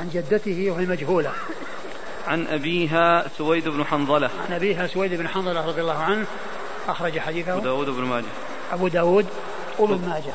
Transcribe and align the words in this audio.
عن 0.00 0.08
جدته 0.14 0.70
وهي 0.70 0.86
مجهولة. 0.86 1.32
عن 2.26 2.46
أبيها 2.46 3.28
سويد 3.38 3.68
بن 3.68 3.84
حنظلة. 3.84 4.30
عن 4.48 4.54
أبيها 4.54 4.86
سويد 4.86 5.14
بن 5.14 5.28
حنظلة 5.28 5.66
رضي 5.66 5.80
الله 5.80 5.98
عنه. 5.98 6.26
أخرج 6.88 7.18
حديثه. 7.18 7.52
أبو 7.52 7.60
داود 7.60 7.86
بن 7.86 8.02
ماجه. 8.02 8.24
أبو 8.72 8.88
داود 8.88 9.26
وابن 9.78 10.08
ماجه. 10.08 10.32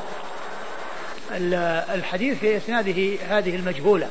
الحديث 1.94 2.38
في 2.38 2.56
إسناده 2.56 3.16
هذه 3.28 3.56
المجهولة. 3.56 4.08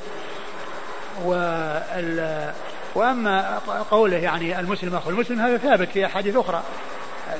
وال 1.23 2.53
وأما 2.95 3.59
قوله 3.91 4.17
يعني 4.17 4.59
المسلم 4.59 4.95
أخو 4.95 5.09
المسلم 5.09 5.39
هذا 5.39 5.57
ثابت 5.57 5.89
في 5.89 6.05
أحاديث 6.05 6.35
أخرى 6.35 6.63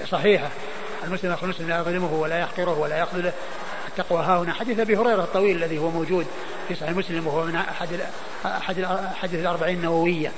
صحيحة. 0.10 0.50
المسلم 1.04 1.32
أخو 1.32 1.46
المسلم 1.46 1.70
لا 1.70 1.80
يظلمه 1.80 2.14
ولا 2.14 2.40
يحقره 2.40 2.80
ولا 2.80 2.98
يخذله 2.98 3.34
التقوى 3.88 4.24
ها 4.24 4.38
هنا. 4.38 4.54
حديث 4.54 4.80
أبي 4.80 4.98
هريرة 4.98 5.24
الطويل 5.24 5.58
الذي 5.58 5.78
هو 5.78 5.90
موجود. 5.90 6.26
في 6.68 6.76
صحيح 6.76 6.92
مسلم 6.92 7.28
وهو 7.28 7.46
من 7.46 7.56
أحد 7.56 7.88
أحد 8.46 8.80
أحاديث 8.80 9.40
الأربعين 9.40 9.78
النووية 9.78 10.32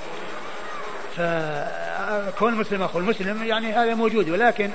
فكون 1.16 2.52
المسلم 2.52 2.82
أخو 2.82 2.98
المسلم 2.98 3.42
يعني 3.42 3.72
هذا 3.72 3.94
موجود 3.94 4.30
ولكن 4.30 4.70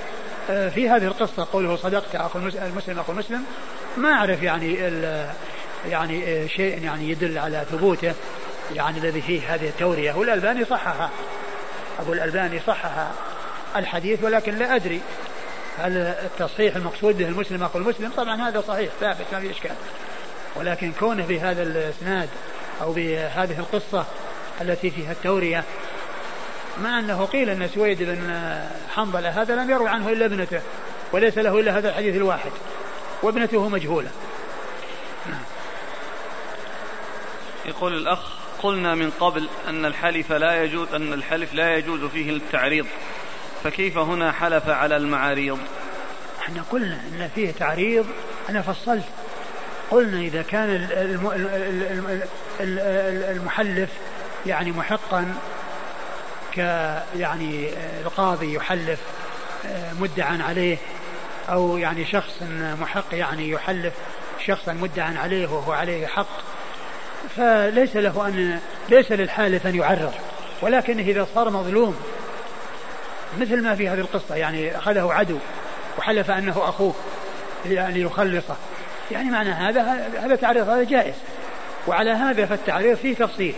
آه، 0.49 0.69
في 0.69 0.89
هذه 0.89 1.05
القصة 1.05 1.47
قوله 1.53 1.75
صدقت 1.75 2.15
أخو 2.15 2.39
المسلم 2.39 2.99
أخو 2.99 3.11
المسلم 3.11 3.43
ما 3.97 4.11
أعرف 4.11 4.43
يعني 4.43 4.73
يعني 5.89 6.23
آه، 6.23 6.47
شيء 6.47 6.83
يعني 6.83 7.09
يدل 7.09 7.37
على 7.37 7.65
ثبوته 7.71 8.13
يعني 8.75 8.97
الذي 8.97 9.21
فيه 9.21 9.55
هذه 9.55 9.67
التورية. 9.67 10.13
والألباني 10.13 10.65
صحها 10.65 11.09
أبو 11.99 12.13
الألباني 12.13 12.59
صحها 12.59 13.11
الحديث 13.75 14.23
ولكن 14.23 14.55
لا 14.55 14.75
أدري 14.75 15.01
هل 15.77 15.97
التصحيح 15.97 16.75
المقصود 16.75 17.17
به 17.17 17.27
المسلم 17.27 17.63
أخو 17.63 17.79
المسلم. 17.79 18.11
طبعا 18.17 18.49
هذا 18.49 18.63
صحيح 18.67 18.89
ثابت 18.99 19.25
ما 19.33 19.39
في 19.39 19.51
إشكال. 19.51 19.75
ولكن 20.55 20.91
كونه 20.99 21.25
بهذا 21.25 21.63
الإسناد 21.63 22.29
أو 22.81 22.93
بهذه 22.93 23.59
القصة 23.59 24.05
التي 24.61 24.89
فيها 24.91 25.11
التورية 25.11 25.63
مع 26.81 26.99
أنه 26.99 27.25
قيل 27.25 27.49
أن 27.49 27.67
سويد 27.67 28.03
بن 28.03 28.59
حنظلة 28.95 29.41
هذا 29.41 29.55
لم 29.55 29.69
يروي 29.69 29.89
عنه 29.89 30.09
إلا 30.09 30.25
ابنته 30.25 30.61
وليس 31.11 31.37
له 31.37 31.59
إلا 31.59 31.77
هذا 31.77 31.89
الحديث 31.89 32.15
الواحد 32.15 32.51
وابنته 33.23 33.69
مجهولة 33.69 34.09
نعم. 35.29 35.43
يقول 37.65 37.93
الأخ 37.93 38.19
قلنا 38.63 38.95
من 38.95 39.11
قبل 39.19 39.49
أن 39.67 39.85
الحلف 39.85 40.31
لا 40.31 40.63
يجوز 40.63 40.93
أن 40.93 41.13
الحلف 41.13 41.53
لا 41.53 41.77
يجوز 41.77 42.03
فيه 42.03 42.29
التعريض 42.29 42.85
فكيف 43.63 43.97
هنا 43.97 44.31
حلف 44.31 44.69
على 44.69 44.97
المعاريض؟ 44.97 45.59
إحنا 46.41 46.63
قلنا 46.71 47.01
إن 47.11 47.29
فيه 47.35 47.51
تعريض 47.51 48.05
أنا 48.49 48.61
فصلت 48.61 49.03
قلنا 49.91 50.19
إذا 50.19 50.41
كان 50.41 50.87
المحلف 53.31 53.89
يعني 54.45 54.71
محقا 54.71 55.35
ك 56.55 56.57
يعني 57.17 57.69
القاضي 58.01 58.53
يحلف 58.53 58.99
آه، 59.65 59.93
مدعا 59.93 60.43
عليه 60.43 60.77
أو 61.49 61.77
يعني 61.77 62.05
شخص 62.05 62.43
محق 62.81 63.05
يعني 63.11 63.49
يحلف 63.49 63.93
شخصا 64.45 64.73
مدعا 64.73 65.15
عليه 65.17 65.47
وهو 65.47 65.71
عليه 65.71 66.07
حق 66.07 66.41
فليس 67.35 67.95
له 67.95 68.27
أن 68.27 68.59
ليس 68.89 69.11
للحالف 69.11 69.67
أن 69.67 69.75
يعرض. 69.75 70.13
ولكن 70.61 70.99
إذا 70.99 71.27
صار 71.35 71.49
مظلوم 71.49 71.95
مثل 73.39 73.63
ما 73.63 73.75
في 73.75 73.89
هذه 73.89 73.99
القصة 73.99 74.35
يعني 74.35 74.77
أخذه 74.77 75.13
عدو 75.13 75.37
وحلف 75.97 76.31
أنه 76.31 76.69
أخوه 76.69 76.95
ليخلصه 77.65 78.55
يعني 79.13 79.31
معنى 79.31 79.49
هذا 79.49 80.09
هذا 80.23 80.35
تعريض 80.35 80.69
هذا 80.69 80.83
جائز. 80.83 81.15
وعلى 81.87 82.11
هذا 82.11 82.45
فالتعريض 82.45 82.97
فيه 82.97 83.15
تفصيل. 83.15 83.55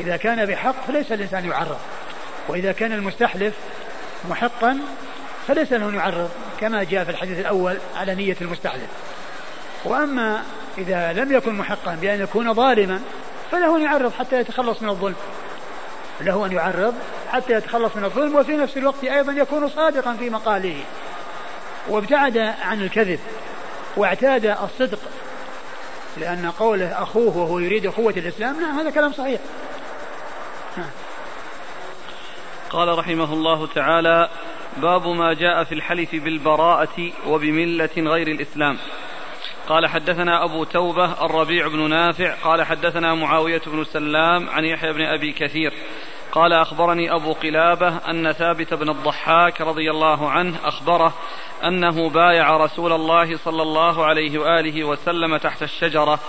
إذا 0.00 0.16
كان 0.16 0.46
بحق 0.46 0.86
فليس 0.86 1.12
الإنسان 1.12 1.44
يعرض. 1.48 1.78
وإذا 2.48 2.72
كان 2.72 2.92
المستحلف 2.92 3.54
محقا 4.30 4.78
فليس 5.48 5.72
له 5.72 5.94
يعرض 5.94 6.30
كما 6.60 6.84
جاء 6.84 7.04
في 7.04 7.10
الحديث 7.10 7.38
الأول 7.38 7.76
على 7.96 8.14
نية 8.14 8.36
المستحلف. 8.40 8.88
وأما 9.84 10.42
إذا 10.78 11.12
لم 11.12 11.32
يكن 11.32 11.54
محقا 11.54 11.94
بأن 11.94 12.20
يكون 12.20 12.54
ظالما 12.54 13.00
فله 13.50 13.76
أن 13.76 13.82
يعرض 13.82 14.12
حتى 14.12 14.40
يتخلص 14.40 14.82
من 14.82 14.88
الظلم. 14.88 15.16
له 16.20 16.46
أن 16.46 16.52
يعرض 16.52 16.94
حتى 17.32 17.52
يتخلص 17.52 17.96
من 17.96 18.04
الظلم 18.04 18.36
وفي 18.36 18.56
نفس 18.56 18.76
الوقت 18.76 19.04
أيضا 19.04 19.32
يكون 19.32 19.68
صادقا 19.68 20.14
في 20.14 20.30
مقاله. 20.30 20.76
وابتعد 21.88 22.38
عن 22.38 22.82
الكذب. 22.82 23.20
واعتاد 23.96 24.46
الصدق 24.46 24.98
لأن 26.16 26.50
قوله 26.50 27.02
أخوه 27.02 27.36
وهو 27.36 27.58
يريد 27.58 27.86
أخوة 27.86 28.14
الإسلام 28.16 28.60
نعم 28.60 28.78
هذا 28.78 28.90
كلام 28.90 29.12
صحيح. 29.12 29.40
قال 32.70 32.98
رحمه 32.98 33.32
الله 33.32 33.66
تعالى 33.66 34.28
باب 34.76 35.06
ما 35.08 35.34
جاء 35.34 35.64
في 35.64 35.74
الحلف 35.74 36.14
بالبراءة 36.14 37.10
وبملة 37.26 37.90
غير 37.96 38.28
الإسلام. 38.28 38.78
قال 39.68 39.86
حدثنا 39.86 40.44
أبو 40.44 40.64
توبة 40.64 41.24
الربيع 41.24 41.68
بن 41.68 41.90
نافع 41.90 42.34
قال 42.34 42.62
حدثنا 42.62 43.14
معاوية 43.14 43.62
بن 43.66 43.84
سلام 43.84 44.50
عن 44.50 44.64
يحيى 44.64 44.92
بن 44.92 45.02
أبي 45.02 45.32
كثير 45.32 45.72
قال 46.32 46.52
أخبرني 46.52 47.14
أبو 47.14 47.32
قلابة 47.32 47.88
أن 47.88 48.32
ثابت 48.32 48.74
بن 48.74 48.90
الضحاك 48.90 49.60
رضي 49.60 49.90
الله 49.90 50.30
عنه 50.30 50.56
أخبره 50.64 51.14
أنه 51.64 52.10
بايع 52.10 52.56
رسول 52.56 52.92
الله 52.92 53.36
صلى 53.36 53.62
الله 53.62 54.04
عليه 54.04 54.38
وآله 54.38 54.84
وسلم 54.84 55.36
تحت 55.36 55.62
الشجرة. 55.62 56.20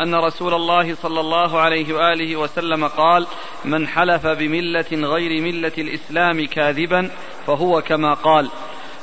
أن 0.00 0.14
رسول 0.14 0.54
الله 0.54 0.94
صلى 0.94 1.20
الله 1.20 1.60
عليه 1.60 1.94
وآله 1.94 2.36
وسلم 2.36 2.86
قال 2.86 3.26
من 3.64 3.88
حلف 3.88 4.26
بملة 4.26 4.86
غير 4.92 5.42
ملة 5.42 5.72
الإسلام 5.78 6.46
كاذبا 6.46 7.10
فهو 7.46 7.82
كما 7.82 8.14
قال 8.14 8.50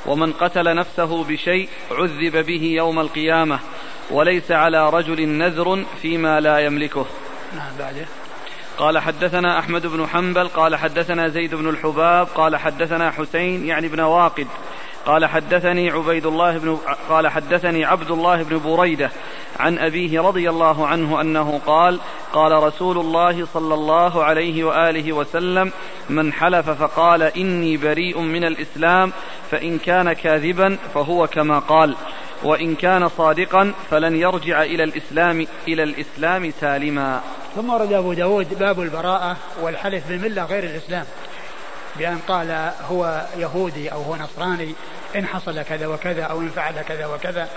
ومن 0.06 0.32
قتل 0.32 0.76
نفسه 0.76 1.24
بشيء 1.24 1.68
عذب 1.90 2.46
به 2.46 2.62
يوم 2.62 3.00
القيامة 3.00 3.60
وليس 4.10 4.50
على 4.52 4.90
رجل 4.90 5.28
نذر 5.28 5.84
فيما 6.02 6.40
لا 6.40 6.58
يملكه 6.58 7.06
نعم 7.56 7.94
قال 8.80 8.98
حدثنا 8.98 9.58
أحمد 9.58 9.86
بن 9.86 10.06
حنبل 10.06 10.48
قال 10.48 10.76
حدثنا 10.76 11.28
زيد 11.28 11.54
بن 11.54 11.68
الحباب 11.68 12.26
قال 12.34 12.56
حدثنا 12.56 13.10
حسين 13.10 13.66
يعني 13.66 13.88
بن 13.88 14.00
واقد. 14.00 14.46
قال 15.06 15.26
حدثني 15.26 15.90
عبيد 15.90 16.26
الله 16.26 16.58
بن 16.58 16.78
قال 17.08 17.28
حدثني 17.28 17.84
عبد 17.84 18.10
الله 18.10 18.42
بن 18.42 18.58
بريدة 18.58 19.10
عن 19.60 19.78
أبيه 19.78 20.20
رضي 20.20 20.50
الله 20.50 20.86
عنه 20.86 21.20
أنه 21.20 21.60
قال 21.66 22.00
قال 22.32 22.52
رسول 22.52 22.98
الله 22.98 23.46
صلى 23.54 23.74
الله 23.74 24.24
عليه 24.24 24.64
وآله 24.64 25.12
وسلم 25.12 25.72
من 26.10 26.32
حلف 26.32 26.70
فقال 26.70 27.22
إني 27.22 27.76
بريء 27.76 28.20
من 28.20 28.44
الإسلام 28.44 29.12
فإن 29.50 29.78
كان 29.78 30.12
كاذبا 30.12 30.78
فهو 30.94 31.26
كما 31.26 31.58
قال 31.58 31.96
وإن 32.42 32.74
كان 32.74 33.08
صادقا 33.08 33.72
فلن 33.90 34.16
يرجع 34.16 34.62
إلى 34.62 34.84
الإسلام 34.84 35.46
إلى 35.68 35.82
الإسلام 35.82 36.52
سالما. 36.60 37.20
ثم 37.56 37.70
ورد 37.70 37.92
أبو 37.92 38.12
داود 38.12 38.58
باب 38.58 38.80
البراءة 38.80 39.36
والحلف 39.60 40.08
بالملة 40.08 40.44
غير 40.44 40.64
الإسلام 40.64 41.04
بأن 41.96 42.18
قال 42.28 42.72
هو 42.90 43.26
يهودي 43.36 43.92
أو 43.92 44.02
هو 44.02 44.16
نصراني 44.16 44.74
إن 45.16 45.26
حصل 45.26 45.62
كذا 45.62 45.86
وكذا 45.86 46.22
أو 46.22 46.40
إن 46.40 46.48
فعل 46.48 46.82
كذا 46.82 47.06
وكذا. 47.06 47.48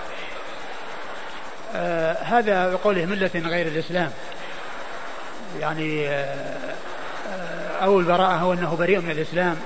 آه 1.74 2.22
هذا 2.22 2.72
بقوله 2.72 3.06
ملة 3.06 3.30
غير 3.34 3.66
الإسلام. 3.66 4.10
يعني 5.60 6.08
آه, 6.08 6.74
آه، 7.32 7.84
أو 7.84 8.00
البراءة 8.00 8.36
هو 8.36 8.52
أنه 8.52 8.76
بريء 8.76 9.00
من 9.00 9.10
الإسلام. 9.10 9.56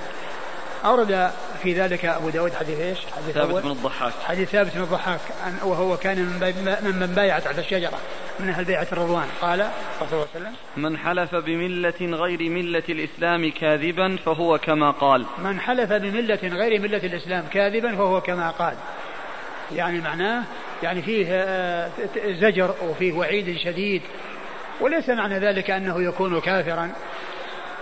أورد 0.84 1.30
في 1.62 1.72
ذلك 1.72 2.04
أبو 2.04 2.28
داود 2.28 2.52
حديث 2.52 2.80
إيش؟ 2.80 2.98
حديث 3.16 3.34
ثابت 3.34 3.62
بن 3.62 3.70
الضحاك. 3.70 4.12
حديث 4.24 4.48
ثابت 4.48 4.74
بن 4.74 4.82
الضحاك 4.82 5.20
وهو 5.64 5.96
كان 5.96 6.19
من 6.19 6.96
من 7.00 7.06
بايع 7.06 7.38
تحت 7.38 7.58
الشجرة 7.58 7.98
من 8.41 8.48
أهل 8.48 8.64
بيعة 8.64 8.86
الرضوان. 8.92 9.26
قال 9.41 9.68
صلى 10.00 10.08
الله 10.12 10.26
عليه 10.34 10.47
وسلم 10.47 10.52
من 10.76 10.98
حلف 10.98 11.34
بملة 11.34 12.00
غير 12.00 12.50
ملة 12.50 12.83
الإسلام 12.88 13.50
كاذبا 13.50 14.16
فهو 14.16 14.59
كما 14.59 14.91
قال. 14.91 15.27
من 15.38 15.60
حلف 15.60 15.92
بملة 15.92 16.38
غير 16.42 16.80
ملة 16.80 16.98
الإسلام 17.04 17.44
كاذبا 17.53 17.97
فهو 17.97 18.21
كما 18.21 18.50
قال. 18.50 18.74
يعني 19.74 20.00
معناه 20.00 20.44
يعني 20.83 21.03
فيه 21.03 21.27
آه، 21.30 21.91
زجر 22.41 22.74
وفيه 22.83 23.12
وعيد 23.12 23.56
شديد. 23.59 24.03
وليس 24.80 25.09
معنى 25.09 25.38
ذلك 25.38 25.71
أنه 25.71 26.03
يكون 26.03 26.41
كافرا. 26.41 26.92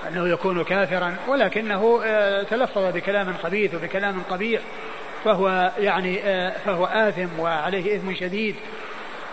أنه 0.08 0.28
يكون 0.28 0.64
كافرا 0.64 1.16
ولكنه 1.28 2.00
آه، 2.04 2.42
تلفظ 2.42 2.94
بكلام 2.94 3.34
خبيث 3.42 3.74
وبكلام 3.74 4.22
قبيح 4.30 4.60
فهو 5.24 5.72
يعني 5.78 6.20
آه، 6.24 6.52
فهو 6.64 6.84
آثم 6.84 7.40
وعليه 7.40 7.96
إثم 7.96 8.14
شديد 8.14 8.56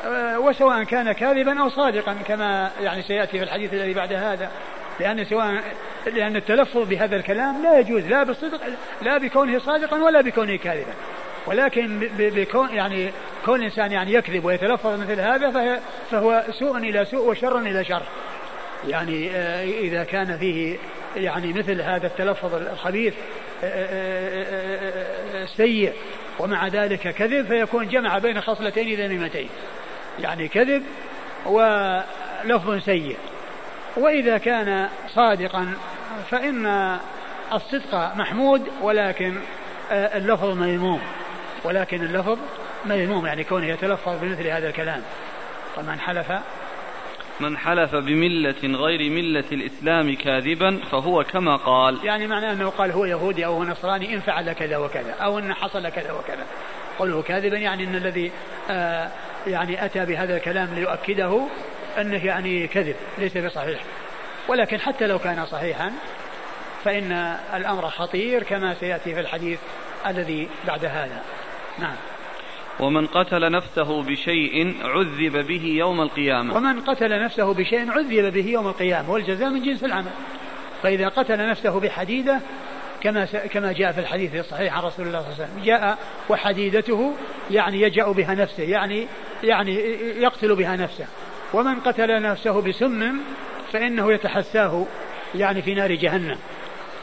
آه، 0.06 0.40
وسواء 0.40 0.84
كان 0.84 1.12
كاذبا 1.12 1.62
أو 1.62 1.70
صادقا 1.70 2.14
كما 2.28 2.72
يعني 2.82 3.02
سيأتي 3.02 3.38
في 3.38 3.44
الحديث 3.44 3.74
الذي 3.74 3.94
بعد 3.94 4.14
هذا 4.14 4.52
لأن 5.00 5.26
سواء 5.26 5.64
لأن 6.06 6.36
التلفظ 6.36 6.90
بهذا 6.90 7.16
الكلام 7.16 7.64
لا 7.64 7.80
يجوز 7.80 8.04
لا 8.04 8.24
بالصدق 8.24 8.62
لا 9.02 9.18
بكونه 9.18 9.60
صادقا 9.60 10.04
ولا 10.04 10.22
بكونه 10.22 10.56
كاذبا. 10.58 10.94
ولكن 11.46 12.10
بكون 12.18 12.70
يعني 12.70 13.12
كون 13.46 13.60
الإنسان 13.60 13.92
يعني 13.92 14.14
يكذب 14.14 14.46
ويتلفظ 14.46 15.02
مثل 15.02 15.20
هذا 15.20 15.80
فهو 16.12 16.44
سوء 16.60 16.78
إلى 16.78 17.06
سوء 17.06 17.30
وشر 17.30 17.58
إلى 17.58 17.86
شر. 17.86 18.04
يعني 18.88 19.30
آه، 19.32 19.64
إذا 19.64 20.04
كان 20.04 20.38
فيه 20.38 20.78
يعني 21.16 21.54
مثل 21.54 21.82
هذا 21.82 22.08
التلفظ 22.08 22.56
الخبيث 22.56 23.14
سيء 25.58 25.94
ومع 26.40 26.68
ذلك 26.68 27.16
كذب 27.16 27.48
فيكون 27.48 27.88
جمع 27.88 28.18
بين 28.18 28.42
خصلتين 28.42 29.00
ذميمتين 29.00 29.50
يعني 30.20 30.48
كذب 30.48 30.84
ولفظ 31.46 32.80
سيء. 32.86 33.18
وإذا 33.98 34.38
كان 34.38 34.90
صادقا 35.08 35.74
فإن 36.32 36.98
الصدق 37.54 38.16
محمود 38.16 38.68
ولكن 38.82 39.36
اللفظ 39.92 40.58
مذموم. 40.58 41.02
ولكن 41.64 42.04
اللفظ 42.04 42.38
مذموم 42.86 43.26
يعني 43.26 43.44
كونه 43.44 43.66
يتلفظ 43.66 44.20
بمثل 44.22 44.48
هذا 44.48 44.70
الكلام. 44.70 45.02
فمن 45.76 46.00
حلف 46.00 46.32
من 47.40 47.58
حلف 47.58 47.96
بملة 47.96 48.78
غير 48.78 49.10
ملة 49.10 49.44
الإسلام 49.52 50.16
كاذبا 50.16 50.80
فهو 50.92 51.24
كما 51.24 51.56
قال. 51.56 52.06
يعني 52.06 52.28
معناه 52.28 52.54
أنه 52.54 52.70
قال 52.70 52.92
هو 52.92 53.06
يهودي 53.06 53.46
أو 53.46 53.54
هو 53.54 53.64
نصراني 53.64 54.14
إن 54.14 54.20
فعل 54.20 54.54
كذا 54.54 54.78
وكذا 54.78 55.12
أو 55.12 55.40
أن 55.40 55.54
حصل 55.54 55.90
كذا 55.90 56.12
وكذا. 56.12 56.46
قوله 57.00 57.22
كاذبا 57.22 57.58
يعني 57.58 57.84
أن 57.84 57.96
الذي 57.96 58.32
آه 58.70 59.12
يعني 59.48 59.86
أتى 59.86 60.06
بهذا 60.06 60.38
الكلام 60.38 60.74
ليؤكده 60.76 61.48
أنه 61.98 62.26
يعني 62.26 62.68
كذب 62.68 62.96
ليس 63.18 63.38
بصحيح. 63.38 63.80
ولكن 64.48 64.80
حتى 64.80 65.08
لو 65.08 65.20
كان 65.20 65.46
صحيحا 65.46 65.92
فإن 66.84 67.12
الأمر 67.54 67.90
خطير 67.90 68.44
كما 68.44 68.74
سيأتي 68.74 69.14
في 69.14 69.20
الحديث 69.20 69.60
الذي 70.08 70.50
بعد 70.68 70.86
هذا. 70.86 71.22
نعم. 71.80 71.96
ومن 72.80 73.08
قتل 73.08 73.52
نفسه 73.52 74.04
بشيء 74.04 74.76
عذب 74.84 75.48
به 75.48 75.66
يوم 75.66 76.02
القيامة. 76.02 76.56
ومن 76.56 76.80
قتل 76.80 77.24
نفسه 77.24 77.54
بشيء 77.54 77.92
عذب 77.92 78.34
به 78.34 78.46
يوم 78.48 78.68
القيامة 78.68 79.12
والجزاء 79.12 79.50
من 79.50 79.64
جنس 79.64 79.84
العمل. 79.84 80.12
فإذا 80.84 81.08
قتل 81.08 81.50
نفسه 81.50 81.80
بحديدة 81.80 82.40
كما 83.02 83.26
كما 83.26 83.72
جاء 83.72 83.92
في 83.92 84.00
الحديث 84.00 84.36
الصحيح 84.36 84.78
عن 84.78 84.84
رسول 84.84 85.08
الله 85.08 85.22
صلى 85.22 85.32
الله 85.34 85.44
عليه 85.44 85.54
وسلم 85.54 85.64
جاء 85.66 85.98
وحديدته 86.30 87.14
يعني 87.52 87.82
يجأ 87.82 88.12
بها 88.12 88.36
نفسه 88.36 88.64
يعني 88.64 89.08
يعني 89.44 89.76
يقتل 90.18 90.56
بها 90.56 90.76
نفسه. 90.76 91.06
ومن 91.54 91.80
قتل 91.80 92.22
نفسه 92.22 92.62
بسم 92.62 93.18
فإنه 93.72 94.14
يتحساه 94.14 94.86
يعني 95.36 95.62
في 95.62 95.74
نار 95.74 95.92
جهنم. 95.96 96.38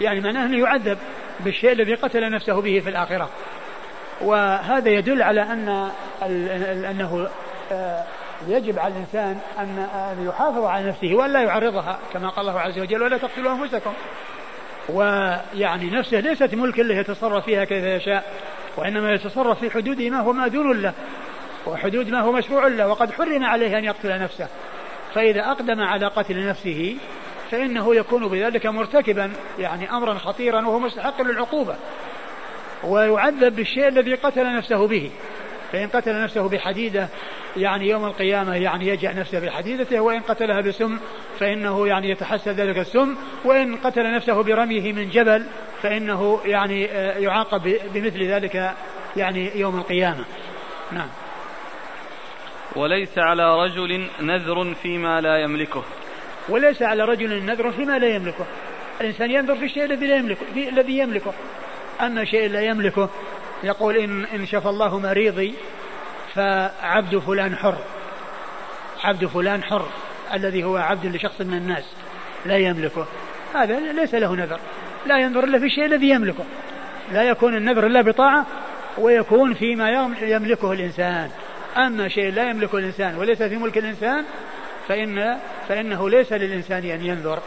يعني 0.00 0.20
معناه 0.20 0.46
أنه 0.46 0.58
يعذب 0.58 0.98
بالشيء 1.40 1.72
الذي 1.72 1.94
قتل 1.94 2.30
نفسه 2.30 2.60
به 2.60 2.80
في 2.80 2.88
الآخرة. 2.88 3.30
وهذا 4.20 4.88
يدل 4.88 5.22
على 5.22 5.42
أن 5.42 5.90
أنه 6.90 7.28
آه، 7.72 8.04
يجب 8.48 8.78
على 8.78 8.94
الإنسان 8.94 9.38
أن 9.58 10.26
يحافظ 10.28 10.64
على 10.64 10.88
نفسه 10.88 11.14
وأن 11.14 11.32
لا 11.32 11.42
يعرضها 11.42 11.98
كما 12.12 12.28
قال 12.28 12.48
الله 12.48 12.60
عز 12.60 12.78
وجل 12.78 13.02
ولا 13.02 13.18
تقتلوا 13.18 13.52
أنفسكم. 13.52 13.92
ويعني 14.88 15.90
نفسه 15.90 16.20
ليست 16.20 16.54
ملك 16.54 16.78
له 16.78 16.94
يتصرف 16.94 17.44
فيها 17.44 17.64
كيف 17.64 17.84
يشاء 17.84 18.24
وإنما 18.76 19.12
يتصرف 19.12 19.58
في 19.58 19.70
حدود 19.70 20.02
ما 20.02 20.20
هو 20.20 20.32
مأذون 20.32 20.82
له 20.82 20.92
وحدود 21.66 22.08
ما 22.08 22.20
هو 22.20 22.32
مشروع 22.32 22.66
له 22.66 22.88
وقد 22.88 23.12
حرم 23.12 23.44
عليه 23.44 23.78
أن 23.78 23.84
يقتل 23.84 24.18
نفسه. 24.18 24.48
فإذا 25.14 25.40
أقدم 25.40 25.80
على 25.80 26.06
قتل 26.06 26.48
نفسه 26.48 26.96
فإنه 27.50 27.94
يكون 27.94 28.28
بذلك 28.28 28.66
مرتكبا 28.66 29.32
يعني 29.58 29.90
أمرا 29.90 30.14
خطيرا 30.14 30.66
وهو 30.66 30.78
مستحق 30.78 31.22
للعقوبة. 31.22 31.76
ويعذب 32.84 33.56
بالشيء 33.56 33.88
الذي 33.88 34.14
قتل 34.14 34.56
نفسه 34.56 34.86
به. 34.86 35.10
فإن 35.72 35.88
قتل 35.88 36.22
نفسه 36.22 36.48
بحديدة 36.48 37.08
يعني 37.56 37.88
يوم 37.88 38.04
القيامة 38.04 38.54
يعني 38.54 38.88
يجع 38.88 39.12
نفسه 39.12 39.40
بحديدته 39.40 40.00
وإن 40.00 40.20
قتلها 40.20 40.60
بسم 40.60 40.98
فإنه 41.38 41.86
يعني 41.86 42.10
يتحسى 42.10 42.50
ذلك 42.50 42.78
السم. 42.78 43.16
وإن 43.44 43.76
قتل 43.76 44.14
نفسه 44.14 44.42
برميه 44.42 44.92
من 44.92 45.08
جبل 45.08 45.46
فإنه 45.82 46.40
يعني 46.44 46.90
آه، 46.90 47.18
يعاقب 47.18 47.76
بمثل 47.94 48.22
ذلك 48.22 48.74
يعني 49.16 49.58
يوم 49.58 49.78
القيامة. 49.78 50.24
نعم. 50.92 51.08
وليس 52.76 53.18
على 53.18 53.64
رجل 53.64 54.08
نذر 54.20 54.74
فيما 54.74 55.20
لا 55.20 55.42
يملكه. 55.42 55.84
وليس 56.48 56.82
على 56.82 57.04
رجل 57.04 57.44
نذر 57.44 57.72
فيما 57.72 57.98
لا 57.98 58.08
يملكه. 58.08 58.46
الإنسان 59.00 59.30
ينذر 59.30 59.56
في 59.56 59.64
الشيء 59.64 59.84
الذي 59.84 60.06
لا 60.06 60.16
يملكه 60.16 60.68
الذي 60.68 60.98
يملكه. 60.98 61.32
أما 62.02 62.24
شيء 62.24 62.50
لا 62.50 62.60
يملكه. 62.60 63.08
يقول 63.62 63.96
إن, 63.96 64.24
إن 64.24 64.46
شفى 64.46 64.68
الله 64.68 64.98
مريضي 64.98 65.54
فعبد 66.34 67.18
فلان 67.18 67.56
حر. 67.56 67.78
عبد 69.04 69.26
فلان 69.26 69.62
حر 69.62 69.88
الذي 70.34 70.64
هو 70.64 70.76
عبد 70.76 71.06
لشخص 71.06 71.40
من 71.40 71.54
الناس 71.54 71.84
لا 72.46 72.56
يملكه. 72.56 73.06
هذا 73.54 73.92
ليس 73.92 74.14
له 74.14 74.34
نذر. 74.34 74.60
لا 75.06 75.18
ينظر 75.18 75.44
إلا 75.44 75.58
في 75.58 75.64
الشيء 75.64 75.84
الذي 75.84 76.08
يملكه. 76.08 76.44
لا 77.12 77.22
يكون 77.22 77.56
النذر 77.56 77.86
إلا 77.86 78.02
بطاعة 78.02 78.46
ويكون 78.98 79.54
فيما 79.54 80.10
يملكه 80.22 80.72
الإنسان. 80.72 81.30
أما 81.76 82.08
شيء 82.08 82.32
لا 82.32 82.50
يملكه 82.50 82.78
الإنسان 82.78 83.16
وليس 83.16 83.42
في 83.42 83.56
ملك 83.56 83.78
الإنسان 83.78 84.24
فإن 84.88 85.38
فإنه 85.68 86.10
ليس 86.10 86.32
للإنسان 86.32 86.84
أن 86.84 87.04
ينذر 87.04 87.38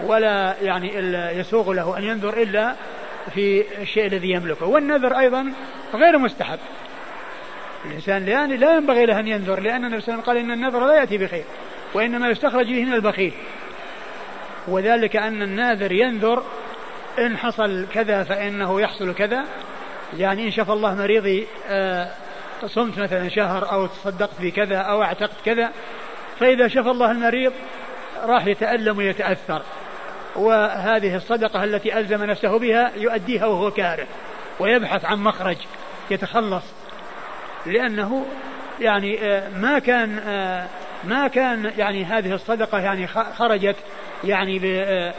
ولا 0.00 0.54
يعني 0.62 0.94
يسوغ 1.38 1.72
له 1.72 1.98
أن 1.98 2.04
ينذر 2.04 2.42
إلا 2.42 2.74
في 3.34 3.64
الشيء 3.82 4.06
الذي 4.06 4.30
يملكه. 4.30 4.66
والنذر 4.66 5.18
أيضا 5.18 5.52
غير 5.94 6.18
مستحب. 6.18 6.58
الإنسان 7.84 8.28
يعني 8.28 8.56
لا 8.56 8.76
ينبغي 8.76 9.06
له 9.06 9.20
أن 9.20 9.28
ينذر 9.28 9.60
لأن 9.60 9.84
النبي 9.84 10.00
صلى 10.00 10.14
الله 10.14 10.24
عليه 10.28 10.30
وسلم 10.30 10.34
قال 10.34 10.36
إن 10.36 10.50
النذر 10.50 10.86
لا 10.86 10.94
يأتي 10.94 11.18
بخير 11.18 11.44
وإنما 11.94 12.28
يستخرج 12.28 12.66
به 12.66 12.84
من 12.84 12.92
البخيل. 12.92 13.32
وذلك 14.68 15.16
أن 15.16 15.42
الناذر 15.42 15.92
ينذر 15.92 16.42
إن 17.18 17.36
حصل 17.36 17.86
كذا 17.94 18.24
فإنه 18.24 18.80
يحصل 18.80 19.14
كذا. 19.14 19.44
يعني 20.18 20.46
إن 20.46 20.50
شفى 20.50 20.72
الله 20.72 20.94
مريضي 20.94 21.46
آه 21.68 22.10
صمت 22.66 22.98
مثلا 22.98 23.28
شهر 23.28 23.72
أو 23.72 23.86
تصدقت 23.86 24.40
بكذا 24.40 24.76
أو 24.76 25.02
اعتقت 25.02 25.44
كذا 25.44 25.72
فإذا 26.40 26.68
شفى 26.68 26.90
الله 26.90 27.10
المريض 27.10 27.52
راح 28.22 28.46
يتألم 28.46 28.98
ويتأثر. 28.98 29.62
وهذه 30.36 31.16
الصدقة 31.16 31.64
التي 31.64 31.98
ألزم 31.98 32.24
نفسه 32.24 32.58
بها 32.58 32.92
يؤديها 32.96 33.46
وهو 33.46 33.70
كاره 33.70 34.06
ويبحث 34.60 35.04
عن 35.04 35.18
مخرج 35.18 35.56
يتخلص. 36.10 36.64
لأنه 37.66 38.26
يعني 38.80 39.18
آه، 39.22 39.48
ما 39.48 39.78
كان 39.78 40.18
آه، 40.18 40.66
ما 41.04 41.28
كان 41.28 41.72
يعني 41.78 42.04
هذه 42.04 42.34
الصدقة 42.34 42.78
يعني 42.78 43.06
خرجت 43.06 43.76
يعني 44.24 44.60
آه، 44.66 45.14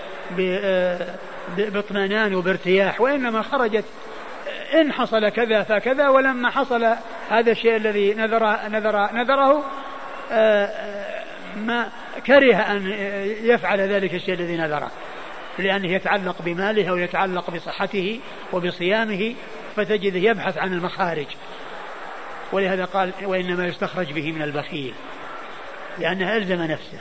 باطمئنان 1.57 2.35
وبارتياح 2.35 3.01
وإنما 3.01 3.41
خرجت 3.41 3.85
إن 4.73 4.93
حصل 4.93 5.29
كذا 5.29 5.63
فكذا 5.63 6.09
ولما 6.09 6.49
حصل 6.49 6.95
هذا 7.29 7.51
الشيء 7.51 7.75
الذي 7.75 8.13
نذر 8.13 8.57
نذر 8.69 9.13
نذره 9.13 9.65
ما 11.55 11.89
كره 12.27 12.55
أن 12.55 12.87
يفعل 13.43 13.81
ذلك 13.81 14.13
الشيء 14.13 14.33
الذي 14.33 14.57
نذره. 14.57 14.91
لأنه 15.59 15.87
يتعلق 15.87 16.41
بماله 16.41 16.89
أو 16.89 16.97
يتعلق 16.97 17.49
بصحته 17.49 18.19
وبصيامه 18.53 19.35
فتجده 19.75 20.19
يبحث 20.19 20.57
عن 20.57 20.73
المخارج. 20.73 21.27
ولهذا 22.51 22.85
قال 22.85 23.11
وإنما 23.23 23.67
يستخرج 23.67 24.13
به 24.13 24.31
من 24.31 24.41
البخيل 24.41 24.93
لأنه 25.99 26.37
ألزم 26.37 26.61
نفسه 26.61 26.99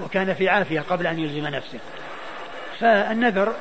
وكان 0.00 0.34
في 0.34 0.48
عافية 0.48 0.80
قبل 0.80 1.06
أن 1.06 1.18
يلزم 1.18 1.46
نفسه. 1.46 1.78
فالنذر 2.80 3.54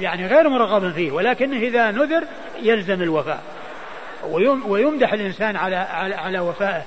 يعني 0.00 0.26
غير 0.26 0.48
مرغب 0.48 0.92
فيه 0.92 1.10
ولكنه 1.10 1.56
إذا 1.56 1.90
نذر 1.90 2.24
يلزم 2.62 3.02
الوفاء 3.02 3.42
ويمدح 4.66 5.12
الإنسان 5.12 5.56
على 5.56 5.76
على, 5.76 6.14
على 6.14 6.40
وفائه. 6.40 6.82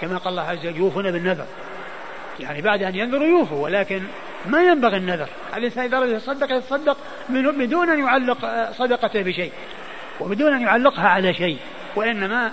كما 0.00 0.18
قال 0.18 0.28
الله 0.28 0.42
عز 0.42 0.58
وجل 0.58 0.76
يوفون 0.76 1.10
بالنذر. 1.10 1.46
يعني 2.40 2.62
بعد 2.62 2.82
أن 2.82 2.94
ينذروا 2.94 3.26
يوفوا 3.26 3.64
ولكن 3.64 4.02
ما 4.46 4.62
ينبغي 4.62 4.96
النذر. 4.96 5.28
الإنسان 5.56 5.84
إذا 5.84 5.98
أراد 5.98 6.08
يتصدق 6.08 6.52
يتصدق 6.52 6.96
بدون 7.28 7.90
أن 7.90 7.98
يعلق 7.98 8.70
صدقته 8.72 9.22
بشيء 9.22 9.52
وبدون 10.20 10.52
أن 10.52 10.62
يعلقها 10.62 11.08
على 11.08 11.34
شيء 11.34 11.58
وإنما 11.96 12.52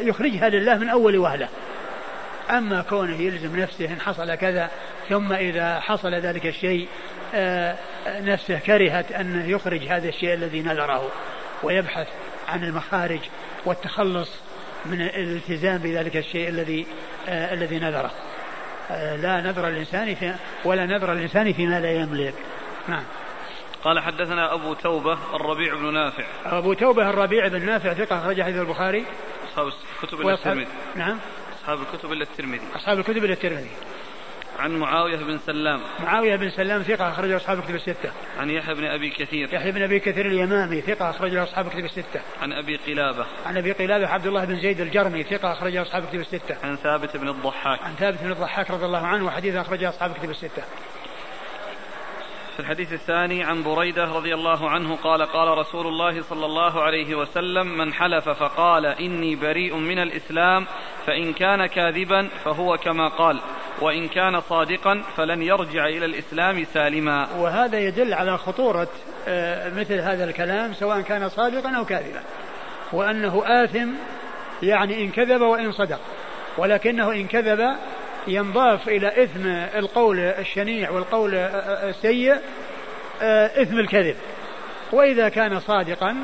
يخرجها 0.00 0.48
لله 0.48 0.78
من 0.78 0.88
أول 0.88 1.16
وهلة. 1.16 1.48
أما 2.50 2.82
كونه 2.82 3.20
يلزم 3.20 3.56
نفسه 3.56 3.84
إن 3.84 4.00
حصل 4.00 4.34
كذا 4.34 4.70
ثم 5.08 5.32
إذا 5.32 5.80
حصل 5.80 6.14
ذلك 6.14 6.46
الشيء 6.46 6.88
آه، 7.34 7.76
نفسه 8.06 8.58
كرهت 8.58 9.12
أن 9.12 9.50
يخرج 9.50 9.82
هذا 9.84 10.08
الشيء 10.08 10.34
الذي 10.34 10.62
نذره 10.62 11.10
ويبحث 11.62 12.06
عن 12.48 12.64
المخارج 12.64 13.20
والتخلص 13.64 14.30
من 14.84 15.00
الالتزام 15.00 15.78
بذلك 15.78 16.16
الشيء 16.16 16.48
الذي 16.48 16.86
آه 17.28 17.54
الذي 17.54 17.78
نذره. 17.78 18.10
آه 18.90 19.16
لا 19.16 19.40
نذر 19.40 19.68
الإنسان 19.68 20.14
في 20.14 20.34
ولا 20.64 20.86
نذر 20.86 21.12
الإنسان 21.12 21.52
فيما 21.52 21.80
لا 21.80 21.92
يملك. 21.92 22.34
نعم. 22.88 23.04
قال 23.84 24.00
حدثنا 24.00 24.54
أبو 24.54 24.74
توبة 24.74 25.18
الربيع 25.34 25.74
بن 25.74 25.94
نافع. 25.94 26.24
أبو 26.44 26.72
توبة 26.72 27.10
الربيع 27.10 27.48
بن 27.48 27.66
نافع 27.66 27.94
ثقة 27.94 28.18
أخرج 28.18 28.42
حديث 28.42 28.56
البخاري. 28.56 29.04
أصحاب 29.48 29.66
الكتب 30.02 30.20
إلا 30.20 30.34
الترمذي. 30.34 30.68
نعم. 30.94 31.18
أصحاب 31.62 31.78
الكتب 31.80 32.12
إلا 32.12 32.22
الترمذي. 32.22 32.66
أصحاب 32.76 32.98
الكتب 32.98 33.24
إلا 33.24 33.32
الترمذي. 33.32 33.70
عن 34.58 34.78
معاوية 34.78 35.16
بن 35.16 35.38
سلام. 35.38 35.80
معاوية 36.02 36.36
بن 36.36 36.50
سلام 36.50 36.82
ثقة 36.82 37.08
أخرجه 37.08 37.36
أصحاب 37.36 37.62
كتب 37.62 37.74
الستة. 37.74 38.12
عن 38.38 38.50
يحيى 38.50 38.74
بن 38.74 38.84
أبي 38.84 39.10
كثير. 39.10 39.54
يحيى 39.54 39.72
بن 39.72 39.82
أبي 39.82 40.00
كثير 40.00 40.26
اليمامي 40.26 40.80
ثقة 40.80 41.10
أخرجه 41.10 41.42
أصحاب 41.42 41.68
كتب 41.68 41.84
الستة. 41.84 42.20
عن 42.42 42.52
أبي 42.52 42.76
قلابة. 42.76 43.26
عن 43.46 43.56
أبي 43.56 43.72
قلابة 43.72 44.08
عبد 44.08 44.26
الله 44.26 44.44
بن 44.44 44.60
زيد 44.60 44.80
الجرمي 44.80 45.22
ثقة 45.22 45.52
أخرجه 45.52 45.82
أصحاب 45.82 46.06
كتب 46.06 46.20
الستة. 46.20 46.56
عن 46.64 46.76
ثابت 46.76 47.16
بن 47.16 47.28
الضحاك. 47.28 47.82
عن 47.82 47.94
ثابت 47.94 48.18
بن 48.22 48.32
الضحاك 48.32 48.70
رضي 48.70 48.84
الله 48.84 49.06
عنه 49.06 49.26
وحديث 49.26 49.54
أخرجه 49.54 49.88
أصحاب 49.88 50.12
كتب 50.12 50.30
الستة. 50.30 50.62
في 52.56 52.62
الحديث 52.62 52.92
الثاني 52.92 53.44
عن 53.44 53.62
بريدة 53.62 54.04
رضي 54.04 54.34
الله 54.34 54.70
عنه 54.70 54.96
قال 54.96 55.22
قال 55.22 55.58
رسول 55.58 55.86
الله 55.86 56.22
صلى 56.22 56.46
الله 56.46 56.82
عليه 56.82 57.14
وسلم 57.14 57.78
من 57.78 57.92
حلف 57.92 58.28
فقال 58.28 58.86
إني 58.86 59.36
بريء 59.36 59.76
من 59.76 59.98
الإسلام 59.98 60.66
فإن 61.06 61.32
كان 61.32 61.66
كاذبا 61.66 62.28
فهو 62.44 62.76
كما 62.76 63.08
قال 63.08 63.40
وإن 63.80 64.08
كان 64.08 64.40
صادقا 64.40 65.02
فلن 65.16 65.42
يرجع 65.42 65.86
إلى 65.86 66.04
الإسلام 66.04 66.64
سالما. 66.64 67.28
وهذا 67.36 67.78
يدل 67.78 68.14
على 68.14 68.38
خطورة 68.38 68.88
آه، 69.28 69.70
مثل 69.70 69.94
هذا 69.94 70.24
الكلام 70.24 70.72
سواء 70.72 71.00
كان 71.00 71.28
صادقا 71.28 71.76
أو 71.76 71.84
كاذبا 71.84 72.22
وأنه 72.92 73.42
آثم 73.46 73.88
يعني 74.62 75.04
إن 75.04 75.10
كذب 75.10 75.40
وإن 75.40 75.72
صدق 75.72 76.00
ولكنه 76.58 77.12
إن 77.12 77.26
كذب 77.26 77.76
ينضاف 78.28 78.88
إلى 78.88 79.22
إثم 79.24 79.46
القول 79.78 80.18
الشنيع 80.18 80.90
والقول 80.90 81.34
السيء 81.34 82.36
آه، 83.22 83.62
إثم 83.62 83.78
الكذب. 83.78 84.16
وإذا 84.92 85.28
كان 85.28 85.60
صادقا 85.60 86.16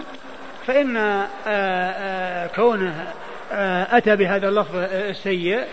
فإن 0.67 0.97
آه، 0.97 1.29
آه، 1.47 2.47
كونه 2.47 3.13
أتى 3.91 4.17
بهذا 4.17 4.49
اللفظ 4.49 4.77
السيء 4.93 5.65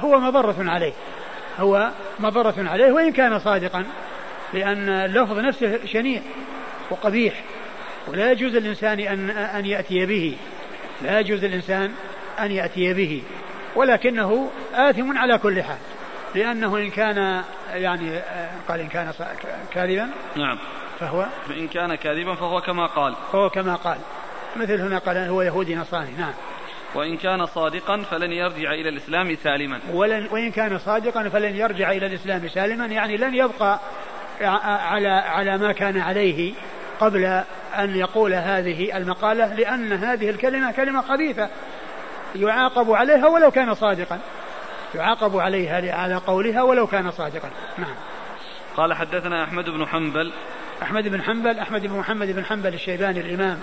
هو 0.00 0.20
مضرة 0.20 0.70
عليه. 0.70 0.92
هو 1.58 1.90
مضرة 2.20 2.54
عليه 2.58 2.92
وإن 2.92 3.12
كان 3.12 3.38
صادقا 3.38 3.84
لأن 4.52 4.88
اللفظ 4.88 5.38
نفسه 5.38 5.78
شنيع 5.86 6.20
وقبيح. 6.90 7.34
ولا 8.08 8.32
يجوز 8.32 8.56
للإنسان 8.56 9.00
أن 9.00 9.30
أن 9.30 9.66
يأتي 9.66 10.06
به. 10.06 10.36
لا 11.02 11.20
يجوز 11.20 11.44
للإنسان 11.44 11.92
أن 12.40 12.50
يأتي 12.50 12.94
به. 12.94 13.22
ولكنه 13.76 14.50
آثم 14.74 15.18
على 15.18 15.38
كل 15.38 15.62
حال. 15.62 15.78
لأنه 16.34 16.76
إن 16.76 16.90
كان 16.90 17.42
يعني 17.74 18.20
قال 18.68 18.80
إن 18.80 18.88
كان 18.88 19.12
كاذبا 19.72 20.10
نعم. 20.36 20.58
فهو 21.00 21.26
إن 21.50 21.68
كان 21.68 21.94
كاذبا 21.94 22.34
فهو 22.34 22.60
كما 22.60 22.86
قال. 22.86 23.14
فهو 23.32 23.50
كما 23.50 23.74
قال. 23.74 23.98
مثل 24.56 24.80
هنا 24.80 24.98
قال 24.98 25.16
هو 25.16 25.42
يهودي 25.42 25.74
نصراني. 25.74 26.10
نعم. 26.18 26.32
وإن 26.94 27.16
كان 27.16 27.46
صادقا 27.46 28.02
فلن 28.10 28.32
يرجع 28.32 28.72
إلى 28.72 28.88
الإسلام 28.88 29.36
سالما. 29.36 29.80
ولن 29.92 30.28
وإن 30.30 30.50
كان 30.50 30.78
صادقا 30.78 31.28
فلن 31.28 31.56
يرجع 31.56 31.90
إلى 31.90 32.06
الإسلام 32.06 32.48
سالما 32.48 32.86
يعني 32.86 33.16
لن 33.16 33.34
يبقى 33.34 33.80
على 34.90 35.08
على 35.08 35.58
ما 35.58 35.72
كان 35.72 36.00
عليه 36.00 36.54
قبل 37.00 37.24
أن 37.78 37.96
يقول 37.96 38.34
هذه 38.34 38.96
المقالة 38.96 39.54
لأن 39.54 39.92
هذه 39.92 40.30
الكلمة 40.30 40.72
كلمة 40.72 41.02
خبيثة. 41.02 41.48
يعاقب 42.34 42.92
عليها 42.92 43.26
ولو 43.26 43.50
كان 43.50 43.74
صادقا. 43.74 44.20
يعاقب 44.94 45.36
عليها 45.36 45.94
على 45.94 46.14
قولها 46.14 46.62
ولو 46.62 46.86
كان 46.86 47.10
صادقا. 47.10 47.50
نعم. 47.78 47.94
قال 48.76 48.94
حدثنا 48.94 49.44
أحمد 49.44 49.64
بن 49.64 49.86
حنبل. 49.86 50.32
أحمد 50.82 51.08
بن 51.08 51.22
حنبل 51.22 51.58
أحمد 51.58 51.86
بن 51.86 51.98
محمد 51.98 52.28
بن 52.28 52.44
حنبل 52.44 52.74
الشيباني 52.74 53.20
الإمام. 53.20 53.60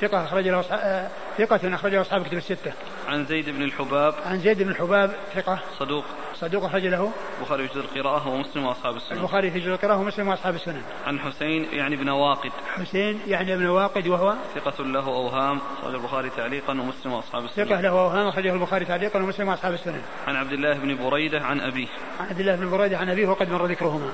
ثقة 0.00 0.24
أخرج 0.24 0.48
له 0.48 0.60
آه، 0.60 1.08
ثقة 1.38 1.74
أخرج 1.74 1.94
له 1.94 2.00
أصحاب 2.00 2.26
كتب 2.26 2.36
الستة. 2.36 2.72
عن 3.08 3.24
زيد 3.24 3.50
بن 3.50 3.62
الحباب. 3.62 4.14
عن 4.26 4.38
زيد 4.38 4.62
بن 4.62 4.68
الحباب 4.68 5.10
ثقة. 5.34 5.58
صدوق. 5.78 6.04
صدوق 6.34 6.64
أخرج 6.64 6.86
له. 6.86 7.12
البخاري 7.38 7.68
في 7.68 7.76
القراءة 7.76 8.28
ومسلم 8.28 8.64
وأصحاب 8.64 8.96
السنن. 8.96 9.18
البخاري 9.18 9.50
في 9.50 9.58
القراءة 9.58 9.98
ومسلم 9.98 10.28
وأصحاب 10.28 10.54
السنن. 10.54 10.82
عن 11.06 11.20
حسين 11.20 11.66
يعني 11.72 11.96
بن 11.96 12.08
واقد. 12.08 12.50
حسين 12.74 13.20
يعني 13.26 13.54
ابن 13.54 13.66
واقد 13.66 14.08
وهو 14.08 14.34
ثقة 14.54 14.84
له 14.84 15.06
أوهام 15.06 15.60
أخرج 15.78 15.94
البخاري 15.94 16.30
تعليقا 16.30 16.72
ومسلم 16.72 17.12
وأصحاب 17.12 17.44
السنن. 17.44 17.64
ثقة 17.64 17.80
له 17.80 17.88
أوهام 17.88 18.26
أخرجه 18.26 18.54
البخاري 18.54 18.84
تعليقا 18.84 19.18
ومسلم 19.18 19.48
وأصحاب 19.48 19.74
السنن. 19.74 20.02
عن 20.26 20.36
عبد 20.36 20.52
الله 20.52 20.78
بن 20.78 20.96
بريدة 21.10 21.40
عن 21.40 21.60
أبيه. 21.60 21.88
عن 22.20 22.26
عبد 22.28 22.40
الله 22.40 22.56
بن 22.56 22.70
بريدة 22.70 22.98
عن 22.98 23.10
أبيه 23.10 23.26
وقد 23.28 23.50
مر 23.50 23.66
ذكرهما. 23.66 24.12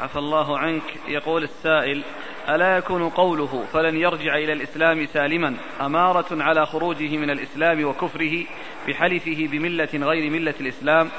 عفى 0.00 0.18
الله 0.18 0.58
عنك 0.58 0.82
يقول 1.08 1.42
السائل 1.42 2.04
ألا 2.48 2.76
يكون 2.76 3.10
قوله 3.10 3.64
فلن 3.72 3.96
يرجع 3.96 4.36
إلى 4.36 4.52
الإسلام 4.52 5.06
سالما 5.06 5.56
أمارة 5.80 6.42
على 6.42 6.66
خروجه 6.66 7.16
من 7.16 7.30
الإسلام 7.30 7.84
وكفره 7.84 8.44
بحلفه 8.88 9.48
بملة 9.52 9.88
غير 9.94 10.30
ملة 10.30 10.54
الإسلام؟ 10.60 11.10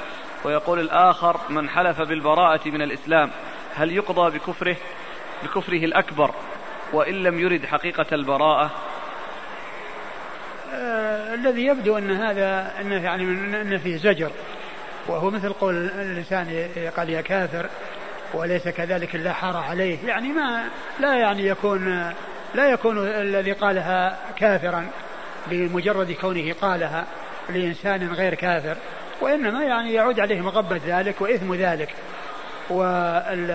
ويقول 0.44 0.80
الآخر 0.80 1.40
من 1.48 1.68
حلف 1.68 2.02
بالبراءة 2.02 2.68
من 2.68 2.82
الإسلام 2.82 3.30
هل 3.74 3.92
يقضى 3.92 4.38
بكفره؟ 4.38 4.76
بكفره 5.42 5.84
الأكبر 5.84 6.34
وإن 6.92 7.14
لم 7.14 7.40
يرد 7.40 7.66
حقيقة 7.66 8.06
البراءة؟ 8.12 8.70
آه 10.74 11.34
الذي 11.34 11.66
يبدو 11.66 11.98
أن 11.98 12.10
هذا 12.10 12.72
أنه 12.80 13.04
يعني 13.04 13.24
أن 13.60 13.78
فيه 13.78 13.96
زجر 13.96 14.30
وهو 15.08 15.30
مثل 15.30 15.52
قول 15.52 15.74
الإنسان 15.74 16.68
قال 16.96 17.10
يا 17.10 17.20
كافر 17.20 17.66
وليس 18.34 18.68
كذلك 18.68 19.14
لا 19.14 19.32
حار 19.32 19.56
عليه. 19.56 19.98
يعني 20.06 20.28
ما 20.28 20.64
لا 21.00 21.14
يعني 21.14 21.46
يكون 21.46 22.12
لا 22.54 22.70
يكون 22.70 22.98
الذي 22.98 23.52
قالها 23.52 24.18
كافرا 24.36 24.86
بمجرد 25.46 26.12
كونه 26.12 26.54
قالها 26.60 27.06
لإنسان 27.48 28.12
غير 28.12 28.34
كافر 28.34 28.76
وإنما 29.20 29.64
يعني 29.64 29.92
يعود 29.92 30.20
عليه 30.20 30.40
مغبة 30.40 30.80
ذلك 30.86 31.20
وإثم 31.20 31.54
ذلك. 31.54 31.94
وال 32.70 33.50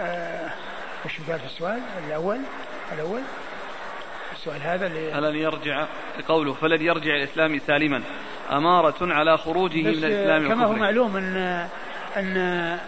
آه، 0.00 0.50
وش 1.04 1.12
قال 1.30 1.38
في 1.38 1.46
السؤال 1.46 1.80
الأول؟ 2.06 2.38
الأول؟ 2.94 3.20
السؤال 4.32 4.62
هذا 4.62 4.86
اللي 4.86 5.12
فلن 5.12 5.36
يرجع 5.36 5.86
قوله 6.28 6.52
فلن 6.52 6.82
يرجع 6.82 7.16
الإسلام 7.16 7.58
سالما 7.58 8.02
أمارة 8.50 8.96
على 9.00 9.38
خروجه 9.38 9.82
من 9.82 9.88
الإسلام 9.88 10.48
كما 10.48 10.66
هو 10.66 10.72
معلوم 10.72 11.16
أن 11.16 11.68
أن 12.16 12.78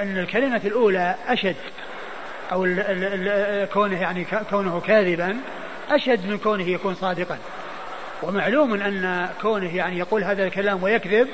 أن 0.00 0.18
الكلمة 0.18 0.60
الأولى 0.64 1.14
أشد 1.28 1.56
أو 2.52 2.64
ال 2.64 2.80
ال 2.80 3.68
كونه 3.68 4.00
يعني 4.00 4.26
كونه 4.50 4.80
كاذبا 4.80 5.36
أشد 5.90 6.26
من 6.26 6.38
كونه 6.38 6.68
يكون 6.68 6.94
صادقا. 6.94 7.38
ومعلوم 8.22 8.74
أن 8.74 9.28
كونه 9.42 9.76
يعني 9.76 9.98
يقول 9.98 10.24
هذا 10.24 10.44
الكلام 10.44 10.82
ويكذب 10.82 11.28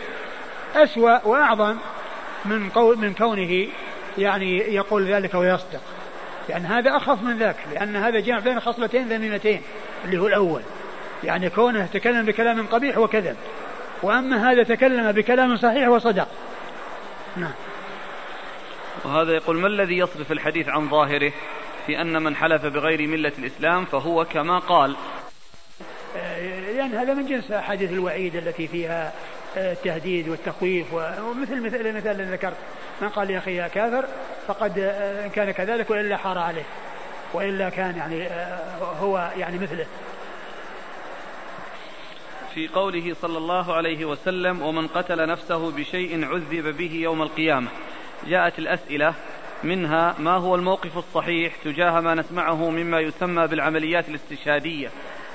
أسوأ 0.75 1.27
وأعظم 1.27 1.77
من 2.45 2.69
قول 2.69 2.99
من 2.99 3.15
كونه 3.15 3.67
يعني 4.19 4.59
يقول 4.59 5.07
ذلك 5.07 5.35
ويصدق. 5.35 5.81
يعني 6.49 6.67
هذا 6.67 6.97
أخف 6.97 7.23
من 7.23 7.39
ذاك 7.39 7.57
لأن 7.73 7.97
هذا 7.97 8.21
جمع 8.21 8.39
بين 8.39 8.61
خصلتين 8.61 9.09
ذميمتين 9.09 9.63
اللي 10.05 10.19
هو 10.19 10.27
الأول. 10.27 10.63
يعني 11.25 11.51
كونه 11.51 11.89
تكلم 11.93 12.27
بكلام 12.27 12.67
قبيح 12.67 12.99
وكذب 12.99 13.37
وأما 14.03 14.51
هذا 14.51 14.63
تكلم 14.63 15.13
بكلام 15.13 15.57
صحيح 15.57 15.89
وصدق. 15.89 16.29
نعم. 17.37 17.53
وهذا 19.05 19.33
يقول 19.33 19.57
ما 19.57 19.67
الذي 19.67 19.99
يصرف 19.99 20.33
الحديث 20.33 20.69
عن 20.69 20.89
ظاهره 20.89 21.33
في 21.87 22.01
أن 22.01 22.23
من 22.23 22.37
حلف 22.37 22.67
بغير 22.67 23.09
ملة 23.09 23.33
الإسلام 23.39 23.85
فهو 23.85 24.25
كما 24.25 24.59
قال؟ 24.59 24.97
لأن 26.15 26.77
يعني 26.77 26.97
هذا 26.97 27.15
من 27.15 27.27
جنس 27.27 27.51
أحاديث 27.51 27.93
الوعيد 27.93 28.37
التي 28.37 28.69
فيها 28.69 29.13
آه، 29.57 29.73
التهديد 29.73 30.29
والتخويف 30.29 30.93
ومثل 30.93 31.61
مثل 31.61 31.77
المثال 31.77 32.21
الذي 32.21 32.33
ذكرت. 32.33 32.57
من 33.03 33.09
قال 33.09 33.31
يا 33.31 33.39
أخي 33.39 33.57
يا 33.57 33.69
كافر 33.69 34.09
فقد 34.47 34.79
آه، 34.79 35.27
إن 35.27 35.31
كان 35.31 35.51
كذلك 35.51 35.91
وإلا 35.91 36.17
حار 36.17 36.39
عليه 36.39 36.65
وإلا 37.35 37.69
كان 37.69 37.97
يعني 37.97 38.27
آه، 38.27 38.93
هو 39.01 39.33
يعني 39.37 39.59
مثله. 39.59 39.87
في 42.55 42.69
قوله 42.69 43.15
صلى 43.23 43.39
الله 43.39 43.75
عليه 43.75 44.05
وسلم 44.05 44.63
ومن 44.63 44.87
قتل 44.87 45.27
نفسه 45.27 45.71
بشيء 45.71 46.25
عذب 46.25 46.77
به 46.77 46.93
يوم 46.93 47.23
القيامة. 47.23 47.69
جاءت 48.27 48.59
الأسئلة 48.59 49.15
منها 49.65 50.15
ما 50.19 50.37
هو 50.37 50.55
الموقف 50.55 50.99
الصحيح 50.99 51.57
تجاه 51.65 52.01
ما 52.01 52.15
نسمعه 52.15 52.71
مما 52.71 53.01
يسمى 53.01 53.47
بالعمليات 53.47 54.09
الاستشهادية 54.09 54.91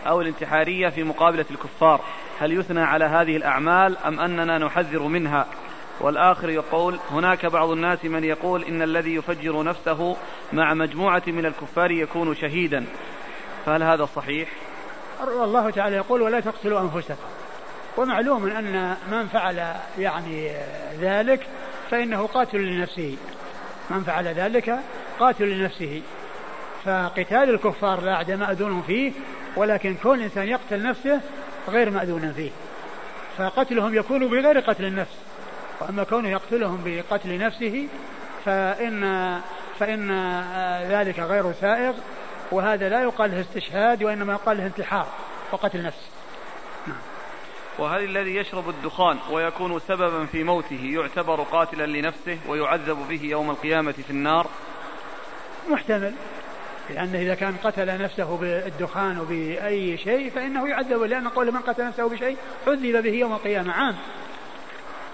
أو 0.07 0.21
الانتحارية 0.21 0.89
في 0.89 1.03
مقابلة 1.03 1.45
الكفار. 1.51 2.01
هل 2.39 2.59
يثنى 2.59 2.81
على 2.81 3.05
هذه 3.05 3.37
الأعمال 3.37 3.97
أم 3.97 4.19
أننا 4.19 4.57
نحذر 4.57 5.03
منها؟ 5.03 5.45
والآخر 6.01 6.49
يقول 6.49 6.99
هناك 7.11 7.45
بعض 7.45 7.69
الناس 7.69 8.05
من 8.05 8.23
يقول 8.23 8.63
إن 8.63 8.81
الذي 8.81 9.15
يفجر 9.15 9.63
نفسه 9.63 10.17
مع 10.53 10.73
مجموعة 10.73 11.23
من 11.27 11.45
الكفار 11.45 11.91
يكون 11.91 12.35
شهيدا. 12.35 12.85
فهل 13.65 13.83
هذا 13.83 14.05
صحيح؟ 14.05 14.49
الله 15.43 15.69
تعالى 15.69 15.95
يقول 15.95 16.21
ولا 16.21 16.39
تقتلوا 16.39 16.81
أنفسكم. 16.81 17.27
ومعلوم 17.97 18.47
أن 18.47 18.95
من 19.11 19.27
فعل 19.27 19.75
يعني 19.97 20.51
ذلك 20.99 21.47
فإنه 21.91 22.27
قاتل 22.27 22.57
لنفسه. 22.57 23.17
من 23.89 24.03
فعل 24.03 24.27
ذلك 24.27 24.79
قاتل 25.19 25.49
لنفسه. 25.49 26.01
فقتال 26.85 27.49
الكفار 27.49 28.01
لا 28.01 28.13
أعدى 28.13 28.35
مأذون 28.35 28.81
فيه 28.81 29.11
ولكن 29.55 29.95
كون 30.03 30.17
الإنسان 30.17 30.47
يقتل 30.47 30.83
نفسه 30.83 31.21
غير 31.69 31.89
مأذون 31.89 32.33
فيه. 32.33 32.51
فقتلهم 33.37 33.95
يكون 33.95 34.27
بغير 34.27 34.59
قتل 34.59 34.85
النفس. 34.85 35.15
وأما 35.81 36.03
كونه 36.03 36.29
يقتلهم 36.29 36.81
بقتل 36.85 37.37
نفسه 37.37 37.87
فإن 38.45 39.39
فإن 39.79 40.11
ذلك 40.89 41.19
غير 41.19 41.51
سائغ 41.53 41.93
وهذا 42.51 42.89
لا 42.89 43.03
يقال 43.03 43.31
له 43.31 43.41
استشهاد 43.41 44.03
وإنما 44.03 44.33
يقال 44.33 44.57
له 44.57 44.65
انتحار 44.65 45.07
وقتل 45.51 45.83
نفس. 45.83 46.18
وهل 47.79 48.03
الذي 48.03 48.35
يشرب 48.35 48.69
الدخان 48.69 49.17
ويكون 49.31 49.79
سببا 49.79 50.25
في 50.25 50.43
موته 50.43 50.81
يعتبر 50.83 51.43
قاتلا 51.43 51.85
لنفسه 51.85 52.37
ويعذب 52.47 52.97
به 53.09 53.23
يوم 53.23 53.49
القيامة 53.49 53.91
في 53.91 54.09
النار؟ 54.09 54.47
محتمل 55.69 56.13
لأنه 56.89 57.19
إذا 57.19 57.35
كان 57.35 57.55
قتل 57.63 58.01
نفسه 58.01 58.37
بالدخان 58.37 59.19
وبأي 59.19 59.97
شيء 59.97 60.29
فإنه 60.29 60.69
يعذب 60.69 61.01
لأن 61.01 61.27
قول 61.27 61.51
من 61.51 61.59
قتل 61.59 61.85
نفسه 61.85 62.09
بشيء 62.09 62.37
عذب 62.67 63.03
به 63.03 63.11
يوم 63.11 63.33
القيامة 63.33 63.73
عام. 63.73 63.95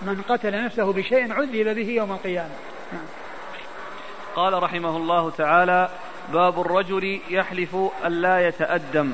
من 0.01 0.21
قتل 0.29 0.65
نفسه 0.65 0.93
بشيء 0.93 1.33
عذب 1.33 1.75
به 1.75 1.89
يوم 1.89 2.11
القيامة. 2.11 2.55
نعم. 2.93 3.05
قال 4.35 4.63
رحمه 4.63 4.97
الله 4.97 5.29
تعالى 5.29 5.89
باب 6.33 6.61
الرجل 6.61 7.19
يحلف 7.29 7.75
ألا 8.05 8.47
يتأدم. 8.47 9.13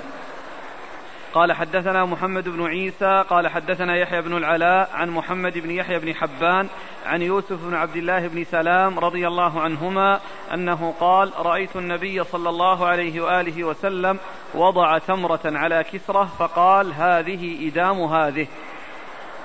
قال 1.33 1.53
حدثنا 1.53 2.05
محمد 2.05 2.49
بن 2.49 2.65
عيسى 2.65 3.23
قال 3.29 3.47
حدثنا 3.47 3.95
يحيى 3.95 4.21
بن 4.21 4.37
العلاء 4.37 4.89
عن 4.93 5.09
محمد 5.09 5.57
بن 5.57 5.71
يحيى 5.71 5.99
بن 5.99 6.13
حبان 6.13 6.67
عن 7.05 7.21
يوسف 7.21 7.65
بن 7.65 7.73
عبد 7.73 7.95
الله 7.95 8.27
بن 8.27 8.43
سلام 8.43 8.99
رضي 8.99 9.27
الله 9.27 9.61
عنهما 9.61 10.19
أنه 10.53 10.93
قال 10.99 11.31
رأيت 11.37 11.75
النبي 11.75 12.23
صلى 12.23 12.49
الله 12.49 12.87
عليه 12.87 13.21
وآله 13.21 13.63
وسلم 13.63 14.19
وضع 14.55 14.97
تمرة 14.97 15.41
على 15.45 15.83
كسرة 15.83 16.25
فقال 16.39 16.93
هذه 16.93 17.67
إدام 17.67 18.01
هذه. 18.03 18.47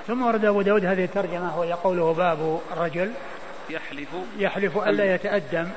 ثم 0.07 0.25
ورد 0.25 0.45
أبو 0.45 0.61
داود 0.61 0.85
هذه 0.85 1.03
الترجمة 1.03 1.59
وهي 1.59 1.73
قوله 1.73 2.13
باب 2.13 2.59
الرجل. 2.73 3.11
يحلف 3.69 4.09
يحلف 4.37 4.77
الا 4.77 5.15
يتأدم. 5.15 5.69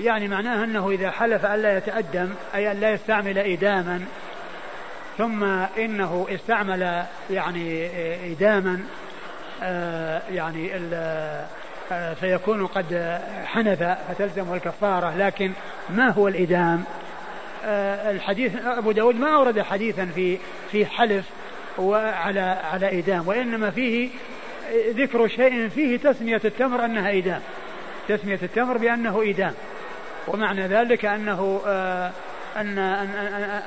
يعني 0.00 0.28
معناه 0.28 0.64
أنه 0.64 0.90
إذا 0.90 1.10
حلف 1.10 1.46
الا 1.46 1.78
يتأدم 1.78 2.34
أي 2.54 2.72
أن 2.72 2.80
لا 2.80 2.90
يستعمل 2.90 3.38
إداما 3.38 4.04
ثم 5.18 5.44
إنه 5.78 6.26
استعمل 6.30 7.04
يعني 7.30 7.88
إداما 8.32 8.80
آه، 9.62 10.22
يعني 10.30 10.70
آه، 11.92 12.14
فيكون 12.14 12.66
قد 12.66 13.20
حنث 13.44 13.82
فتلزمه 14.08 14.54
الكفارة 14.54 15.16
لكن 15.16 15.52
ما 15.90 16.10
هو 16.10 16.28
الإدام؟ 16.28 16.84
آه، 17.64 18.10
الحديث 18.10 18.56
أبو 18.64 18.92
داود 18.92 19.14
ما 19.14 19.34
أورد 19.34 19.60
حديثا 19.60 20.04
في 20.04 20.38
في 20.70 20.86
حلف 20.86 21.24
وعلى 21.78 22.40
على 22.72 22.98
إدام 22.98 23.28
وإنما 23.28 23.70
فيه 23.70 24.08
ذكر 24.90 25.28
شيء 25.28 25.68
فيه 25.68 25.96
تسمية 25.96 26.40
التمر 26.44 26.84
أنها 26.84 27.18
إدام. 27.18 27.40
تسمية 28.08 28.38
التمر 28.42 28.78
بأنه 28.78 29.22
إدام. 29.22 29.54
ومعنى 30.28 30.66
ذلك 30.66 31.04
أنه 31.04 31.60
أن 32.56 32.78
أن 32.78 33.10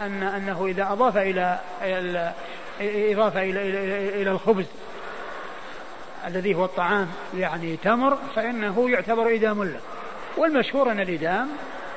أن 0.01 0.23
أنه 0.23 0.65
إذا 0.65 0.91
أضاف 0.91 1.17
إلى 1.17 1.59
إضافة 2.81 3.41
إلى 3.41 3.69
إلى 3.69 4.21
إلى 4.21 4.31
الخبز 4.31 4.65
الذي 6.27 6.55
هو 6.55 6.65
الطعام 6.65 7.07
يعني 7.37 7.77
تمر 7.77 8.17
فإنه 8.35 8.89
يعتبر 8.89 9.35
إدام 9.35 9.63
له. 9.63 9.79
والمشهور 10.37 10.91
أن 10.91 10.99
الإدام 10.99 11.49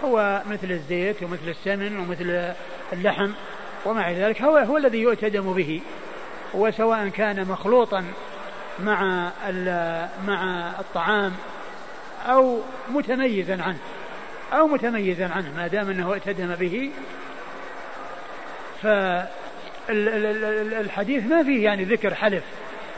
هو 0.04 0.42
مثل 0.50 0.70
الزيت 0.70 1.22
ومثل 1.22 1.48
السمن 1.48 1.98
ومثل 1.98 2.54
اللحم 2.92 3.30
ومع 3.84 4.10
ذلك 4.10 4.42
هو 4.42 4.56
هو 4.56 4.76
الذي 4.76 4.98
يؤتدم 4.98 5.52
به. 5.52 5.80
وسواء 6.54 7.08
كان 7.08 7.48
مخلوطا 7.48 8.04
مع 8.78 9.30
مع 10.26 10.70
الطعام 10.80 11.32
أو 12.26 12.58
متميزا 12.88 13.62
عنه. 13.62 13.78
أو 14.54 14.66
متميزا 14.66 15.28
عنه 15.28 15.52
ما 15.56 15.66
دام 15.66 15.90
أنه 15.90 16.12
ائتدم 16.12 16.54
به. 16.54 16.90
فالحديث 19.88 21.26
ما 21.26 21.42
فيه 21.42 21.64
يعني 21.64 21.84
ذكر 21.84 22.14
حلف 22.14 22.42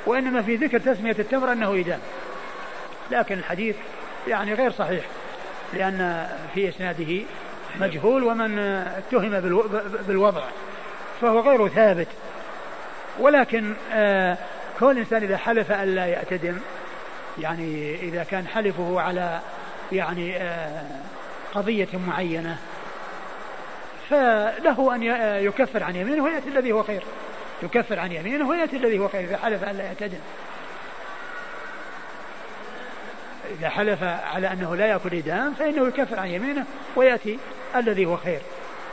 وإنما 0.07 0.43
في 0.43 0.57
ذكر 0.57 0.79
تسمية 0.79 1.17
التمر 1.19 1.53
أنه 1.53 1.75
إدام. 1.75 2.01
لكن 3.11 3.39
الحديث 3.39 3.77
يعني 4.29 4.55
غير 4.55 4.71
صحيح 4.71 5.05
لأن 5.73 6.29
في 6.55 6.69
إسناده 6.69 7.23
مجهول 7.81 8.23
ومن 8.23 8.59
اتهم 8.59 9.41
بالوضع 10.09 10.43
فهو 11.21 11.41
غير 11.41 11.69
ثابت. 11.69 12.09
ولكن 13.19 13.75
آه، 13.93 14.39
كون 14.79 14.91
الإنسان 14.91 15.23
إذا 15.23 15.37
حلف 15.37 15.73
ألا 15.73 16.07
يعتدم 16.07 16.59
يعني 17.39 17.95
إذا 17.95 18.25
كان 18.25 18.47
حلفه 18.47 19.01
على 19.01 19.41
يعني 19.93 20.37
آه، 20.37 20.85
قضية 21.57 21.89
معينة 22.07 22.59
فله 24.11 24.95
أن 24.95 25.03
يكفر 25.45 25.83
عن 25.83 25.97
يمينه 25.97 26.25
ويأتي 26.25 26.49
الذي 26.49 26.73
هو 26.73 26.83
خير. 26.83 27.03
يكفر 27.63 27.99
عن 27.99 28.13
يمينه 28.13 28.49
ويأتي 28.49 28.77
الذي 28.77 28.99
هو 28.99 29.09
خير 29.09 29.25
إذا 29.25 29.37
حلف 29.37 29.65
أن 29.65 29.77
لا 29.77 29.85
يعتدم 29.85 30.19
إذا 33.59 33.69
حلف 33.69 34.03
على 34.03 34.53
أنه 34.53 34.77
لا 34.77 34.87
يأكل 34.87 35.15
إدام 35.15 35.55
فإنه 35.55 35.89
يكفر 35.89 36.19
عن 36.19 36.29
يمينه 36.29 36.65
ويأتي 36.97 37.39
الذي 37.77 38.07
هو 38.07 38.17
خير. 38.17 38.41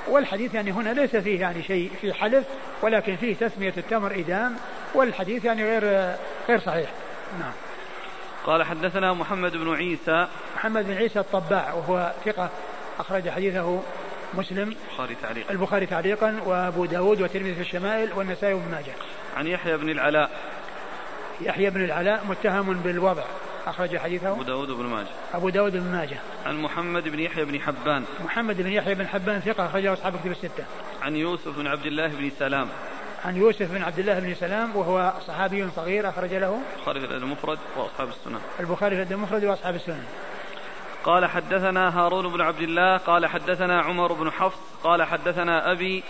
والحديث 0.08 0.54
يعني 0.54 0.72
هنا 0.72 0.90
ليس 0.90 1.16
فيه 1.16 1.42
يعني 1.42 1.64
شيء 1.64 1.92
في 2.02 2.14
حلف 2.14 2.46
ولكن 2.82 3.16
فيه 3.16 3.36
تسمية 3.36 3.74
التمر 3.78 4.12
إدام 4.12 4.56
والحديث 4.94 5.46
يعني 5.46 5.64
غير 5.64 6.16
غير 6.50 6.60
صحيح. 6.60 6.90
نعم. 7.40 7.54
قال 8.46 8.64
حدثنا 8.64 9.14
محمد 9.14 9.58
بن 9.58 9.76
عيسى. 9.76 10.28
محمد 10.56 10.88
بن 10.88 10.94
عيسى 10.94 11.20
الطباع 11.20 11.74
وهو 11.74 12.12
ثقة 12.26 12.50
أخرج 13.00 13.30
حديثه 13.30 13.82
مسلم. 14.34 14.76
البخاري 14.90 15.16
تعليقا. 15.22 15.52
البخاري 15.52 15.86
تعليقا 15.86 16.40
وأبو 16.46 16.86
داود 16.86 17.22
والترمذي 17.22 17.56
في 17.56 17.62
الشمائل 17.62 18.14
والنسائي 18.14 18.54
وابن 18.54 18.72
ماجه. 18.72 18.94
عن 19.38 19.48
يحيى 19.48 19.78
بن 19.78 19.90
العلاء. 19.90 20.32
يحيى 21.42 21.70
بن 21.70 21.84
العلاء 21.84 22.26
متهم 22.26 22.74
بالوضع 22.74 23.24
أخرج 23.68 23.98
حديثه. 23.98 24.32
أبو 24.32 24.44
داود 24.44 24.72
بن 24.72 24.86
ماجه. 24.86 25.08
أبو 25.34 25.50
داود 25.50 25.72
بن 25.72 25.92
ماجه. 25.92 26.18
عن 26.46 26.62
محمد 26.62 27.10
بن 27.10 27.20
يحيى 27.20 27.46
بن 27.46 27.62
حبان. 27.62 28.04
محمد 28.26 28.62
بن 28.62 28.72
يحيى 28.72 28.96
بن 28.96 29.08
حبان 29.08 29.40
ثقة 29.40 29.66
أخرجه 29.66 29.94
أصحاب 29.94 30.20
كتب 30.20 30.32
الستة. 30.32 30.66
عن 31.02 31.16
يوسف 31.16 31.58
بن 31.58 31.68
عبد 31.68 31.86
الله 31.86 32.08
بن 32.08 32.32
سلام. 32.40 32.68
عن 33.26 33.38
يوسف 33.38 33.72
بن 33.72 33.84
عبد 33.84 34.00
الله 34.00 34.20
بن 34.20 34.36
سلام 34.36 34.76
وهو 34.76 35.14
صحابي 35.28 35.70
صغير 35.76 36.10
أخرج 36.10 36.34
له. 36.34 36.62
البخاري 36.78 37.00
في 37.00 37.06
المفرد 37.06 37.60
وأصحاب 37.78 38.08
السنن 38.10 38.42
البخاري 38.60 39.06
في 39.06 39.14
المفرد 39.14 39.44
وأصحاب 39.44 39.76
السنن 39.76 40.04
قال 41.04 41.26
حدثنا 41.26 42.00
هارون 42.00 42.34
بن 42.34 42.42
عبد 42.42 42.62
الله 42.62 42.98
قال 42.98 43.26
حدثنا 43.26 43.82
عمر 43.82 44.14
بن 44.14 44.32
حفص 44.32 44.60
قال 44.84 45.04
حدثنا 45.04 45.72
أبي 45.72 46.04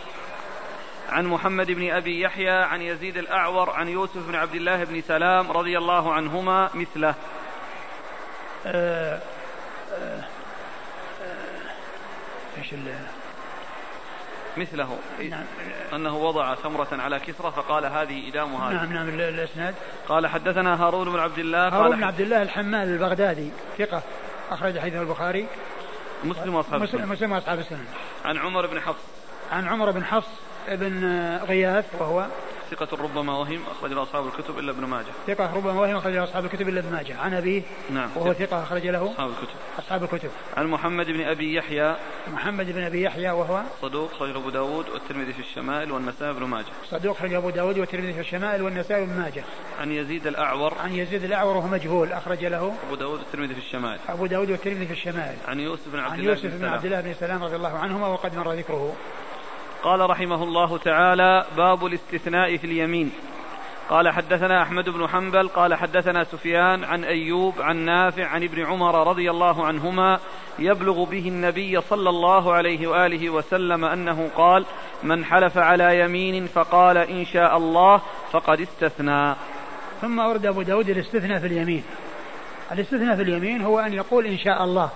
عن 1.10 1.26
محمد 1.26 1.72
بن 1.72 1.92
أبي 1.92 2.22
يحيى 2.22 2.50
عن 2.50 2.82
يزيد 2.82 3.18
الأعور 3.18 3.70
عن 3.70 3.88
يوسف 3.88 4.28
بن 4.28 4.36
عبد 4.36 4.56
الله 4.56 4.84
بن 4.84 5.02
سلام 5.02 5.52
رضي 5.52 5.78
الله 5.78 6.14
عنهما 6.14 6.70
مثله. 6.74 7.16
آه، 8.66 9.22
آه، 9.94 10.24
إيش 12.58 12.74
مثله. 14.58 14.98
نعم. 15.30 15.44
أنه 15.94 16.18
وضع 16.18 16.56
تمرة 16.56 16.88
على 16.92 17.20
كسرة 17.20 17.50
فقال 17.50 17.86
هذه 17.86 18.30
إدام 18.30 18.56
هذه 18.56 18.74
نعم 18.74 18.94
نعم 18.94 19.10
الإسناد 19.10 19.76
قال 20.08 20.28
حدثنا 20.28 20.84
هارون 20.84 21.10
بن 21.10 21.20
عبد 21.20 21.40
الله 21.40 21.68
هارون 21.68 21.96
بن 21.96 22.04
عبد 22.04 22.22
الله 22.22 22.42
الحمال 22.42 22.88
البغدادي 22.88 23.52
ثقة 23.78 24.02
أخرج 24.52 24.80
حديث 24.80 24.96
البخاري. 24.96 25.48
مسلم 26.24 26.56
وأصحاب 26.56 26.84
السنن. 26.84 27.08
مسلم 27.08 27.32
وأصحاب 27.32 27.60
السنن. 27.60 27.86
عن 28.26 28.38
عمر 28.38 28.68
بن 28.68 28.80
حفص. 28.80 29.04
عن 29.52 29.68
عمر 29.68 29.92
بن 29.92 30.04
حفص 30.04 30.32
بن 30.68 31.06
غياث 31.48 31.86
وهو 32.00 32.26
ثقة 32.76 32.98
ربما 33.04 33.38
وهم 33.38 33.60
أخرج 33.72 33.94
له 33.94 34.04
أصحاب 34.04 34.28
الكتب 34.28 34.60
إلا 34.60 34.72
ابن 34.72 34.86
ماجه. 34.86 35.12
ثقة 35.28 35.56
ربما 35.56 35.82
وهم 35.82 35.96
أخرج 35.96 36.14
له 36.14 36.24
أصحاب 36.24 36.46
الكتب 36.46 36.70
إلا 36.70 36.80
ابن 36.80 36.92
ماجه. 36.92 37.18
عن 37.18 37.34
أبيه 37.34 37.62
نعم. 37.90 38.10
وهو 38.16 38.34
ثقة 38.34 38.64
أخرج 38.64 38.88
له 38.88 39.12
أصحاب 39.12 39.30
الكتب. 39.30 39.56
أصحاب 39.80 40.04
الكتب. 40.04 40.30
عن 40.58 40.68
محمد 40.68 41.06
بن 41.06 41.22
أبي 41.22 41.56
يحيى. 41.56 41.96
محمد 42.28 42.72
بن 42.72 42.84
أبي 42.84 43.02
يحيى 43.04 43.32
وهو 43.32 43.62
صدوق 43.82 44.12
أخرج 44.14 44.36
أبو 44.36 44.50
داود 44.50 44.90
والترمذي 44.90 45.34
في 45.34 45.40
الشمائل 45.40 45.92
والنسائي 45.92 46.34
بن 46.34 46.44
ماجه. 46.44 46.66
صدوق 46.90 47.18
أخرج 47.18 47.34
أبو 47.34 47.50
داود 47.50 47.80
والترمذي 47.80 48.14
في 48.14 48.20
الشمائل 48.20 48.62
والنسائي 48.62 49.06
بن 49.06 49.14
ماجه. 49.14 49.44
عن 49.80 49.92
يزيد 49.92 50.28
الأعور. 50.28 50.74
عن 50.84 50.92
يزيد 50.92 51.24
الأعور 51.24 51.58
وهو 51.58 51.68
مجهول 51.68 52.14
أخرج 52.14 52.46
له 52.46 52.76
أبو 52.88 52.96
داود 52.96 53.20
والترمذي 53.20 53.54
في 53.54 53.60
الشمائل. 53.60 54.00
أبو 54.10 54.26
داود 54.26 54.52
والترمذي 54.52 54.86
في 54.86 54.94
الشمائل. 54.94 55.38
عن 55.48 55.60
يوسف 55.60 55.90
بن 55.94 56.00
عبد 56.00 56.20
الله 56.20 56.32
عن 56.32 56.38
يوسف 56.38 56.58
بن 56.58 56.66
عبد 56.66 56.86
الله 56.86 57.02
بن 57.02 57.14
سلام 57.14 57.44
رضي 57.44 57.56
الله 57.56 57.78
عنهما 57.78 58.08
وقد 58.08 58.36
مر 58.36 58.54
ذكره. 58.54 58.96
قال 59.84 60.10
رحمه 60.10 60.44
الله 60.44 60.78
تعالى 60.78 61.46
باب 61.58 61.86
الاستثناء 61.86 62.58
في 62.58 62.68
اليمين. 62.68 63.12
قال 63.90 64.10
حدثنا 64.10 64.62
أحمد 64.62 64.90
بن 64.90 65.08
حنبل 65.08 65.48
قال 65.48 65.74
حدثنا 65.74 66.24
سفيان 66.24 66.84
عن 66.84 67.04
أيوب 67.04 67.62
عن 67.62 67.78
نافع 67.78 68.28
عن 68.28 68.44
ابن 68.44 68.66
عمر 68.66 69.08
رضي 69.08 69.32
الله 69.32 69.66
عنهما 69.66 70.20
يبلغ 70.60 71.04
به 71.04 71.28
النبي 71.28 71.82
صلى 71.82 72.10
الله 72.10 72.54
عليه 72.54 72.88
وآله 72.88 73.30
وسلم 73.30 73.86
أنه 73.86 74.30
قال 74.36 74.66
من 75.04 75.26
حلف 75.26 75.58
على 75.58 76.00
يمين 76.00 76.48
فقال 76.48 76.98
إن 76.98 77.26
شاء 77.26 77.58
الله 77.58 78.02
فقد 78.32 78.62
استثنى 78.62 79.36
ثم 80.02 80.20
أورد 80.20 80.46
أبو 80.46 80.62
داود 80.62 80.90
الاستثناء 80.90 81.40
في 81.40 81.48
اليمين. 81.48 81.84
الاستثناء 82.72 83.16
في 83.16 83.22
اليمين 83.22 83.62
هو 83.62 83.80
أن 83.80 83.94
يقول 83.94 84.26
إن 84.26 84.38
شاء 84.38 84.64
الله. 84.64 84.90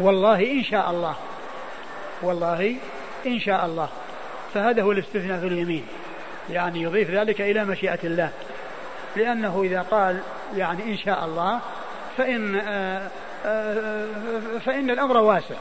والله 0.00 0.52
إن 0.52 0.62
شاء 0.64 0.90
الله. 0.90 1.14
والله 2.22 2.76
إن 3.26 3.38
شاء 3.38 3.66
الله. 3.66 3.88
فهذا 4.54 4.82
هو 4.82 4.92
الاستثناء 4.92 5.40
في 5.40 5.46
اليمين. 5.46 5.86
يعني 6.50 6.82
يضيف 6.82 7.10
ذلك 7.10 7.40
إلى 7.40 7.64
مشيئة 7.64 7.98
الله. 8.04 8.30
لأنه 9.16 9.62
إذا 9.62 9.82
قال 9.82 10.20
يعني 10.56 10.82
إن 10.82 10.96
شاء 10.96 11.24
الله 11.24 11.60
فإن 12.16 12.56
آه، 12.56 13.10
آه، 13.46 14.06
فإن 14.66 14.90
الأمر 14.90 15.16
واسع. 15.16 15.54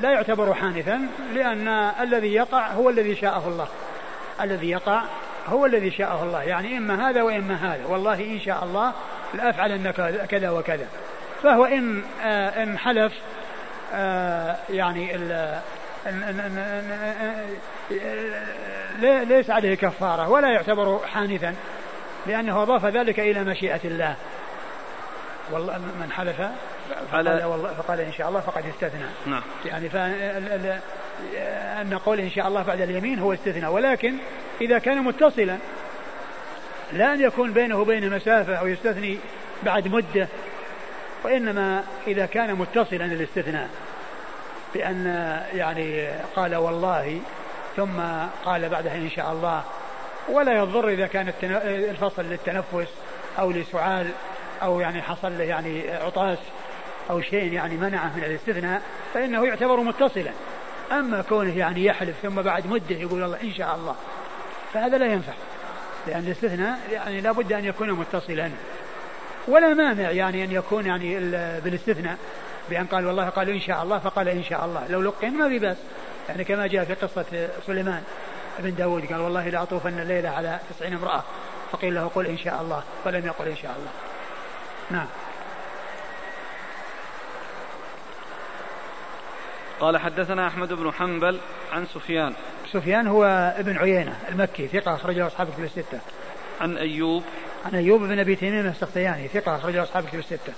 لا 0.00 0.10
يعتبر 0.10 0.54
حانثا 0.54 1.00
لأن 1.34 1.68
الذي 2.00 2.34
يقع 2.34 2.66
هو 2.66 2.90
الذي 2.90 3.16
شاءه 3.16 3.48
الله. 3.48 3.68
الذي 4.40 4.70
يقع 4.70 5.02
هو 5.46 5.66
الذي 5.66 5.90
شاءه 5.90 6.24
الله. 6.24 6.42
يعني 6.42 6.78
إما 6.78 7.10
هذا 7.10 7.22
وإما 7.22 7.54
هذا. 7.54 7.86
والله 7.86 8.24
إن 8.24 8.40
شاء 8.40 8.64
الله 8.64 8.92
لأفعلن 9.34 9.90
كذا 10.28 10.50
وكذا. 10.50 10.86
فهو 11.42 11.64
إن 11.64 12.02
آه، 12.22 12.62
إن 12.62 12.78
حلف 12.78 13.12
يعني 14.70 15.14
ليس 19.28 19.50
عليه 19.50 19.74
كفارة 19.74 20.28
ولا 20.28 20.48
يعتبر 20.52 21.00
حانثا 21.06 21.54
لأنه 22.26 22.62
أضاف 22.62 22.84
ذلك 22.84 23.20
إلى 23.20 23.44
مشيئة 23.44 23.80
الله 23.84 24.16
والله 25.50 25.78
من 25.78 26.12
حلف 26.12 26.36
فقال, 27.10 27.44
والله 27.44 27.74
فقال 27.74 28.00
إن 28.00 28.12
شاء 28.12 28.28
الله 28.28 28.40
فقد 28.40 28.66
استثنى 28.66 29.06
نعم 29.26 29.42
يعني 29.64 29.88
أن 31.80 31.98
قول 31.98 32.20
إن 32.20 32.30
شاء 32.30 32.48
الله 32.48 32.62
بعد 32.62 32.80
اليمين 32.80 33.18
هو 33.18 33.32
استثناء 33.32 33.72
ولكن 33.72 34.14
إذا 34.60 34.78
كان 34.78 35.02
متصلا 35.02 35.56
لا 36.92 37.14
أن 37.14 37.20
يكون 37.20 37.52
بينه 37.52 37.78
وبين 37.80 38.10
مسافة 38.10 38.54
أو 38.54 38.66
يستثني 38.66 39.18
بعد 39.62 39.88
مدة 39.88 40.28
وإنما 41.24 41.84
إذا 42.06 42.26
كان 42.26 42.54
متصلا 42.54 43.04
الاستثناء 43.04 43.68
بأن 44.74 45.06
يعني 45.54 46.08
قال 46.36 46.56
والله 46.56 47.20
ثم 47.76 48.00
قال 48.44 48.68
بعدها 48.68 48.96
إن 48.96 49.10
شاء 49.10 49.32
الله 49.32 49.62
ولا 50.28 50.52
يضر 50.52 50.88
إذا 50.88 51.06
كان 51.06 51.32
الفصل 51.64 52.24
للتنفس 52.24 52.88
أو 53.38 53.50
لسعال 53.50 54.10
أو 54.62 54.80
يعني 54.80 55.02
حصل 55.02 55.38
له 55.38 55.44
يعني 55.44 55.90
عطاس 55.90 56.38
أو 57.10 57.20
شيء 57.20 57.52
يعني 57.52 57.76
منعه 57.76 58.16
من 58.16 58.24
الاستثناء 58.24 58.82
فإنه 59.14 59.46
يعتبر 59.46 59.80
متصلا. 59.80 60.30
أما 60.92 61.22
كونه 61.22 61.58
يعني 61.58 61.84
يحلف 61.84 62.16
ثم 62.22 62.42
بعد 62.42 62.66
مدة 62.66 62.96
يقول 62.96 63.22
الله 63.22 63.42
إن 63.42 63.52
شاء 63.52 63.74
الله 63.74 63.94
فهذا 64.74 64.98
لا 64.98 65.06
ينفع 65.06 65.32
لأن 66.06 66.20
الاستثناء 66.20 66.78
يعني 66.92 67.20
لابد 67.20 67.52
أن 67.52 67.64
يكون 67.64 67.92
متصلا. 67.92 68.50
ولا 69.48 69.74
مانع 69.74 70.10
يعني 70.10 70.44
أن 70.44 70.52
يكون 70.52 70.86
يعني 70.86 71.14
بالإستثناء. 71.60 72.16
بأن 72.70 72.86
قال 72.86 73.06
والله 73.06 73.28
قال 73.28 73.50
إن 73.50 73.60
شاء 73.60 73.82
الله 73.82 73.98
فقال 73.98 74.28
إن 74.28 74.44
شاء 74.44 74.64
الله. 74.64 74.88
لو 74.88 75.02
لقن 75.02 75.30
ما 75.30 75.48
في 75.48 75.58
بأس. 75.58 75.76
يعني 76.28 76.44
كما 76.44 76.66
جاء 76.66 76.84
في 76.84 76.94
قصة 76.94 77.48
سليمان 77.66 78.02
بن 78.58 78.74
داود 78.74 79.04
قال 79.12 79.20
والله 79.20 79.48
لأطوفن 79.48 79.98
الليلة 79.98 80.28
على 80.28 80.60
تسعين 80.70 80.94
امرأة. 80.94 81.22
فقيل 81.72 81.94
له 81.94 82.10
قل 82.14 82.26
إن 82.26 82.38
شاء 82.38 82.62
الله 82.62 82.82
فلم 83.04 83.26
يقل 83.26 83.48
إن 83.48 83.56
شاء 83.56 83.76
الله. 83.78 83.90
نعم. 84.90 85.06
قال 89.80 89.98
حدثنا 89.98 90.46
أحمد 90.46 90.72
بن 90.72 90.92
حنبل 90.92 91.40
عن 91.72 91.86
سفيان. 91.86 92.34
سفيان 92.72 93.06
هو 93.06 93.24
ابن 93.58 93.76
عيينة 93.76 94.18
المكي 94.28 94.68
ثقة 94.68 94.94
أخرجه 94.94 95.26
أصحاب 95.26 95.50
كتب 95.50 95.64
الستة. 95.64 96.00
عن 96.60 96.76
أيوب. 96.76 97.24
عن 97.66 97.74
أيوب 97.74 98.00
بن 98.00 98.18
أبي 98.18 98.36
تيمية 98.36 98.60
السختياني 98.60 99.28
ثقة 99.28 99.56
أخرجه 99.56 99.82
أصحاب 99.82 100.04
كتب 100.08 100.18
الستة. 100.18 100.52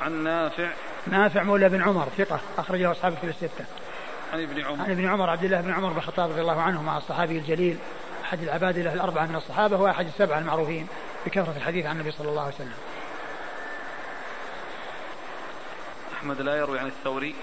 عن 0.00 0.24
نافع. 0.24 0.70
نافع 1.06 1.42
مولى 1.42 1.68
بن 1.68 1.82
عمر 1.82 2.08
ثقة 2.18 2.40
أخرجه 2.58 2.90
أصحاب 2.90 3.14
كتب 3.14 3.28
الستة. 3.28 3.64
عن 4.32 4.42
ابن 4.42 4.64
عمر. 4.64 4.84
عن 4.84 4.90
ابن 4.90 5.08
عمر 5.08 5.30
عبد 5.30 5.44
الله 5.44 5.60
بن 5.60 5.72
عمر 5.72 5.92
بن 5.92 5.98
الخطاب 5.98 6.30
رضي 6.30 6.40
الله 6.40 6.60
عنه 6.60 6.82
مع 6.82 6.98
الصحابي 6.98 7.38
الجليل 7.38 7.78
أحد 8.24 8.42
العبادلة 8.42 8.92
الأربعة 8.92 9.26
من 9.26 9.36
الصحابة 9.36 9.76
وأحد 9.76 10.06
السبعة 10.06 10.38
المعروفين 10.38 10.86
بكثرة 11.26 11.54
الحديث 11.56 11.86
عن 11.86 11.96
النبي 11.96 12.10
صلى 12.10 12.28
الله 12.28 12.42
عليه 12.42 12.54
وسلم. 12.54 12.74
أحمد 16.14 16.40
لا 16.40 16.56
يروي 16.56 16.78
عن 16.78 16.86
الثوري. 16.86 17.34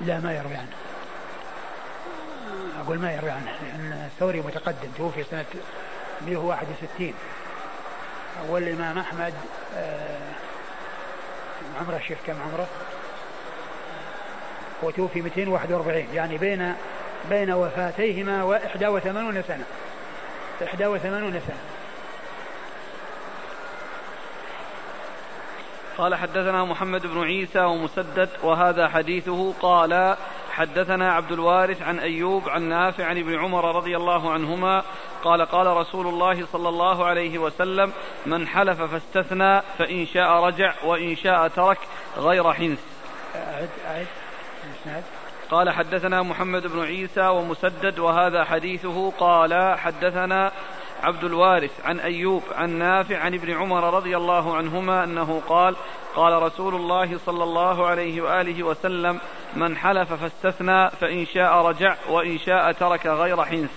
لا 0.00 0.20
ما 0.20 0.32
يروي 0.32 0.54
عنه. 0.54 0.76
أقول 2.84 2.98
ما 2.98 3.12
يروي 3.12 3.30
عنه 3.30 3.52
لأن 3.62 3.92
الثوري 3.92 4.40
متقدم 4.40 4.88
توفي 4.98 5.24
سنة 5.24 5.44
161 6.26 7.14
والإمام 8.48 8.98
أحمد 8.98 9.34
آه، 9.76 10.32
عمرة 11.80 11.96
الشيخ 11.96 12.18
كم 12.26 12.34
عمرة؟ 12.42 12.66
وتوفي 14.82 15.22
241 15.22 16.06
يعني 16.14 16.38
بين 16.38 16.74
بين 17.30 17.50
وفاتيهما 17.50 18.42
81 18.42 19.42
سنة. 19.42 19.64
81 20.60 21.40
سنة. 21.46 21.56
قال 25.98 26.14
حدثنا 26.14 26.64
محمد 26.64 27.06
بن 27.06 27.22
عيسى 27.22 27.60
ومسدد 27.60 28.28
وهذا 28.42 28.88
حديثه 28.88 29.52
قال 29.60 30.16
حدثنا 30.56 31.12
عبد 31.12 31.32
الوارث 31.32 31.82
عن 31.82 31.98
أيوب 31.98 32.48
عن 32.48 32.62
نافع 32.62 33.04
عن 33.04 33.18
ابن 33.18 33.38
عمر 33.38 33.76
رضي 33.76 33.96
الله 33.96 34.32
عنهما 34.32 34.82
قال 35.24 35.42
قال 35.42 35.66
رسول 35.66 36.06
الله 36.06 36.46
صلى 36.52 36.68
الله 36.68 37.04
عليه 37.04 37.38
وسلم 37.38 37.92
من 38.26 38.48
حلف 38.48 38.82
فاستثنى 38.82 39.62
فإن 39.78 40.06
شاء 40.06 40.32
رجع 40.32 40.74
وإن 40.84 41.16
شاء 41.16 41.48
ترك 41.48 41.78
غير 42.16 42.52
حنث. 42.52 42.78
أعد 43.36 43.68
أعد. 43.86 44.06
قال 45.50 45.70
حدثنا 45.70 46.22
محمد 46.22 46.66
بن 46.66 46.84
عيسى 46.84 47.28
ومسدد 47.28 47.98
وهذا 47.98 48.44
حديثه. 48.44 49.12
قال 49.18 49.78
حدثنا 49.78 50.52
عبد 51.02 51.24
الوارث 51.24 51.70
عن 51.84 52.00
أيوب 52.00 52.42
عن 52.54 52.70
نافع 52.70 53.18
عن 53.18 53.34
ابن 53.34 53.52
عمر 53.52 53.94
رضي 53.94 54.16
الله 54.16 54.56
عنهما 54.56 55.04
أنه 55.04 55.42
قال 55.48 55.76
قال 56.16 56.42
رسول 56.42 56.74
الله 56.74 57.18
صلى 57.26 57.44
الله 57.44 57.86
عليه 57.86 58.20
وآله 58.20 58.62
وسلم 58.62 59.20
من 59.56 59.76
حلف 59.76 60.12
فاستثنى 60.12 60.90
فإن 60.90 61.26
شاء 61.26 61.52
رجع 61.54 61.96
وإن 62.08 62.38
شاء 62.38 62.72
ترك 62.72 63.06
غير 63.06 63.44
حنث. 63.44 63.70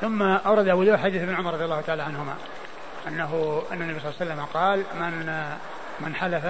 ثم 0.00 0.22
أورد 0.22 0.68
أبو 0.68 0.84
داود 0.84 1.00
حديث 1.00 1.22
ابن 1.22 1.34
عمر 1.34 1.54
رضي 1.54 1.64
الله 1.64 1.80
تعالى 1.80 2.02
عنهما 2.02 2.34
أنه 3.08 3.62
أن 3.72 3.82
النبي 3.82 4.00
صلى 4.00 4.10
الله 4.10 4.20
عليه 4.20 4.32
وسلم 4.32 4.44
قال 4.44 4.84
من 5.00 5.44
من 6.00 6.14
حلف 6.14 6.46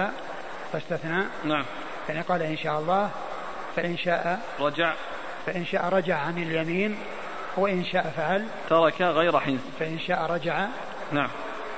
فاستثنى. 0.73 1.23
نعم. 1.43 1.65
يعني 2.09 2.21
قال 2.21 2.41
إن 2.41 2.57
شاء 2.57 2.79
الله 2.79 3.09
فإن 3.75 3.97
شاء 3.97 4.39
رجع. 4.59 4.93
فإن 5.45 5.65
شاء 5.65 5.89
رجع 5.89 6.17
عن 6.17 6.37
اليمين 6.37 6.97
وإن 7.57 7.85
شاء 7.85 8.13
فعل. 8.17 8.47
ترك 8.69 9.01
غير 9.01 9.39
حنث. 9.39 9.61
فإن 9.79 9.99
شاء 9.99 10.31
رجع. 10.31 10.65
نعم. 11.11 11.29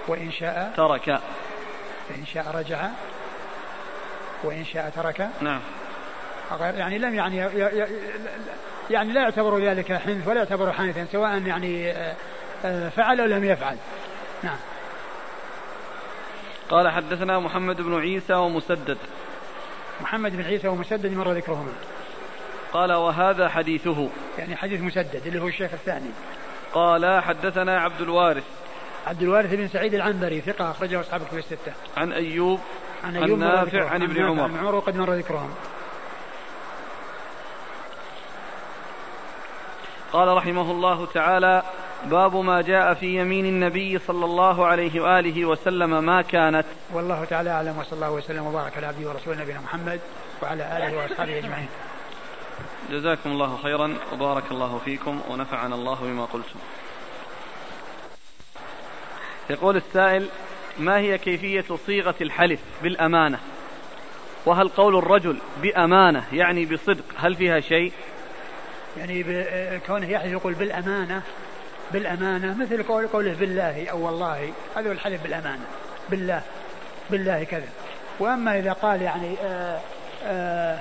وإن 0.08 0.32
شاء 0.32 0.74
ترك. 0.78 1.20
فإن 2.10 2.26
شاء 2.34 2.56
رجع. 2.56 2.90
وإن 4.44 4.66
شاء 4.66 4.92
ترك. 4.96 5.30
نعم. 5.42 5.62
يعني 6.62 6.98
لم 6.98 7.16
يعني 7.16 7.38
يعني 8.90 9.14
لا 9.14 9.22
يعتبر 9.22 9.60
ذلك 9.60 9.94
حنث 9.94 10.28
ولا 10.28 10.38
يعتبر 10.38 10.72
حنثا 10.72 11.06
سواء 11.12 11.42
يعني 11.42 11.92
آه، 11.92 12.16
آه، 12.66 12.90
فعل 12.90 13.20
أو 13.20 13.26
لم 13.26 13.44
يفعل. 13.44 13.78
نعم. 14.44 14.58
قال 16.70 16.92
حدثنا 16.92 17.40
محمد 17.40 17.82
بن 17.82 18.00
عيسى 18.00 18.34
ومسدد. 18.34 18.98
محمد 20.02 20.36
بن 20.36 20.44
عيسى 20.44 20.68
ومسدد 20.68 21.14
مر 21.14 21.32
ذكرهما. 21.32 21.74
قال 22.74 22.94
وهذا 22.94 23.50
حديثه. 23.50 24.10
يعني 24.38 24.56
حديث 24.56 24.82
مسدد 24.82 25.22
اللي 25.26 25.42
هو 25.42 25.48
الشيخ 25.48 25.74
الثاني. 25.74 26.10
قال 26.74 27.24
حدثنا 27.24 27.80
عبد 27.80 28.02
الوارث. 28.02 28.44
عبد 29.08 29.22
الوارث 29.22 29.54
بن 29.54 29.68
سعيد 29.68 29.94
العنبري 29.94 30.42
ثقة 30.42 30.72
أخرجه 30.72 31.00
أصحاب 31.00 31.22
الكتب 31.22 31.38
الستة. 31.38 31.74
عن 31.98 32.12
أيوب 32.12 32.60
عن 33.06 33.16
أيوب 33.16 33.44
عن 33.44 33.50
نافع 33.50 33.90
عن 33.90 34.04
ابن 34.04 34.26
عمر. 34.26 34.44
عن 34.44 34.58
عمر 34.58 34.76
وقد 34.76 34.96
مر 34.96 35.14
ذكرهم 35.14 35.54
قال 40.14 40.38
رحمه 40.38 40.72
الله 40.72 41.06
تعالى 41.06 41.64
باب 42.06 42.36
ما 42.36 42.62
جاء 42.62 42.94
في 42.94 43.20
يمين 43.20 43.46
النبي 43.46 44.00
صلى 44.00 44.26
الله 44.26 44.66
عليه 44.66 45.02
وآله 45.02 45.46
وسلم 45.46 46.04
ما 46.04 46.22
كانت. 46.22 46.66
والله 46.94 47.26
تعالى 47.26 47.50
أعلم 47.50 47.78
وصلى 47.78 47.94
الله 47.94 48.12
وسلم 48.12 48.46
وبارك 48.48 48.78
على 48.78 48.88
عبده 48.88 49.10
ورسوله 49.10 49.42
نبينا 49.42 49.62
محمد 49.62 50.00
وعلى 50.44 50.78
آله 50.78 50.98
وأصحابه 50.98 51.38
أجمعين. 51.38 51.68
جزاكم 52.92 53.30
الله 53.30 53.58
خيرا 53.64 53.98
وبارك 54.14 54.52
الله 54.52 54.82
فيكم 54.86 55.22
ونفعنا 55.30 55.76
الله 55.76 55.96
بما 56.02 56.26
قلتم. 56.26 56.60
يقول 59.50 59.76
السائل 59.76 60.30
ما 60.80 60.98
هي 60.98 61.18
كيفية 61.18 61.66
صيغة 61.86 62.16
الحلف 62.22 62.60
بالأمانة؟ 62.84 63.40
وهل 64.46 64.70
قول 64.70 64.98
الرجل 64.98 65.38
بأمانة 65.62 66.24
يعني 66.34 66.66
بصدق 66.66 67.04
هل 67.18 67.36
فيها 67.36 67.60
شيء؟ 67.60 67.92
يعني 68.98 69.26
كونه 69.88 70.10
يحلف 70.10 70.32
يقول 70.32 70.54
بالأمانة 70.54 71.22
بالأمانة 71.92 72.58
مثل 72.58 72.84
قوله 72.84 73.34
بالله 73.40 73.88
أو 73.92 74.06
والله 74.06 74.54
هذا 74.76 74.92
الحلف 74.92 75.24
بالأمانة 75.24 75.66
بالله 76.10 76.42
بالله 77.10 77.44
كذا. 77.44 77.68
وأما 78.20 78.60
إذا 78.60 78.74
قال 78.74 79.02
يعني 79.02 79.36
آآ 79.44 79.80
آآ 80.26 80.80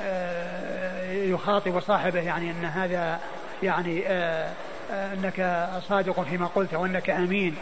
آآ 0.00 1.12
يخاطب 1.12 1.80
صاحبه 1.80 2.20
يعني 2.20 2.50
أن 2.50 2.64
هذا 2.64 3.20
يعني 3.62 4.02
آآ 4.06 4.52
أنك 4.90 5.68
صادق 5.88 6.22
فيما 6.22 6.46
قلت 6.46 6.74
وأنك 6.74 7.10
أمين 7.10 7.56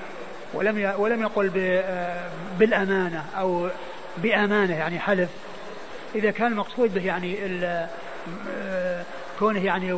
ولم 0.54 0.94
ولم 0.98 1.22
يقل 1.22 1.50
بالأمانة 2.58 3.24
أو 3.38 3.68
بأمانة 4.16 4.74
يعني 4.74 4.98
حلف. 4.98 5.30
إذا 6.14 6.30
كان 6.30 6.52
المقصود 6.52 6.94
به 6.94 7.06
يعني 7.06 7.36
كونه 9.38 9.64
يعني 9.64 9.92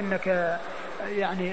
أنك 0.00 0.58
يعني 1.16 1.52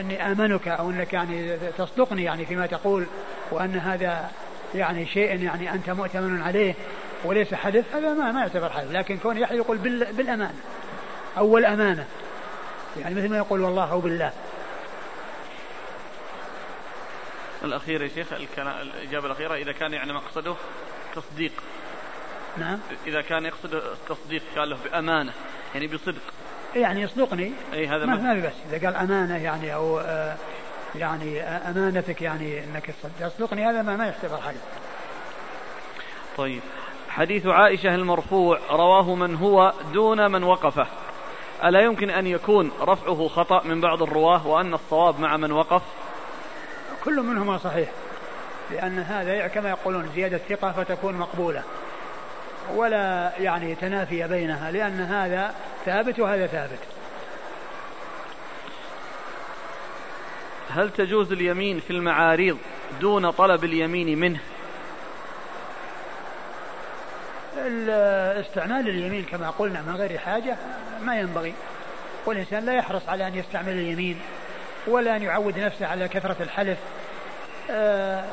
أني 0.00 0.32
آمنك 0.32 0.68
أو 0.68 0.90
أنك 0.90 1.12
يعني 1.12 1.56
تصدقني 1.78 2.24
يعني 2.24 2.46
فيما 2.46 2.66
تقول 2.66 3.06
وأن 3.50 3.76
هذا 3.76 4.30
يعني 4.74 5.06
شيء 5.06 5.42
يعني 5.42 5.72
أنت 5.72 5.90
مؤتمن 5.90 6.42
عليه 6.42 6.74
وليس 7.24 7.54
حلف 7.54 7.94
هذا 7.94 8.14
ما 8.14 8.32
ما 8.32 8.40
يعتبر 8.40 8.68
حلف. 8.68 8.92
لكن 8.92 9.18
كون 9.18 9.38
يحلف 9.38 9.56
يقول 9.56 9.78
بالأمانة 10.12 10.54
أو 11.38 11.58
الأمانة 11.58 12.04
يعني 13.00 13.14
مثل 13.14 13.28
ما 13.28 13.36
يقول 13.36 13.60
والله 13.60 13.92
أو 13.92 14.00
بالله. 14.00 14.32
الأخير 17.66 18.02
يا 18.02 18.08
شيخ 18.08 18.32
الإجابة 18.58 19.26
الأخيرة 19.26 19.54
إذا 19.54 19.72
كان 19.72 19.92
يعني 19.92 20.12
مقصده 20.12 20.54
تصديق. 21.14 21.52
نعم. 22.58 22.78
إذا 23.06 23.22
كان 23.22 23.44
يقصد 23.44 23.74
التصديق 23.74 24.42
قال 24.56 24.70
له 24.70 24.76
بأمانة 24.84 25.32
يعني 25.74 25.86
بصدق. 25.86 26.22
يعني 26.74 27.02
يصدقني؟ 27.02 27.52
أي 27.72 27.86
هذا 27.86 28.06
ما, 28.06 28.16
ما 28.16 28.34
بس 28.34 28.72
إذا 28.72 28.86
قال 28.86 28.96
أمانة 28.96 29.36
يعني 29.36 29.74
أو 29.74 30.00
آه 30.00 30.36
يعني 30.94 31.42
أمانتك 31.42 32.22
يعني 32.22 32.64
أنك 32.64 32.94
تصدقني 33.20 33.66
هذا 33.66 33.82
ما, 33.82 33.96
ما 33.96 34.06
يعتبر 34.06 34.40
حديث 34.40 34.60
طيب. 36.36 36.60
حديث 37.08 37.46
عائشة 37.46 37.94
المرفوع 37.94 38.60
رواه 38.70 39.14
من 39.14 39.36
هو 39.36 39.72
دون 39.92 40.30
من 40.30 40.42
وقفه. 40.42 40.86
ألا 41.64 41.80
يمكن 41.80 42.10
أن 42.10 42.26
يكون 42.26 42.70
رفعه 42.80 43.28
خطأ 43.28 43.62
من 43.64 43.80
بعض 43.80 44.02
الرواة 44.02 44.46
وأن 44.46 44.74
الصواب 44.74 45.20
مع 45.20 45.36
من 45.36 45.52
وقف؟ 45.52 45.82
كل 47.06 47.22
منهما 47.22 47.58
صحيح 47.58 47.88
لأن 48.70 48.98
هذا 48.98 49.48
كما 49.48 49.68
يقولون 49.68 50.10
زيادة 50.14 50.40
ثقة 50.48 50.72
فتكون 50.72 51.14
مقبولة 51.14 51.62
ولا 52.74 53.32
يعني 53.38 53.74
تنافي 53.74 54.28
بينها 54.28 54.70
لأن 54.70 55.00
هذا 55.00 55.54
ثابت 55.84 56.18
وهذا 56.18 56.46
ثابت. 56.46 56.78
هل 60.70 60.90
تجوز 60.90 61.32
اليمين 61.32 61.80
في 61.80 61.90
المعاريض 61.90 62.58
دون 63.00 63.30
طلب 63.30 63.64
اليمين 63.64 64.18
منه؟ 64.18 64.40
استعمال 68.40 68.88
اليمين 68.88 69.24
كما 69.24 69.50
قلنا 69.50 69.82
من 69.82 69.96
غير 69.96 70.18
حاجة 70.18 70.56
ما 71.02 71.18
ينبغي 71.20 71.54
والإنسان 72.26 72.64
لا 72.64 72.74
يحرص 72.74 73.08
على 73.08 73.26
أن 73.26 73.34
يستعمل 73.34 73.72
اليمين. 73.72 74.20
ولا 74.86 75.16
أن 75.16 75.22
يعود 75.22 75.58
نفسه 75.58 75.86
على 75.86 76.08
كثرة 76.08 76.36
الحلف. 76.40 76.78
آه، 77.70 78.24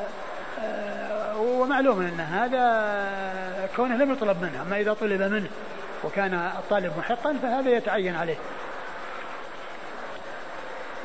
آه، 0.60 1.38
ومعلوم 1.38 2.00
أن 2.00 2.20
هذا 2.20 3.68
كونه 3.76 3.96
لم 3.96 4.12
يطلب 4.12 4.42
منه 4.42 4.62
أما 4.62 4.80
إذا 4.80 4.92
طلب 4.92 5.22
منه 5.22 5.48
وكان 6.04 6.34
الطالب 6.34 6.92
محقا 6.98 7.36
فهذا 7.42 7.70
يتعين 7.70 8.14
عليه. 8.16 8.36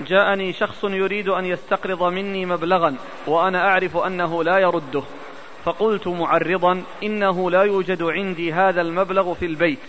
جاءني 0.07 0.53
شخص 0.53 0.83
يريد 0.83 1.27
أن 1.27 1.45
يستقرض 1.45 2.03
مني 2.03 2.45
مبلغا 2.45 2.95
وأنا 3.27 3.67
أعرف 3.67 3.97
أنه 3.97 4.43
لا 4.43 4.57
يرده. 4.57 5.03
فقلت 5.65 6.07
معرضا 6.07 6.83
إنه 7.03 7.51
لا 7.51 7.63
يوجد 7.63 8.03
عندي 8.03 8.53
هذا 8.53 8.81
المبلغ 8.81 9.33
في 9.33 9.45
البيت. 9.45 9.79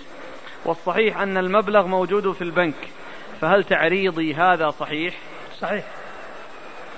والصحيح 0.65 1.19
أن 1.19 1.37
المبلغ 1.37 1.87
موجود 1.87 2.33
في 2.33 2.43
البنك. 2.45 2.89
فهل 3.41 3.65
تعريضي 3.65 4.35
هذا 4.35 4.71
صحيح؟ 4.71 5.15
صحيح. 5.61 5.85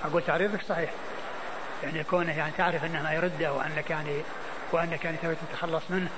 أقول 0.04 0.22
تعريضك 0.22 0.62
صحيح. 0.68 0.90
يعني 1.82 2.04
كونه 2.04 2.38
يعني 2.38 2.52
تعرف 2.58 2.84
أنه 2.84 3.02
ما 3.02 3.12
يرده 3.12 3.52
وأنك 3.52 3.90
يعني 3.90 4.22
وأنك 4.72 5.04
يعني 5.04 5.16
تبي 5.16 5.34
تتخلص 5.34 5.82
منه 5.90 6.08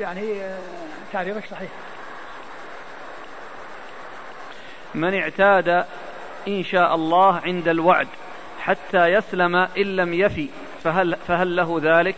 يعني 0.00 0.42
آه، 0.42 0.58
تعريضك 1.12 1.44
صحيح. 1.50 1.70
من 4.94 5.14
اعتاد 5.14 5.84
إن 6.48 6.64
شاء 6.64 6.94
الله 6.94 7.40
عند 7.44 7.68
الوعد 7.68 8.08
حتى 8.60 9.06
يسلم 9.06 9.56
إن 9.56 9.96
لم 9.96 10.14
يفي 10.14 10.48
فهل, 10.84 11.16
فهل 11.28 11.56
له 11.56 11.80
ذلك؟ 11.82 12.16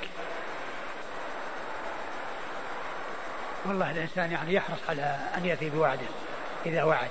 والله 3.66 3.90
الإنسان 3.90 4.32
يعني 4.32 4.54
يحرص 4.54 4.78
على 4.88 5.16
أن 5.37 5.46
يفي 5.46 5.70
بوعده 5.70 6.06
إذا 6.66 6.85
وعد. 6.85 7.09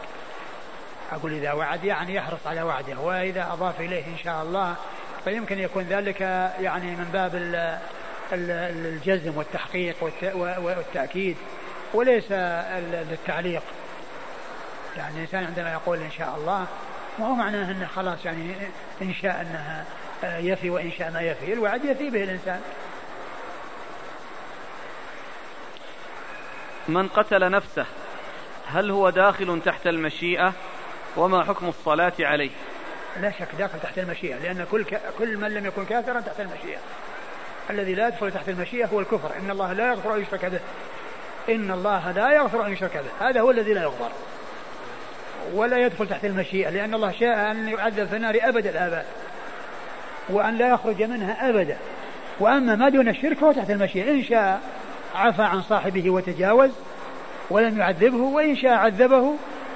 أقول 1.11 1.33
إذا 1.33 1.53
وعد 1.53 1.83
يعني 1.83 2.15
يحرص 2.15 2.47
على 2.47 2.61
وعده 2.61 2.99
وإذا 2.99 3.53
أضاف 3.53 3.79
إليه 3.81 4.05
إن 4.05 4.17
شاء 4.23 4.43
الله 4.43 4.75
فيمكن 5.23 5.59
يكون 5.59 5.83
ذلك 5.83 6.21
يعني 6.59 6.95
من 6.95 7.09
باب 7.13 7.31
الجزم 8.31 9.37
والتحقيق 9.37 9.95
والتأكيد 10.35 11.37
وليس 11.93 12.31
للتعليق. 13.11 13.61
يعني 14.97 15.15
الإنسان 15.15 15.43
عندما 15.43 15.71
يقول 15.71 15.97
إن 15.97 16.11
شاء 16.11 16.35
الله 16.37 16.65
ما 17.19 17.25
هو 17.25 17.33
معناه 17.33 17.71
أنه 17.71 17.87
خلاص 17.95 18.25
يعني 18.25 18.53
إن 19.01 19.13
شاء 19.13 19.41
أنها 19.41 19.85
يفي 20.39 20.69
وإن 20.69 20.91
شاء 20.91 21.11
ما 21.11 21.21
يفي 21.21 21.53
الوعد 21.53 21.85
يفي 21.85 22.09
به 22.09 22.23
الإنسان. 22.23 22.61
من 26.87 27.07
قتل 27.07 27.51
نفسه 27.51 27.85
هل 28.67 28.91
هو 28.91 29.09
داخل 29.09 29.61
تحت 29.65 29.87
المشيئة؟ 29.87 30.53
وما 31.17 31.43
حكم 31.43 31.67
الصلاة 31.67 32.13
عليه؟ 32.19 32.49
لا 33.21 33.31
شك 33.31 33.47
داخل 33.57 33.79
تحت 33.79 33.97
المشيئة 33.99 34.37
لأن 34.37 34.65
كل 34.71 34.83
ك... 34.83 35.01
كل 35.19 35.37
من 35.37 35.53
لم 35.53 35.65
يكن 35.65 35.85
كافرا 35.85 36.19
تحت 36.19 36.39
المشيئة. 36.39 36.79
الذي 37.69 37.93
لا 37.93 38.07
يدخل 38.07 38.31
تحت 38.31 38.49
المشيئة 38.49 38.85
هو 38.85 38.99
الكفر. 38.99 39.31
إن 39.39 39.51
الله 39.51 39.73
لا 39.73 39.87
يغفر 39.87 40.15
أن 40.15 40.21
يشرك 40.21 40.45
به. 40.45 40.59
إن 41.49 41.71
الله 41.71 42.11
لا 42.11 42.31
يغفر 42.31 42.65
أن 42.65 42.73
يشرك 42.73 42.97
به. 42.97 43.27
هذا 43.27 43.41
هو 43.41 43.51
الذي 43.51 43.73
لا 43.73 43.81
يغفر. 43.81 44.09
ولا 45.53 45.77
يدخل 45.77 46.07
تحت 46.07 46.25
المشيئة 46.25 46.69
لأن 46.69 46.93
الله 46.93 47.11
شاء 47.11 47.51
أن 47.51 47.69
يعذب 47.69 48.07
في 48.07 48.15
النار 48.15 48.37
أبد 48.41 48.67
الآباد. 48.67 49.05
وأن 50.29 50.57
لا 50.57 50.69
يخرج 50.69 51.03
منها 51.03 51.49
أبدا 51.49 51.77
وأما 52.39 52.75
ما 52.75 52.89
دون 52.89 53.09
الشرك 53.09 53.37
فهو 53.37 53.51
تحت 53.51 53.69
المشيئة. 53.69 54.11
إن 54.11 54.23
شاء 54.23 54.61
عفى 55.15 55.41
عن 55.41 55.61
صاحبه 55.61 56.09
وتجاوز 56.09 56.71
ولم 57.49 57.79
يعذبه 57.79 58.17
وإن 58.17 58.55
شاء 58.55 58.71
عذبه 58.71 59.35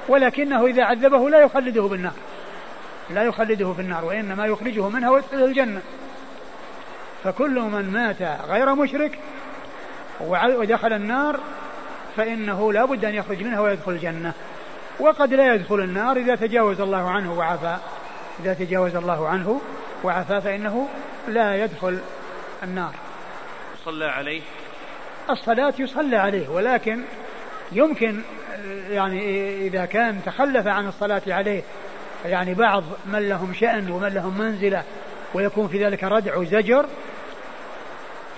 ولكنه 0.10 0.66
إذا 0.66 0.84
عذبه 0.84 1.30
لا 1.30 1.40
يخلده 1.40 1.82
بالنار. 1.82 2.14
لا 3.10 3.24
يخلده 3.24 3.74
في 3.74 3.82
النار 3.82 4.06
وإنما 4.06 4.46
يخرجه 4.46 4.90
منها 4.90 5.10
ويدخله 5.10 5.46
الجنة. 5.46 5.82
فكل 7.24 7.60
من 7.60 7.92
مات 7.92 8.22
غير 8.50 8.76
مشرك 8.76 9.20
ودخل 10.22 10.94
النار 10.94 11.40
فإنه 12.18 12.74
لا 12.74 12.86
بد 12.86 13.06
أن 13.06 13.16
يخرج 13.16 13.44
منها 13.44 13.60
ويدخل 13.60 13.92
الجنة. 13.92 14.34
وقد 15.00 15.34
لا 15.34 15.54
يدخل 15.54 15.80
النار 15.80 16.18
إذا 16.18 16.36
تجاوز 16.36 16.82
الله 16.82 17.10
عنه 17.10 17.34
وعفى 17.34 17.78
إذا 18.40 18.54
تجاوز 18.54 18.96
الله 18.96 19.28
عنه 19.28 19.62
وعفى 20.04 20.42
فإنه 20.42 20.88
لا 21.28 21.64
يدخل 21.64 22.00
النار. 22.64 22.94
صلى 23.86 24.06
عليه. 24.06 24.42
الصلاة 25.30 25.74
يصلى 25.80 26.18
عليه 26.18 26.50
ولكن 26.50 27.04
يمكن 27.72 28.22
يعني 28.90 29.50
إذا 29.68 29.86
كان 29.86 30.20
تخلف 30.26 30.68
عن 30.68 30.88
الصلاة 30.88 31.22
عليه 31.28 31.62
يعني 32.26 32.54
بعض 32.54 32.84
من 33.06 33.30
لهم 33.30 33.54
شأن 33.54 33.92
ومن 33.92 34.08
لهم 34.08 34.38
منزلة 34.38 34.84
ويكون 35.34 35.68
في 35.68 35.86
ذلك 35.86 36.04
ردع 36.04 36.38
وزجر 36.38 36.86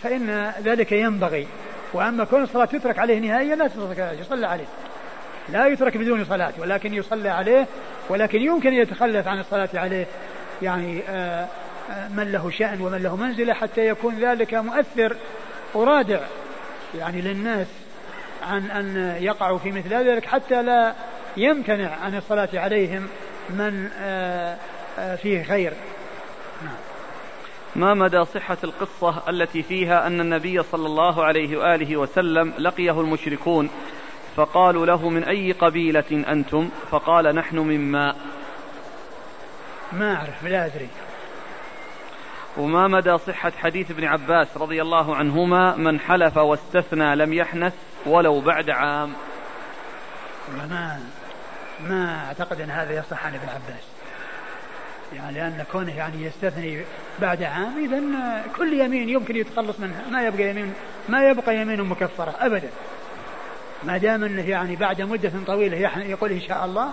فإن 0.03 0.53
ذلك 0.63 0.91
ينبغي. 0.91 1.47
وأما 1.93 2.23
كون 2.23 2.43
الصلاة 2.43 2.65
تترك 2.65 2.99
عليه 2.99 3.19
نهائيا 3.19 3.55
لا 3.55 3.67
تترك 3.67 3.99
عليه 3.99 4.19
يصلى 4.19 4.47
عليه. 4.47 4.65
لا 5.49 5.67
يترك 5.67 5.97
بدون 5.97 6.25
صلاة 6.25 6.53
ولكن 6.59 6.93
يصلى 6.93 7.29
عليه 7.29 7.67
ولكن 8.09 8.41
يمكن 8.41 8.69
أن 8.69 8.81
يتخلف 8.81 9.27
عن 9.27 9.39
الصلاة 9.39 9.69
عليه 9.73 10.07
يعني 10.61 11.01
آه، 11.09 11.47
آه، 11.91 12.07
من 12.07 12.31
له 12.31 12.49
شأن 12.49 12.81
ومن 12.81 13.03
له 13.03 13.15
منزلة 13.15 13.53
حتى 13.53 13.87
يكون 13.87 14.19
ذلك 14.19 14.53
مؤثر 14.53 15.15
ورادع 15.73 16.19
يعني 16.97 17.21
للناس. 17.21 17.67
عن 18.41 18.71
أن 18.71 19.15
يقعوا 19.19 19.57
في 19.57 19.71
مثل 19.71 19.89
ذلك 19.89 20.25
حتى 20.25 20.63
لا 20.63 20.93
يمتنع 21.37 21.95
عن 21.95 22.15
الصلاة 22.15 22.49
عليهم 22.53 23.07
من 23.49 23.89
آه، 23.99 24.57
فيه 25.15 25.43
خير. 25.43 25.73
نعم. 26.63 26.73
ما 27.75 27.93
مدى 27.93 28.25
صحة 28.25 28.57
القصة 28.63 29.29
التي 29.29 29.63
فيها 29.63 30.07
أن 30.07 30.21
النبي 30.21 30.63
صلى 30.63 30.85
الله 30.85 31.23
عليه 31.23 31.57
وآله 31.57 31.97
وسلم 31.97 32.53
لقيه 32.59 33.01
المشركون 33.01 33.69
فقالوا 34.35 34.85
له 34.85 35.09
من 35.09 35.23
أي 35.23 35.51
قبيلة 35.51 36.23
أنتم؟ 36.27 36.69
فقال 36.91 37.35
نحن 37.35 37.57
من 37.57 37.91
ماء 37.91 38.15
ما 39.91 40.15
أعرف 40.15 40.43
لا 40.43 40.65
أدري. 40.65 40.87
وما 42.57 42.87
مدى 42.87 43.17
صحة 43.17 43.51
حديث 43.57 43.91
ابن 43.91 44.03
عباس 44.03 44.57
رضي 44.57 44.81
الله 44.81 45.15
عنهما 45.15 45.75
من 45.75 45.99
حلف 45.99 46.37
واستثنى 46.37 47.15
لم 47.15 47.33
يحنث؟ 47.33 47.73
ولو 48.05 48.41
بعد 48.41 48.69
عام. 48.69 49.13
ما 50.57 50.99
ما 51.79 52.25
أعتقد 52.27 52.61
أن 52.61 52.69
هذا 52.69 52.99
يصح 52.99 53.25
عن 53.25 53.33
ابن 53.33 53.49
عباس. 53.49 53.83
يعني 55.13 55.35
لأن 55.35 55.65
كونه 55.71 55.97
يعني 55.97 56.23
يستثني 56.25 56.83
بعد 57.19 57.43
عام 57.43 57.85
إذا 57.85 58.01
كل 58.57 58.73
يمين 58.73 59.09
يمكن 59.09 59.35
يتخلص 59.35 59.79
منها. 59.79 60.01
ما 60.11 60.21
يبقى 60.21 60.49
يمين 60.49 60.73
ما 61.09 61.29
يبقى 61.29 61.57
يمين 61.57 61.81
مكفرة 61.81 62.35
أبدا. 62.39 62.69
ما 63.83 63.97
دام 63.97 64.23
أنه 64.23 64.49
يعني 64.49 64.75
بعد 64.75 65.01
مدة 65.01 65.31
طويلة 65.47 65.77
يقول 65.97 66.31
إن 66.31 66.41
شاء 66.41 66.65
الله 66.65 66.91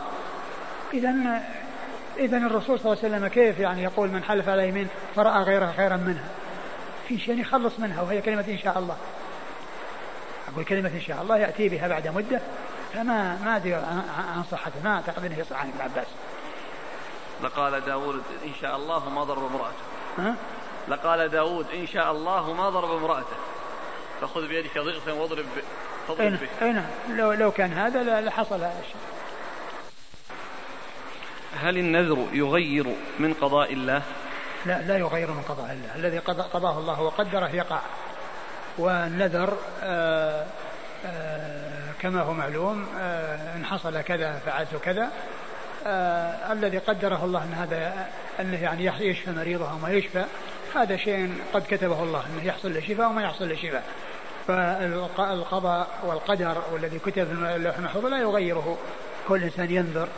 إذا 0.95 1.43
إذا 2.19 2.37
الرسول 2.37 2.81
صلى 2.81 2.93
الله 2.93 3.05
عليه 3.05 3.17
وسلم 3.17 3.29
كيف 3.29 3.59
يعني 3.59 3.83
يقول 3.83 4.09
من 4.09 4.25
حلف 4.25 4.49
على 4.49 4.69
يمين 4.69 4.89
فرأى 5.17 5.43
غيرها 5.43 5.73
خيرا 5.77 5.97
منها. 5.97 6.29
في 7.09 7.19
شيء 7.19 7.41
يخلص 7.41 7.79
منها 7.79 8.03
وهي 8.03 8.21
كلمة 8.21 8.45
إن 8.49 8.59
شاء 8.59 8.79
الله. 8.79 8.97
أقول 10.53 10.65
كلمة 10.65 10.89
إن 10.89 11.01
شاء 11.01 11.23
الله 11.23 11.39
يأتي 11.39 11.69
بها 11.69 11.89
بعد 11.89 12.09
مدة 12.09 12.41
فما 12.95 13.39
ما 13.45 13.57
أدري 13.57 13.75
عن 13.75 14.45
صحته 14.51 14.83
ما 14.85 14.95
أعتقد 14.95 15.25
أنه 15.25 15.39
يصح 15.39 15.61
عن 15.61 15.69
ابن 15.69 15.81
عباس. 15.81 16.07
لقال 17.43 17.81
داود 17.85 18.23
إن 18.45 18.53
شاء 18.61 18.77
الله 18.77 19.09
ما 19.09 19.25
ضرب 19.25 19.45
امرأته. 19.45 19.85
ها؟ 20.19 20.35
لقال 20.89 21.29
داود 21.29 21.67
إن 21.75 21.87
شاء 21.87 22.13
الله 22.13 22.53
ما 22.53 22.71
ضرب 22.71 22.91
امرأته. 22.91 23.37
فخذ 24.21 24.49
بيدك 24.49 24.79
ضغثا 24.79 25.13
واضرب 25.13 25.45
فاضرب 26.09 26.33
به 26.33 26.49
أي 26.63 26.73
نعم 26.73 26.87
لو, 27.09 27.33
لو 27.33 27.51
كان 27.51 27.73
هذا 27.73 28.21
لحصل 28.21 28.55
هذا 28.55 28.81
الشيء. 28.81 28.97
هل 31.61 31.79
النذر 31.79 32.27
يغير 32.33 32.97
من 33.19 33.35
قضاء 33.35 33.73
الله؟ 33.73 34.03
لا 34.67 34.83
لا 34.83 34.99
يغير 34.99 35.31
من 35.31 35.43
قضاء 35.43 35.73
الله. 35.73 35.97
الذي 35.97 36.19
قضاه 36.19 36.79
الله 36.79 37.03
وقدره 37.03 37.49
يقع. 37.49 37.81
والنذر 38.79 39.57
آآ 39.83 40.45
آآ 41.07 41.69
كما 42.01 42.23
هو 42.23 42.33
معلوم 42.33 42.87
إن 43.57 43.65
حصل 43.65 44.01
كذا 44.01 44.33
فعلت 44.47 44.77
كذا. 44.85 45.11
الذي 46.53 46.79
قدره 46.79 47.25
الله 47.25 47.45
أن 47.45 47.53
هذا 47.53 48.07
أنه 48.41 48.63
يعني 48.63 48.87
يشفى 48.87 49.31
مريضه 49.31 49.75
وما 49.75 49.91
يشفى 49.91 50.25
هذا 50.75 50.97
شيء 50.97 51.35
قد 51.55 51.63
كتبه 51.71 52.03
الله 52.03 52.23
أنه 52.27 52.45
يحصل 52.45 52.75
له 52.75 52.81
شفاء 52.81 53.09
وما 53.09 53.23
يحصل 53.23 53.49
له 53.49 53.55
شفاء. 53.55 53.85
فالقضاء 54.47 55.87
والقدر 56.03 56.63
والذي 56.73 56.99
كتب 56.99 57.25
في 57.25 57.33
اللوح 57.33 57.77
المحفوظ 57.79 58.07
لا 58.07 58.19
يغيره. 58.19 58.79
كل 59.29 59.43
إنسان 59.43 59.71
ينذر 59.71 60.09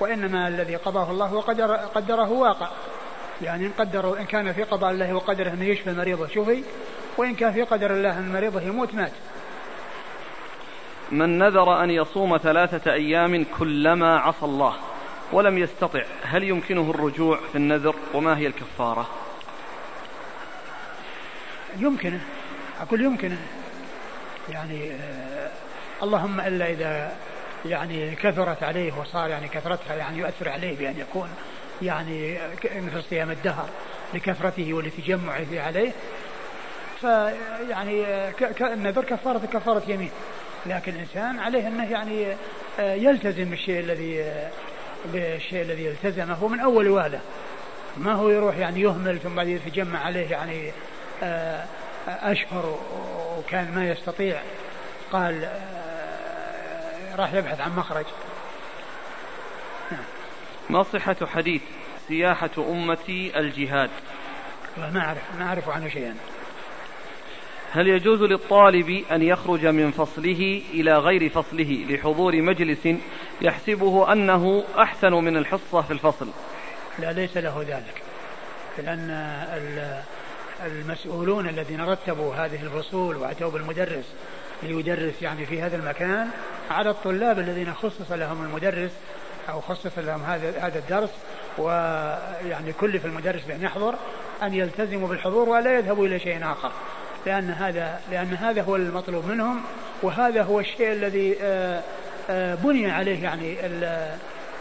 وإنما 0.00 0.48
الذي 0.48 0.76
قضاه 0.76 1.10
الله 1.10 1.34
وقدر 1.34 1.74
قدره 1.76 2.30
واقع. 2.30 2.68
يعني 3.42 3.66
إن 3.66 3.72
قدروا 3.78 4.18
إن 4.18 4.24
كان 4.24 4.52
في 4.52 4.62
قضاء 4.62 4.90
الله 4.90 5.14
وقدره 5.14 5.48
أنه 5.48 5.64
يشفى 5.64 5.92
مريضه 5.92 6.26
شفي 6.26 6.64
وإن 7.16 7.34
كان 7.34 7.52
في 7.52 7.62
قدر 7.62 7.90
الله 7.90 8.18
أن 8.18 8.32
مريضه 8.32 8.60
يموت 8.60 8.94
مات. 8.94 9.12
من 11.10 11.38
نذر 11.38 11.84
أن 11.84 11.90
يصوم 11.90 12.38
ثلاثة 12.38 12.92
أيام 12.92 13.44
كلما 13.58 14.18
عصى 14.18 14.44
الله 14.44 14.74
ولم 15.32 15.58
يستطع 15.58 16.02
هل 16.22 16.44
يمكنه 16.44 16.90
الرجوع 16.90 17.40
في 17.52 17.58
النذر 17.58 17.94
وما 18.14 18.38
هي 18.38 18.46
الكفارة؟ 18.46 19.08
يمكنه 21.78 22.20
أقول 22.80 23.00
يمكنه 23.00 23.38
يعني 24.48 24.92
آه 24.92 25.50
اللهم 26.02 26.40
إلا 26.40 26.70
إذا 26.70 27.12
يعني 27.66 28.14
كثرت 28.14 28.62
عليه 28.62 28.92
وصار 28.98 29.30
يعني 29.30 29.48
كثرتها 29.48 29.94
يعني 29.94 30.18
يؤثر 30.18 30.48
عليه 30.48 30.76
بأن 30.76 30.98
يكون 30.98 31.28
يعني 31.82 32.38
مثل 32.64 33.02
صيام 33.02 33.30
الدهر 33.30 33.68
لكثرته 34.14 34.74
ولتجمعه 34.74 35.46
عليه 35.52 35.92
فيعني 37.00 38.04
النذر 38.60 39.04
كفارة 39.04 39.46
كفارة 39.52 39.82
يمين. 39.88 40.10
لكن 40.66 40.94
الإنسان 40.94 41.38
عليه 41.38 41.68
أنه 41.68 41.90
يعني 41.90 42.36
يلتزم 42.78 43.44
بالشيء 43.44 43.80
الذي 43.80 44.40
بالشيء 45.12 45.62
الذي 45.62 45.88
التزمه 45.88 46.48
من 46.48 46.60
أول 46.60 46.88
وهلة. 46.88 47.20
ما 47.96 48.12
هو 48.12 48.28
يروح 48.28 48.56
يعني 48.56 48.80
يهمل 48.80 49.18
ثم 49.18 49.34
بعد 49.34 49.48
يتجمع 49.48 50.04
عليه 50.04 50.30
يعني 50.30 50.72
أشهر 52.08 52.78
وكان 53.38 53.74
ما 53.74 53.88
يستطيع. 53.88 54.40
قال 55.12 55.48
راح 57.16 57.34
يبحث 57.34 57.60
عن 57.60 57.76
مخرج. 57.76 58.06
نعم. 59.90 60.04
ما 60.70 60.82
صحة 60.82 61.16
حديث 61.26 61.62
سياحة 62.08 62.50
أمتي 62.58 63.38
الجهاد. 63.38 63.90
ما 64.76 65.00
أعرف 65.00 65.22
ما 65.38 65.44
أعرف 65.46 65.68
عنه 65.68 65.88
شيئا. 65.88 66.16
هل 67.72 67.88
يجوز 67.88 68.22
للطالب 68.22 69.04
أن 69.10 69.22
يخرج 69.22 69.66
من 69.66 69.90
فصله 69.90 70.62
إلى 70.74 70.98
غير 70.98 71.28
فصله 71.28 71.86
لحضور 71.88 72.42
مجلس 72.42 72.88
يحسبه 73.40 74.12
أنه 74.12 74.64
أحسن 74.78 75.12
من 75.12 75.36
الحصة 75.36 75.82
في 75.82 75.90
الفصل؟ 75.90 76.28
لا 76.98 77.12
ليس 77.12 77.36
له 77.36 77.64
ذلك. 77.68 78.02
لأن 78.78 79.10
المسؤولون 80.66 81.48
الذين 81.48 81.80
رتبوا 81.80 82.34
هذه 82.34 82.62
الفصول 82.62 83.16
وأتوا 83.16 83.50
بالمدرس 83.50 84.04
ليدرس 84.62 85.22
يعني 85.22 85.46
في 85.46 85.62
هذا 85.62 85.76
المكان 85.76 86.28
على 86.70 86.90
الطلاب 86.90 87.38
الذين 87.38 87.74
خصص 87.74 88.12
لهم 88.12 88.44
المدرس 88.44 88.90
أو 89.48 89.60
خصص 89.60 89.98
لهم 89.98 90.22
هذا 90.22 90.60
هذا 90.60 90.78
الدرس 90.78 91.10
ويعني 91.58 92.72
كلف 92.80 93.06
المدرس 93.06 93.42
بأن 93.44 93.62
يحضر 93.62 93.94
أن 94.42 94.54
يلتزموا 94.54 95.08
بالحضور 95.08 95.48
ولا 95.48 95.78
يذهبوا 95.78 96.06
إلى 96.06 96.18
شيء 96.18 96.44
آخر. 96.52 96.72
لأن 97.26 97.50
هذا 97.50 98.00
لأن 98.10 98.34
هذا 98.34 98.62
هو 98.62 98.76
المطلوب 98.76 99.26
منهم 99.26 99.60
وهذا 100.02 100.42
هو 100.42 100.60
الشيء 100.60 100.92
الذي 100.92 101.36
آه، 101.42 101.82
آه، 102.30 102.54
بني 102.54 102.90
عليه 102.90 103.22
يعني 103.22 103.56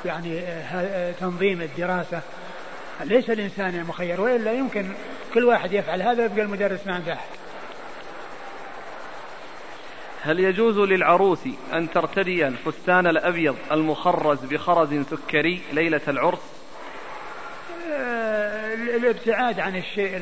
يعني 0.06 0.40
آه، 0.40 1.12
تنظيم 1.12 1.62
الدراسة. 1.62 2.22
ليس 3.04 3.30
الإنسان 3.30 3.76
المخير 3.76 4.22
وإلا 4.22 4.54
يمكن 4.54 4.92
كل 5.34 5.46
واحد 5.46 5.74
يفعل 5.74 6.02
هذا 6.02 6.26
يبقى 6.26 6.42
المدرس 6.42 6.88
ما 6.88 6.98
أحد. 6.98 7.30
هل 10.22 10.40
يجوز 10.40 10.78
للعروس 10.78 11.40
أن 11.74 11.92
ترتدي 11.92 12.48
الفستان 12.48 13.08
الأبيض 13.08 13.56
المخرز 13.72 14.46
بخرز 14.46 14.90
سكري 15.12 15.62
ليلة 15.74 16.02
العرس؟ 16.08 16.60
الابتعاد 18.96 19.60
عن 19.60 19.76
الشيء 19.76 20.18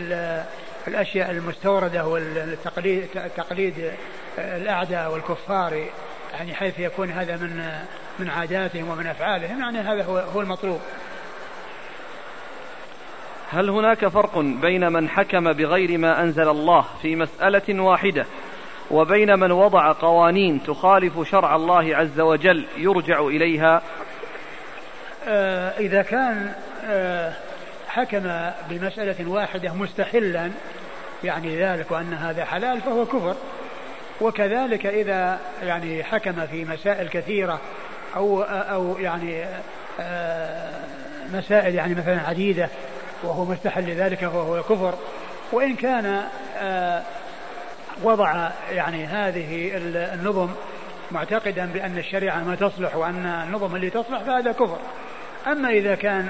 الأشياء 0.87 1.31
المستوردة 1.31 2.07
والتقليد 2.07 3.07
تقليد 3.37 3.91
الأعداء 4.37 5.11
والكفار 5.11 5.83
يعني 6.33 6.53
حيث 6.53 6.79
يكون 6.79 7.09
هذا 7.09 7.35
من 7.35 7.63
من 8.19 8.29
عاداتهم 8.29 8.89
ومن 8.89 9.07
أفعالهم 9.07 9.59
يعني 9.59 9.79
هذا 9.79 10.03
هو 10.03 10.17
هو 10.17 10.41
المطلوب. 10.41 10.79
هل 13.51 13.69
هناك 13.69 14.07
فرق 14.07 14.39
بين 14.39 14.91
من 14.91 15.09
حكم 15.09 15.53
بغير 15.53 15.97
ما 15.97 16.21
أنزل 16.21 16.49
الله 16.49 16.85
في 17.01 17.15
مسألة 17.15 17.81
واحدة 17.81 18.25
وبين 18.91 19.39
من 19.39 19.51
وضع 19.51 19.91
قوانين 19.91 20.63
تخالف 20.63 21.29
شرع 21.29 21.55
الله 21.55 21.95
عز 21.95 22.19
وجل 22.19 22.65
يرجع 22.77 23.19
إليها؟ 23.19 23.81
آه 25.27 25.79
إذا 25.79 26.01
كان 26.01 26.53
آه 26.85 27.33
حكم 27.97 28.51
بمسألة 28.69 29.29
واحدة 29.29 29.73
مستحلا 29.73 30.51
يعني 31.23 31.63
ذلك 31.63 31.91
وأن 31.91 32.13
هذا 32.13 32.45
حلال 32.45 32.81
فهو 32.81 33.05
كفر. 33.05 33.35
وكذلك 34.21 34.85
إذا 34.85 35.39
يعني 35.63 36.03
حكم 36.03 36.47
في 36.47 36.65
مسائل 36.65 37.09
كثيرة 37.09 37.59
أو 38.15 38.41
أو 38.43 38.97
يعني 38.97 39.45
آه، 39.99 40.79
مسائل 41.33 41.75
يعني 41.75 41.95
مثلا 41.95 42.21
عديدة 42.27 42.69
وهو 43.23 43.45
مستحل 43.45 43.83
لذلك 43.83 44.19
فهو 44.19 44.63
كفر. 44.63 44.93
وإن 45.51 45.75
كان 45.75 46.23
آه، 46.57 47.03
وضع 48.03 48.49
يعني 48.71 49.05
هذه 49.05 49.71
النظم 50.13 50.49
معتقدا 51.11 51.65
بأن 51.65 51.97
الشريعة 51.97 52.43
ما 52.43 52.55
تصلح 52.55 52.95
وأن 52.95 53.25
النظم 53.25 53.75
اللي 53.75 53.89
تصلح 53.89 54.23
فهذا 54.23 54.51
كفر. 54.51 54.77
أما 55.47 55.69
إذا 55.69 55.95
كان 55.95 56.29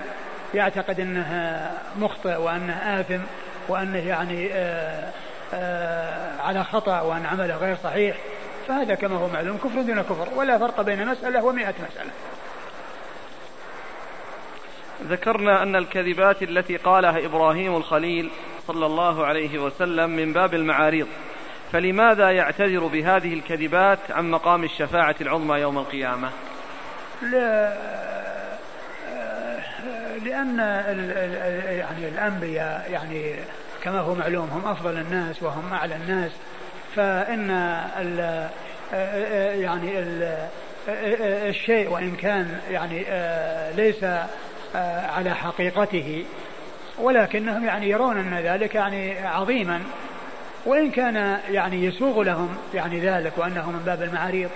يعتقد 0.53 0.99
أنه 0.99 1.61
مخطئ 1.99 2.35
وأنه 2.35 2.99
آثم 2.99 3.21
وأنه 3.69 4.07
يعني 4.07 4.49
آآ 4.53 5.11
آآ 5.53 6.41
على 6.41 6.63
خطأ 6.63 7.01
وأن 7.01 7.25
عمله 7.25 7.57
غير 7.57 7.77
صحيح. 7.83 8.17
فهذا 8.67 8.95
كما 8.95 9.17
هو 9.17 9.27
معلوم 9.27 9.57
كفر 9.57 9.81
دون 9.81 10.01
كفر 10.01 10.27
ولا 10.35 10.57
فرق 10.57 10.81
بين 10.81 11.07
مسألة 11.07 11.43
ومئة 11.43 11.73
مسألة. 11.91 12.11
ذكرنا 15.03 15.63
أن 15.63 15.75
الكذبات 15.75 16.43
التي 16.43 16.77
قالها 16.77 17.25
إبراهيم 17.25 17.75
الخليل 17.75 18.29
صلى 18.67 18.85
الله 18.85 19.25
عليه 19.25 19.59
وسلم 19.59 20.09
من 20.09 20.33
باب 20.33 20.53
المعاريض 20.53 21.07
فلماذا 21.71 22.31
يعتذر 22.31 22.87
بهذه 22.87 23.33
الكذبات 23.33 23.99
عن 24.09 24.31
مقام 24.31 24.63
الشفاعة 24.63 25.15
العظمى 25.21 25.59
يوم 25.59 25.77
القيامة؟ 25.77 26.29
لا 27.21 27.73
لأن 30.27 30.59
يعني 31.69 32.07
الأنبياء 32.07 32.91
يعني 32.91 33.35
كما 33.83 33.99
هو 33.99 34.15
معلوم 34.15 34.49
هم 34.49 34.71
أفضل 34.71 34.97
الناس 34.97 35.43
وهم 35.43 35.73
أعلى 35.73 35.95
الناس. 35.95 36.31
فإن 36.95 37.51
ال 37.99 38.49
يعني 39.61 39.99
ال 39.99 40.37
الشيء 41.49 41.89
وإن 41.89 42.15
كان 42.15 42.59
يعني 42.71 43.05
ليس 43.75 44.03
على 45.15 45.35
حقيقته 45.35 46.25
ولكنهم 46.97 47.65
يعني 47.65 47.89
يرون 47.89 48.17
أن 48.17 48.33
ذلك 48.33 48.75
يعني 48.75 49.27
عظيما. 49.27 49.81
وإن 50.65 50.91
كان 50.91 51.39
يعني 51.49 51.85
يسوغ 51.85 52.23
لهم 52.23 52.57
يعني 52.73 52.99
ذلك 52.99 53.37
وأنه 53.37 53.71
من 53.71 53.79
باب 53.85 54.01
المعاريض 54.01 54.49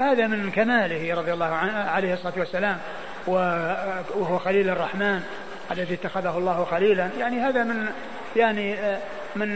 هذا 0.00 0.26
من 0.26 0.50
كماله 0.50 1.14
رضي 1.14 1.32
الله 1.32 1.46
عنه 1.46 1.90
عليه 1.90 2.14
الصلاة 2.14 2.34
والسلام. 2.36 2.78
وهو 3.26 4.38
خليل 4.38 4.70
الرحمن 4.70 5.22
الذي 5.70 5.94
اتخذه 5.94 6.38
الله 6.38 6.64
خليلا. 6.64 7.10
يعني 7.18 7.40
هذا 7.40 7.64
من 7.64 7.86
يعني 8.36 8.76
من 9.36 9.54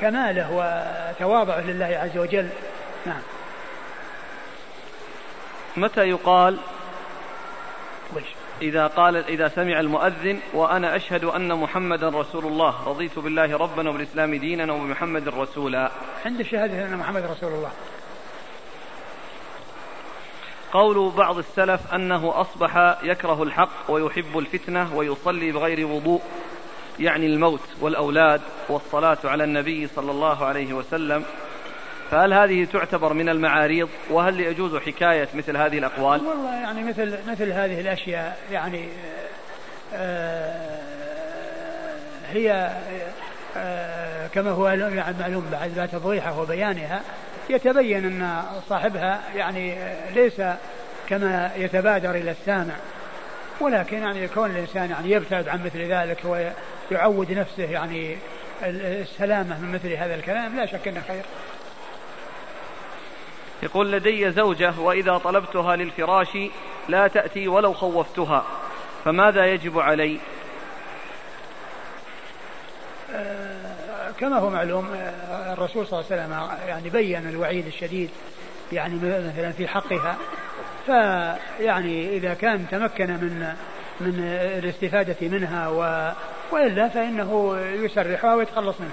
كماله 0.00 0.48
وتواضعه 0.52 1.60
لله 1.60 1.86
عز 2.02 2.18
وجل. 2.18 2.48
نعم. 3.06 3.20
متى 5.76 6.08
يقال 6.08 6.58
إذا 8.62 8.86
قال 8.86 9.16
إذا 9.16 9.48
سمع 9.48 9.80
المؤذن 9.80 10.40
وأنا 10.54 10.96
أشهد 10.96 11.24
أن 11.24 11.54
محمدا 11.54 12.08
رسول 12.08 12.46
الله 12.46 12.88
رضيت 12.88 13.18
بالله 13.18 13.56
ربا 13.56 13.88
وبالإسلام 13.88 14.34
دينا 14.34 14.72
وبمحمد 14.72 15.28
رسولا. 15.28 15.90
عند 16.26 16.40
الشهادة 16.40 16.86
أن 16.86 16.96
محمد 16.96 17.24
رسول 17.24 17.52
الله. 17.52 17.70
قول 20.72 21.12
بعض 21.16 21.38
السلف 21.38 21.94
أنه 21.94 22.40
أصبح 22.40 22.98
يكره 23.02 23.42
الحق 23.42 23.90
ويحب 23.90 24.38
الفتنة 24.38 24.96
ويصلي 24.96 25.52
بغير 25.52 25.86
وضوء 25.86 26.22
يعني 27.00 27.26
الموت 27.26 27.60
والأولاد 27.80 28.40
والصلاة 28.68 29.18
على 29.24 29.44
النبي 29.44 29.86
صلى 29.86 30.10
الله 30.10 30.44
عليه 30.44 30.72
وسلم. 30.72 31.24
فهل 32.10 32.32
هذه 32.32 32.64
تعتبر 32.64 33.12
من 33.12 33.28
المعاريض؟ 33.28 33.88
وهل 34.10 34.40
يجوز 34.40 34.76
حكاية 34.76 35.28
مثل 35.34 35.56
هذه 35.56 35.78
الأقوال؟ 35.78 36.26
والله 36.26 36.54
يعني 36.54 36.84
مثل 36.84 37.18
مثل 37.30 37.52
هذه 37.52 37.80
الأشياء 37.80 38.38
يعني 38.50 38.88
آه 39.94 40.78
هي 42.32 42.76
آه 43.56 44.26
كما 44.26 44.50
هو 44.50 44.76
معلوم 45.18 45.44
بعد 45.52 45.88
تضويحها 45.92 46.40
وبيانها 46.40 47.02
يتبين 47.50 48.04
أن 48.04 48.42
صاحبها 48.68 49.20
يعني 49.34 49.78
ليس 50.14 50.42
كما 51.08 51.50
يتبادر 51.56 52.10
إلى 52.10 52.30
السامع 52.30 52.74
ولكن 53.60 53.98
يعني 53.98 54.28
كون 54.28 54.50
الإنسان 54.50 54.90
يعني 54.90 55.10
يبتعد 55.10 55.48
عن 55.48 55.64
مثل 55.64 55.78
ذلك 55.78 56.18
ويعود 56.90 57.32
نفسه 57.32 57.64
يعني 57.64 58.16
السلامة 58.62 59.60
من 59.60 59.72
مثل 59.72 59.92
هذا 59.92 60.14
الكلام 60.14 60.56
لا 60.56 60.66
شك 60.66 60.88
أنه 60.88 61.02
خير. 61.08 61.22
يقول 63.62 63.92
لدي 63.92 64.30
زوجة 64.30 64.74
وإذا 64.78 65.18
طلبتها 65.18 65.76
للفراش 65.76 66.38
لا 66.88 67.08
تأتي 67.08 67.48
ولو 67.48 67.72
خوفتها 67.72 68.44
فماذا 69.04 69.46
يجب 69.46 69.78
علي؟ 69.78 70.18
آه، 73.14 73.67
كما 74.20 74.38
هو 74.38 74.50
معلوم 74.50 74.86
الرسول 75.52 75.86
صلى 75.86 76.00
الله 76.00 76.12
عليه 76.12 76.22
وسلم 76.22 76.68
يعني 76.68 76.90
بين 76.90 77.28
الوعيد 77.28 77.66
الشديد 77.66 78.10
يعني 78.72 78.94
مثلا 78.94 79.52
في 79.52 79.68
حقها 79.68 80.16
فيعني 80.86 82.16
إذا 82.16 82.34
كان 82.34 82.68
تمكن 82.70 83.06
من 83.06 83.54
من 84.00 84.24
الاستفادة 84.58 85.16
منها 85.28 85.68
و 85.68 86.12
وإلا 86.52 86.88
فإنه 86.88 87.58
يسرحها 87.58 88.34
ويتخلص 88.34 88.80
منها. 88.80 88.92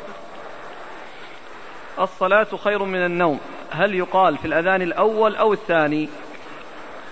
الصلاة 2.00 2.58
خير 2.64 2.84
من 2.84 3.06
النوم. 3.06 3.40
هل 3.72 3.96
يقال 3.96 4.38
في 4.38 4.46
الأذان 4.46 4.82
الأول 4.82 5.36
أو 5.36 5.54
الثاني؟ 5.54 6.10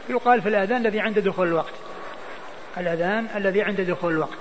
يقال 0.09 0.41
في 0.41 0.49
الأذان 0.49 0.85
الذي 0.85 0.99
عند 0.99 1.19
دخول 1.19 1.47
الوقت. 1.47 1.73
الأذان 2.77 3.27
الذي 3.35 3.61
عند 3.61 3.81
دخول 3.81 4.11
الوقت. 4.11 4.37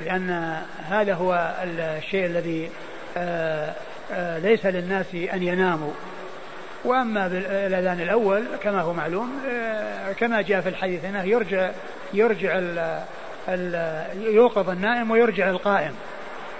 لأن 0.00 0.56
هذا 0.88 1.14
هو 1.14 1.54
الشيء 1.62 2.26
الذي 2.26 2.70
آه، 3.16 3.74
آه، 4.12 4.38
ليس 4.38 4.66
للناس 4.66 5.14
أن 5.14 5.42
يناموا. 5.42 5.92
وأما 6.84 7.28
بالأذان 7.28 8.00
الأول 8.00 8.44
كما 8.62 8.80
هو 8.80 8.92
معلوم 8.92 9.32
آه، 9.48 10.12
كما 10.12 10.42
جاء 10.42 10.60
في 10.60 10.68
الحديث 10.68 11.04
أنه 11.04 11.22
يرجع 11.22 11.70
يرجع 12.14 12.58
ال 13.48 14.04
يوقظ 14.16 14.70
النائم 14.70 15.10
ويرجع 15.10 15.50
القائم. 15.50 15.92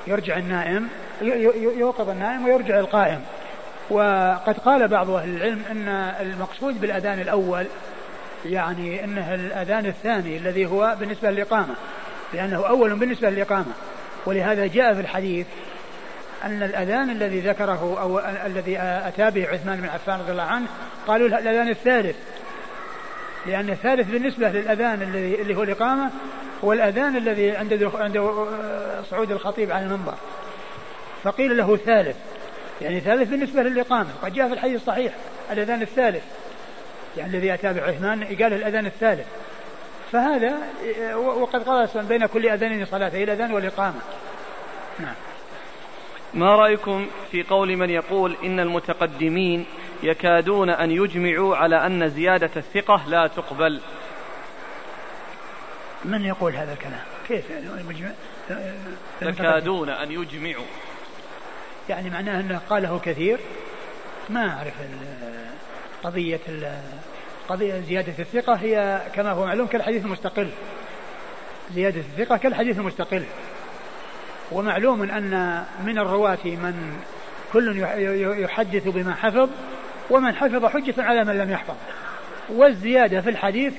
يرجع 0.06 0.36
النائم 0.36 0.88
يوقظ 1.78 2.10
النائم 2.10 2.44
ويرجع 2.44 2.78
القائم. 2.78 3.20
وقد 3.90 4.58
قال 4.64 4.88
بعض 4.88 5.10
أهل 5.10 5.36
العلم 5.36 5.62
أن 5.70 5.88
المقصود 6.20 6.80
بالأذان 6.80 7.20
الأول 7.20 7.66
يعني 8.46 9.04
أنه 9.04 9.34
الأذان 9.34 9.86
الثاني 9.86 10.36
الذي 10.36 10.66
هو 10.66 10.96
بالنسبة 11.00 11.30
للإقامة. 11.30 11.74
لأنه 12.32 12.68
أول 12.68 12.94
بالنسبة 12.94 13.30
للإقامة. 13.30 13.72
ولهذا 14.26 14.66
جاء 14.66 14.94
في 14.94 15.00
الحديث 15.00 15.46
أن 16.44 16.62
الأذان 16.62 17.10
الذي 17.10 17.40
ذكره 17.40 18.00
أو 18.00 18.18
الذي 18.46 18.78
أتى 18.80 19.30
به 19.30 19.48
عثمان 19.48 19.80
بن 19.80 19.88
عفان 19.88 20.20
رضي 20.20 20.32
الله 20.32 20.42
عنه 20.42 20.66
قالوا 21.06 21.28
الأذان 21.28 21.68
الثالث. 21.68 22.16
لأن 23.46 23.70
الثالث 23.70 24.10
بالنسبة 24.10 24.48
للأذان 24.48 25.02
الذي 25.02 25.42
اللي 25.42 25.56
هو 25.56 25.62
الإقامة 25.62 26.10
هو 26.64 26.72
الأذان 26.72 27.16
الذي 27.16 27.56
عند 27.56 27.90
عند 27.94 28.30
صعود 29.10 29.30
الخطيب 29.30 29.72
على 29.72 29.84
المنبر. 29.84 30.14
فقيل 31.24 31.56
له 31.56 31.76
ثالث. 31.76 32.16
يعني 32.82 33.00
ثالث 33.00 33.30
بالنسبة 33.30 33.62
للإقامة. 33.62 34.08
قد 34.22 34.32
جاء 34.32 34.48
في 34.48 34.54
الحديث 34.54 34.76
الصحيح 34.76 35.12
الأذان 35.52 35.82
الثالث. 35.82 36.22
يعني 37.16 37.36
الذي 37.36 37.54
أتى 37.54 37.72
بعثمان 37.72 38.24
قال 38.24 38.52
الأذان 38.52 38.86
الثالث. 38.86 39.26
فهذا 40.12 40.58
وقد 41.16 41.62
قال 41.62 41.88
بين 41.94 42.26
كل 42.26 42.48
أذانين 42.48 42.86
صلاة 42.86 43.08
الأذان 43.08 43.52
والإقامة. 43.52 44.00
نعم. 44.98 45.14
ما 46.34 46.56
رأيكم 46.56 47.06
في 47.30 47.42
قول 47.42 47.76
من 47.76 47.90
يقول 47.90 48.36
إن 48.44 48.60
المتقدمين 48.60 49.66
يكادون 50.02 50.70
أن 50.70 50.90
يجمعوا 50.90 51.56
على 51.56 51.86
أن 51.86 52.08
زيادة 52.08 52.50
الثقة 52.56 53.02
لا 53.08 53.26
تقبل؟ 53.26 53.80
من 56.04 56.24
يقول 56.24 56.52
هذا 56.56 56.72
الكلام؟ 56.72 57.04
كيف؟ 57.28 57.44
يكادون 59.22 59.88
أن 59.88 60.12
يجمعوا. 60.12 60.66
يعني 61.88 62.10
معناه 62.10 62.40
أنه 62.40 62.60
قاله 62.70 63.00
كثير. 63.04 63.38
ما 64.28 64.56
أعرف 64.56 64.74
قضية 66.04 66.40
قضية 67.48 67.80
زيادة 67.80 68.12
الثقة 68.18 68.54
هي 68.54 69.00
كما 69.14 69.30
هو 69.30 69.46
معلوم 69.46 69.66
كالحديث 69.66 70.04
المستقل. 70.04 70.48
زيادة 71.74 72.00
الثقة 72.00 72.36
كالحديث 72.36 72.78
المستقل. 72.78 73.22
ومعلوم 74.52 75.02
أن 75.02 75.64
من 75.84 75.98
الرواة 75.98 76.44
من 76.44 76.96
كل 77.52 77.78
يحدث 78.42 78.88
بما 78.88 79.14
حفظ 79.14 79.48
ومن 80.10 80.34
حفظ 80.34 80.64
حجة 80.66 80.94
على 80.98 81.24
من 81.24 81.38
لم 81.38 81.50
يحفظ. 81.50 81.74
والزيادة 82.48 83.20
في 83.20 83.30
الحديث 83.30 83.74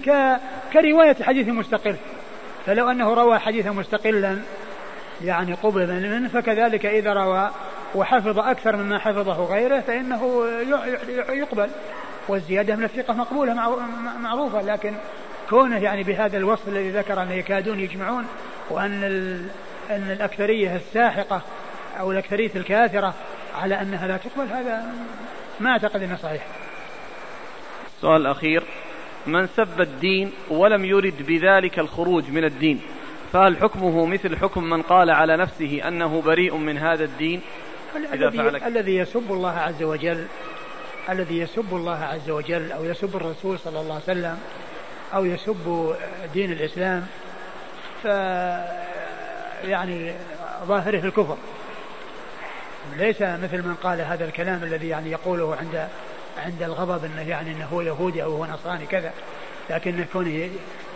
كرواية 0.74 1.16
حديث 1.24 1.48
مستقل. 1.48 1.96
فلو 2.66 2.92
أنه 2.92 3.14
روى 3.14 3.40
حديثا 3.40 3.72
مستقلا 3.72 4.38
يعني 5.24 5.54
قبل 5.54 5.88
منه 5.88 6.30
فكذلك 6.30 6.86
إذا 6.86 7.14
روى 7.14 7.52
وحفظ 7.96 8.40
أكثر 8.40 8.76
مما 8.76 9.00
حفظه 9.00 9.46
غيره 9.46 9.80
فإنه 9.80 10.46
يقبل. 11.30 11.70
والزيادة 12.28 12.76
من 12.76 12.84
الثقة 12.84 13.14
مقبولة 13.14 13.54
معروفة 14.20 14.62
لكن 14.62 14.94
كونه 15.50 15.78
يعني 15.78 16.04
بهذا 16.04 16.38
الوصف 16.38 16.68
الذي 16.68 16.90
ذكر 16.90 17.22
أن 17.22 17.32
يكادون 17.32 17.80
يجمعون 17.80 18.26
وأن 18.70 19.04
أن 19.90 20.12
الأكثرية 20.12 20.76
الساحقة 20.76 21.42
أو 22.00 22.12
الأكثرية 22.12 22.52
الكاثرة 22.56 23.14
على 23.56 23.82
أنها 23.82 24.08
لا 24.08 24.18
تقبل 24.18 24.48
هذا 24.52 24.94
ما 25.60 25.70
أعتقد 25.70 26.04
أنه 26.04 26.16
صحيح. 26.16 26.46
السؤال 27.96 28.22
الأخير 28.22 28.64
من 29.28 29.48
سب 29.48 29.82
الدين 29.82 30.32
ولم 30.50 30.86
يرد 30.86 31.28
بذلك 31.28 31.80
الخروج 31.80 32.32
من 32.32 32.44
الدين 32.44 32.82
فهل 33.34 33.58
حكمه 33.58 34.06
مثل 34.06 34.36
حكم 34.36 34.64
من 34.64 34.82
قال 34.82 35.10
على 35.10 35.38
نفسه 35.38 35.88
أنه 35.88 36.22
بريء 36.22 36.58
من 36.58 36.78
هذا 36.78 37.04
الدين؟ 37.04 37.42
إذا 38.14 38.68
الذي 38.68 38.96
يسب 38.96 39.32
الله 39.32 39.52
عز 39.52 39.84
وجل 39.84 40.26
الذي 41.10 41.40
يسب 41.40 41.76
الله 41.76 42.04
عز 42.04 42.30
وجل 42.30 42.72
أو 42.72 42.86
يسب 42.86 43.16
الرسول 43.16 43.60
صلى 43.60 43.80
الله 43.80 43.94
عليه 43.94 44.04
وسلم 44.04 44.40
أو 45.14 45.26
يسب 45.26 45.96
دين 46.34 46.52
الإسلام 46.52 47.08
ف 48.04 48.06
يعني 49.64 50.14
ظاهره 50.66 51.06
الكفر. 51.06 51.38
ليس 52.98 53.22
مثل 53.22 53.58
من 53.64 53.76
قال 53.84 54.02
هذا 54.02 54.26
الكلام 54.26 54.64
الذي 54.64 54.88
يعني 54.88 55.12
يقوله 55.12 55.56
عند 55.56 55.88
عند 56.38 56.64
الغضب 56.64 57.06
إنه 57.06 57.30
يعني 57.30 57.52
إنه 57.52 57.66
هو 57.66 57.82
يهودي 57.82 58.24
أو 58.24 58.32
هو 58.32 58.46
نصراني 58.46 58.86
كذا 58.86 59.14
لكن 59.70 60.06
كونه 60.14 60.50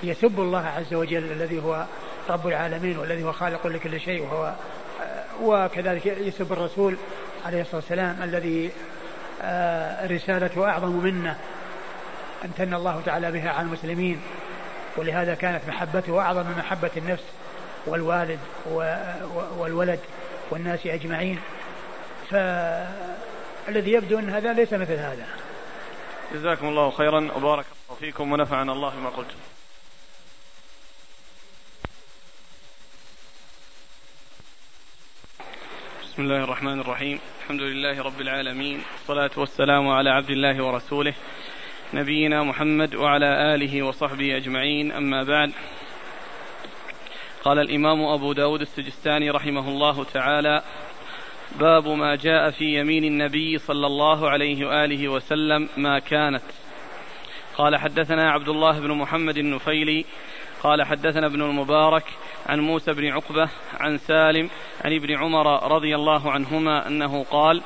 يسب 0.03 0.39
الله 0.39 0.65
عز 0.65 0.93
وجل 0.93 1.31
الذي 1.31 1.63
هو 1.63 1.85
رب 2.29 2.47
العالمين 2.47 2.97
والذي 2.97 3.23
هو 3.23 3.31
خالق 3.31 3.67
لكل 3.67 3.99
شيء 3.99 4.21
وهو 4.21 4.53
وكذلك 5.41 6.05
يسب 6.05 6.53
الرسول 6.53 6.95
عليه 7.45 7.61
الصلاة 7.61 7.75
والسلام 7.75 8.17
الذي 8.23 8.71
آه، 9.41 10.07
رسالته 10.07 10.69
أعظم 10.69 10.91
منه 10.91 11.37
امتن 12.45 12.73
الله 12.73 13.01
تعالى 13.05 13.31
بها 13.31 13.49
على 13.49 13.61
المسلمين 13.61 14.21
ولهذا 14.97 15.35
كانت 15.35 15.61
محبته 15.67 16.21
أعظم 16.21 16.41
من 16.41 16.55
محبة 16.57 16.91
النفس 16.97 17.23
والوالد 17.85 18.39
والولد 19.57 19.99
والناس 20.49 20.85
أجمعين. 20.85 21.39
فالذي 22.29 23.91
يبدو 23.91 24.19
أن 24.19 24.29
هذا 24.29 24.53
ليس 24.53 24.73
مثل 24.73 24.93
هذا. 24.93 25.27
جزاكم 26.33 26.67
الله 26.67 26.91
خيرا 26.91 27.31
وبارك 27.35 27.65
الله 27.65 27.99
فيكم 27.99 28.31
ونفعنا 28.31 28.71
الله 28.71 28.89
بما 28.89 29.09
قلتم. 29.09 29.35
بسم 36.03 36.21
الله 36.21 36.43
الرحمن 36.43 36.79
الرحيم. 36.79 37.19
الحمد 37.51 37.69
لله 37.69 38.01
رب 38.01 38.21
العالمين 38.21 38.81
والصلاة 38.91 39.31
والسلام 39.37 39.87
على 39.87 40.09
عبد 40.09 40.29
الله 40.29 40.63
ورسوله 40.63 41.13
نبينا 41.93 42.43
محمد 42.43 42.95
وعلى 42.95 43.55
آله 43.55 43.83
وصحبه 43.83 44.37
أجمعين 44.37 44.91
أما 44.91 45.23
بعد. 45.23 45.51
قال 47.43 47.59
الإمام 47.59 48.01
أبو 48.01 48.33
داود 48.33 48.61
السجستاني 48.61 49.29
رحمه 49.29 49.69
الله 49.69 50.03
تعالى 50.03 50.61
باب 51.59 51.87
ما 51.87 52.15
جاء 52.15 52.51
في 52.51 52.79
يمين 52.79 53.03
النبي 53.03 53.57
صلى 53.57 53.87
الله 53.87 54.29
عليه 54.29 54.67
وآله 54.67 55.07
وسلم 55.07 55.69
ما 55.77 55.99
كانت. 55.99 56.43
قال 57.57 57.75
حدثنا 57.75 58.31
عبد 58.31 58.49
الله 58.49 58.79
بن 58.79 58.91
محمد 58.91 59.37
النفيلي 59.37 60.05
قال 60.63 60.83
حدثنا 60.83 61.25
ابن 61.25 61.41
المبارك 61.41 62.03
عن 62.45 62.59
موسى 62.59 62.93
بن 62.93 63.07
عقبة 63.07 63.49
عن 63.79 63.97
سالم 63.97 64.49
عن 64.85 64.93
ابن 64.95 65.15
عمر 65.15 65.71
رضي 65.71 65.95
الله 65.95 66.31
عنهما 66.31 66.87
أنه 66.87 67.23
قال 67.23 67.61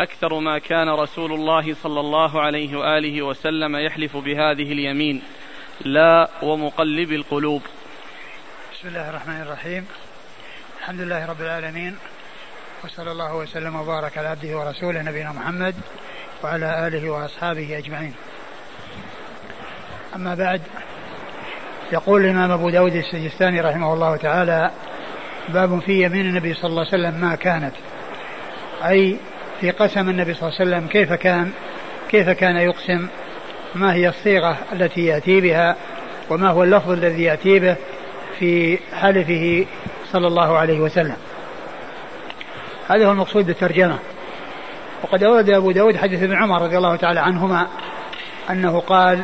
أكثر 0.00 0.38
ما 0.38 0.58
كان 0.58 0.88
رسول 0.88 1.32
الله 1.32 1.74
صلى 1.74 2.00
الله 2.00 2.40
عليه 2.40 2.78
وآله 2.78 3.22
وسلم 3.22 3.76
يحلف 3.76 4.16
بهذه 4.16 4.72
اليمين 4.72 5.22
لا 5.80 6.28
ومقلب 6.42 7.12
القلوب. 7.12 7.62
بسم 8.72 8.88
الله 8.88 9.10
الرحمن 9.10 9.40
الرحيم. 9.40 9.86
الحمد 10.80 11.00
لله 11.00 11.26
رب 11.26 11.40
العالمين 11.40 11.96
وصلى 12.84 13.12
الله 13.12 13.36
وسلم 13.36 13.76
وبارك 13.76 14.18
على 14.18 14.28
عبده 14.28 14.58
ورسوله 14.58 15.02
نبينا 15.02 15.32
محمد 15.32 15.74
وعلى 16.44 16.86
آله 16.86 17.10
وأصحابه 17.10 17.78
أجمعين. 17.78 18.14
أما 20.14 20.34
بعد 20.34 20.62
يقول 21.92 22.24
الإمام 22.24 22.50
أبو 22.50 22.70
داود 22.70 22.94
السجستاني 22.94 23.60
رحمه 23.60 23.94
الله 23.94 24.16
تعالى 24.16 24.70
باب 25.48 25.80
في 25.80 26.04
يمين 26.04 26.26
النبي 26.26 26.54
صلى 26.54 26.70
الله 26.70 26.86
عليه 26.86 26.88
وسلم 26.88 27.20
ما 27.20 27.34
كانت. 27.34 27.72
أي 28.84 29.16
في 29.60 29.70
قسم 29.70 30.08
النبي 30.08 30.34
صلى 30.34 30.48
الله 30.48 30.60
عليه 30.60 30.70
وسلم 30.70 30.88
كيف 30.88 31.12
كان 31.12 31.50
كيف 32.10 32.30
كان 32.30 32.56
يقسم؟ 32.56 33.08
ما 33.74 33.94
هي 33.94 34.08
الصيغة 34.08 34.56
التي 34.72 35.04
يأتي 35.04 35.40
بها؟ 35.40 35.76
وما 36.30 36.50
هو 36.50 36.62
اللفظ 36.62 36.90
الذي 36.90 37.22
يأتي 37.22 37.58
به 37.58 37.76
في 38.38 38.78
حلفه 38.94 39.66
صلى 40.12 40.26
الله 40.26 40.58
عليه 40.58 40.80
وسلم؟ 40.80 41.16
هذا 42.88 43.06
هو 43.06 43.12
المقصود 43.12 43.46
بالترجمة. 43.46 43.98
وقد 45.02 45.22
أورد 45.22 45.50
أبو 45.50 45.70
داود 45.70 45.96
حديث 45.96 46.22
ابن 46.22 46.34
عمر 46.34 46.62
رضي 46.62 46.76
الله 46.76 46.96
تعالى 46.96 47.20
عنهما 47.20 47.66
أنه 48.50 48.80
قال 48.80 49.22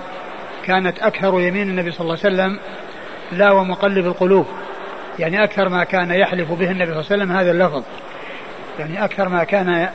كانت 0.64 0.98
أكثر 0.98 1.40
يمين 1.40 1.68
النبي 1.68 1.90
صلى 1.90 2.00
الله 2.00 2.18
عليه 2.24 2.34
وسلم 2.34 2.58
لا 3.32 3.52
ومقلب 3.52 4.06
القلوب. 4.06 4.46
يعني 5.18 5.44
أكثر 5.44 5.68
ما 5.68 5.84
كان 5.84 6.10
يحلف 6.10 6.52
به 6.52 6.70
النبي 6.70 6.92
صلى 6.92 7.00
الله 7.00 7.06
عليه 7.10 7.22
وسلم 7.22 7.32
هذا 7.32 7.50
اللفظ. 7.50 7.82
يعني 8.78 9.04
أكثر 9.04 9.28
ما 9.28 9.44
كان 9.44 9.88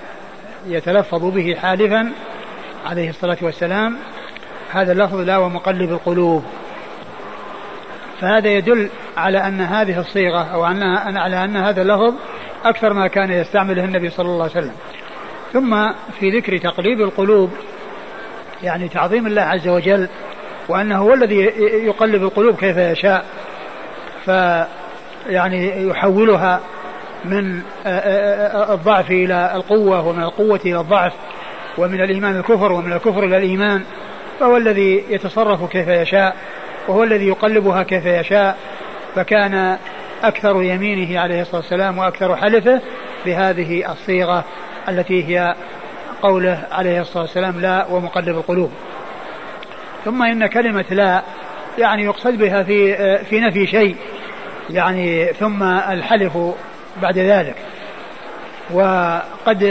يتلفظ 0.68 1.26
به 1.26 1.55
حالفا 1.61 2.11
عليه 2.86 3.09
الصلاة 3.09 3.38
والسلام 3.41 3.97
هذا 4.72 4.91
اللفظ 4.91 5.20
لا 5.20 5.38
ومقلب 5.38 5.91
القلوب. 5.91 6.43
فهذا 8.22 8.49
يدل 8.49 8.89
على 9.18 9.38
أن 9.38 9.61
هذه 9.61 9.99
الصيغة 9.99 10.43
أو 10.43 10.63
على 10.63 11.43
أن 11.43 11.57
هذا 11.57 11.82
اللفظ 11.82 12.13
أكثر 12.66 12.93
ما 12.93 13.07
كان 13.07 13.32
يستعمله 13.32 13.86
النبي 13.86 14.09
صلى 14.09 14.26
الله 14.26 14.43
عليه 14.43 14.51
وسلم. 14.57 14.76
ثم 15.53 15.91
في 16.20 16.30
ذكر 16.30 16.57
تقليب 16.57 17.01
القلوب 17.01 17.51
يعني 18.63 18.89
تعظيم 18.89 19.28
الله 19.28 19.41
عز 19.41 19.68
وجل 19.68 20.07
وأنه 20.70 20.97
هو 20.97 21.13
الذي 21.13 21.38
يقلب 21.86 22.24
القلوب 22.24 22.55
كيف 22.55 22.78
يشاء. 22.78 23.26
ف 24.26 24.28
يعني 25.30 25.88
يحولها 25.88 26.59
من 27.26 27.61
الضعف 28.70 29.11
إلى 29.11 29.51
القوة 29.55 30.07
ومن 30.07 30.24
القوة 30.24 30.59
إلى 30.66 30.80
الضعف 30.80 31.13
ومن 31.78 32.01
الإيمان 32.01 32.38
الكفر 32.38 32.72
ومن 32.72 32.93
الكفر 32.93 33.24
إلى 33.24 33.38
الإيمان. 33.38 33.84
فهو 34.39 34.57
الذي 34.57 35.03
يتصرف 35.09 35.70
كيف 35.70 35.88
يشاء 35.88 36.36
وهو 36.88 37.03
الذي 37.03 37.28
يقلبها 37.28 37.84
كيف 37.84 38.05
يشاء. 38.05 38.57
فكان 39.16 39.78
أكثر 40.24 40.63
يمينه 40.63 41.20
عليه 41.20 41.41
الصلاة 41.41 41.61
والسلام 41.61 41.97
وأكثر 41.97 42.36
حلفه 42.36 42.82
بهذه 43.26 43.91
الصيغة 43.91 44.43
التي 44.89 45.24
هي 45.24 45.55
قوله 46.22 46.63
عليه 46.72 47.01
الصلاة 47.01 47.24
والسلام 47.24 47.61
لا 47.61 47.86
ومقلب 47.91 48.38
القلوب. 48.38 48.72
ثم 50.06 50.24
إن 50.24 50.47
كلمة 50.47 50.86
لا 50.89 51.22
يعني 51.78 52.03
يقصد 52.03 52.38
بها 52.38 52.64
في 52.64 53.18
في 53.18 53.39
نفي 53.39 53.68
شيء 53.68 53.95
يعني 54.70 55.26
ثم 55.26 55.64
الحلف 55.64 56.38
بعد 57.01 57.18
ذلك. 57.18 57.56
وقد 58.72 59.62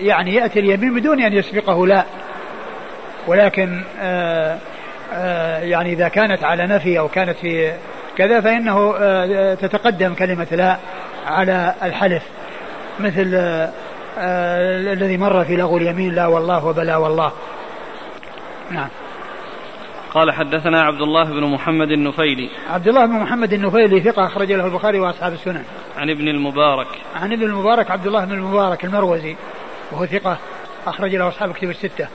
يعني 0.00 0.34
يأتي 0.34 0.60
اليمين 0.60 0.94
بدون 0.94 1.22
أن 1.22 1.32
يسبقه 1.32 1.86
لا. 1.86 2.04
ولكن 3.26 3.82
آآ 4.00 4.58
آآ 5.12 5.64
يعني 5.64 5.92
إذا 5.92 6.08
كانت 6.08 6.44
على 6.44 6.66
نفي 6.66 6.98
أو 6.98 7.08
كانت 7.08 7.36
في 7.36 7.72
كذا 8.16 8.40
فإنه 8.40 8.94
آه، 8.98 9.54
تتقدم 9.54 10.14
كلمة 10.14 10.46
لا 10.52 10.76
على 11.26 11.74
الحلف. 11.82 12.22
مثل 13.00 13.34
آه، 14.18 14.92
الذي 14.92 15.16
مر 15.16 15.44
في 15.44 15.56
لغو 15.56 15.76
اليمين 15.76 16.14
لا 16.14 16.26
والله 16.26 16.66
وبلا 16.66 16.96
والله. 16.96 17.32
نعم. 18.70 18.88
قال 20.14 20.32
حدثنا 20.32 20.82
عبد 20.82 21.00
الله 21.00 21.24
بن 21.24 21.44
محمد 21.44 21.90
النفيلي. 21.90 22.50
عبد 22.70 22.88
الله 22.88 23.06
بن 23.06 23.12
محمد 23.12 23.52
النفيلي 23.52 24.00
ثقة 24.00 24.26
أخرج 24.26 24.52
له 24.52 24.66
البخاري 24.66 25.00
وأصحاب 25.00 25.32
السنن. 25.32 25.64
عن 25.96 26.10
ابن 26.10 26.28
المبارك. 26.28 26.86
عن 27.14 27.32
ابن 27.32 27.42
المبارك 27.42 27.90
عبد 27.90 28.06
الله 28.06 28.24
بن 28.24 28.32
المبارك 28.32 28.84
المروزي 28.84 29.36
وهو 29.92 30.06
ثقة 30.06 30.38
أخرج 30.86 31.14
له 31.16 31.28
أصحاب 31.28 31.50
الكتب 31.50 31.70
الستة. 31.70 32.08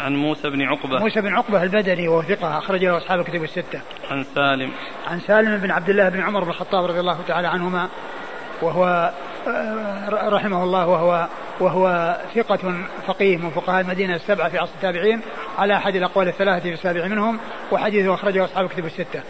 عن 0.00 0.16
موسى 0.16 0.50
بن 0.50 0.62
عقبة. 0.62 0.98
موسى 0.98 1.20
بن 1.20 1.28
عقبة 1.28 1.62
البدني 1.62 2.08
وهو 2.08 2.22
ثقة 2.22 2.58
أخرج 2.58 2.84
له 2.84 2.96
أصحاب 2.96 3.20
الكتب 3.20 3.44
الستة. 3.44 3.80
عن 4.10 4.24
سالم. 4.34 4.70
عن 5.06 5.20
سالم 5.20 5.56
بن 5.56 5.70
عبد 5.70 5.90
الله 5.90 6.08
بن 6.08 6.20
عمر 6.20 6.44
بن 6.44 6.50
الخطاب 6.50 6.84
رضي 6.84 7.00
الله 7.00 7.18
تعالى 7.28 7.48
عنهما 7.48 7.88
وهو 8.62 9.12
آه، 9.48 10.28
رحمه 10.28 10.64
الله 10.64 10.86
وهو 10.86 11.28
وهو 11.62 12.16
ثقة 12.34 12.74
فقيه 13.06 13.36
من 13.36 13.50
فقهاء 13.50 13.80
المدينة 13.80 14.14
السبعة 14.14 14.48
في 14.48 14.58
عصر 14.58 14.72
التابعين 14.74 15.20
على 15.58 15.76
أحد 15.76 15.96
الأقوال 15.96 16.28
الثلاثة 16.28 16.62
في 16.62 16.72
السابع 16.72 17.06
منهم 17.06 17.38
وحديثه 17.72 18.14
أخرجه 18.14 18.44
أصحاب 18.44 18.64
الكتب 18.64 18.84
الستة. 18.84 19.22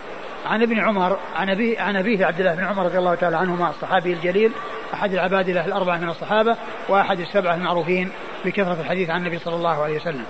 عن 0.47 0.63
ابن 0.63 0.81
عمر 0.81 1.19
عن 1.37 1.51
أبيه 1.51 1.81
عن 1.81 1.97
أبيه 1.97 2.27
عبد 2.27 2.41
الله 2.41 2.55
بن 2.55 2.65
عمر 2.65 2.85
رضي 2.85 2.99
الله 2.99 3.15
تعالى 3.15 3.37
عنهما 3.37 3.71
الصحابي 3.71 4.13
الجليل 4.13 4.53
أحد 4.95 5.13
العبادلة 5.13 5.67
الأربعة 5.67 5.99
من 5.99 6.09
الصحابة 6.09 6.57
وأحد 6.89 7.21
السبعة 7.21 7.55
المعروفين 7.55 8.11
بكثرة 8.45 8.81
الحديث 8.81 9.11
عن 9.11 9.21
النبي 9.21 9.39
صلى 9.39 9.55
الله 9.55 9.83
عليه 9.83 9.97
وسلم. 9.97 10.25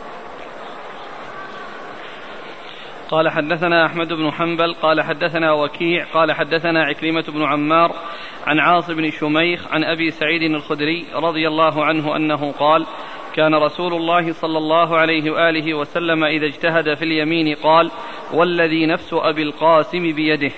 قال 3.13 3.29
حدثنا 3.29 3.87
أحمد 3.87 4.13
بن 4.13 4.31
حنبل 4.31 4.75
قال 4.75 5.03
حدثنا 5.03 5.53
وكيع 5.53 6.05
قال 6.05 6.33
حدثنا 6.33 6.85
عكرمة 6.85 7.25
بن 7.29 7.43
عمار 7.43 7.95
عن 8.47 8.59
عاص 8.59 8.91
بن 8.91 9.11
شميخ 9.11 9.73
عن 9.73 9.85
أبي 9.85 10.11
سعيد 10.11 10.43
الخدري 10.43 11.07
رضي 11.15 11.49
الله 11.49 11.85
عنه 11.85 12.17
أنه 12.17 12.53
قال 12.53 12.87
كان 13.35 13.55
رسول 13.55 13.95
الله 13.95 14.33
صلى 14.33 14.59
الله 14.59 14.99
عليه 14.99 15.31
وآله 15.31 15.75
وسلم 15.75 16.25
إذا 16.25 16.47
اجتهد 16.47 16.95
في 16.95 17.05
اليمين 17.05 17.55
قال 17.55 17.91
والذي 18.33 18.87
نفس 18.87 19.13
أبي 19.13 19.43
القاسم 19.43 20.13
بيده 20.13 20.51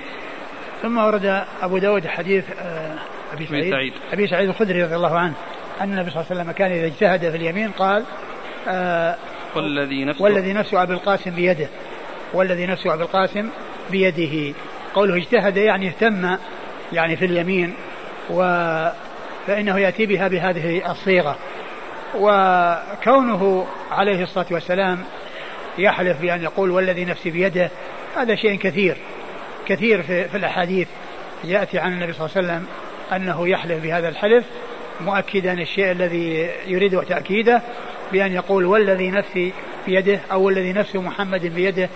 ثم 0.83 0.99
ورد 0.99 1.45
أبو 1.63 1.79
داود 1.79 2.07
حديث 2.07 2.51
آه، 2.51 2.99
أبي 3.33 3.47
سعيد, 3.47 3.71
سعيد. 3.71 3.93
أبي 4.13 4.27
سعيد 4.27 4.49
الخدري 4.49 4.83
رضي 4.83 4.97
الله 4.97 5.19
عنه 5.19 5.35
أن 5.81 5.93
النبي 5.93 6.11
صلى 6.11 6.21
الله 6.21 6.31
عليه 6.31 6.41
وسلم 6.41 6.53
كان 6.53 6.73
إذا 6.73 6.87
اجتهد 6.87 7.31
في 7.31 7.37
اليمين 7.37 7.71
قال 7.71 8.05
آه 8.69 9.17
والذي 9.57 10.05
نفس 10.05 10.21
والذي 10.21 10.53
نفس 10.53 10.75
أبي 10.75 10.93
القاسم 10.93 11.31
بيده 11.31 11.69
والذي 12.35 12.67
نفس 12.67 12.87
أبي 12.87 13.03
القاسم 13.03 13.49
بيده. 13.91 14.55
قوله 14.95 15.17
اجتهد 15.17 15.57
يعني 15.57 15.89
اهتم 15.89 16.37
يعني 16.93 17.17
في 17.17 17.25
اليمين 17.25 17.75
و 18.31 18.43
فإنه 19.47 19.79
يأتي 19.79 20.07
بها 20.07 20.29
بهذه 20.29 20.91
الصيغة. 20.91 21.37
وكونه 22.15 23.67
عليه 23.91 24.23
الصلاة 24.23 24.47
والسلام 24.51 25.05
يحلف 25.79 26.21
بأن 26.21 26.43
يقول 26.43 26.71
والذي 26.71 27.05
نفسي 27.05 27.31
بيده 27.31 27.71
هذا 28.17 28.35
شيء 28.35 28.59
كثير 28.59 28.97
كثير 29.67 30.03
في, 30.03 30.29
في 30.29 30.37
الأحاديث 30.37 30.89
يأتي 31.45 31.79
عن 31.79 31.93
النبي 31.93 32.13
صلى 32.13 32.27
الله 32.27 32.37
عليه 32.37 32.47
وسلم 32.47 32.67
أنه 33.13 33.49
يحلف 33.49 33.83
بهذا 33.83 34.09
الحلف 34.09 34.45
مؤكدا 35.01 35.53
الشيء 35.53 35.91
الذي 35.91 36.51
يريد 36.67 37.01
تأكيده 37.01 37.63
بأن 38.13 38.33
يقول 38.33 38.65
والذي 38.65 39.11
نفسي 39.11 39.53
بيده 39.87 40.21
أو 40.33 40.43
والذي 40.43 40.73
نفس 40.73 40.97
محمد 40.97 41.47
بيده. 41.47 41.89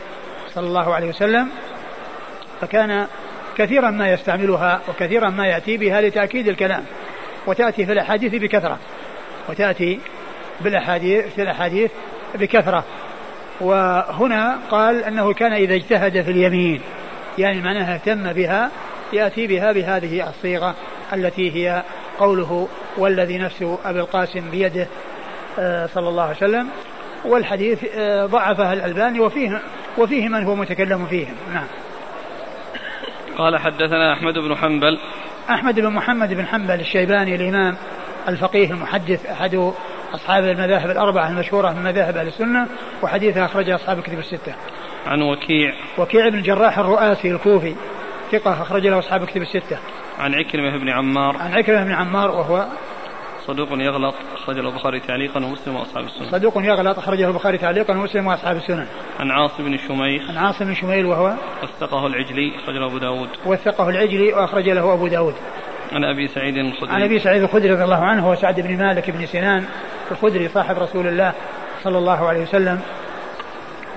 صلى 0.55 0.67
الله 0.67 0.95
عليه 0.95 1.09
وسلم 1.09 1.49
فكان 2.61 3.07
كثيرا 3.57 3.91
ما 3.91 4.13
يستعملها 4.13 4.81
وكثيرا 4.89 5.31
ما 5.31 5.47
يأتي 5.47 5.77
بها 5.77 6.01
لتأكيد 6.01 6.49
الكلام 6.49 6.85
وتأتي 7.47 7.87
في 7.87 7.93
الأحاديث 7.93 8.35
بكثرة 8.35 8.79
وتأتي 9.49 10.01
بالأحاديث 10.61 11.27
في 11.35 11.43
الأحاديث 11.43 11.91
بكثرة. 12.35 12.85
وهنا 13.61 14.59
قال 14.71 15.05
أنه 15.05 15.33
كان 15.33 15.53
إذا 15.53 15.75
اجتهد 15.75 16.23
في 16.23 16.31
اليمين 16.31 16.81
يعني 17.39 17.61
معناها 17.61 17.95
اهتم 17.95 18.33
بها 18.33 18.71
يأتي 19.13 19.47
بها 19.47 19.73
بهذه 19.73 20.29
الصيغة 20.29 20.75
التي 21.13 21.55
هي 21.55 21.83
قوله 22.19 22.69
والذي 22.97 23.39
نفس 23.39 23.65
أبي 23.85 24.01
القاسم 24.01 24.51
بيده 24.51 24.87
آه، 25.59 25.87
صلى 25.87 26.09
الله 26.09 26.23
عليه 26.23 26.37
وسلم. 26.37 26.69
والحديث 27.25 27.85
آه، 27.95 28.27
ضعفه 28.27 28.73
الألباني 28.73 29.21
وفيه 29.21 29.63
وفيه 29.99 30.29
من 30.29 30.45
هو 30.45 30.55
متكلم 30.55 31.07
فيهم 31.07 31.35
نعم. 31.55 31.67
قال 33.39 33.59
حدثنا 33.59 34.13
أحمد 34.13 34.35
بن 34.35 34.57
حنبل. 34.57 34.99
أحمد 35.51 35.81
بن 35.81 35.89
محمد 35.89 36.35
بن 36.35 36.47
حنبل 36.47 36.81
الشيباني 36.81 37.35
الإمام 37.35 37.77
الفقيه 38.29 38.71
المحدث 38.71 39.27
أحد 39.27 39.73
أصحاب 40.15 40.45
المذاهب 40.45 40.91
الأربعة 40.91 41.29
المشهورة 41.29 41.73
من 41.73 41.83
مذاهب 41.83 42.17
أهل 42.17 42.27
السنة 42.27 42.67
وحديثه 43.03 43.45
أخرجه 43.45 43.75
أصحاب 43.75 43.99
الكتب 43.99 44.19
الستة. 44.19 44.55
عن 45.07 45.23
وكيع. 45.23 45.75
وكيع 45.99 46.29
بن 46.29 46.39
الجراح 46.39 46.79
الرؤاسي 46.79 47.31
الكوفي 47.31 47.75
ثقة 48.33 48.63
أخرج 48.63 48.87
له 48.87 48.99
أصحاب 48.99 49.23
الكتب 49.23 49.43
الستة. 49.43 49.79
عن 50.19 50.35
عكرمة 50.35 50.79
بن 50.79 50.89
عمار. 50.89 51.37
عن 51.37 51.53
عكرمة 51.53 51.85
بن 51.85 51.93
عمار 51.93 52.31
وهو 52.31 52.67
صدوق 53.49 53.69
يغلط 53.73 54.15
أخرج 54.35 54.59
له 54.59 54.69
البخاري 54.69 55.01
تعليقا 55.01 55.45
ومسلم 55.45 55.77
وأصحاب 55.77 56.05
السنن. 56.05 56.31
صدوق 56.31 56.53
يغلط 56.57 56.99
أخرجه 56.99 57.29
البخاري 57.29 57.59
تعليقا 57.59 57.95
ومسلم 57.95 58.27
وأصحاب 58.27 58.57
السنن. 58.57 58.87
عن 59.21 59.31
عاصم 59.31 59.65
بن 59.65 59.79
شميخ. 59.89 60.31
عن 60.31 60.37
عاصم 60.37 60.65
بن 60.65 60.75
شميل 60.75 61.07
وهو 61.07 61.35
وثقه 61.63 62.07
العجلي 62.07 62.57
أخرج 62.57 62.75
له 62.75 62.87
أبو 62.87 62.99
داود. 62.99 63.29
وثقه 63.47 63.89
العجلي 63.89 64.33
وأخرج 64.33 64.69
له 64.69 64.93
أبو 64.95 65.07
داود. 65.07 65.35
عن 65.93 66.05
أبي 66.05 66.29
سعيد 66.29 66.57
الخدري 66.57 66.93
عن 66.93 67.03
أبي 67.03 67.19
سعيد 67.19 67.43
الخدري 67.43 67.71
رضي 67.71 67.85
الله 67.85 68.05
عنه 68.05 68.29
هو 68.29 68.35
سعد 68.35 68.61
بن 68.61 68.79
مالك 68.79 69.11
بن 69.11 69.27
سنان 69.27 69.65
الخدري 70.11 70.49
صاحب 70.49 70.79
رسول 70.79 71.07
الله 71.07 71.33
صلى 71.83 71.99
الله 71.99 72.29
عليه 72.29 72.43
وسلم 72.43 72.81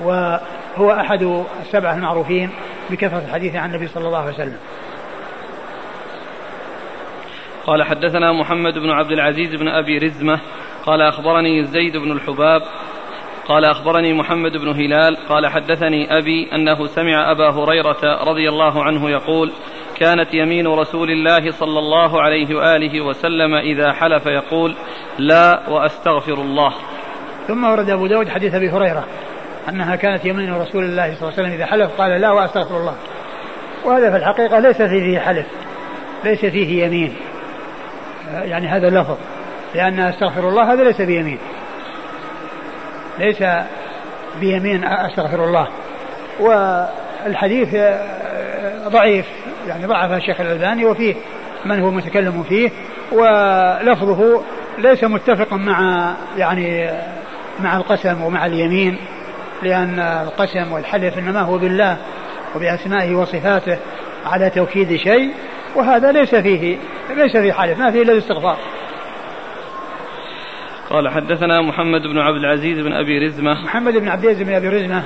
وهو 0.03 0.91
أحد 0.91 1.43
السبعة 1.61 1.95
المعروفين 1.95 2.49
بكثرة 2.89 3.23
الحديث 3.25 3.55
عن 3.55 3.69
النبي 3.69 3.87
صلى 3.87 4.07
الله 4.07 4.19
عليه 4.19 4.33
وسلم. 4.33 4.57
قال 7.66 7.84
حدثنا 7.84 8.32
محمد 8.32 8.74
بن 8.74 8.89
عبد 8.89 9.12
العزيز 9.12 9.55
بن 9.55 9.68
أبي 9.68 9.97
رزمة 9.97 10.39
قال 10.86 11.01
أخبرني 11.01 11.64
زيد 11.64 11.97
بن 11.97 12.12
الحباب 12.12 12.62
قال 13.47 13.66
أخبرني 13.66 14.14
محمد 14.14 14.51
بن 14.51 14.68
هلال 14.68 15.18
قال 15.30 15.47
حدثني 15.47 16.18
أبي 16.18 16.49
أنه 16.55 16.88
سمع 16.88 17.32
أبا 17.32 17.49
هريرة 17.49 18.24
رضي 18.24 18.49
الله 18.49 18.84
عنه 18.84 19.09
يقول 19.09 19.51
كانت 19.97 20.34
يمين 20.34 20.68
رسول 20.68 21.12
الله 21.12 21.51
صلى 21.51 21.80
الله 21.80 22.22
عليه 22.22 22.55
وآله 22.55 23.01
وسلم 23.01 23.55
إذا 23.55 23.93
حلف 23.93 24.26
يقول 24.26 24.76
لا 25.18 25.70
وأستغفر 25.70 26.34
الله. 26.34 26.74
ثم 27.47 27.64
ورد 27.64 27.89
أبو 27.89 28.07
داود 28.07 28.30
حديث 28.30 28.53
أبي 28.53 28.70
هريرة 28.70 29.05
أنها 29.70 29.95
كانت 29.95 30.26
يمين 30.26 30.53
رسول 30.53 30.84
الله 30.84 31.16
صلى 31.16 31.30
الله 31.30 31.34
عليه 31.34 31.43
وسلم 31.43 31.51
إذا 31.51 31.66
حلف 31.66 32.01
قال 32.01 32.22
لا 32.22 32.32
وأستغفر 32.32 32.78
الله. 32.78 32.95
وهذا 33.86 34.12
في 34.12 34.18
الحقيقة 34.18 34.59
ليس 34.59 34.82
فيه 34.82 35.20
حلف 35.20 35.45
ليس 36.24 36.45
فيه 36.45 36.86
يمين 36.86 37.14
يعني 38.34 38.67
هذا 38.67 38.88
اللفظ. 38.88 39.17
لأن 39.75 39.99
أستغفر 39.99 40.49
الله 40.49 40.73
هذا 40.73 40.84
ليس 40.84 41.01
بيمين. 41.01 41.38
ليس 43.19 43.43
بيمين 44.39 44.84
أستغفر 44.84 45.43
الله. 45.45 45.67
والحديث 46.39 47.75
ضعيف. 48.88 49.25
يعني 49.67 49.86
ضعف 49.86 50.11
الشيخ 50.11 50.41
الألباني 50.41 50.86
وفيه 50.86 51.15
من 51.65 51.82
هو 51.82 51.91
متكلم 51.91 52.43
فيه. 52.43 52.71
ولفظه 53.11 54.43
ليس 54.77 55.03
متفقا 55.03 55.55
مع 55.55 56.11
يعني 56.38 56.89
مع 57.59 57.77
القسم 57.77 58.21
ومع 58.21 58.45
اليمين. 58.45 58.97
لأن 59.63 59.99
القسم 59.99 60.71
والحلف 60.71 61.17
إنما 61.17 61.41
هو 61.41 61.57
بالله 61.57 61.97
وبأسمائه 62.55 63.15
وصفاته 63.15 63.77
على 64.25 64.49
توكيد 64.49 64.95
شيء. 64.95 65.34
وهذا 65.76 66.11
ليس 66.11 66.36
فيه 66.36 66.78
ليس 67.15 67.38
فيه 67.38 67.53
حلف 67.53 67.80
ما 67.80 67.91
فيه 67.91 68.01
إلا 68.01 68.13
الاستغفار. 68.13 68.57
قال 70.89 71.09
حدثنا 71.09 71.61
محمد 71.61 72.01
بن 72.01 72.17
عبد 72.17 72.38
العزيز 72.38 72.80
بن 72.80 72.93
أبي 72.93 73.28
رزمة. 73.28 73.63
محمد 73.63 73.93
بن 73.93 74.07
عبد 74.07 74.24
العزيز 74.24 74.47
بن 74.47 74.53
أبي 74.53 74.67
رزمة 74.67 75.03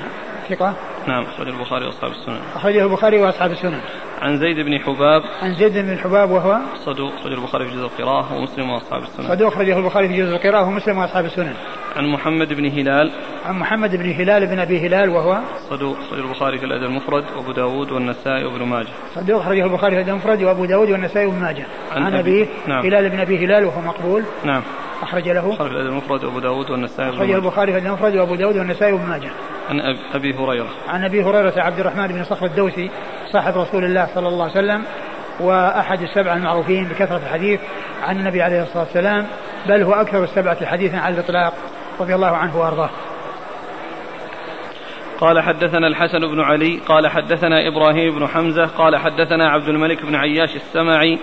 ثقة؟ 0.48 0.74
نعم 1.08 1.24
أخرجه 1.24 1.50
البخاري 1.50 1.86
وأصحاب 1.86 2.10
السنن. 2.10 2.40
أخرجه 2.54 2.84
البخاري 2.84 3.18
وأصحاب 3.18 3.50
السنن. 3.50 3.80
عن 4.22 4.38
زيد 4.38 4.56
بن 4.56 4.78
حباب. 4.78 5.22
عن 5.42 5.54
زيد 5.54 5.78
بن 5.78 5.98
حباب 5.98 6.30
وهو؟ 6.30 6.58
صدوق 6.84 7.12
أخرجه 7.14 7.34
البخاري 7.34 7.64
في 7.64 7.70
جزء 7.70 7.84
القراءة 7.84 8.34
ومسلم 8.34 8.70
وأصحاب 8.70 9.02
السنن. 9.02 9.28
صدوق 9.28 9.52
أخرجه 9.52 9.78
البخاري 9.78 10.08
في 10.08 10.16
جزء 10.16 10.36
القراءة 10.36 10.66
ومسلم 10.66 10.98
وأصحاب 10.98 11.24
السنن. 11.24 11.54
عن 11.96 12.06
محمد 12.06 12.52
بن 12.52 12.64
هلال. 12.66 13.12
عن 13.46 13.58
محمد 13.58 13.96
بن 13.96 14.12
هلال 14.12 14.46
بن 14.46 14.58
أبي 14.58 14.86
هلال 14.86 15.08
وهو؟ 15.08 15.38
صدوق 15.70 15.96
أخرجه 15.98 16.20
البخاري 16.20 16.58
في 16.58 16.64
الأدب 16.64 16.84
المفرد 16.84 17.24
وأبو 17.36 17.52
داود 17.52 17.92
والنسائي 17.92 18.44
وابن 18.44 18.62
ماجه. 18.62 18.88
صدوق 19.14 19.40
أخرجه 19.40 19.64
البخاري 19.64 19.94
في 19.94 20.02
الأدب 20.02 20.08
المفرد 20.08 20.42
وأبو 20.42 20.64
داود 20.64 20.90
والنسائي 20.90 21.26
وابن 21.26 21.38
ماجه. 21.38 21.66
عن, 21.92 22.02
عن 22.02 22.14
أبي 22.14 22.48
نعم. 22.66 22.86
هلال 22.86 23.10
بن 23.10 23.20
أبي 23.20 23.44
هلال 23.44 23.64
وهو 23.64 23.80
مقبول. 23.80 24.22
نعم. 24.44 24.62
أخرج 25.02 25.28
له. 25.28 25.46
البخاري 25.46 25.70
في 25.70 25.76
الأدب 25.76 25.88
المفرد 25.88 26.24
وأبو 26.24 26.38
داود 26.38 26.70
والنسائي 26.70 27.10
أخرج 27.10 27.30
البخاري 27.30 27.72
في 27.72 27.78
الأدب 27.78 27.86
المفرد 27.86 28.16
وأبو 28.16 28.34
داود 28.34 28.56
والنسائي 28.56 28.92
وابن 28.92 29.08
ماجه. 29.08 29.30
عن 29.70 29.80
أبي 30.14 30.34
هريرة. 30.34 30.68
عن 30.88 31.04
أبي 31.04 31.24
هريرة 31.24 31.52
عبد 31.56 31.80
الرحمن 31.80 32.06
بن 32.06 32.24
صخر 32.24 32.46
الدوسي 32.46 32.90
صاحب 33.32 33.58
رسول 33.58 33.84
الله 33.84 34.08
صلى 34.14 34.28
الله 34.28 34.42
عليه 34.42 34.52
وسلم 34.52 34.84
وأحد 35.40 36.02
السبعة 36.02 36.36
المعروفين 36.36 36.84
بكثرة 36.84 37.16
الحديث 37.16 37.60
عن 38.02 38.18
النبي 38.18 38.42
عليه 38.42 38.62
الصلاة 38.62 38.82
والسلام 38.84 39.26
بل 39.68 39.82
هو 39.82 39.92
أكثر 39.92 40.24
السبعة 40.24 40.66
حديثا 40.66 40.96
على 40.96 41.14
الإطلاق 41.14 41.54
رضي 42.00 42.14
الله 42.14 42.36
عنه 42.36 42.56
وأرضاه. 42.56 42.90
قال 45.20 45.40
حدثنا 45.40 45.86
الحسن 45.86 46.18
بن 46.18 46.40
علي 46.40 46.80
قال 46.88 47.08
حدثنا 47.08 47.68
إبراهيم 47.68 48.18
بن 48.18 48.26
حمزة 48.26 48.66
قال 48.66 48.96
حدثنا 48.96 49.48
عبد 49.50 49.68
الملك 49.68 50.02
بن 50.02 50.14
عياش 50.14 50.56
السمعي 50.56 51.18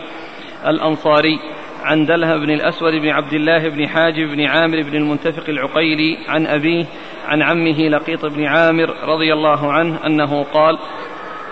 الأنصاري. 0.67 1.39
عن 1.83 2.05
دلها 2.05 2.37
بن 2.37 2.51
الأسود 2.51 2.93
بن 2.93 3.09
عبد 3.09 3.33
الله 3.33 3.69
بن 3.69 3.87
حاجب 3.87 4.27
بن 4.27 4.45
عامر 4.45 4.81
بن 4.81 4.95
المنتفق 4.95 5.49
العقيلي 5.49 6.17
عن 6.27 6.47
أبيه 6.47 6.85
عن 7.27 7.41
عمه 7.41 7.87
لقيط 7.89 8.25
بن 8.25 8.45
عامر 8.45 8.89
رضي 9.03 9.33
الله 9.33 9.71
عنه 9.71 10.05
أنه 10.05 10.43
قال 10.43 10.77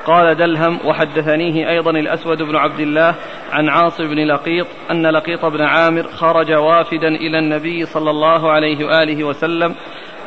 قال 0.05 0.35
دلهم 0.35 0.79
وحدثنيه 0.85 1.69
أيضا 1.69 1.91
الأسود 1.91 2.41
بن 2.41 2.55
عبد 2.55 2.79
الله 2.79 3.15
عن 3.51 3.69
عاصم 3.69 4.03
بن 4.03 4.27
لقيط 4.27 4.67
أن 4.91 5.07
لقيط 5.07 5.45
بن 5.45 5.61
عامر 5.61 6.03
خرج 6.03 6.51
وافدا 6.51 7.07
إلى 7.07 7.39
النبي 7.39 7.85
صلى 7.85 8.09
الله 8.09 8.51
عليه 8.51 8.85
وآله 8.85 9.23
وسلم. 9.23 9.75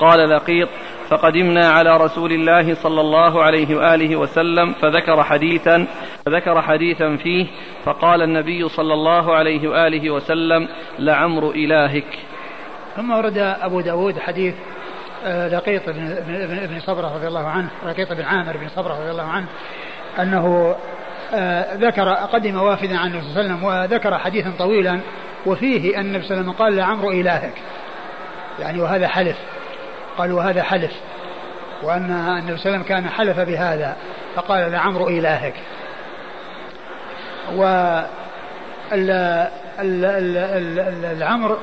قال 0.00 0.30
لقيط 0.30 0.68
فقدمنا 1.08 1.70
على 1.70 1.96
رسول 1.96 2.32
الله 2.32 2.74
صلى 2.74 3.00
الله 3.00 3.42
عليه 3.42 3.76
وآله 3.76 4.16
وسلم 4.16 4.72
فذكر 4.72 5.22
حديثا 5.22 5.86
فذكر 6.26 6.62
حديثا 6.62 7.16
فيه 7.16 7.46
فقال 7.84 8.22
النبي 8.22 8.68
صلى 8.68 8.94
الله 8.94 9.34
عليه 9.34 9.68
وآله 9.68 10.10
وسلم 10.10 10.68
لعمر 10.98 11.50
إلهك. 11.50 12.18
ثم 12.96 13.10
ورد 13.10 13.38
أبو 13.38 13.80
داود 13.80 14.18
حديث 14.18 14.54
آه، 15.26 15.48
لقيط 15.48 15.82
بن, 15.88 16.80
صبرة 16.86 17.14
رضي 17.14 17.28
الله 17.28 17.46
عنه 17.46 17.68
لقيط 17.86 18.12
بن 18.12 18.22
عامر 18.22 18.56
بن 18.56 18.68
صبرة 18.68 19.00
رضي 19.00 19.10
الله 19.10 19.22
عنه 19.22 19.46
أنه 20.18 20.76
آه، 21.34 21.74
ذكر 21.74 22.08
قدم 22.08 22.56
وافدا 22.56 22.98
عن 22.98 23.06
النبي 23.10 23.22
صلى 23.22 23.40
الله 23.40 23.40
عليه 23.40 23.54
وسلم 23.54 23.64
وذكر 23.64 24.18
حديثا 24.18 24.52
طويلا 24.58 25.00
وفيه 25.46 26.00
أن 26.00 26.06
النبي 26.06 26.24
صلى 26.24 26.40
الله 26.40 26.42
عليه 26.42 26.50
وسلم 26.50 26.66
قال 26.66 26.76
لعمر 26.76 27.10
إلهك 27.10 27.54
يعني 28.58 28.80
وهذا 28.80 29.08
حلف 29.08 29.36
قال 30.18 30.32
وهذا 30.32 30.62
حلف 30.62 30.92
وأن 31.82 32.10
النبي 32.10 32.10
صلى 32.10 32.40
الله 32.40 32.48
عليه 32.48 32.52
وسلم 32.54 32.82
كان 32.82 33.08
حلف 33.08 33.40
بهذا 33.40 33.96
فقال 34.34 34.72
لعمر 34.72 35.08
إلهك. 35.08 35.54
و 37.56 37.62
العمر 41.12 41.58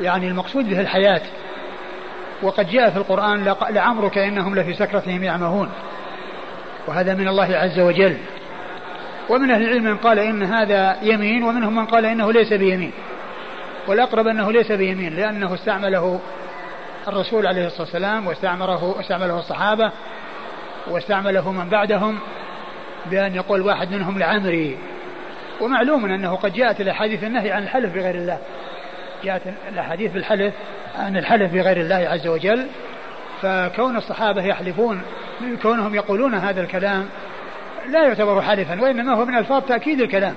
يعني 0.00 0.28
المقصود 0.28 0.68
به 0.68 0.80
الحياة. 0.80 1.22
وقد 2.42 2.70
جاء 2.70 2.90
في 2.90 2.96
القرآن 2.96 3.54
لعمرك 3.70 4.18
إنهم 4.18 4.54
لفي 4.54 4.74
سكرتهم 4.74 5.24
يعمهون. 5.24 5.70
وهذا 6.86 7.14
من 7.14 7.28
الله 7.28 7.56
عز 7.56 7.80
وجل. 7.80 8.16
ومن 9.28 9.50
أهل 9.50 9.62
العلم 9.62 9.84
من 9.84 9.96
قال 9.96 10.18
إن 10.18 10.42
هذا 10.42 10.96
يمين 11.02 11.42
ومنهم 11.42 11.76
من 11.76 11.86
قال 11.86 12.06
إنه 12.06 12.32
ليس 12.32 12.52
بيمين. 12.52 12.92
والأقرب 13.88 14.26
أنه 14.26 14.52
ليس 14.52 14.72
بيمين 14.72 15.14
لأنه 15.14 15.54
استعمله 15.54 16.20
الرسول 17.08 17.46
عليه 17.46 17.66
الصلاة 17.66 17.82
والسلام 17.82 18.26
واستعمله 18.26 19.00
استعمله 19.00 19.38
الصحابة 19.38 19.92
واستعمله 20.90 21.52
من 21.52 21.68
بعدهم 21.68 22.18
بأن 23.10 23.34
يقول 23.34 23.60
واحد 23.60 23.90
منهم 23.90 24.18
لعمري. 24.18 24.78
ومعلوم 25.60 26.04
أنه 26.04 26.36
قد 26.36 26.52
جاءت 26.52 26.80
الأحاديث 26.80 27.24
النهي 27.24 27.52
عن 27.52 27.62
الحلف 27.62 27.94
بغير 27.94 28.14
الله. 28.14 28.38
جاءت 29.24 29.42
الأحاديث 29.68 30.12
بالحلف 30.12 30.54
عن 30.98 31.16
الحلف 31.16 31.52
بغير 31.52 31.76
الله 31.76 31.96
عز 31.96 32.26
وجل. 32.26 32.66
فكون 33.42 33.96
الصحابة 33.96 34.42
يحلفون 34.42 35.02
كونهم 35.62 35.94
يقولون 35.94 36.34
هذا 36.34 36.60
الكلام 36.60 37.08
لا 37.90 38.06
يعتبر 38.06 38.42
حلفا 38.42 38.82
وإنما 38.82 39.14
هو 39.14 39.24
من 39.24 39.36
ألفاظ 39.36 39.62
تأكيد 39.62 40.00
الكلام. 40.00 40.34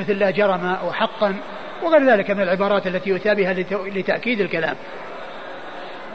مثل 0.00 0.12
لا 0.12 0.30
جرم 0.30 0.76
وحقا 0.86 1.34
وغير 1.82 2.10
ذلك 2.10 2.30
من 2.30 2.42
العبارات 2.42 2.86
التي 2.86 3.10
يؤتى 3.10 3.34
بها 3.34 3.52
لتأكيد 3.72 4.40
الكلام. 4.40 4.76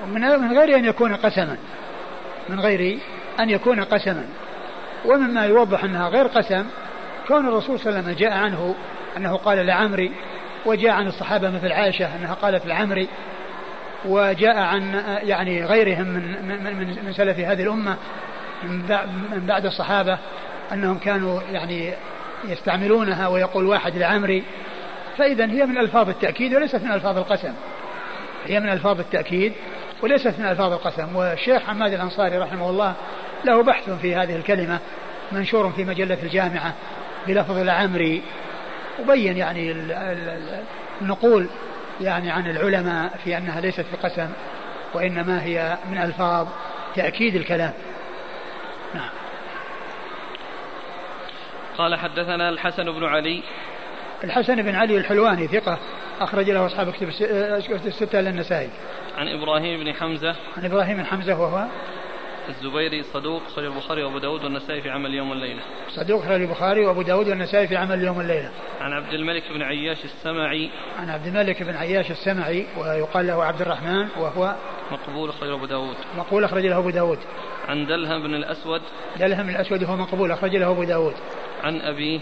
من 0.07 0.57
غير 0.57 0.77
أن 0.77 0.85
يكون 0.85 1.15
قسما. 1.15 1.57
من 2.49 2.59
غير 2.59 2.99
أن 3.39 3.49
يكون 3.49 3.83
قسما. 3.83 4.25
ومما 5.05 5.45
يوضح 5.45 5.83
أنها 5.83 6.09
غير 6.09 6.27
قسم 6.27 6.65
كون 7.27 7.47
الرسول 7.47 7.79
صلى 7.79 7.89
الله 7.89 7.99
عليه 7.99 8.11
وسلم 8.11 8.27
جاء 8.27 8.37
عنه 8.37 8.75
أنه 9.17 9.35
قال 9.35 9.65
لعمري 9.65 10.11
وجاء 10.65 10.91
عن 10.91 11.07
الصحابة 11.07 11.49
مثل 11.49 11.71
عائشة 11.71 12.15
أنها 12.15 12.33
قالت 12.33 12.65
لعمري 12.65 13.07
وجاء 14.05 14.57
عن 14.57 15.03
يعني 15.23 15.65
غيرهم 15.65 16.07
من 16.07 16.47
من 16.47 16.77
من, 16.77 17.05
من 17.05 17.13
سلف 17.13 17.39
هذه 17.39 17.63
الأمة 17.63 17.97
من 18.63 19.43
بعد 19.47 19.65
الصحابة 19.65 20.17
أنهم 20.73 20.97
كانوا 20.97 21.41
يعني 21.51 21.93
يستعملونها 22.47 23.27
ويقول 23.27 23.65
واحد 23.65 23.97
لعمري 23.97 24.43
فإذا 25.17 25.45
هي 25.45 25.65
من 25.65 25.77
ألفاظ 25.77 26.09
التأكيد 26.09 26.55
وليست 26.55 26.83
من 26.83 26.91
ألفاظ 26.91 27.17
القسم. 27.17 27.53
هي 28.45 28.59
من 28.59 28.69
ألفاظ 28.69 28.99
التأكيد 28.99 29.53
وليست 30.01 30.39
من 30.39 30.45
ألفاظ 30.45 30.73
القسم. 30.73 31.15
والشيخ 31.15 31.63
حماد 31.63 31.93
الأنصاري 31.93 32.37
رحمه 32.37 32.69
الله 32.69 32.93
له 33.45 33.63
بحث 33.63 33.89
في 33.89 34.15
هذه 34.15 34.35
الكلمة 34.35 34.79
منشور 35.31 35.71
في 35.71 35.83
مجلة 35.83 36.17
الجامعة 36.23 36.73
بلفظ 37.27 37.57
العمري 37.57 38.21
وبين 38.99 39.37
يعني 39.37 39.71
النقول 41.01 41.49
يعني 42.01 42.31
عن 42.31 42.49
العلماء 42.49 43.17
في 43.23 43.37
أنها 43.37 43.61
ليست 43.61 43.85
بقسم 43.93 44.29
وإنما 44.93 45.43
هي 45.43 45.77
من 45.91 45.97
ألفاظ 45.97 46.47
تأكيد 46.95 47.35
الكلام. 47.35 47.73
نعم. 48.95 49.09
قال 51.77 51.95
حدثنا 51.95 52.49
الحسن 52.49 52.91
بن 52.91 53.05
علي. 53.05 53.43
الحسن 54.23 54.61
بن 54.61 54.75
علي 54.75 54.97
الحلواني 54.97 55.47
ثقة. 55.47 55.77
أخرج 56.19 56.49
له 56.49 56.65
أصحاب 56.65 56.91
كتب 56.91 57.07
الستة 57.85 58.21
للنسائي 58.21 58.69
عن 59.17 59.27
إبراهيم 59.27 59.79
بن 59.79 59.93
حمزة 59.93 60.35
عن 60.57 60.65
إبراهيم 60.65 60.97
بن 60.97 61.05
حمزة 61.05 61.39
وهو 61.41 61.65
الزبيري 62.49 63.03
صدوق 63.03 63.41
خرج 63.47 63.65
البخاري 63.65 64.03
وأبو 64.03 64.17
داود 64.19 64.43
والنسائي 64.43 64.81
في 64.81 64.89
عمل 64.89 65.13
يوم 65.13 65.29
والليله. 65.29 65.61
صدوق 65.89 66.21
خرج 66.21 66.41
البخاري 66.41 66.85
وأبو 66.85 67.01
داود 67.01 67.29
والنسائي 67.29 67.67
في 67.67 67.75
عمل 67.75 68.03
يوم 68.03 68.17
والليله. 68.17 68.51
عن 68.81 68.93
عبد 68.93 69.13
الملك 69.13 69.43
بن 69.53 69.61
عياش 69.61 70.05
السمعي. 70.05 70.69
عن 70.99 71.09
عبد 71.09 71.27
الملك 71.27 71.63
بن 71.63 71.75
عياش 71.75 72.11
السمعي 72.11 72.65
ويقال 72.77 73.27
له 73.27 73.43
عبد 73.43 73.61
الرحمن 73.61 74.07
وهو 74.17 74.55
مقبول 74.91 75.33
خرج 75.33 75.49
أبو 75.49 75.65
داود. 75.65 75.95
مقبول 76.17 76.43
أخرج 76.43 76.65
له 76.65 76.77
أبو 76.77 76.89
داود. 76.89 77.19
عن 77.67 77.85
دلهم 77.85 78.23
بن 78.23 78.35
الأسود. 78.35 78.81
دلهم 79.19 79.43
بن 79.43 79.49
الأسود 79.49 79.83
وهو 79.83 79.95
مقبول 79.95 80.31
أخرج 80.31 80.55
له 80.55 80.71
أبو 80.71 80.83
داود. 80.83 81.15
عن 81.63 81.81
أبيه. 81.81 82.19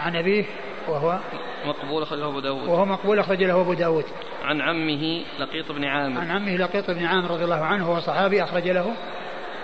عن 0.00 0.16
أبيه 0.16 0.44
وهو 0.88 1.18
مقبول 1.66 2.02
أخرجه 2.02 2.28
أبو 2.28 2.40
داود. 2.40 2.68
وهو 2.68 2.84
مقبول 2.84 3.18
أخرج 3.18 3.42
له 3.42 3.60
أبو 3.60 3.74
داود. 3.74 4.04
عن 4.44 4.60
عمه 4.60 5.22
لقيط 5.38 5.72
بن 5.72 5.84
عامر. 5.84 6.20
عن 6.20 6.30
عمه 6.30 6.56
لقيط 6.56 6.90
بن 6.90 7.04
عامر 7.04 7.30
رضي 7.30 7.44
الله 7.44 7.64
عنه 7.64 7.86
هو 7.86 8.00
صحابي 8.00 8.42
أخرج 8.42 8.68
له 8.68 8.94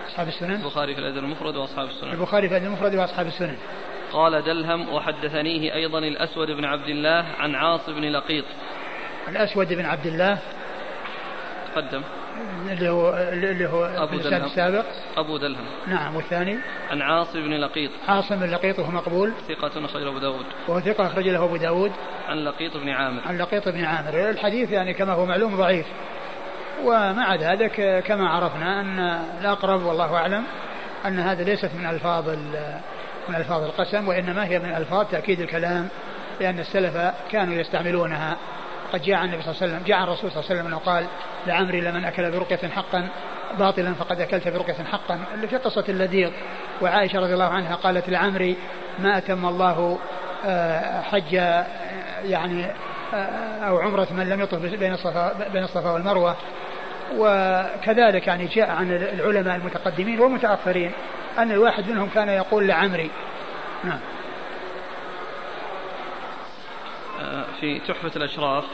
أصحاب 0.08 0.28
السنن. 0.28 0.54
البخاري 0.54 0.94
في 0.94 1.00
الأدب 1.00 1.18
المفرد 1.18 1.56
وأصحاب 1.56 1.88
السنن. 1.88 2.10
البخاري 2.10 2.48
في 2.48 2.54
الأدب 2.56 2.66
المفرد 2.66 2.94
وأصحاب 2.94 3.26
السنن. 3.26 3.56
قال 4.12 4.44
دلهم 4.44 4.94
وحدثنيه 4.94 5.74
أيضا 5.74 5.98
الأسود 5.98 6.50
بن 6.50 6.64
عبد 6.64 6.88
الله 6.88 7.24
عن 7.38 7.54
عاص 7.54 7.90
بن 7.90 8.04
لقيط. 8.04 8.44
الأسود 9.28 9.72
بن 9.72 9.84
عبد 9.84 10.06
الله 10.06 10.38
تقدم. 11.74 12.02
اللي 12.70 12.88
هو 12.88 13.10
اللي 13.32 13.68
هو 13.68 13.84
أبو 13.84 14.16
دلهم. 14.16 14.44
السابق. 14.44 14.84
أبو 15.16 15.36
دلهم. 15.36 15.64
نعم 15.86 16.16
والثاني؟ 16.16 16.58
عن 16.90 17.02
عاصم 17.02 17.42
بن 17.42 17.54
لقيط. 17.54 17.90
عاصم 18.08 18.36
بن 18.36 18.50
لقيط 18.50 18.78
وهو 18.78 18.90
مقبول. 18.90 19.32
ثقة 19.48 19.84
أخرج 19.84 20.06
أبو 20.06 20.18
داود. 20.18 20.46
وهو 20.68 20.80
ثقة 20.80 21.06
أخرج 21.06 21.28
له 21.28 21.44
أبو 21.44 21.56
داود. 21.56 21.92
عن 22.28 22.44
لقيط 22.44 22.76
بن 22.76 22.88
عامر. 22.88 23.20
عن 23.26 23.38
لقيط 23.38 23.68
بن 23.68 23.84
عامر. 23.84 24.30
الحديث 24.30 24.70
يعني 24.70 24.94
كما 24.94 25.12
هو 25.12 25.26
معلوم 25.26 25.56
ضعيف. 25.56 25.86
ومع 26.84 27.34
ذلك 27.34 28.04
كما 28.06 28.28
عرفنا 28.28 28.80
أن 28.80 28.98
الأقرب 29.40 29.82
والله 29.82 30.16
أعلم 30.16 30.44
أن 31.06 31.18
هذا 31.18 31.44
ليست 31.44 31.70
من 31.78 31.86
ألفاظ 31.86 32.28
من 33.28 33.34
ألفاظ 33.34 33.62
القسم 33.62 34.08
وإنما 34.08 34.44
هي 34.44 34.58
من 34.58 34.74
ألفاظ 34.74 35.06
تأكيد 35.06 35.40
الكلام 35.40 35.88
لأن 36.40 36.58
السلف 36.58 36.96
كانوا 37.30 37.54
يستعملونها. 37.54 38.36
قد 38.92 39.02
جاء 39.02 39.16
عن 39.16 39.28
النبي 39.28 39.42
صلى 39.42 39.50
الله 39.50 39.62
عليه 39.62 39.72
وسلم 39.72 39.86
جاء 39.86 39.96
عن 39.96 40.04
الرسول 40.04 40.30
صلى 40.30 40.40
الله 40.40 40.50
عليه 40.50 40.60
وسلم 40.60 40.66
أنه 40.66 40.78
قال 40.78 41.06
لعمري 41.46 41.80
لمن 41.80 42.04
أكل 42.04 42.30
برقية 42.30 42.68
حقا 42.68 43.08
باطلا 43.58 43.94
فقد 43.94 44.20
أكلت 44.20 44.48
برقية 44.48 44.84
حقا. 44.84 45.18
اللي 45.34 45.48
في 45.48 45.56
قصة 45.56 45.84
اللذيذ 45.88 46.30
وعائشة 46.82 47.20
رضي 47.20 47.34
الله 47.34 47.48
عنها 47.48 47.74
قالت 47.74 48.10
لعمري 48.10 48.56
ما 48.98 49.18
أتم 49.18 49.46
الله 49.46 49.98
آه، 50.46 51.00
حج 51.00 51.34
آه، 51.34 51.66
يعني 52.24 52.66
آه، 53.14 53.58
أو 53.68 53.78
عمرة 53.78 54.08
من 54.10 54.28
لم 54.28 54.40
يطف 54.40 54.58
بين 54.58 54.92
الصفا 54.92 55.48
بين 55.52 55.64
الصفا 55.64 55.90
والمروة. 55.90 56.36
وكذلك 57.16 58.26
يعني 58.26 58.46
جاء 58.46 58.70
عن 58.70 58.92
العلماء 58.92 59.56
المتقدمين 59.56 60.20
والمتأخرين 60.20 60.92
أن 61.38 61.50
الواحد 61.50 61.88
منهم 61.88 62.08
كان 62.08 62.28
يقول 62.28 62.68
لعمري. 62.68 63.10
نعم. 63.84 63.98
في 67.60 67.78
تحفة 67.78 68.10
الأشراف 68.16 68.64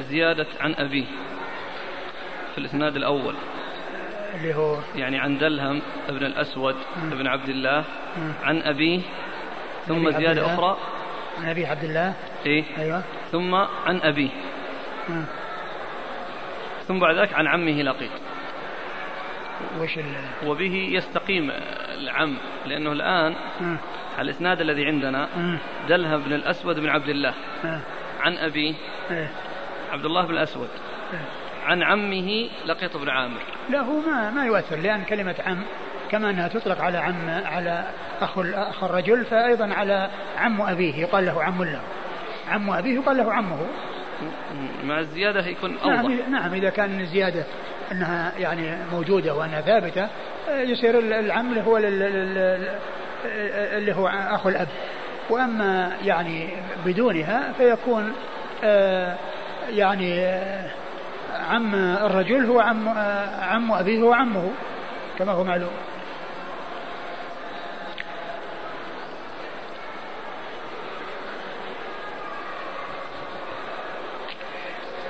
زيادة 0.00 0.46
عن 0.60 0.74
أبيه 0.74 1.04
في 2.54 2.58
الإسناد 2.58 2.96
الأول. 2.96 3.34
اللي 4.34 4.54
هو 4.54 4.76
يعني 4.94 5.18
عن 5.18 5.38
دلهم 5.38 5.82
ابن 6.08 6.26
الأسود 6.26 6.76
ابن 7.12 7.26
عبد 7.26 7.48
الله 7.48 7.84
عن 8.42 8.62
أبيه 8.62 9.00
ثم 9.86 10.10
زيادة 10.10 10.54
أخرى. 10.54 10.76
عن 11.38 11.48
أبي 11.48 11.66
عبد 11.66 11.84
الله. 11.84 12.14
إيه. 12.46 12.64
أيوة. 12.78 13.02
ثم 13.32 13.54
عن 13.54 14.00
أبيه. 14.02 14.30
ثم 16.88 16.98
بعد 16.98 17.16
ذلك 17.18 17.34
عن 17.34 17.46
عمه 17.46 17.82
لقيط 17.82 18.10
وش 19.80 19.98
وبه 20.46 20.88
يستقيم 20.92 21.50
العم 21.98 22.36
لأنه 22.66 22.92
الآن 22.92 23.34
على 23.60 23.76
الإسناد 24.20 24.60
الذي 24.60 24.86
عندنا 24.86 25.28
دلها 25.88 26.16
بن 26.16 26.32
الأسود 26.32 26.80
بن 26.80 26.88
عبد 26.88 27.08
الله. 27.08 27.34
عن 28.20 28.36
أبيه. 28.36 28.74
عبد 29.92 30.04
الله 30.04 30.26
بن 30.26 30.34
الأسود. 30.34 30.68
عن 31.64 31.82
عمه 31.82 32.48
لقيط 32.66 32.96
بن 32.96 33.08
عامر. 33.08 33.40
لا 33.70 33.80
هو 33.80 34.00
ما 34.00 34.30
ما 34.30 34.46
يؤثر 34.46 34.76
لأن 34.76 35.04
كلمة 35.04 35.34
عم 35.46 35.62
كما 36.10 36.30
أنها 36.30 36.48
تطلق 36.48 36.80
على 36.80 36.98
عم 36.98 37.30
على 37.44 37.84
أخ 38.20 38.38
أخ 38.38 38.84
الرجل 38.84 39.24
فأيضا 39.24 39.74
على 39.74 40.10
عم 40.38 40.60
أبيه 40.62 40.94
يقال 40.94 41.26
له 41.26 41.42
عم 41.42 41.64
له 41.64 41.80
عم 42.48 42.70
أبيه 42.70 42.94
يقال 42.94 43.16
له 43.16 43.32
عمه. 43.32 43.66
مع 44.84 44.98
الزيادة 44.98 45.46
يكون 45.46 45.76
أوضح. 45.76 46.02
نعم, 46.02 46.30
نعم 46.30 46.54
إذا 46.54 46.70
كان 46.70 47.00
الزيادة 47.00 47.44
أنها 47.92 48.32
يعني 48.38 48.76
موجودة 48.92 49.34
وأنها 49.34 49.60
ثابتة 49.60 50.08
يصير 50.48 50.98
العم 50.98 51.58
هو 51.58 51.78
اللي 53.24 53.94
هو 53.94 54.08
أخو 54.08 54.48
الأب. 54.48 54.68
وأما 55.30 55.92
يعني 56.04 56.48
بدونها 56.86 57.52
فيكون 57.52 58.12
آه، 58.64 59.16
يعني 59.70 60.20
آه، 60.20 60.70
عم 61.50 61.74
الرجل 61.74 62.44
هو 62.44 62.60
عم 62.60 62.88
آه، 62.88 63.44
عم 63.44 63.72
أبيه 63.72 64.02
هو 64.02 64.12
عمه 64.12 64.50
كما 65.18 65.32
هو 65.32 65.44
معلوم. 65.44 65.70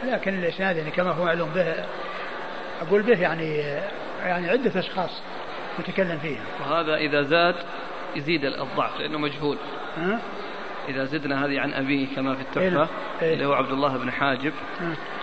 لكن 0.05 0.35
الإسناد 0.35 0.77
يعني 0.77 0.91
كما 0.91 1.11
هو 1.11 1.25
معلوم 1.25 1.51
به 1.55 1.75
أقول 2.83 3.03
به 3.03 3.21
يعني 3.21 3.57
يعني 4.23 4.51
عدة 4.51 4.81
أشخاص 4.81 5.23
متكلم 5.79 6.19
فيها. 6.19 6.41
وهذا 6.61 6.97
إذا 6.97 7.23
زاد 7.23 7.55
يزيد 8.17 8.45
الضعف 8.45 9.01
لأنه 9.01 9.19
مجهول 9.19 9.57
ها؟ 9.97 10.21
إذا 10.89 11.05
زدنا 11.05 11.45
هذه 11.45 11.61
عن 11.61 11.73
أبيه 11.73 12.07
كما 12.17 12.35
في 12.35 12.41
التحفة 12.41 12.89
إيه؟ 13.23 13.35
اللي 13.35 13.47
هو 13.47 13.53
عبد 13.53 13.71
الله 13.71 13.97
بن 13.97 14.11
حاجب 14.11 14.53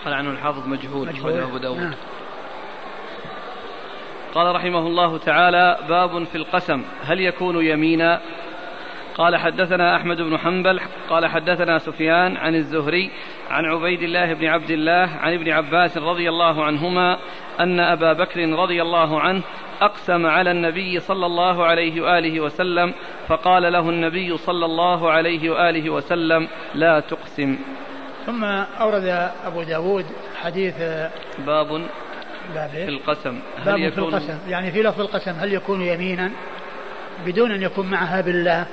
قال 0.04 0.14
عنه 0.14 0.30
الحافظ 0.30 0.66
مجهول 0.68 1.08
أخرجه 1.08 1.44
أبو 1.44 1.58
داود. 1.58 1.94
قال 4.34 4.54
رحمه 4.54 4.86
الله 4.86 5.18
تعالى 5.18 5.78
باب 5.88 6.24
في 6.24 6.34
القسم 6.34 6.82
هل 7.04 7.20
يكون 7.20 7.64
يمينا 7.64 8.20
قال 9.18 9.36
حدثنا 9.36 9.96
أحمد 9.96 10.16
بن 10.16 10.38
حنبل 10.38 10.80
قال 11.10 11.26
حدثنا 11.26 11.78
سفيان 11.78 12.36
عن 12.36 12.54
الزهري 12.54 13.10
عن 13.50 13.64
عبيد 13.64 14.02
الله 14.02 14.34
بن 14.34 14.46
عبد 14.46 14.70
الله 14.70 15.08
عن 15.20 15.34
ابن 15.34 15.50
عباس 15.50 15.98
رضي 15.98 16.28
الله 16.28 16.64
عنهما 16.64 17.18
أن 17.60 17.80
أبا 17.80 18.12
بكر 18.12 18.40
رضي 18.40 18.82
الله 18.82 19.20
عنه 19.20 19.42
أقسم 19.80 20.26
على 20.26 20.50
النبي 20.50 21.00
صلى 21.00 21.26
الله 21.26 21.64
عليه 21.64 22.00
وآله 22.00 22.40
وسلم 22.40 22.94
فقال 23.28 23.72
له 23.72 23.90
النبي 23.90 24.36
صلى 24.36 24.64
الله 24.64 25.10
عليه 25.10 25.50
وآله 25.50 25.90
وسلم 25.90 26.48
لا 26.74 27.00
تقسم. 27.00 27.58
ثم 28.26 28.44
أورد 28.80 29.30
أبو 29.44 29.62
داود 29.62 30.04
حديث 30.42 30.74
باب 31.46 31.86
باب 32.54 32.70
في 32.70 32.88
القسم. 32.88 33.40
باب 33.66 33.88
في 33.88 33.98
القسم. 33.98 34.38
يعني 34.48 34.70
في 34.72 34.82
لفظ 34.82 35.00
القسم 35.00 35.32
هل 35.32 35.52
يكون 35.52 35.82
يمينا؟ 35.82 36.30
بدون 37.26 37.52
أن 37.52 37.62
يكون 37.62 37.90
معها 37.90 38.20
بالله. 38.20 38.66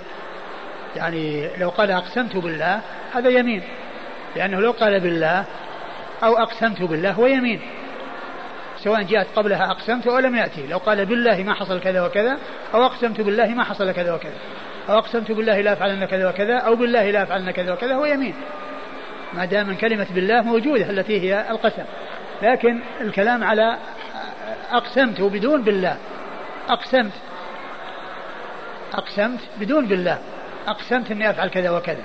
يعني 0.95 1.49
لو 1.57 1.69
قال 1.69 1.91
أقسمت 1.91 2.35
بالله 2.35 2.81
هذا 3.13 3.29
يمين. 3.29 3.63
لأنه 4.35 4.59
لو 4.59 4.71
قال 4.71 4.99
بالله 4.99 5.45
أو 6.23 6.37
أقسمت 6.37 6.81
بالله 6.81 7.11
هو 7.11 7.27
يمين. 7.27 7.61
سواء 8.77 9.03
جاءت 9.03 9.27
قبلها 9.35 9.71
أقسمت 9.71 10.07
أو 10.07 10.19
لم 10.19 10.35
يأتي. 10.35 10.67
لو 10.67 10.77
قال 10.77 11.05
بالله 11.05 11.43
ما 11.43 11.53
حصل 11.53 11.79
كذا 11.79 12.05
وكذا 12.05 12.37
أو 12.73 12.85
أقسمت 12.85 13.21
بالله 13.21 13.47
ما 13.47 13.63
حصل 13.63 13.91
كذا 13.91 14.13
وكذا. 14.13 14.37
أو 14.89 14.97
أقسمت 14.97 15.31
بالله 15.31 15.61
لا 15.61 15.73
أفعلن 15.73 16.05
كذا 16.05 16.29
وكذا 16.29 16.57
أو 16.57 16.75
بالله 16.75 17.11
لا 17.11 17.23
أفعلن 17.23 17.51
كذا 17.51 17.73
وكذا 17.73 17.95
هو 17.95 18.05
يمين. 18.05 18.35
ما 19.33 19.45
دام 19.45 19.75
كلمة 19.75 20.07
بالله 20.15 20.41
موجودة 20.41 20.89
التي 20.89 21.21
هي 21.21 21.51
القسم. 21.51 21.83
لكن 22.41 22.79
الكلام 23.01 23.43
على 23.43 23.77
أقسمت 24.71 25.21
بدون 25.21 25.61
بالله. 25.63 25.97
أقسمت. 26.69 27.13
أقسمت 28.93 29.39
بدون 29.59 29.85
بالله. 29.85 30.19
أقسمت 30.67 31.11
أني 31.11 31.29
أفعل 31.29 31.47
كذا 31.49 31.69
وكذا. 31.69 32.03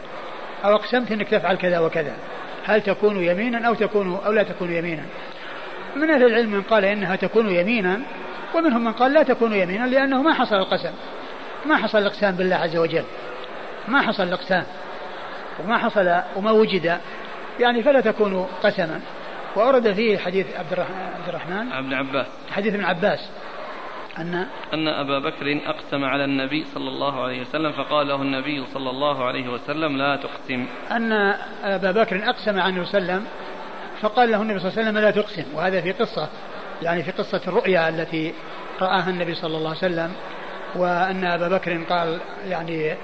أو 0.64 0.74
أقسمت 0.74 1.12
أنك 1.12 1.28
تفعل 1.28 1.56
كذا 1.56 1.78
وكذا. 1.78 2.16
هل 2.64 2.80
تكون 2.80 3.24
يمينا 3.24 3.68
أو 3.68 3.74
تكون 3.74 4.20
أو 4.26 4.32
لا 4.32 4.42
تكون 4.42 4.72
يمينا؟ 4.72 5.02
من 5.96 6.10
أهل 6.10 6.26
العلم 6.26 6.50
من 6.50 6.62
قال 6.62 6.84
إنها 6.84 7.16
تكون 7.16 7.50
يمينا 7.50 8.00
ومنهم 8.54 8.84
من 8.84 8.92
قال 8.92 9.12
لا 9.12 9.22
تكون 9.22 9.52
يمينا 9.52 9.86
لأنه 9.86 10.22
ما 10.22 10.34
حصل 10.34 10.56
القسم. 10.56 10.92
ما 11.66 11.76
حصل 11.76 11.98
الإقسام 11.98 12.34
بالله 12.34 12.56
عز 12.56 12.76
وجل. 12.76 13.04
ما 13.88 14.02
حصل 14.02 14.22
الإقسام. 14.22 14.64
وما 15.64 15.78
حصل 15.78 16.20
وما 16.36 16.50
وجد. 16.50 17.00
يعني 17.60 17.82
فلا 17.82 18.00
تكون 18.00 18.46
قسما. 18.62 19.00
وأورد 19.56 19.92
فيه 19.92 20.18
حديث 20.18 20.46
عبد 20.56 20.72
الرحمن. 21.28 21.72
عبد 21.72 21.92
عباس 21.92 22.26
حديث 22.50 22.74
ابن 22.74 22.84
عباس. 22.84 23.28
أن 24.20 24.46
أن 24.74 24.88
أبا 24.88 25.18
بكر 25.18 25.60
أقسم 25.66 26.04
على 26.04 26.24
النبي 26.24 26.64
صلى 26.64 26.88
الله 26.88 27.22
عليه 27.22 27.40
وسلم 27.40 27.72
فقال 27.72 28.08
له 28.08 28.22
النبي 28.22 28.64
صلى 28.74 28.90
الله 28.90 29.24
عليه 29.24 29.48
وسلم 29.48 29.96
لا 29.96 30.16
تقسم. 30.16 30.66
أن 30.90 31.12
أبا 31.64 31.92
بكر 31.92 32.30
أقسم 32.30 32.60
على 32.60 32.68
النبي 32.68 32.86
صلى 32.86 32.98
الله 32.98 33.12
عليه 33.12 33.22
وسلم 33.22 33.26
فقال 34.00 34.30
له 34.30 34.42
النبي 34.42 34.58
صلى 34.58 34.68
الله 34.68 34.78
عليه 34.78 34.90
وسلم 34.90 34.98
لا 34.98 35.10
تقسم. 35.10 35.44
وهذا 35.54 35.80
في 35.80 35.92
قصة 35.92 36.28
يعني 36.82 37.02
في 37.02 37.10
قصة 37.10 37.40
الرؤيا 37.48 37.88
التي 37.88 38.34
رآها 38.80 39.10
النبي 39.10 39.34
صلى 39.34 39.56
الله 39.56 39.68
عليه 39.68 39.78
وسلم 39.78 40.12
وأن 40.74 41.24
أبا 41.24 41.48
بكر 41.48 41.82
قال 41.82 42.20
يعني 42.48 42.96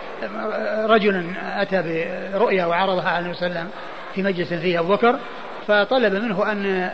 رجل 0.84 1.32
أتى 1.42 1.82
برؤيا 2.32 2.66
وعرضها 2.66 3.10
على 3.10 3.18
النبي 3.18 3.34
صلى 3.34 3.46
الله 3.46 3.58
عليه 3.58 3.68
وسلم 3.68 3.80
في 4.14 4.22
مجلس 4.22 4.54
فيه 4.54 4.80
أبو 4.80 4.88
بكر 4.88 5.18
فطلب 5.66 6.14
منه 6.14 6.52
أن 6.52 6.90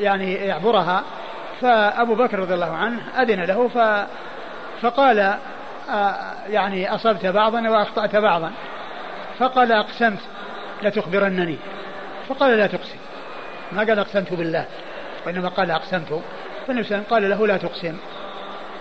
يعني 0.00 0.34
يعبرها 0.34 1.02
فأبو 1.62 2.14
بكر 2.14 2.38
رضي 2.38 2.54
الله 2.54 2.76
عنه 2.76 3.00
أذن 3.22 3.40
له 3.40 3.68
ف 3.68 4.06
فقال 4.82 5.34
يعني 6.48 6.94
أصبت 6.94 7.26
بعضا 7.26 7.68
وأخطأت 7.70 8.16
بعضا. 8.16 8.52
فقال 9.38 9.72
أقسمت 9.72 10.18
لتخبرنني. 10.82 11.56
فقال 12.28 12.58
لا 12.58 12.66
تقسم. 12.66 12.98
ما 13.72 13.78
قال 13.78 13.98
أقسمت 13.98 14.32
بالله 14.32 14.66
وإنما 15.26 15.48
قال 15.48 15.70
أقسمت. 15.70 16.22
فالنبي 16.66 16.88
صلى 16.88 17.02
قال 17.10 17.30
له 17.30 17.46
لا 17.46 17.56
تقسم. 17.56 17.96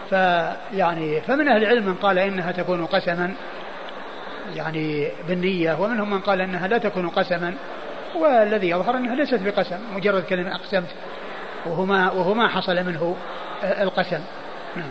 فيعني 0.10 1.22
فمن 1.22 1.48
أهل 1.48 1.64
العلم 1.64 1.86
من 1.86 1.96
قال 1.96 2.20
إنها 2.20 2.52
تكون 2.52 2.86
قسما 2.86 3.34
يعني 4.56 5.12
بالنية 5.28 5.74
ومنهم 5.82 6.10
من 6.10 6.20
قال 6.20 6.42
إنها 6.42 6.68
لا 6.68 6.78
تكون 6.78 7.10
قسما. 7.10 7.54
والذي 8.16 8.70
يظهر 8.70 8.98
أنها 8.98 9.16
ليست 9.16 9.40
بقسم 9.42 9.80
مجرد 9.96 10.24
كلمة 10.24 10.56
أقسمت. 10.56 10.90
وهو 11.66 11.86
ما 11.86 12.12
وهو 12.12 12.34
ما 12.34 12.48
حصل 12.48 12.76
منه 12.76 13.16
القسم. 13.64 14.20
نعم. 14.76 14.90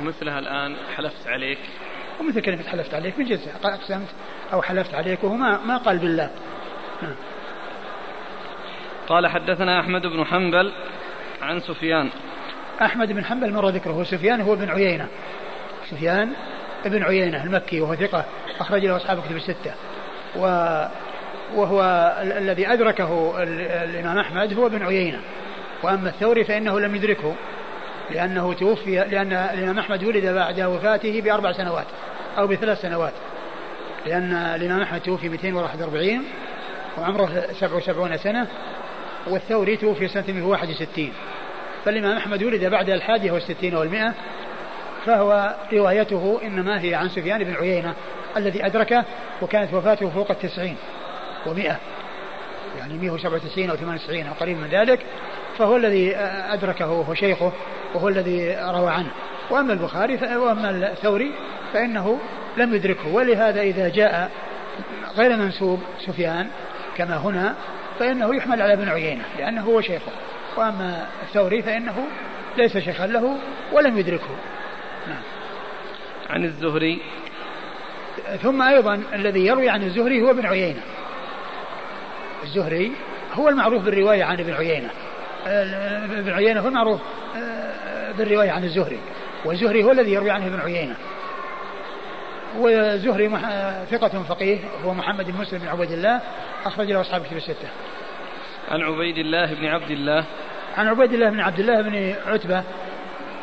مثلها 0.00 0.38
الآن 0.38 0.76
حلفت 0.96 1.28
عليك. 1.28 1.58
ومثل 2.20 2.40
كلمة 2.40 2.62
حلفت 2.62 2.94
عليك 2.94 3.18
من 3.18 3.24
جنسها 3.24 3.52
أقسمت 3.64 4.08
أو 4.52 4.62
حلفت 4.62 4.94
عليك 4.94 5.24
وهو 5.24 5.34
ما, 5.36 5.76
قال 5.76 5.98
بالله. 5.98 6.30
نعم. 7.02 7.14
قال 9.08 9.26
حدثنا 9.26 9.80
أحمد 9.80 10.02
بن 10.02 10.24
حنبل 10.24 10.72
عن 11.42 11.60
سفيان. 11.60 12.10
أحمد 12.82 13.12
بن 13.12 13.24
حنبل 13.24 13.52
مر 13.52 13.68
ذكره 13.68 14.04
سفيان 14.04 14.40
هو 14.40 14.56
بن 14.56 14.70
عيينة. 14.70 15.08
سفيان 15.90 16.32
ابن 16.84 17.02
عيينة 17.02 17.44
المكي 17.44 17.80
وهو 17.80 17.94
ثقة 17.94 18.24
أخرج 18.60 18.86
له 18.86 18.96
أصحاب 18.96 19.22
كتب 19.22 19.36
الستة. 19.36 19.74
و 20.36 20.46
وهو 21.54 21.82
الذي 22.22 22.72
أدركه 22.72 23.42
الإمام 23.84 24.18
أحمد 24.18 24.54
هو 24.54 24.66
ابن 24.66 24.82
عيينة. 24.82 25.20
وأما 25.82 26.08
الثوري 26.08 26.44
فإنه 26.44 26.80
لم 26.80 26.94
يدركه 26.94 27.34
لأنه 28.10 28.52
توفي 28.52 28.94
لأن 28.94 29.32
الإمام 29.32 29.78
أحمد 29.78 30.04
ولد 30.04 30.26
بعد 30.26 30.60
وفاته 30.60 31.20
بأربع 31.20 31.52
سنوات 31.52 31.86
أو 32.38 32.46
بثلاث 32.46 32.80
سنوات. 32.80 33.12
لأن 34.06 34.32
الإمام 34.32 34.82
أحمد 34.82 35.00
توفي 35.00 35.28
241 35.28 36.24
وعمره 36.98 37.46
77 37.60 38.16
سنة 38.16 38.46
والثوري 39.26 39.76
توفي 39.76 40.08
سنة 40.08 40.24
161 40.28 41.12
فالإمام 41.84 42.16
أحمد 42.16 42.42
ولد 42.42 42.64
بعد 42.64 42.90
الحادية 42.90 43.32
والستين 43.32 43.74
والمئة 43.74 44.14
فهو 45.06 45.54
روايته 45.72 46.40
إنما 46.42 46.80
هي 46.80 46.94
عن 46.94 47.08
سفيان 47.08 47.44
بن 47.44 47.54
عيينة 47.54 47.94
الذي 48.36 48.66
أدركه 48.66 49.04
وكانت 49.42 49.74
وفاته 49.74 50.10
فوق 50.10 50.30
التسعين 50.30 50.76
ومئة 51.46 51.78
يعني 52.78 52.98
197 52.98 53.70
أو 53.70 53.76
98 53.76 54.26
أو 54.26 54.32
قريب 54.40 54.58
من 54.58 54.68
ذلك. 54.68 55.00
فهو 55.58 55.76
الذي 55.76 56.16
أدركه 56.16 56.90
وهو 56.90 57.14
شيخه 57.14 57.52
وهو 57.94 58.08
الذي 58.08 58.56
روى 58.60 58.90
عنه. 58.90 59.10
وأما 59.50 59.72
البخاري 59.72 60.36
وأما 60.36 60.70
الثوري 60.70 61.32
فإنه 61.72 62.18
لم 62.56 62.74
يدركه. 62.74 63.08
ولهذا 63.08 63.62
إذا 63.62 63.88
جاء 63.88 64.30
غير 65.16 65.36
منسوب 65.36 65.80
سفيان 66.06 66.48
كما 66.96 67.16
هنا 67.16 67.54
فإنه 67.98 68.34
يحمل 68.36 68.62
على 68.62 68.72
ابن 68.72 68.88
عيينة 68.88 69.24
لأنه 69.38 69.62
هو 69.62 69.80
شيخه. 69.80 70.12
وأما 70.56 71.06
الثوري 71.22 71.62
فإنه 71.62 72.06
ليس 72.56 72.78
شيخا 72.78 73.06
له 73.06 73.36
ولم 73.72 73.98
يدركه. 73.98 74.36
نعم. 75.08 75.22
عن 76.30 76.44
الزهري. 76.44 77.02
ثم 78.42 78.62
أيضا 78.62 79.02
الذي 79.12 79.46
يروي 79.46 79.68
عن 79.68 79.82
الزهري 79.82 80.22
هو 80.22 80.30
ابن 80.30 80.46
عيينة. 80.46 80.80
الزهري 82.42 82.92
هو 83.34 83.48
المعروف 83.48 83.82
بالرواية 83.82 84.24
عن 84.24 84.40
ابن 84.40 84.52
عيينة. 84.52 84.90
ابن 85.46 86.30
عيينة 86.30 86.60
هو 86.60 86.68
المعروف 86.68 87.00
آه، 87.36 88.12
بالرواية 88.12 88.50
عن 88.50 88.64
الزهري 88.64 88.98
والزهري 89.44 89.84
هو 89.84 89.90
الذي 89.90 90.12
يروي 90.12 90.30
عنه 90.30 90.46
ابن 90.46 90.60
عيينة 90.60 90.96
وزهري 92.58 93.28
ثقة 93.90 94.22
فقيه 94.22 94.58
هو 94.84 94.94
محمد 94.94 95.30
بن 95.30 95.40
مسلم 95.40 95.58
بن 95.58 95.68
عبيد 95.68 95.90
الله 95.90 96.20
أخرج 96.64 96.90
له 96.90 97.00
أصحاب 97.00 97.22
كتب 97.22 97.36
الستة. 97.36 97.68
عن 98.70 98.82
عبيد 98.82 99.18
الله 99.18 99.54
بن 99.54 99.64
عبد 99.64 99.90
الله 99.90 100.24
عن 100.76 100.88
عبيد 100.88 101.12
الله 101.12 101.30
بن 101.30 101.40
عبد 101.40 101.58
الله 101.58 101.82
بن 101.82 102.14
عتبة 102.26 102.62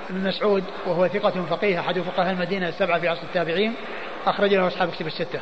بن 0.10 0.28
مسعود 0.28 0.64
وهو 0.86 1.08
ثقة 1.08 1.46
فقيه 1.50 1.80
أحد 1.80 2.00
فقهاء 2.00 2.32
المدينة 2.32 2.70
السبعة 2.70 3.00
في 3.00 3.08
عصر 3.08 3.24
التابعين 3.24 3.74
أخرج 4.26 4.54
له 4.54 4.68
أصحاب 4.68 4.92
كتب 4.92 5.08
الستة. 5.08 5.40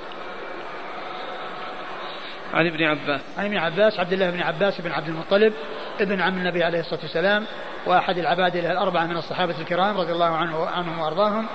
عن 2.53 2.67
ابن 2.67 2.83
عباس. 2.83 3.21
عن 3.37 3.45
ابن 3.45 3.57
عباس 3.57 3.99
عبد 3.99 4.13
الله 4.13 4.29
بن 4.29 4.41
عباس 4.41 4.81
بن 4.81 4.91
عبد 4.91 5.07
المطلب 5.07 5.53
ابن 6.01 6.21
عم 6.21 6.37
النبي 6.37 6.63
عليه 6.63 6.79
الصلاة 6.79 7.01
والسلام 7.01 7.45
وأحد 7.85 8.17
العبادلة 8.17 8.71
الأربعة 8.71 9.05
من 9.05 9.17
الصحابة 9.17 9.59
الكرام 9.59 9.97
رضي 9.97 10.11
الله 10.11 10.35
عنه 10.35 10.65
عنهم 10.65 10.99
وأرضاهم 10.99 11.47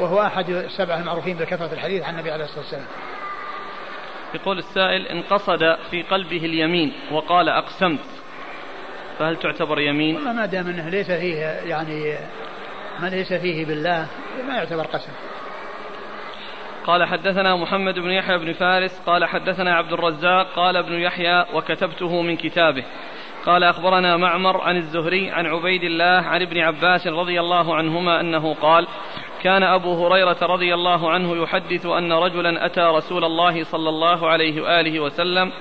وهو 0.00 0.22
أحد 0.22 0.50
السبعة 0.50 0.98
المعروفين 0.98 1.36
بكثرة 1.36 1.72
الحديث 1.72 2.02
عن 2.02 2.14
النبي 2.14 2.30
عليه 2.30 2.44
الصلاة 2.44 2.60
والسلام. 2.60 2.86
يقول 4.34 4.58
السائل 4.58 5.06
إن 5.06 5.22
قصد 5.22 5.76
في 5.90 6.02
قلبه 6.02 6.36
اليمين 6.36 6.92
وقال 7.12 7.48
أقسمت. 7.48 8.00
فهل 9.18 9.36
تعتبر 9.36 9.80
يمين؟ 9.80 10.14
والله 10.16 10.32
ما 10.32 10.46
دام 10.46 10.66
أنه 10.66 10.88
ليس 10.88 11.10
فيه 11.10 11.36
يعني 11.44 12.18
ما 13.00 13.06
ليس 13.06 13.32
فيه 13.32 13.66
بالله 13.66 14.06
ما 14.48 14.54
يعتبر 14.54 14.86
قسم. 14.86 15.12
قال 16.86 17.04
حدثنا 17.04 17.56
محمد 17.56 17.98
بن 17.98 18.10
يحيى 18.10 18.38
بن 18.38 18.52
فارس 18.52 19.02
قال 19.06 19.24
حدثنا 19.24 19.74
عبد 19.74 19.92
الرزاق 19.92 20.46
قال 20.56 20.76
ابن 20.76 20.92
يحيى 20.92 21.44
وكتبته 21.54 22.22
من 22.22 22.36
كتابه. 22.36 22.84
قال 23.46 23.64
أخبرنا 23.64 24.16
معمر 24.16 24.60
عن 24.60 24.76
الزهري 24.76 25.30
عن 25.30 25.46
عبيد 25.46 25.82
الله 25.82 26.28
عن 26.28 26.42
ابن 26.42 26.58
عباس 26.58 27.06
رضي 27.06 27.40
الله 27.40 27.74
عنهما 27.74 28.20
أنه 28.20 28.54
قال 28.54 28.86
كان 29.42 29.62
أبو 29.62 30.06
هريرة 30.06 30.36
رضي 30.42 30.74
الله 30.74 31.10
عنه 31.10 31.42
يحدث 31.42 31.86
أن 31.86 32.12
رجلا 32.12 32.66
أتى 32.66 32.80
رسول 32.80 33.24
الله 33.24 33.64
صلى 33.64 33.88
الله 33.88 34.28
عليه 34.28 34.62
وآله 34.62 35.00
وسلم 35.00 35.52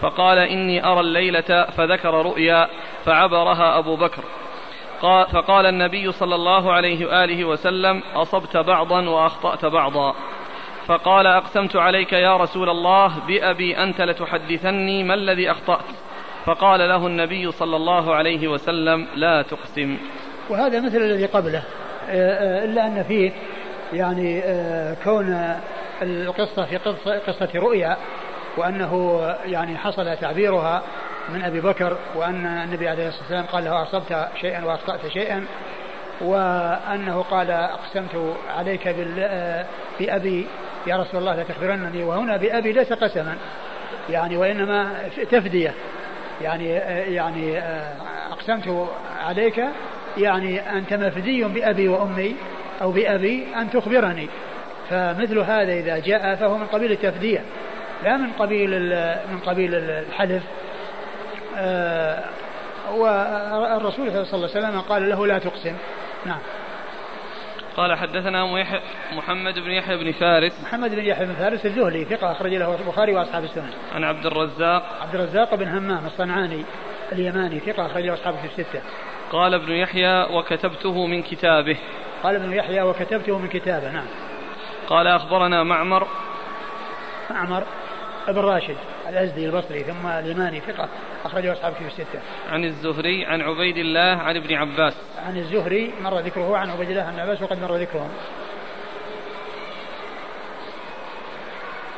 فقال 0.00 0.38
إني 0.38 0.86
أرى 0.86 1.00
الليلة 1.00 1.64
فذكر 1.64 2.14
رؤيا 2.14 2.68
فعبرها 3.04 3.78
أبو 3.78 3.96
بكر. 3.96 4.22
قال 5.02 5.26
فقال 5.26 5.66
النبي 5.66 6.12
صلى 6.12 6.34
الله 6.34 6.72
عليه 6.72 7.06
وآله 7.06 7.44
وسلم 7.44 8.02
أصبت 8.14 8.56
بعضا 8.56 9.08
وأخطأت 9.08 9.64
بعضا. 9.64 10.14
فقال 10.86 11.26
أقسمت 11.26 11.76
عليك 11.76 12.12
يا 12.12 12.36
رسول 12.36 12.68
الله 12.68 13.12
بأبي 13.26 13.78
أنت 13.78 14.00
لتحدثني 14.00 15.04
ما 15.04 15.14
الذي 15.14 15.50
أخطأت؟ 15.50 15.84
فقال 16.44 16.80
له 16.80 17.06
النبي 17.06 17.52
صلى 17.52 17.76
الله 17.76 18.14
عليه 18.14 18.48
وسلم 18.48 19.06
لا 19.14 19.42
تقسم. 19.42 19.98
وهذا 20.50 20.80
مثل 20.80 20.96
الذي 20.96 21.26
قبله. 21.26 21.62
آه، 22.08 22.60
آه، 22.60 22.64
إلا 22.64 22.86
أن 22.86 23.02
فيه 23.02 23.32
يعني 23.92 24.42
آه، 24.44 24.96
كون 25.04 25.56
القصة 26.02 26.64
في 26.64 26.76
قصة, 26.76 27.18
قصة 27.18 27.48
رؤيا 27.54 27.96
وأنه 28.56 29.20
يعني 29.44 29.78
حصل 29.78 30.16
تعبيرها 30.16 30.82
من 31.28 31.42
أبي 31.42 31.60
بكر 31.60 31.96
وأن 32.14 32.46
النبي 32.46 32.88
عليه 32.88 33.08
الصلاة 33.08 33.22
والسلام 33.22 33.44
قال 33.46 33.64
له 33.64 33.82
أصبت 33.82 34.28
شيئا 34.40 34.64
وأخطأت 34.64 35.06
شيئا. 35.12 35.46
وأنه 36.20 37.22
قال 37.22 37.50
أقسمت 37.50 38.36
عليك 38.56 38.88
بأبي 40.00 40.46
يا 40.86 40.96
رسول 40.96 41.20
الله 41.20 41.34
لا 41.34 41.42
تخبرنني 41.42 42.02
وهنا 42.02 42.36
بأبي 42.36 42.72
ليس 42.72 42.92
قسما 42.92 43.36
يعني 44.10 44.36
وإنما 44.36 44.92
تفدية 45.30 45.74
يعني 46.42 46.68
يعني 47.14 47.58
أقسمت 48.30 48.88
عليك 49.26 49.64
يعني 50.18 50.60
أنت 50.78 50.94
مفدي 50.94 51.44
بأبي 51.44 51.88
وأمي 51.88 52.36
أو 52.82 52.92
بأبي 52.92 53.46
أن 53.56 53.70
تخبرني. 53.70 54.28
فمثل 54.90 55.38
هذا 55.38 55.72
إذا 55.72 55.98
جاء 55.98 56.34
فهو 56.34 56.58
من 56.58 56.66
قبيل 56.66 56.92
التفدية 56.92 57.40
لا 58.04 58.16
من 58.16 58.32
قبيل 58.32 58.70
من 59.32 59.38
قبيل 59.46 59.74
الحلف. 59.74 60.42
آه، 61.56 62.24
والرسول 62.90 64.10
صلى 64.10 64.34
الله 64.34 64.50
عليه 64.54 64.66
وسلم 64.66 64.80
قال 64.80 65.08
له 65.08 65.26
لا 65.26 65.38
تقسم. 65.38 65.76
نعم. 66.26 66.38
قال 67.76 67.98
حدثنا 67.98 68.64
محمد 69.12 69.54
بن 69.54 69.70
يحيى 69.70 69.96
بن 69.96 70.12
فارس. 70.12 70.62
محمد 70.62 70.90
بن 70.90 71.04
يحيى 71.04 71.26
بن 71.26 71.34
فارس 71.34 71.66
الزهلي 71.66 72.04
ثقة 72.04 72.32
أخرج 72.32 72.54
له 72.54 72.76
البخاري 72.80 73.14
وأصحاب 73.14 73.44
السنن 73.44 73.70
عن 73.94 74.04
عبد 74.04 74.26
الرزاق. 74.26 74.82
عبد 75.02 75.14
الرزاق 75.14 75.54
بن 75.54 75.68
همام 75.68 76.06
الصنعاني 76.06 76.64
اليماني 77.12 77.60
ثقة 77.60 77.86
أخرج 77.86 78.04
له 78.04 78.14
أصحابه 78.14 78.36
في 78.36 78.46
الستة. 78.46 78.80
قال 79.32 79.54
ابن 79.54 79.72
يحيى 79.72 80.22
وكتبته 80.22 81.06
من 81.06 81.22
كتابه. 81.22 81.76
قال 82.22 82.34
ابن 82.34 82.52
يحيى 82.52 82.82
وكتبته 82.82 83.38
من 83.38 83.48
كتابه 83.48 83.90
نعم. 83.90 84.06
قال 84.88 85.06
أخبرنا 85.06 85.62
معمر. 85.62 86.06
معمر 87.30 87.62
ابن 88.28 88.40
راشد 88.40 88.76
الأزدي 89.08 89.46
البصري 89.46 89.84
ثم 89.84 90.06
اليماني 90.06 90.60
ثقة 90.60 90.88
أخرجه 91.24 91.52
أصحاب 91.52 91.72
في 91.72 91.86
الستة. 91.86 92.20
عن 92.50 92.64
الزهري 92.64 93.24
عن 93.24 93.42
عبيد 93.42 93.76
الله 93.76 94.22
عن 94.22 94.36
ابن 94.36 94.54
عباس. 94.54 94.94
عن 95.26 95.36
الزهري 95.36 95.92
مر 96.00 96.18
ذكره 96.18 96.56
عن 96.56 96.70
عبيد 96.70 96.90
الله 96.90 97.02
عن 97.02 97.20
عباس 97.20 97.42
وقد 97.42 97.62
مر 97.62 97.76
ذكرهم. 97.76 98.10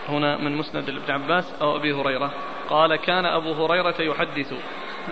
هنا 0.08 0.36
من 0.36 0.56
مسند 0.56 0.88
ابن 0.88 1.12
عباس 1.12 1.54
أو 1.60 1.76
أبي 1.76 1.92
هريرة 1.92 2.30
قال 2.68 2.96
كان 2.96 3.26
أبو 3.26 3.52
هريرة 3.52 3.94
يحدث 4.00 4.52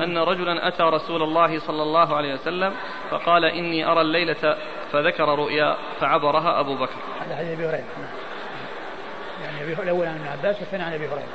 أن 0.01 0.19
رجلا 0.19 0.69
أتى 0.69 0.83
رسول 0.83 1.23
الله 1.23 1.59
صلى 1.59 1.83
الله 1.83 2.17
عليه 2.17 2.35
وسلم 2.35 2.73
فقال 3.11 3.45
إني 3.45 3.87
أرى 3.87 4.01
الليلة 4.01 4.57
فذكر 4.93 5.39
رؤيا 5.39 5.77
فعبرها 6.01 6.61
أبو 6.61 6.75
بكر 6.75 6.97
هذا 7.27 7.37
حديث 7.37 7.51
أبي 7.51 7.67
هريرة 7.67 7.85
نعم. 7.99 8.11
يعني 9.43 9.83
الأول 9.83 10.07
عن 10.07 10.15
ابن 10.15 10.27
عباس 10.27 10.61
والثاني 10.61 10.83
عن 10.83 10.93
أبي 10.93 11.07
هريرة 11.07 11.29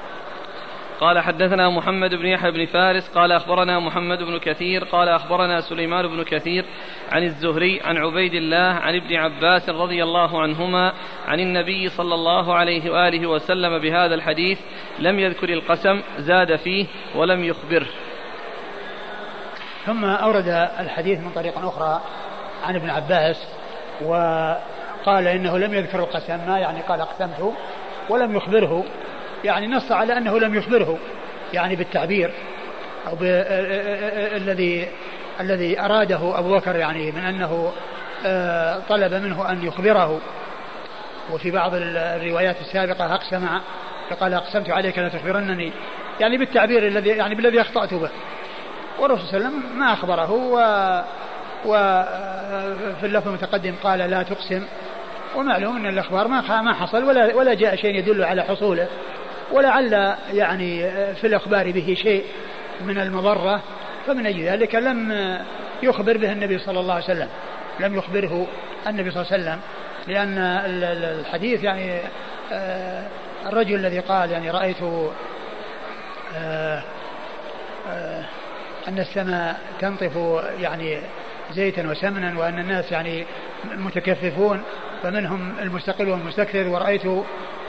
قال 1.02 1.20
حدثنا 1.20 1.70
محمد 1.70 2.16
بن 2.16 2.26
يحيى 2.26 2.52
بن 2.52 2.66
فارس 2.66 3.10
قال 3.10 3.32
أخبرنا 3.32 3.80
محمد 3.80 4.18
بن 4.18 4.40
كثير 4.40 4.84
قال 4.84 5.10
أخبرنا 5.10 5.62
سليمان 5.62 6.08
بن 6.08 6.24
كثير 6.24 6.66
عن 7.12 7.24
الزهري 7.24 7.82
عن 7.84 7.98
عبيد 7.98 8.34
الله 8.34 8.58
عن 8.58 8.96
ابن 8.96 9.16
عباس 9.16 9.70
رضي 9.70 10.04
الله 10.04 10.42
عنهما 10.42 10.94
عن 11.28 11.40
النبي 11.40 11.90
صلى 11.90 12.16
الله 12.16 12.56
عليه 12.56 12.92
وآله 12.92 13.28
وسلم 13.28 13.80
بهذا 13.80 14.16
الحديث 14.16 14.60
لم 15.00 15.20
يذكر 15.20 15.50
القسم 15.50 16.02
زاد 16.18 16.56
فيه 16.56 16.86
ولم 17.16 17.44
يخبره 17.44 17.88
ثم 19.86 20.06
أورد 20.06 20.48
الحديث 20.80 21.20
من 21.20 21.30
طريق 21.30 21.58
أخرى 21.58 22.02
عن 22.64 22.76
ابن 22.76 22.90
عباس 22.90 23.48
وقال 24.02 25.28
إنه 25.28 25.58
لم 25.58 25.74
يذكر 25.74 26.00
القسم 26.00 26.48
ما 26.48 26.60
يعني 26.60 26.82
قال 26.82 27.02
أقسمت 27.02 27.54
ولم 28.10 28.36
يخبره. 28.36 28.86
يعني 29.44 29.68
نص 29.68 29.92
على 29.92 30.18
أنه 30.18 30.40
لم 30.40 30.56
يخبره 30.56 30.98
يعني 31.54 31.76
بالتعبير 31.76 32.32
أو 33.08 33.18
الذي 34.36 34.88
الذي 35.40 35.80
أراده 35.80 36.40
أبو 36.40 36.58
بكر 36.58 36.76
يعني 36.76 37.12
من 37.12 37.22
أنه 37.22 37.72
آه، 38.26 38.80
طلب 38.90 39.14
منه 39.14 39.52
أن 39.52 39.66
يخبره. 39.66 40.22
وفي 41.32 41.52
بعض 41.52 41.72
الروايات 41.74 42.62
السابقة 42.62 43.16
أقسم 43.16 43.48
فقال 44.10 44.34
أقسمت 44.34 44.70
عليك 44.70 44.98
لا 44.98 45.10
تخبرنني 45.10 45.72
يعني 46.20 46.38
بالتعبير 46.38 46.88
الذي 46.88 47.10
يعني 47.10 47.36
بالذي 47.36 47.62
أخطأت 47.62 47.94
به. 47.94 48.10
والرسول 49.00 49.28
صلى 49.28 49.38
الله 49.38 49.48
عليه 49.48 49.58
وسلم 49.58 49.80
ما 49.80 49.94
أخبره 49.94 50.32
و 50.32 50.56
وفي 51.66 53.06
اللفظ 53.06 53.28
المتقدم 53.28 53.76
قال 53.84 54.00
لا 54.00 54.24
تقسم. 54.24 54.64
ومعلوم 55.36 55.76
أن 55.76 55.86
الأخبار 55.86 56.28
ما 56.28 56.62
ما 56.62 56.74
حصل 56.74 57.04
ولا 57.04 57.36
ولا 57.36 57.54
جاء 57.54 57.76
شيء 57.76 57.96
يدل 57.96 58.24
على 58.24 58.42
حصوله. 58.42 58.88
ولعل 59.54 60.16
يعني 60.34 60.92
في 61.16 61.28
الإخبار 61.28 61.72
به 61.72 61.98
شيء 62.04 62.26
من 62.82 62.98
المضرة 62.98 63.62
فمن 64.08 64.26
أجل 64.26 64.44
ذلك 64.44 64.76
لم 64.76 65.12
يخبر 65.84 66.18
به 66.18 66.32
النبي 66.32 66.58
صلى 66.60 66.80
الله 66.80 66.94
عليه 66.94 67.04
وسلم. 67.04 67.28
لم 67.80 67.96
يخبره 67.96 68.48
النبي 68.88 69.12
صلى 69.12 69.22
الله 69.22 69.34
عليه 69.34 69.44
وسلم 69.44 69.60
لأن 70.08 70.38
الحديث 71.20 71.64
يعني 71.64 72.00
آه، 72.52 73.08
الرجل 73.46 73.76
الذي 73.76 74.00
قال 74.00 74.32
يعني 74.32 74.52
رأيت 74.52 74.84
آه، 76.36 76.84
آه، 77.90 78.26
أن 78.88 79.00
السماء 79.00 79.60
تنطف 79.80 80.16
يعني 80.60 81.02
زيتا 81.52 81.88
وسمنا 81.88 82.40
وأن 82.40 82.60
الناس 82.60 82.92
يعني 82.92 83.26
متكففون 83.78 84.64
فمنهم 85.04 85.60
المستقل 85.60 86.10
والمستكثر 86.10 86.68
ورأيت 86.68 87.04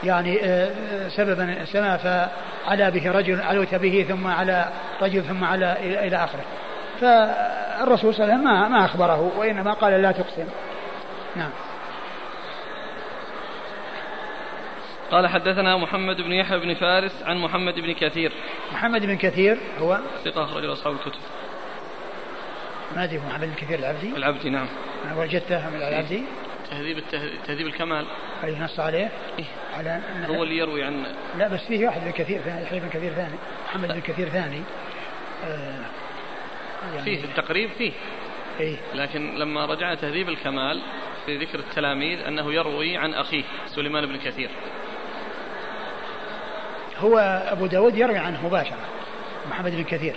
يعني 0.03 0.45
آه، 0.45 0.71
آه، 0.91 1.07
سببا 1.07 1.61
السماء 1.61 1.97
فعلى 1.97 2.91
به 2.91 3.11
رجل 3.11 3.41
علوت 3.41 3.75
به 3.75 4.05
ثم 4.09 4.27
على 4.27 4.69
رجل 5.01 5.23
ثم 5.23 5.43
على 5.43 5.75
إلى 6.07 6.17
آخره. 6.17 6.43
فالرسول 7.01 8.13
صلى 8.13 8.23
الله 8.23 8.33
عليه 8.33 8.43
وسلم 8.43 8.43
ما, 8.43 8.67
ما 8.67 8.85
أخبره 8.85 9.31
وإنما 9.37 9.73
قال 9.73 10.01
لا 10.01 10.11
تقسم. 10.11 10.47
نعم. 11.35 11.49
قال 15.11 15.27
حدثنا 15.27 15.77
محمد 15.77 16.21
بن 16.21 16.31
يحيى 16.31 16.59
بن 16.59 16.73
فارس 16.73 17.23
عن 17.23 17.37
محمد 17.37 17.73
بن 17.73 17.93
كثير. 17.93 18.31
محمد 18.73 19.05
بن 19.05 19.17
كثير 19.17 19.57
هو؟ 19.79 19.99
ثقة 20.25 20.43
أخرج 20.43 20.65
أصحاب 20.65 20.93
الكتب. 20.93 21.19
ما 22.95 23.03
أدري 23.03 23.17
محمد 23.17 23.47
بن 23.47 23.53
كثير 23.53 23.79
العبدي؟ 23.79 24.17
العبدي 24.17 24.49
نعم. 24.49 24.67
وجدته 25.17 25.69
من 25.69 25.75
العبدي. 25.75 26.23
تهذيب 26.69 27.03
تهذيب 27.47 27.67
الكمال. 27.67 28.05
أي 28.43 28.59
نص 28.59 28.79
عليه؟ 28.79 29.11
إيه؟ 29.39 29.45
على 29.77 29.99
هو 30.27 30.43
اللي 30.43 30.57
يروي 30.57 30.83
عن 30.83 31.03
لا 31.37 31.47
بس 31.47 31.59
فيه 31.67 31.85
واحد 31.85 32.01
بن 32.01 32.11
كثير 32.11 32.41
ثاني 32.41 32.63
يحيى 32.63 32.79
بن 32.79 32.89
كثير 32.89 33.13
ثاني. 33.13 33.35
محمد 33.65 33.91
بن 33.91 34.01
كثير 34.01 34.29
ثاني. 34.29 34.61
آه 35.45 35.79
يعني 36.93 37.03
فيه 37.03 37.21
في 37.21 37.25
التقريب 37.25 37.69
فيه. 37.77 37.91
إيه؟ 38.59 38.77
لكن 38.95 39.35
لما 39.35 39.65
رجعنا 39.65 39.95
تهذيب 39.95 40.29
الكمال 40.29 40.81
في 41.25 41.37
ذكر 41.37 41.59
التلاميذ 41.59 42.19
أنه 42.19 42.53
يروي 42.53 42.97
عن 42.97 43.13
أخيه 43.13 43.43
سليمان 43.67 44.05
بن 44.05 44.17
كثير. 44.17 44.49
هو 46.99 47.17
أبو 47.51 47.65
داود 47.65 47.97
يروي 47.97 48.17
عنه 48.17 48.47
مباشرة. 48.47 48.85
محمد 49.49 49.71
بن 49.71 49.83
كثير 49.83 50.15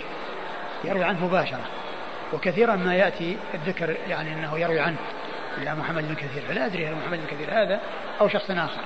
يروي 0.83 1.03
عنه 1.03 1.25
مباشرة. 1.25 1.65
وكثيرا 2.33 2.75
ما 2.75 2.95
يأتي 2.95 3.37
الذكر 3.53 3.97
يعني 4.09 4.33
أنه 4.33 4.59
يروي 4.59 4.79
عنه. 4.79 4.97
إلا 5.57 5.75
محمد 5.75 6.07
بن 6.07 6.15
كثير. 6.15 6.43
فلا 6.47 6.65
أدري 6.65 6.87
هل 6.87 6.95
محمد 6.95 7.17
بن 7.17 7.25
كثير 7.25 7.49
هذا 7.51 7.79
أو 8.21 8.27
شخص 8.27 8.51
آخر. 8.51 8.81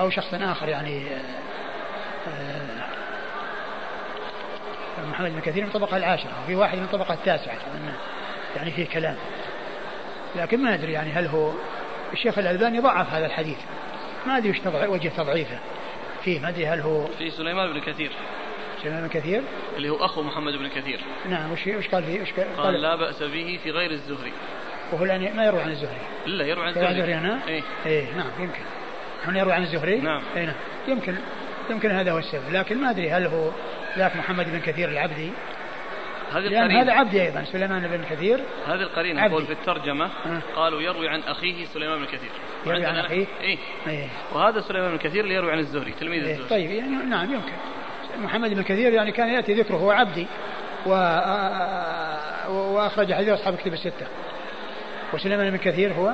أو 0.00 0.10
شخص 0.10 0.34
آخر 0.34 0.68
يعني 0.68 1.06
آه، 1.06 2.82
آه، 4.98 5.06
محمد 5.10 5.32
بن 5.32 5.40
كثير 5.40 5.62
من 5.62 5.68
الطبقة 5.68 5.96
العاشرة. 5.96 6.42
وفي 6.44 6.54
واحد 6.54 6.78
من 6.78 6.84
الطبقة 6.84 7.14
التاسعة. 7.14 7.56
يعني 8.56 8.70
فيه 8.70 8.86
كلام. 8.86 9.16
لكن 10.36 10.62
ما 10.62 10.74
أدري 10.74 10.92
يعني 10.92 11.12
هل 11.12 11.26
هو 11.26 11.52
الشيخ 12.12 12.38
الألباني 12.38 12.80
ضعف 12.80 13.14
هذا 13.14 13.26
الحديث. 13.26 13.58
ما 14.26 14.36
أدري 14.36 14.50
وش 14.50 14.58
وجه 14.88 15.08
تضعيفه. 15.08 15.58
فيه 16.24 16.40
ما 16.40 16.48
أدري 16.48 16.66
هل 16.66 16.80
هو 16.80 17.06
في 17.06 17.30
سليمان 17.30 17.72
بن 17.72 17.80
كثير. 17.80 18.12
سليمان 18.82 19.02
بن 19.02 19.08
كثير؟ 19.08 19.42
اللي 19.76 19.88
هو 19.88 20.04
أخو 20.04 20.22
محمد 20.22 20.52
بن 20.52 20.68
كثير. 20.68 21.00
نعم 21.28 21.52
وش 21.52 21.66
وش 21.66 21.88
قال 21.88 22.04
فيه 22.04 22.22
وش 22.22 22.32
قال, 22.32 22.56
قال 22.56 22.82
لا 22.82 22.96
بأس 22.96 23.22
به 23.22 23.58
في 23.62 23.70
غير 23.70 23.90
الزهري. 23.90 24.32
وهو 24.92 25.04
ما 25.04 25.44
يروي 25.44 25.62
عن 25.62 25.70
الزهري. 25.70 26.00
لا 26.26 26.44
يروي 26.44 26.64
عن 26.64 26.68
الزهري. 26.68 26.88
الزهري 26.88 27.14
هنا 27.14 27.40
إيه. 27.48 27.62
إيه 27.86 28.16
نعم 28.16 28.30
يمكن. 28.38 28.62
هنا 29.24 29.38
يروي 29.38 29.52
عن 29.52 29.62
الزهري؟ 29.62 30.00
نعم. 30.00 30.22
إيه 30.36 30.44
نعم. 30.44 30.54
يمكن 30.88 31.14
يمكن 31.70 31.90
هذا 31.90 32.12
هو 32.12 32.18
السبب. 32.18 32.52
لكن 32.52 32.80
ما 32.80 32.90
أدري 32.90 33.10
هل 33.10 33.26
هو 33.26 33.50
ذاك 33.98 34.16
محمد 34.16 34.52
بن 34.52 34.60
كثير 34.60 34.88
العبدي. 34.88 35.30
هذه 36.32 36.40
لأن 36.40 36.70
هذا 36.70 36.92
عبدي 36.92 37.22
أيضا 37.22 37.44
سليمان 37.44 37.88
بن 37.88 38.04
كثير. 38.10 38.40
هذه 38.66 38.82
القرينة 38.82 39.26
يقول 39.26 39.46
في 39.46 39.52
الترجمة. 39.52 40.04
أه. 40.04 40.40
قالوا 40.56 40.80
يروي 40.80 41.08
عن 41.08 41.20
أخيه 41.20 41.64
سليمان 41.64 41.98
بن 41.98 42.06
كثير. 42.06 42.30
يروي 42.66 42.86
عن 42.86 42.96
أخيه؟ 42.96 43.26
إيه. 43.40 43.58
إيه. 43.86 44.08
وهذا 44.32 44.60
سليمان 44.60 44.90
بن 44.90 44.98
كثير 44.98 45.24
اللي 45.24 45.34
يروي 45.34 45.52
عن 45.52 45.58
الزهري 45.58 45.92
تلميذ 45.92 46.24
إيه. 46.24 46.32
الزهري. 46.32 46.48
طيب 46.48 46.70
يعني 46.70 46.90
نعم 46.90 47.32
يمكن. 47.32 47.52
محمد 48.18 48.54
بن 48.54 48.62
كثير 48.62 48.92
يعني 48.92 49.12
كان 49.12 49.28
يأتي 49.28 49.54
ذكره 49.54 49.76
هو 49.76 49.90
عبدي 49.90 50.26
و... 50.86 50.90
وأخرج 52.48 53.12
حديث 53.12 53.28
أصحاب 53.28 53.56
كتب 53.56 53.72
الستة. 53.72 54.06
وسليمان 55.12 55.50
بن 55.50 55.56
كثير 55.56 55.92
هو 55.92 56.12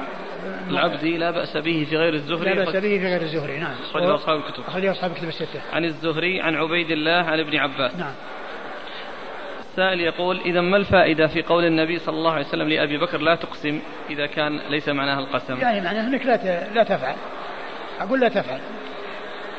العبدي 0.70 1.16
لا 1.16 1.30
بأس 1.30 1.57
به 1.57 1.86
في 1.90 1.96
غير 1.96 2.14
الزهري 2.14 2.55
لا 2.55 2.64
بأس 2.64 2.76
به 2.76 2.99
في 2.99 3.07
غير 3.07 3.22
الزهري 3.22 3.59
نعم. 3.59 3.74
أخرجه 3.90 4.14
أصحاب 4.14 4.38
الكتب. 4.38 4.62
أخرجه 4.68 4.90
أصحاب 4.90 5.11
الكتب 5.11 5.28
الستة. 5.28 5.61
عن 5.72 5.84
الزهري 5.84 6.40
عن 6.40 6.55
عبيد 6.55 6.90
الله 6.90 7.12
عن 7.12 7.40
ابن 7.40 7.57
عباس. 7.57 7.96
نعم. 7.96 8.12
السائل 9.70 10.01
يقول 10.01 10.40
إذا 10.40 10.61
ما 10.61 10.76
الفائدة 10.76 11.26
في 11.26 11.42
قول 11.42 11.64
النبي 11.64 11.99
صلى 11.99 12.16
الله 12.16 12.32
عليه 12.32 12.46
وسلم 12.46 12.68
لأبي 12.68 12.99
بكر 12.99 13.18
لا 13.18 13.34
تقسم 13.34 13.80
إذا 14.11 14.26
كان 14.26 14.61
ليس 14.70 14.88
معناها 14.88 15.20
القسم؟ 15.20 15.61
يعني 15.61 15.80
معناه 15.80 16.07
أنك 16.07 16.26
لا 16.26 16.74
لا 16.74 16.82
تفعل. 16.82 17.16
أقول 18.01 18.20
لا 18.20 18.28
تفعل. 18.28 18.61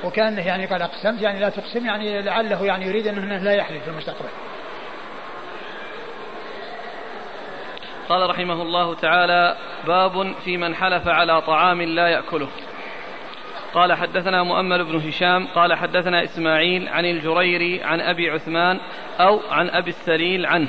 وكان 0.04 0.38
يعني 0.38 0.66
قال 0.66 0.82
أقسمت 0.82 1.22
يعني 1.22 1.40
لا 1.40 1.50
تقسم 1.50 1.86
يعني 1.86 2.22
لعله 2.22 2.66
يعني 2.66 2.86
يريد 2.86 3.08
أنه 3.08 3.38
لا 3.38 3.54
يحلف 3.54 3.84
في 3.84 3.90
المستقبل. 3.90 4.30
قال 8.10 8.30
رحمه 8.30 8.62
الله 8.62 8.96
تعالى 8.96 9.56
باب 9.88 10.34
في 10.46 10.58
من 10.58 10.76
حلف 10.76 11.08
على 11.08 11.42
طعام 11.42 11.82
لا 11.82 12.08
يأكله. 12.08 12.48
قال 13.74 13.94
حدثنا 13.94 14.44
مؤمل 14.44 14.84
بن 14.84 15.08
هشام 15.08 15.48
قال 15.48 15.74
حدثنا 15.74 16.24
إسماعيل 16.24 16.90
عن 16.90 17.06
الجريري 17.06 17.84
عن 17.84 18.02
أبي 18.02 18.30
عثمان 18.30 18.80
أو 19.20 19.40
عن 19.52 19.70
أبي 19.70 19.90
السليل 19.90 20.46
عنه. 20.46 20.68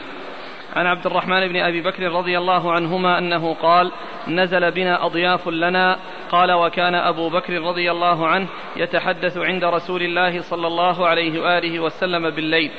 عن 0.76 0.86
عبد 0.86 1.06
الرحمن 1.06 1.48
بن 1.48 1.56
أبي 1.56 1.82
بكر 1.82 2.02
رضي 2.02 2.38
الله 2.38 2.72
عنهما 2.72 3.18
أنه 3.18 3.54
قال 3.54 3.92
نزل 4.28 4.70
بنا 4.70 5.06
أضياف 5.06 5.48
لنا. 5.48 5.98
قال 6.30 6.52
وكان 6.52 6.94
أبو 6.94 7.28
بكر 7.28 7.52
رضي 7.52 7.90
الله 7.90 8.26
عنه 8.26 8.48
يتحدث 8.76 9.38
عند 9.38 9.64
رسول 9.64 10.02
الله 10.02 10.40
صلى 10.40 10.66
الله 10.66 11.06
عليه 11.06 11.40
وآله 11.40 11.80
وسلم 11.80 12.30
بالليل. 12.30 12.70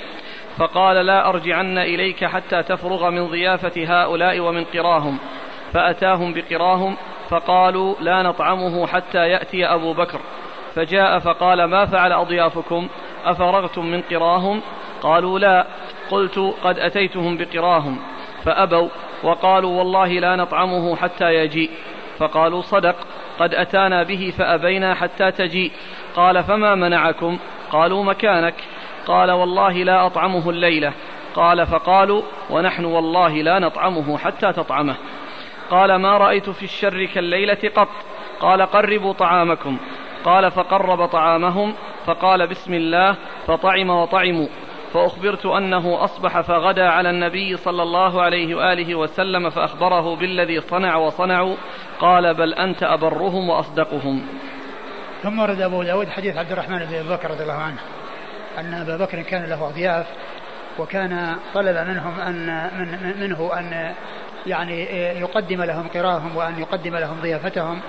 فقال 0.58 1.06
لا 1.06 1.30
أرجعن 1.30 1.78
إليك 1.78 2.26
حتى 2.26 2.64
تفرغ 2.64 3.10
من 3.10 3.28
ضيافة 3.28 3.86
هؤلاء 3.88 4.40
ومن 4.40 4.64
قراهم. 4.64 5.20
فأتاهم 5.74 6.34
بقراهم 6.34 6.98
فقالوا 7.30 7.96
لا 8.00 8.24
نطعمه 8.24 8.88
حتى 8.88 9.30
يأتي 9.30 9.66
أبو 9.66 9.94
بكر. 9.94 10.20
فجاء 10.76 11.20
فقال 11.20 11.64
ما 11.64 11.86
فعل 11.86 12.12
أضيافكم؟ 12.12 12.88
أفرغتم 13.26 13.86
من 13.86 14.02
قراهم؟ 14.02 14.62
قالوا 15.02 15.40
لا. 15.40 15.68
قلت 16.12 16.40
قد 16.64 16.80
أتيتهم 16.80 17.38
بقراهم. 17.38 18.00
فأبوا 18.44 18.90
وقالوا 19.24 19.78
والله 19.78 20.08
لا 20.08 20.36
نطعمه 20.36 20.96
حتى 20.96 21.34
يجيء. 21.34 21.70
فقالوا 22.18 22.62
صدق. 22.62 22.96
قد 23.40 23.56
أتانا 23.56 24.04
به 24.04 24.34
فأبينا 24.38 24.94
حتى 24.94 25.32
تجيء. 25.32 25.72
قال 26.16 26.44
فما 26.44 26.76
منعكم؟ 26.76 27.38
قالوا 27.72 28.04
مكانك. 28.04 28.56
قال 29.08 29.32
والله 29.32 29.74
لا 29.74 30.06
أطعمه 30.06 30.50
الليلة. 30.50 30.94
قال 31.36 31.68
فقالوا 31.68 32.22
ونحن 32.50 32.86
والله 32.86 33.42
لا 33.42 33.60
نطعمه 33.60 34.18
حتى 34.18 34.54
تطعمه. 34.54 34.96
قال 35.70 35.96
ما 35.96 36.18
رأيت 36.18 36.50
في 36.50 36.64
الشر 36.64 37.06
كالليلة 37.06 37.70
قط. 37.76 37.90
قال 38.40 38.62
قربوا 38.62 39.14
طعامكم. 39.14 39.78
قال 40.26 40.52
فقرب 40.52 41.06
طعامهم 41.06 41.74
فقال 42.06 42.48
بسم 42.48 42.74
الله 42.74 43.16
فطعم 43.48 43.90
وطعموا 43.90 44.48
فأخبرت 44.94 45.46
أنه 45.46 46.04
أصبح 46.04 46.42
فغدا 46.42 46.90
على 46.90 47.10
النبي 47.10 47.58
صلى 47.58 47.84
الله 47.84 48.22
عليه 48.22 48.56
وآله 48.56 48.96
وسلم 48.96 49.50
فأخبره 49.50 50.16
بالذي 50.16 50.62
صنع 50.62 50.96
وصنعوا. 50.96 51.56
قال 52.00 52.34
بل 52.34 52.54
أنت 52.54 52.84
أبرهم 52.84 53.50
وأصدقهم. 53.50 54.28
ثم 55.24 55.40
ورد 55.40 55.62
أبو 55.62 55.84
داود 55.84 56.10
حديث 56.10 56.38
عبد 56.38 56.52
الرحمن 56.52 56.80
بن 56.80 57.16
بكر 57.16 57.32
رضي 57.32 57.44
الله 57.44 57.54
عنه 57.54 57.80
أن 58.58 58.74
أبا 58.74 59.06
بكر 59.06 59.22
كان 59.22 59.50
له 59.50 59.68
أضياف 59.70 60.08
وكان 60.80 61.36
طلب 61.54 61.78
منهم 61.88 62.20
أن 62.20 62.70
من 62.80 63.20
منه 63.20 63.52
أن 63.60 63.94
يعني 64.48 64.82
يقدم 65.20 65.64
لهم 65.64 65.88
قراهم 65.88 66.36
وأن 66.36 66.60
يقدم 66.60 66.96
لهم 66.96 67.22
ضيافتهم. 67.22 67.82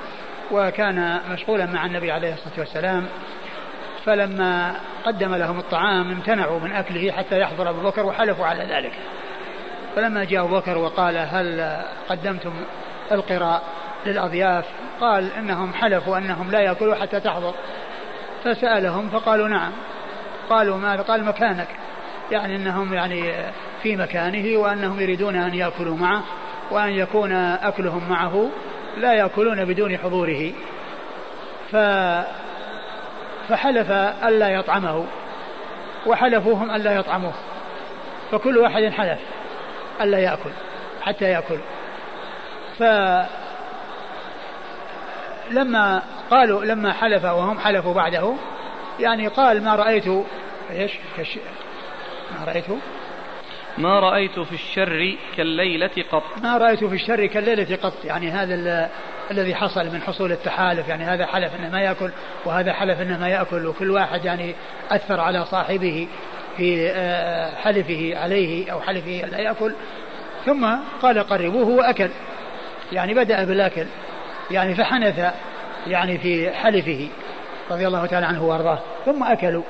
وكان 0.52 1.20
مشغولا 1.30 1.66
مع 1.66 1.86
النبي 1.86 2.12
عليه 2.12 2.34
الصلاة 2.34 2.58
والسلام 2.58 3.06
فلما 4.04 4.74
قدم 5.04 5.34
لهم 5.34 5.58
الطعام 5.58 6.10
امتنعوا 6.10 6.60
من 6.60 6.72
أكله 6.72 7.12
حتى 7.12 7.40
يحضر 7.40 7.70
أبو 7.70 7.80
بكر 7.80 8.06
وحلفوا 8.06 8.46
على 8.46 8.64
ذلك. 8.64 8.92
فلما 9.96 10.24
جاء 10.24 10.44
أبو 10.44 10.56
بكر 10.56 10.78
وقال 10.78 11.16
هل 11.16 11.76
قدمتم 12.08 12.52
القراء 13.12 13.62
للأضياف؟ 14.06 14.64
قال 15.00 15.32
إنهم 15.32 15.74
حلفوا 15.74 16.18
أنهم 16.18 16.50
لا 16.50 16.60
يأكلوا 16.60 16.94
حتى 16.94 17.20
تحضر. 17.20 17.54
فسألهم 18.44 19.08
فقالوا 19.08 19.48
نعم. 19.48 19.72
قالوا 20.50 20.76
ماذا 20.76 21.02
قال 21.02 21.24
مكانك. 21.24 21.68
يعني 22.30 22.56
إنهم 22.56 22.94
يعني 22.94 23.32
في 23.82 23.96
مكانه 23.96 24.58
وأنهم 24.58 25.00
يريدون 25.00 25.36
أن 25.36 25.54
يأكلوا 25.54 25.96
معه 25.96 26.22
وأن 26.70 26.90
يكون 26.90 27.32
أكلهم 27.32 28.10
معه 28.10 28.50
لا 28.96 29.12
يأكلون 29.12 29.64
بدون 29.64 29.98
حضوره. 29.98 30.52
ف 31.72 31.76
فحلف 33.48 33.90
ألا 34.24 34.48
يطعمه 34.48 35.04
وحلفوهم 36.06 36.70
ألا 36.70 36.94
يطعموه. 36.94 37.34
فكل 38.32 38.58
واحد 38.58 38.82
حلف 38.82 39.18
ألا 40.00 40.18
يأكل 40.18 40.50
حتى 41.02 41.24
يأكل. 41.24 41.58
ف 42.78 42.82
لما 45.50 46.02
قالوا 46.30 46.64
لما 46.64 46.92
حلف 46.92 47.24
وهم 47.24 47.58
حلفوا 47.58 47.94
بعده 47.94 48.34
يعني 49.00 49.28
قال 49.28 49.64
ما 49.64 49.74
رأيت 49.74 50.06
إيش؟ 50.70 50.92
ما 52.38 52.44
رأيت 52.46 52.64
ما 53.78 54.00
رأيت 54.00 54.40
في 54.40 54.52
الشر 54.52 55.16
كالليلة 55.36 55.90
قط. 56.12 56.22
ما 56.42 56.58
رأيت 56.58 56.84
في 56.84 56.94
الشر 56.94 57.26
كالليلة 57.26 57.76
قط. 57.76 58.04
يعني 58.04 58.30
هذا 58.30 58.90
الذي 59.30 59.54
حصل 59.54 59.84
من 59.92 60.02
حصول 60.02 60.32
التحالف. 60.32 60.88
يعني 60.88 61.04
هذا 61.04 61.26
حلف 61.26 61.54
إنه 61.54 61.70
ما 61.70 61.80
يأكل 61.80 62.10
وهذا 62.44 62.72
حلف 62.72 63.00
إنه 63.00 63.18
ما 63.18 63.28
يأكل. 63.28 63.66
وكل 63.66 63.90
واحد 63.90 64.24
يعني 64.24 64.54
أثر 64.90 65.20
على 65.20 65.44
صاحبه 65.44 66.08
في 66.56 66.90
آه، 66.90 67.54
حلفه 67.54 68.12
عليه 68.16 68.72
أو 68.72 68.80
حلفه 68.80 69.28
لا 69.32 69.38
يأكل. 69.38 69.72
ثم 70.46 70.66
قال 71.02 71.18
قربوه 71.18 71.68
وأكل. 71.68 72.10
يعني 72.92 73.14
بدأ 73.14 73.44
بالأكل. 73.44 73.86
يعني 74.50 74.74
فحنث 74.74 75.32
يعني 75.86 76.18
في 76.18 76.50
حلفه 76.50 77.08
رضي 77.70 77.86
الله 77.86 78.06
تعالى 78.06 78.26
عنه 78.26 78.44
وأرضاه. 78.44 78.78
ثم 79.06 79.22
أكلوا. 79.22 79.62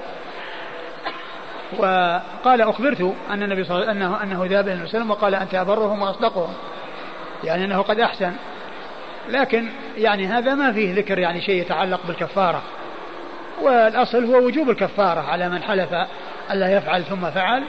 وقال 1.78 2.60
أخبرت 2.60 3.14
أن 3.30 3.42
النبي 3.42 3.64
صلى 3.64 3.76
الله 3.76 3.88
عليه 3.88 4.00
وسلم 4.00 4.12
انه 4.12 4.22
أنه 4.22 4.46
ذهب 4.56 4.68
إلى 4.68 4.82
وسلم 4.82 5.10
وقال 5.10 5.34
أنت 5.34 5.54
أبرهم 5.54 6.02
وأصدقهم. 6.02 6.54
يعني 7.44 7.64
أنه 7.64 7.82
قد 7.82 8.00
أحسن. 8.00 8.32
لكن 9.28 9.68
يعني 9.96 10.26
هذا 10.26 10.54
ما 10.54 10.72
فيه 10.72 10.94
ذكر 10.94 11.18
يعني 11.18 11.40
شيء 11.40 11.60
يتعلق 11.60 12.00
بالكفارة. 12.06 12.62
والأصل 13.62 14.24
هو 14.24 14.46
وجوب 14.46 14.70
الكفارة 14.70 15.20
على 15.20 15.48
من 15.48 15.62
حلف 15.62 15.88
الا 16.50 16.76
يفعل 16.76 17.04
ثم 17.04 17.30
فعل 17.30 17.64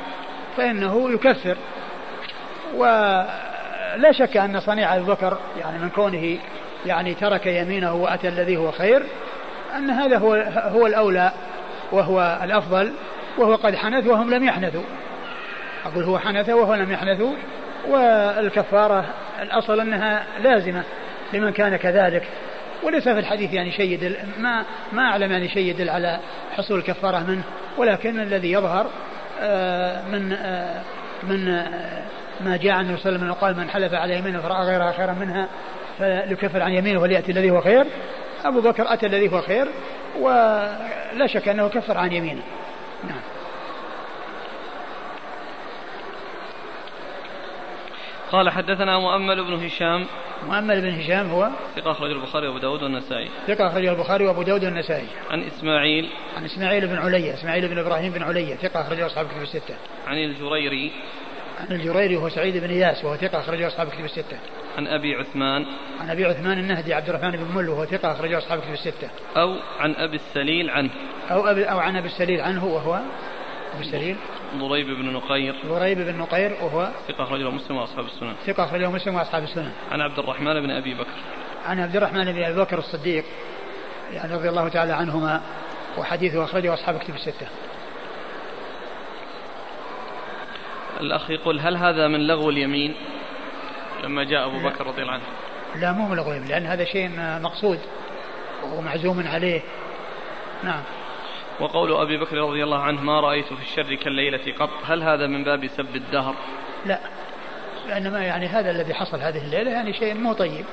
فإنه 0.57 1.11
يكفر. 1.11 1.57
ولا 2.75 4.11
شك 4.11 4.37
أن 4.37 4.59
صنيع 4.59 4.95
أبي 4.95 5.03
بكر 5.03 5.37
يعني 5.59 5.79
من 5.79 5.89
كونه 5.89 6.37
يعني 6.85 7.13
ترك 7.13 7.45
يمينه 7.45 7.93
وأتى 7.93 8.27
الذي 8.27 8.57
هو 8.57 8.71
خير 8.71 9.03
أن 9.77 9.89
هذا 9.89 10.17
هو 10.17 10.33
هو 10.55 10.87
الأولى 10.87 11.31
وهو 11.91 12.39
الأفضل. 12.43 12.93
وهو 13.37 13.55
قد 13.55 13.75
حنث 13.75 14.07
وهم 14.07 14.33
لم 14.33 14.43
يحنثوا. 14.43 14.83
أقول 15.85 16.03
هو 16.03 16.19
حنث 16.19 16.49
وهو 16.49 16.75
لم 16.75 16.91
يحنثوا 16.91 17.33
والكفارة 17.89 19.05
الأصل 19.41 19.79
أنها 19.79 20.23
لازمة 20.43 20.83
لمن 21.33 21.51
كان 21.51 21.75
كذلك. 21.75 22.23
وليس 22.83 23.03
في 23.03 23.19
الحديث 23.19 23.53
يعني 23.53 23.71
شيء 23.71 24.15
ما 24.37 24.65
ما 24.91 25.01
أعلم 25.01 25.31
يعني 25.31 25.49
شيء 25.49 25.69
يدل 25.69 25.89
على 25.89 26.19
حصول 26.57 26.79
الكفارة 26.79 27.19
منه. 27.19 27.43
ولكن 27.77 28.19
الذي 28.19 28.51
يظهر 28.51 28.87
آه، 29.41 30.07
من 30.07 30.33
آه، 30.33 30.81
من 31.23 31.49
آه، 31.49 32.03
ما 32.41 32.57
جاء 32.57 32.73
عن 32.73 32.85
النبي 32.85 33.01
صلى 33.01 33.09
الله 33.09 33.23
عليه 33.23 33.31
وسلم 33.31 33.41
قال 33.41 33.57
من 33.57 33.69
حلف 33.69 33.93
على 33.93 34.17
يمينه 34.17 34.41
فرأى 34.41 34.65
غيرها 34.65 34.91
خيرا 34.91 35.13
منها 35.13 35.47
فليكفر 35.99 36.61
عن 36.61 36.71
يمينه 36.71 37.01
وليأتي 37.01 37.31
الذي 37.31 37.51
هو 37.51 37.61
خير. 37.61 37.85
أبو 38.45 38.61
بكر 38.61 38.93
أتى 38.93 39.05
الذي 39.05 39.31
هو 39.31 39.41
خير 39.41 39.67
ولا 40.19 41.27
شك 41.27 41.47
أنه 41.47 41.69
كفر 41.69 41.97
عن 41.97 42.11
يمينه. 42.11 42.41
نعم. 43.09 43.21
قال 48.31 48.49
حدثنا 48.49 48.99
مؤمل 48.99 49.43
بن 49.43 49.65
هشام. 49.65 50.05
مؤمل 50.47 50.81
بن 50.81 50.89
هشام 50.89 51.29
هو 51.29 51.49
ثقة 51.75 51.91
أخرج 51.91 52.11
البخاري 52.11 52.47
وأبو 52.47 52.59
داود 52.59 52.83
والنسائي. 52.83 53.29
ثقة 53.47 53.67
أخرج 53.67 53.85
البخاري 53.85 54.25
وأبو 54.25 54.41
داود 54.41 54.65
والنسائي. 54.65 55.07
عن 55.31 55.43
إسماعيل. 55.43 56.09
عن 56.37 56.45
إسماعيل 56.45 56.87
بن 56.87 56.97
عليا 56.97 57.33
إسماعيل 57.33 57.67
بن 57.67 57.77
إبراهيم 57.77 58.11
بن 58.11 58.23
عليا 58.23 58.55
ثقة 58.55 58.81
أخرج 58.81 58.99
أصحاب 58.99 59.25
الكتب 59.25 59.41
الستة. 59.41 59.75
عن 60.07 60.17
الجريري. 60.17 60.91
عن 61.59 61.75
الجريري 61.75 62.17
وهو 62.17 62.29
سعيد 62.29 62.57
بن 62.57 62.69
إياس 62.69 63.05
وهو 63.05 63.17
ثقة 63.17 63.39
أخرج 63.39 63.61
أصحاب 63.61 63.87
الكتب 63.87 64.05
الستة. 64.05 64.37
عن 64.77 64.87
أبي 64.87 65.15
عثمان. 65.15 65.65
عن 66.01 66.09
أبي 66.09 66.25
عثمان 66.25 66.59
النهدي 66.59 66.93
عبد 66.93 67.09
الرحمن 67.09 67.31
بن 67.31 67.55
مل 67.55 67.69
وهو 67.69 67.85
ثقة 67.85 68.11
أخرج 68.11 68.33
أصحاب 68.33 68.59
الكتب 68.59 68.73
الستة. 68.73 69.09
أو 69.37 69.55
عن 69.79 69.95
أبي 69.95 70.15
السليل 70.15 70.69
عنه. 70.69 70.89
أو 71.31 71.47
أبي 71.47 71.65
أو 71.65 71.79
عن 71.79 71.95
أبي 71.95 72.07
السليل 72.07 72.41
عنه 72.41 72.65
وهو 72.65 72.93
أبي 73.75 73.81
السليل. 73.81 74.15
ضريب 74.57 74.87
بن 74.87 75.13
نقير. 75.13 75.55
ضريب 75.65 75.97
بن 75.97 76.17
نقير 76.17 76.53
وهو 76.61 76.89
ثقة 77.07 77.23
أخرجه 77.23 77.49
مسلم 77.49 77.77
وأصحاب 77.77 78.05
السنن. 78.05 78.33
ثقة 78.45 78.63
أخرجه 78.65 78.89
مسلم 78.89 79.15
وأصحاب 79.15 79.43
السنن. 79.43 79.71
عن 79.91 80.01
عبد 80.01 80.19
الرحمن 80.19 80.61
بن 80.61 80.71
أبي 80.71 80.93
بكر. 80.93 81.19
عن 81.65 81.79
عبد 81.79 81.95
الرحمن 81.95 82.31
بن 82.31 82.43
أبي 82.43 82.61
بكر 82.61 82.77
الصديق 82.77 83.23
يعني 84.13 84.33
رضي 84.33 84.49
الله 84.49 84.69
تعالى 84.69 84.93
عنهما 84.93 85.41
وحديثه 85.97 86.43
أخرجه 86.43 86.73
أصحاب 86.73 86.99
كتب 86.99 87.15
الستة. 87.15 87.47
الأخ 91.03 91.29
يقول 91.29 91.59
هل 91.59 91.77
هذا 91.77 92.07
من 92.07 92.27
لغو 92.27 92.49
اليمين؟ 92.49 92.95
لما 94.03 94.23
جاء 94.23 94.45
أبو 94.45 94.59
بكر 94.59 94.87
رضي 94.87 95.01
الله 95.01 95.13
عنه. 95.13 95.23
لا 95.75 95.91
مو 95.91 96.07
من 96.07 96.15
لغو 96.15 96.31
اليمين 96.31 96.49
لأن 96.49 96.65
هذا 96.65 96.85
شيء 96.85 97.09
مقصود 97.17 97.79
ومعزوم 98.63 99.27
عليه. 99.27 99.61
نعم. 100.63 100.83
وقول 101.59 101.93
أبي 101.93 102.17
بكر 102.17 102.37
رضي 102.37 102.63
الله 102.63 102.81
عنه 102.81 103.01
ما 103.01 103.19
رأيت 103.19 103.45
في 103.45 103.61
الشر 103.61 103.95
كالليلة 103.95 104.53
قط 104.59 104.69
هل 104.85 105.03
هذا 105.03 105.27
من 105.27 105.43
باب 105.43 105.67
سب 105.67 105.95
الدهر؟ 105.95 106.35
لا 106.85 106.99
لأنما 107.87 108.23
يعني 108.23 108.47
هذا 108.47 108.71
الذي 108.71 108.93
حصل 108.93 109.21
هذه 109.21 109.37
الليلة 109.37 109.71
يعني 109.71 109.93
شيء 109.93 110.13
مو 110.13 110.33
طيب. 110.33 110.65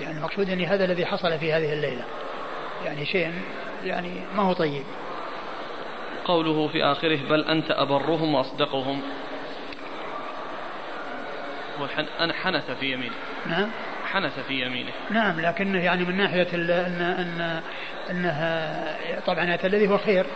يعني 0.00 0.18
المقصود 0.18 0.50
أن 0.50 0.60
هذا 0.60 0.84
الذي 0.84 1.06
حصل 1.06 1.38
في 1.38 1.52
هذه 1.52 1.72
الليلة. 1.72 2.04
يعني 2.84 3.06
شيء 3.06 3.32
يعني 3.84 4.10
ما 4.36 4.42
هو 4.42 4.52
طيب. 4.52 4.84
قوله 6.26 6.68
في 6.68 6.84
آخره 6.84 7.18
بل 7.30 7.44
أنت 7.44 7.70
أبرهم 7.70 8.34
وأصدقهم. 8.34 9.02
أنا 12.20 12.32
حنث 12.32 12.70
في 12.70 12.92
يمينه. 12.92 13.14
نعم. 13.46 13.68
حنث 14.06 14.40
في 14.48 14.66
يمينه. 14.66 14.90
نعم 15.10 15.40
لكنه 15.40 15.84
يعني 15.84 16.04
من 16.04 16.16
ناحية 16.16 16.48
أن 16.54 17.00
أن 17.00 17.60
أنها 18.10 18.96
طبعا 19.26 19.54
أتى 19.54 19.66
الذي 19.66 19.88
هو 19.88 19.98
خير 19.98 20.26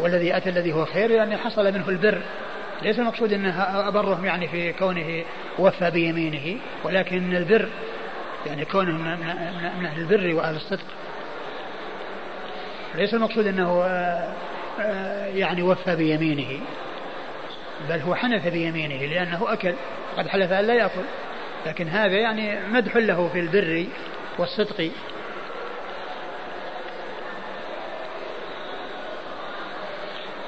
والذي 0.00 0.36
أتى 0.36 0.48
الذي 0.48 0.72
هو 0.72 0.84
خير 0.84 1.10
يعني 1.10 1.36
حصل 1.36 1.74
منه 1.74 1.88
البر. 1.88 2.22
ليس 2.82 2.98
المقصود 2.98 3.32
أنه 3.32 3.62
أبرهم 3.88 4.24
يعني 4.24 4.48
في 4.48 4.72
كونه 4.72 5.24
وفى 5.58 5.90
بيمينه 5.90 6.60
ولكن 6.84 7.36
البر 7.36 7.68
يعني 8.46 8.64
كونه 8.64 8.92
من, 8.92 9.18
من 9.78 9.86
أهل 9.86 10.00
البر 10.00 10.34
وأهل 10.34 10.56
الصدق. 10.56 10.86
ليس 12.94 13.14
المقصود 13.14 13.46
أنه 13.46 13.82
آه، 13.84 14.32
يعني 15.34 15.62
وفى 15.62 15.96
بيمينه. 15.96 16.60
بل 17.88 18.00
هو 18.00 18.14
حنث 18.14 18.48
بيمينه 18.48 19.06
لأنه 19.06 19.52
أكل. 19.52 19.74
قد 20.18 20.28
حلف 20.28 20.52
أن 20.52 20.64
لا 20.64 20.74
يأكل. 20.74 21.04
لكن 21.66 21.88
هذا 21.88 22.16
يعني 22.16 22.68
مدح 22.68 22.96
له 22.96 23.28
في 23.28 23.40
البر 23.40 23.86
والصدق. 24.38 24.90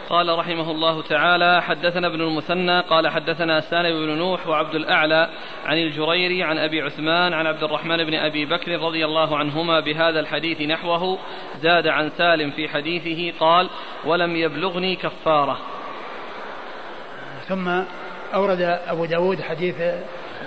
قال 0.08 0.38
رحمه 0.38 0.70
الله 0.70 1.02
تعالى 1.02 1.62
حدثنا 1.62 2.06
ابن 2.06 2.20
المثنى 2.20 2.80
قال 2.80 3.08
حدثنا 3.08 3.60
سالم 3.60 4.06
بن 4.06 4.18
نوح 4.18 4.46
وعبد 4.46 4.74
الأعلى 4.74 5.28
عن 5.64 5.78
الجريري 5.78 6.42
عن 6.42 6.58
أبي 6.58 6.82
عثمان 6.82 7.32
عن 7.32 7.46
عبد 7.46 7.62
الرحمن 7.62 8.04
بن 8.04 8.14
أبي 8.14 8.46
بكر 8.46 8.80
رضي 8.80 9.04
الله 9.04 9.38
عنهما 9.38 9.80
بهذا 9.80 10.20
الحديث 10.20 10.60
نحوه 10.60 11.18
زاد 11.60 11.86
عن 11.86 12.10
سالم 12.10 12.50
في 12.50 12.68
حديثه 12.68 13.38
قال 13.38 13.70
ولم 14.04 14.36
يبلغني 14.36 14.96
كفارة. 14.96 15.58
ثم 17.48 17.68
أورد 18.34 18.60
أبو 18.86 19.04
داود 19.04 19.40
حديث 19.42 19.76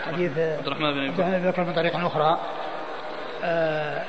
حديث 0.05 0.37
عبد 0.37 0.67
الرحمن 0.67 0.93
بن 0.93 1.51
بكر 1.51 1.63
من 1.63 1.73
طريق 1.73 1.95
أخرى. 1.95 2.39
آه 3.43 4.03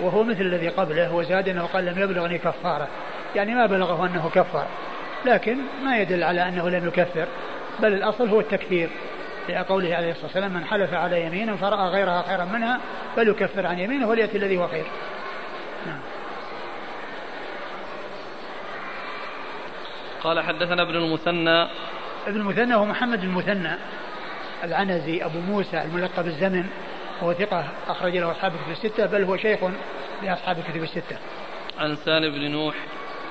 وهو 0.00 0.22
مثل 0.22 0.40
الذي 0.40 0.68
قبله 0.68 1.14
وزاد 1.14 1.48
أنه 1.48 1.66
قال 1.66 1.84
لم 1.84 2.02
يبلغني 2.02 2.38
كفارة. 2.38 2.88
يعني 3.34 3.54
ما 3.54 3.66
بلغه 3.66 4.06
أنه 4.06 4.30
كفر 4.34 4.66
لكن 5.24 5.56
ما 5.84 5.98
يدل 5.98 6.24
على 6.24 6.48
أنه 6.48 6.70
لم 6.70 6.88
يكفر 6.88 7.26
بل 7.80 7.92
الأصل 7.92 8.28
هو 8.28 8.40
التكفير. 8.40 8.88
لقوله 9.48 9.96
عليه 9.96 10.10
الصلاة 10.10 10.26
والسلام 10.26 10.52
من 10.52 10.64
حلف 10.64 10.94
على 10.94 11.22
يمين 11.22 11.56
فرأى 11.56 11.88
غيرها 11.88 12.22
خيرا 12.22 12.44
منها 12.44 12.80
فليكفر 13.16 13.66
عن 13.66 13.78
يمينه 13.78 14.08
وليأتي 14.08 14.36
الذي 14.36 14.56
هو 14.56 14.68
خير. 14.68 14.84
نعم. 15.86 16.00
قال 20.22 20.40
حدثنا 20.40 20.82
ابن 20.82 20.96
المثنى. 20.96 21.62
ابن 22.26 22.40
المثنى 22.40 22.74
هو 22.74 22.84
محمد 22.84 23.22
المثنى 23.22 23.72
العنزي 24.64 25.24
أبو 25.24 25.38
موسى 25.40 25.82
الملقب 25.82 26.26
الزمن. 26.26 26.64
هو 27.22 27.32
ثقة 27.32 27.64
أخرج 27.88 28.16
له 28.16 28.30
أصحاب 28.30 28.52
الكتب 28.54 28.70
الستة 28.70 29.06
بل 29.06 29.24
هو 29.24 29.36
شيخ 29.36 29.58
لأصحاب 30.22 30.58
الكتب 30.58 30.82
الستة. 30.82 31.16
عن 31.78 31.96
سالم 31.96 32.32
بن 32.32 32.50
نوح. 32.50 32.74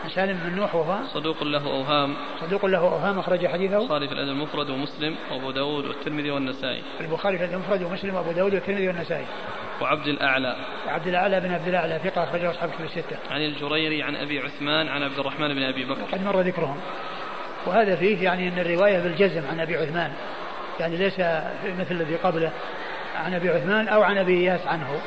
عن 0.04 0.10
سالم 0.10 0.40
بن 0.46 0.56
نوح 0.56 0.76
وهو 0.76 0.98
صدوق 1.14 1.44
له 1.44 1.68
أوهام. 1.68 2.16
صدوق 2.42 2.66
له 2.66 2.78
أوهام 2.78 3.20
أخرج 3.20 3.48
حديثه. 3.48 3.78
البخاري 3.78 4.08
في 4.08 4.14
الأدب 4.14 4.30
المفرد 4.30 4.70
ومسلم 4.70 5.16
وأبو 5.32 5.52
داود 5.52 5.86
والترمذي 5.86 6.32
والنسائي. 6.32 6.84
البخاري 7.02 7.38
في 7.38 7.44
الأدب 7.44 7.56
المفرد 7.56 7.84
ومسلم 7.84 8.16
وأبو 8.16 8.32
داود 8.32 8.54
والترمذي 8.54 8.88
والنسائي. 8.88 9.26
وعبد 9.82 10.08
الأعلى. 10.08 10.56
وعبد 10.88 11.08
الأعلى 11.08 11.40
بن 11.40 11.52
عبد 11.52 11.68
الأعلى 11.68 12.00
ثقة 12.04 12.24
أخرجه 12.24 12.52
أصحاب 12.52 12.70
الكتب 12.70 12.86
الستة. 12.86 13.18
عن 13.32 13.42
الجريري 13.42 14.04
عن 14.04 14.16
أبي 14.16 14.40
عثمان 14.40 14.88
عن 14.88 15.04
عبد 15.04 15.20
الرحمن 15.20 15.54
بن 15.54 15.64
أبي 15.64 15.86
بكر. 15.86 16.02
وقد 16.02 16.24
مر 16.24 16.42
ذكرهم. 16.42 16.78
وهذا 17.66 17.96
فيه 17.96 18.24
يعني 18.24 18.48
أن 18.48 18.60
الرواية 18.60 19.00
بالجزم 19.00 19.42
عن 19.52 19.60
أبي 19.60 19.76
عثمان. 19.76 20.12
يعني 20.80 20.98
ليس 20.98 21.20
مثل 21.80 21.92
الذي 21.92 22.16
قبله. 22.16 22.52
عن 23.16 23.34
أبي 23.34 23.50
عثمان 23.50 23.88
أو 23.88 24.04
عن 24.04 24.18
أبي 24.18 24.40
إياس 24.40 24.68
عنه 24.68 25.02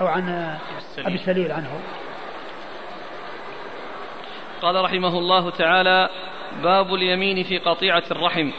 أو 0.00 0.06
عن 0.06 0.56
أبي 0.98 1.14
السليل 1.14 1.52
عنه. 1.52 1.80
قال 4.62 4.84
رحمه 4.84 5.18
الله 5.18 5.50
تعالى 5.50 6.08
باب 6.62 6.94
اليمين 6.94 7.44
في 7.44 7.58
قطيعة 7.58 8.02
الرحم. 8.10 8.50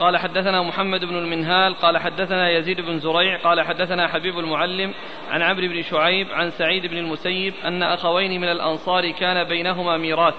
قال 0.00 0.16
حدثنا 0.16 0.62
محمد 0.62 1.04
بن 1.04 1.16
المنهال 1.16 1.74
قال 1.74 1.98
حدثنا 1.98 2.50
يزيد 2.50 2.80
بن 2.80 2.98
زريع 2.98 3.38
قال 3.38 3.60
حدثنا 3.60 4.08
حبيب 4.08 4.38
المعلم 4.38 4.94
عن 5.30 5.42
عمرو 5.42 5.68
بن 5.68 5.82
شعيب 5.82 6.32
عن 6.32 6.50
سعيد 6.50 6.86
بن 6.86 6.96
المسيب 6.96 7.54
أن 7.64 7.82
أخوين 7.82 8.40
من 8.40 8.48
الأنصار 8.48 9.10
كان 9.10 9.44
بينهما 9.44 9.96
ميراث 9.96 10.34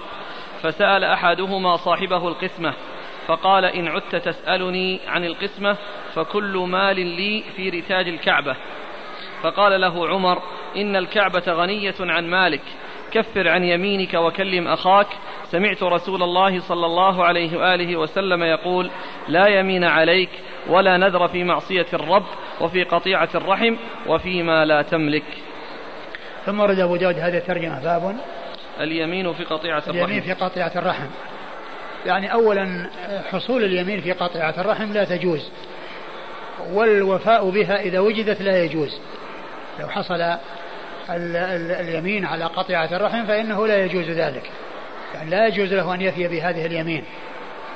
فسأل 0.61 1.03
أحدهما 1.03 1.77
صاحبه 1.77 2.27
القسمة 2.27 2.73
فقال 3.27 3.65
إن 3.65 3.87
عدت 3.87 4.15
تسألني 4.15 4.99
عن 5.07 5.25
القسمة 5.25 5.77
فكل 6.13 6.57
مال 6.57 7.05
لي 7.05 7.43
في 7.55 7.69
رتاج 7.69 8.07
الكعبة. 8.07 8.55
فقال 9.43 9.81
له 9.81 10.09
عمر 10.09 10.41
إن 10.75 10.95
الكعبة 10.95 11.43
غنية 11.47 11.95
عن 11.99 12.29
مالك 12.29 12.61
كفر 13.11 13.47
عن 13.47 13.63
يمينك 13.63 14.13
وكلم 14.13 14.67
أخاك. 14.67 15.07
سمعت 15.45 15.83
رسول 15.83 16.23
الله 16.23 16.59
صلى 16.59 16.85
الله 16.85 17.25
عليه 17.25 17.57
وآله 17.57 17.95
وسلم 17.95 18.43
يقول 18.43 18.89
لا 19.27 19.47
يمين 19.47 19.83
عليك 19.83 20.29
ولا 20.67 20.97
نذر 20.97 21.27
في 21.27 21.43
معصية 21.43 21.85
الرب 21.93 22.25
وفي 22.61 22.83
قطيعة 22.83 23.29
الرحم 23.35 23.75
وفيما 24.07 24.65
لا 24.65 24.81
تملك. 24.81 25.23
ثم 26.45 26.59
ورد 26.59 26.79
أبو 26.79 26.95
داود 26.95 27.15
هذه 27.15 27.37
الترجمة 27.37 27.83
باب 27.83 28.17
اليمين 28.79 29.33
في 29.33 29.43
قطيعة 29.43 29.83
الرحم. 29.87 30.05
اليمين 30.05 30.21
في 30.21 30.33
قطيعة 30.33 30.71
الرحم. 30.75 31.07
يعني 32.07 32.33
أولا 32.33 32.89
حصول 33.31 33.63
اليمين 33.63 34.01
في 34.01 34.11
قطيعة 34.11 34.53
الرحم 34.57 34.93
لا 34.93 35.03
تجوز 35.03 35.49
والوفاء 36.71 37.49
بها 37.49 37.81
إذا 37.81 37.99
وجدت 37.99 38.41
لا 38.41 38.63
يجوز. 38.63 38.99
لو 39.79 39.87
حصل 39.87 40.13
ال 40.13 40.39
ال 41.09 41.71
اليمين 41.71 42.25
على 42.25 42.45
قطيعة 42.45 42.89
الرحم 42.95 43.25
فإنه 43.25 43.67
لا 43.67 43.85
يجوز 43.85 44.05
ذلك. 44.05 44.51
يعني 45.13 45.29
لا 45.29 45.47
يجوز 45.47 45.73
له 45.73 45.93
أن 45.93 46.01
يفي 46.01 46.27
بهذه 46.27 46.65
اليمين 46.65 47.03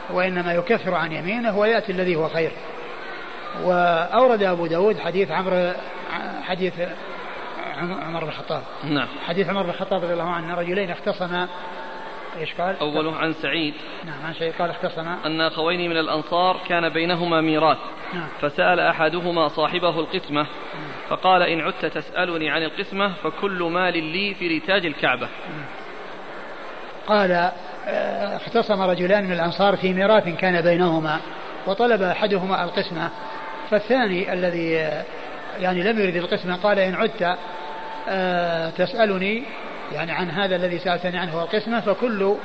وإنما 0.09 0.53
يكفر 0.53 0.95
عن 0.95 1.11
يمينه 1.11 1.57
ويأتي 1.57 1.91
الذي 1.91 2.15
هو 2.15 2.29
خير. 2.29 2.51
وأورد 3.63 4.43
أبو 4.43 4.65
داود 4.65 4.99
حديث 4.99 5.31
عمرو 5.31 5.71
حديث 6.43 6.73
عمر 7.77 8.23
بن 8.23 8.29
الخطاب. 8.29 8.61
نعم. 8.83 9.07
حديث 9.27 9.49
عمر 9.49 9.63
بن 9.63 9.69
الخطاب 9.69 10.03
رضي 10.03 10.13
الله 10.13 10.29
عنه 10.29 10.55
رجلين 10.55 10.91
اختصما 10.91 11.47
إيش 12.39 12.53
قال؟ 12.53 12.79
أوله 12.79 13.15
عن 13.15 13.33
سعيد. 13.33 13.73
نعم 14.05 14.25
عن 14.25 14.33
سعيد. 14.33 14.53
قال 14.59 14.69
اختصما 14.69 15.17
أن 15.25 15.41
أخوين 15.41 15.89
من 15.89 15.97
الأنصار 15.97 16.59
كان 16.69 16.89
بينهما 16.89 17.41
ميراث. 17.41 17.77
نعم. 18.13 18.27
فسأل 18.41 18.79
أحدهما 18.79 19.47
صاحبه 19.47 19.99
القسمة 19.99 20.41
نعم. 20.41 20.91
فقال 21.09 21.41
إن 21.41 21.61
عدت 21.61 21.85
تسألني 21.85 22.49
عن 22.49 22.63
القسمة 22.63 23.13
فكل 23.13 23.63
مال 23.63 24.03
لي 24.03 24.33
في 24.33 24.57
رتاج 24.57 24.85
الكعبة. 24.85 25.27
قال 27.07 27.51
آه، 27.87 28.35
اختصم 28.35 28.81
رجلان 28.81 29.23
من 29.23 29.33
الأنصار 29.33 29.75
في 29.75 29.93
ميراث 29.93 30.29
كان 30.29 30.61
بينهما 30.61 31.19
وطلب 31.67 32.01
أحدهما 32.01 32.63
القسمة. 32.63 33.09
فالثاني 33.69 34.33
الذي 34.33 34.79
آه، 34.79 35.03
يعني 35.59 35.83
لم 35.83 35.99
يرد 35.99 36.15
القسمة 36.15 36.55
قال 36.55 36.79
إن 36.79 36.95
عدت 36.95 37.37
آه، 38.09 38.69
تسألني 38.69 39.43
يعني 39.93 40.11
عن 40.11 40.29
هذا 40.29 40.55
الذي 40.55 40.79
سألتني 40.79 41.17
عنه 41.17 41.43
القسمة 41.43 41.79
فكل 41.79 42.35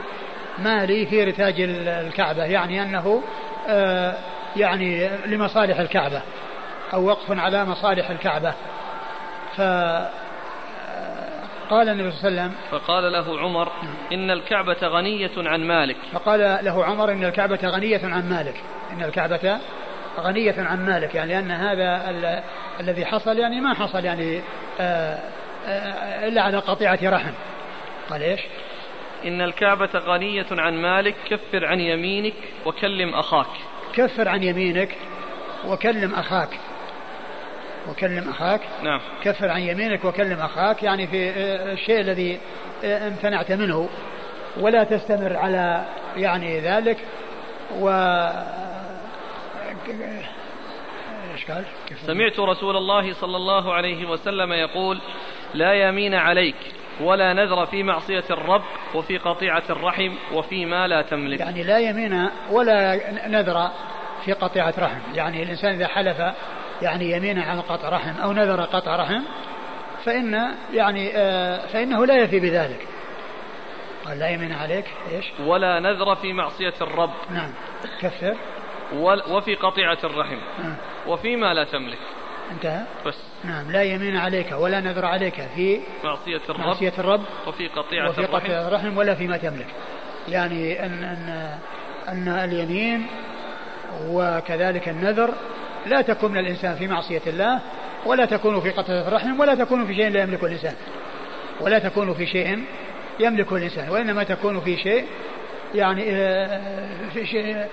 مالي 0.59 1.07
في 1.07 1.25
رتاج 1.25 1.55
الكعبة 1.79 2.45
يعني 2.45 2.83
أنه 2.83 3.23
يعني 4.57 5.09
لمصالح 5.27 5.79
الكعبة 5.79 6.23
أو 6.95 7.07
وقف 7.07 7.39
على 7.39 7.65
مصالح 7.65 8.11
الكعبة. 8.11 8.55
ف 9.57 9.61
قال 11.71 11.89
النبي 11.89 12.11
صلى 12.11 12.29
الله 12.29 12.43
عليه 12.43 12.51
وسلم 12.51 12.55
فقال 12.71 13.13
له 13.13 13.41
عمر 13.41 13.73
إن 14.13 14.31
الكعبة 14.31 14.77
غنية 14.83 15.31
عن 15.37 15.61
مالك. 15.61 15.97
فقال 16.13 16.41
له 16.65 16.85
عمر 16.85 17.13
إن 17.13 17.25
الكعبة 17.25 17.59
غنية 17.65 18.01
عن 18.05 18.29
مالك. 18.29 18.55
إن 18.93 19.03
الكعبة 19.03 19.59
غنية 20.21 20.55
عن 20.59 20.87
مالك 20.87 21.15
يعني 21.15 21.33
لأن 21.33 21.51
هذا 21.51 22.11
ال... 22.11 22.43
الذي 22.81 23.07
حصل 23.07 23.39
يعني 23.39 23.61
ما 23.61 23.75
حصل 23.75 24.05
يعني 24.05 24.41
آآ 24.81 25.19
إلا 25.67 26.43
على 26.43 26.59
قطيعة 26.59 26.99
رحم. 27.03 27.33
قال 28.11 28.23
إيش؟ 28.23 28.41
إن 29.25 29.41
الكعبة 29.41 29.89
غنية 29.95 30.47
عن 30.51 30.75
مالك 30.75 31.15
كفر 31.31 31.67
عن 31.67 31.81
يمينك 31.81 32.35
وكلم 32.67 33.15
أخاك. 33.15 33.47
كفر 33.95 34.29
عن 34.29 34.43
يمينك 34.43 34.97
وكلم 35.67 36.15
أخاك. 36.15 36.49
وكلم 37.89 38.29
أخاك؟ 38.29 38.61
نعم. 38.83 39.01
كفر 39.25 39.51
عن 39.51 39.61
يمينك 39.61 40.05
وكلم 40.05 40.41
أخاك 40.41 40.83
يعني 40.83 41.07
في 41.07 41.31
آه، 41.31 41.73
الشيء 41.73 42.01
الذي 42.01 42.41
آه، 42.85 43.09
امتنعت 43.09 43.53
منه. 43.53 43.89
ولا 44.57 44.85
تستمر 44.85 45.37
على 45.37 45.85
يعني 46.17 46.61
ذلك. 46.61 46.99
و 47.81 47.89
إيش 51.35 51.45
قال؟ 51.51 51.65
سمعت 52.07 52.41
رسول 52.41 52.77
الله 52.77 53.13
صلى 53.13 53.37
الله 53.37 53.75
عليه 53.75 54.09
وسلم 54.09 54.53
يقول 54.53 55.01
لا 55.57 55.89
يمين 55.89 56.15
عليك 56.15 56.57
ولا 57.01 57.33
نذر 57.33 57.67
في 57.67 57.83
معصية 57.83 58.25
الرب 58.31 58.63
وفي 58.95 59.19
قطيعة 59.19 59.63
الرحم 59.71 60.15
وفيما 60.33 60.87
لا 60.87 61.03
تملك. 61.03 61.41
يعني 61.41 61.63
لا 61.63 61.79
يمين 61.79 62.29
ولا 62.51 63.01
نذر 63.29 63.71
في 64.25 64.33
قطيعة 64.33 64.75
رحم. 64.79 65.01
يعني 65.15 65.43
الإنسان 65.43 65.75
إذا 65.75 65.87
حلف 65.87 66.17
يعني 66.83 67.11
يمينا 67.11 67.43
على 67.43 67.61
قطع 67.61 67.89
رحم 67.89 68.21
أو 68.23 68.33
نذر 68.33 68.63
قطع 68.63 68.97
رحم 68.97 69.23
فإن 70.05 70.55
يعني 70.73 71.13
آه 71.17 71.67
فإنه 71.67 72.07
لا 72.07 72.15
يفي 72.15 72.41
بذلك. 72.41 72.89
قال 74.05 74.19
لا 74.19 74.29
يمين 74.29 74.53
عليك 74.53 74.85
إيش؟ 75.13 75.25
ولا 75.47 75.81
نذر 75.81 76.15
في 76.15 76.33
معصية 76.33 76.75
الرب. 76.81 77.15
نعم 77.31 77.51
كفر. 78.01 78.37
وفي 79.31 79.55
قطيعة 79.55 79.99
الرحم. 80.05 80.39
نعم. 80.63 80.77
وفيما 81.07 81.55
لا 81.55 81.65
تملك. 81.65 81.99
انتهى؟ 82.53 82.83
بس. 83.07 83.15
نعم 83.45 83.71
لا 83.71 83.83
يمين 83.83 84.17
عليك 84.17 84.53
ولا 84.53 84.81
نذر 84.81 85.05
عليك 85.05 85.43
في 85.55 85.81
معصية 86.05 86.41
الرب. 86.49 86.61
معصية 86.61 86.93
الرب 86.99 87.23
وفي 87.47 87.69
قطيعة 87.69 88.09
وفي 88.09 88.25
قطيعة 88.25 88.69
الرحم 88.69 88.97
ولا 88.97 89.15
فيما 89.15 89.37
تملك. 89.37 89.67
يعني 90.29 90.87
أن 90.87 91.05
أن 91.05 91.59
أن 92.09 92.29
اليمين 92.29 93.07
وكذلك 94.09 94.89
النذر 94.89 95.35
لا 95.87 96.03
تكون 96.03 96.39
الإنسان 96.39 96.75
في 96.75 96.89
معصية 96.89 97.23
الله 97.27 97.61
ولا 98.07 98.25
تكون 98.25 98.61
في 98.61 98.71
قتل 98.71 98.93
الرحم 98.93 99.41
ولا 99.41 99.55
تكون 99.55 99.87
في 99.87 99.95
شيء 99.95 100.09
لا 100.09 100.23
يملكه 100.23 100.47
الإنسان. 100.47 100.75
ولا 101.61 101.79
تكون 101.79 102.15
في 102.15 102.27
شيء 102.27 102.65
يملكه 103.21 103.57
الإنسان 103.57 103.91
وإنما 103.91 104.25
تكون 104.25 104.61
في 104.61 104.77
شيء 104.77 105.07
يعني 105.75 106.03
آه، 106.11 107.09
في 107.15 107.27
شيء 107.27 107.67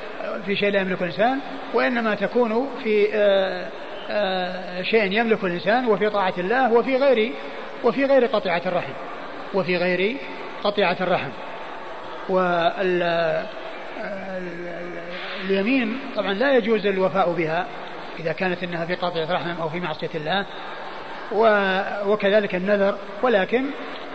في 0.46 0.56
شيء 0.56 0.70
لا 0.70 0.82
يملكه 0.82 1.04
الإنسان 1.04 1.40
وإنما 1.74 2.16
تكون 2.16 2.70
في 2.84 3.08
آه، 3.14 3.68
شيء 4.82 5.12
يملكه 5.12 5.46
الإنسان 5.46 5.88
وفي 5.88 6.10
طاعة 6.10 6.34
الله 6.38 6.74
وفي 6.74 6.98
غير 6.98 7.32
وفي 7.84 8.06
غير 8.06 8.26
قطيعة 8.26 8.62
الرحم 8.66 8.94
وفي 9.54 9.78
غير 9.78 10.18
قطيعة 10.64 10.98
الرحم. 11.02 11.30
واليمين 15.50 16.00
طبعا 16.16 16.34
لا 16.34 16.58
يجوز 16.58 16.86
الوفاء 16.86 17.32
بها 17.32 17.68
إذا 18.20 18.32
كانت 18.32 18.64
إنها 18.64 18.86
في 18.86 18.96
قطع 18.96 19.24
رحم 19.30 19.62
أو 19.62 19.70
في 19.70 19.80
معصية 19.80 20.10
الله 20.16 20.46
وكذلك 22.08 22.56
النذر. 22.56 22.98
ولكن 23.22 23.66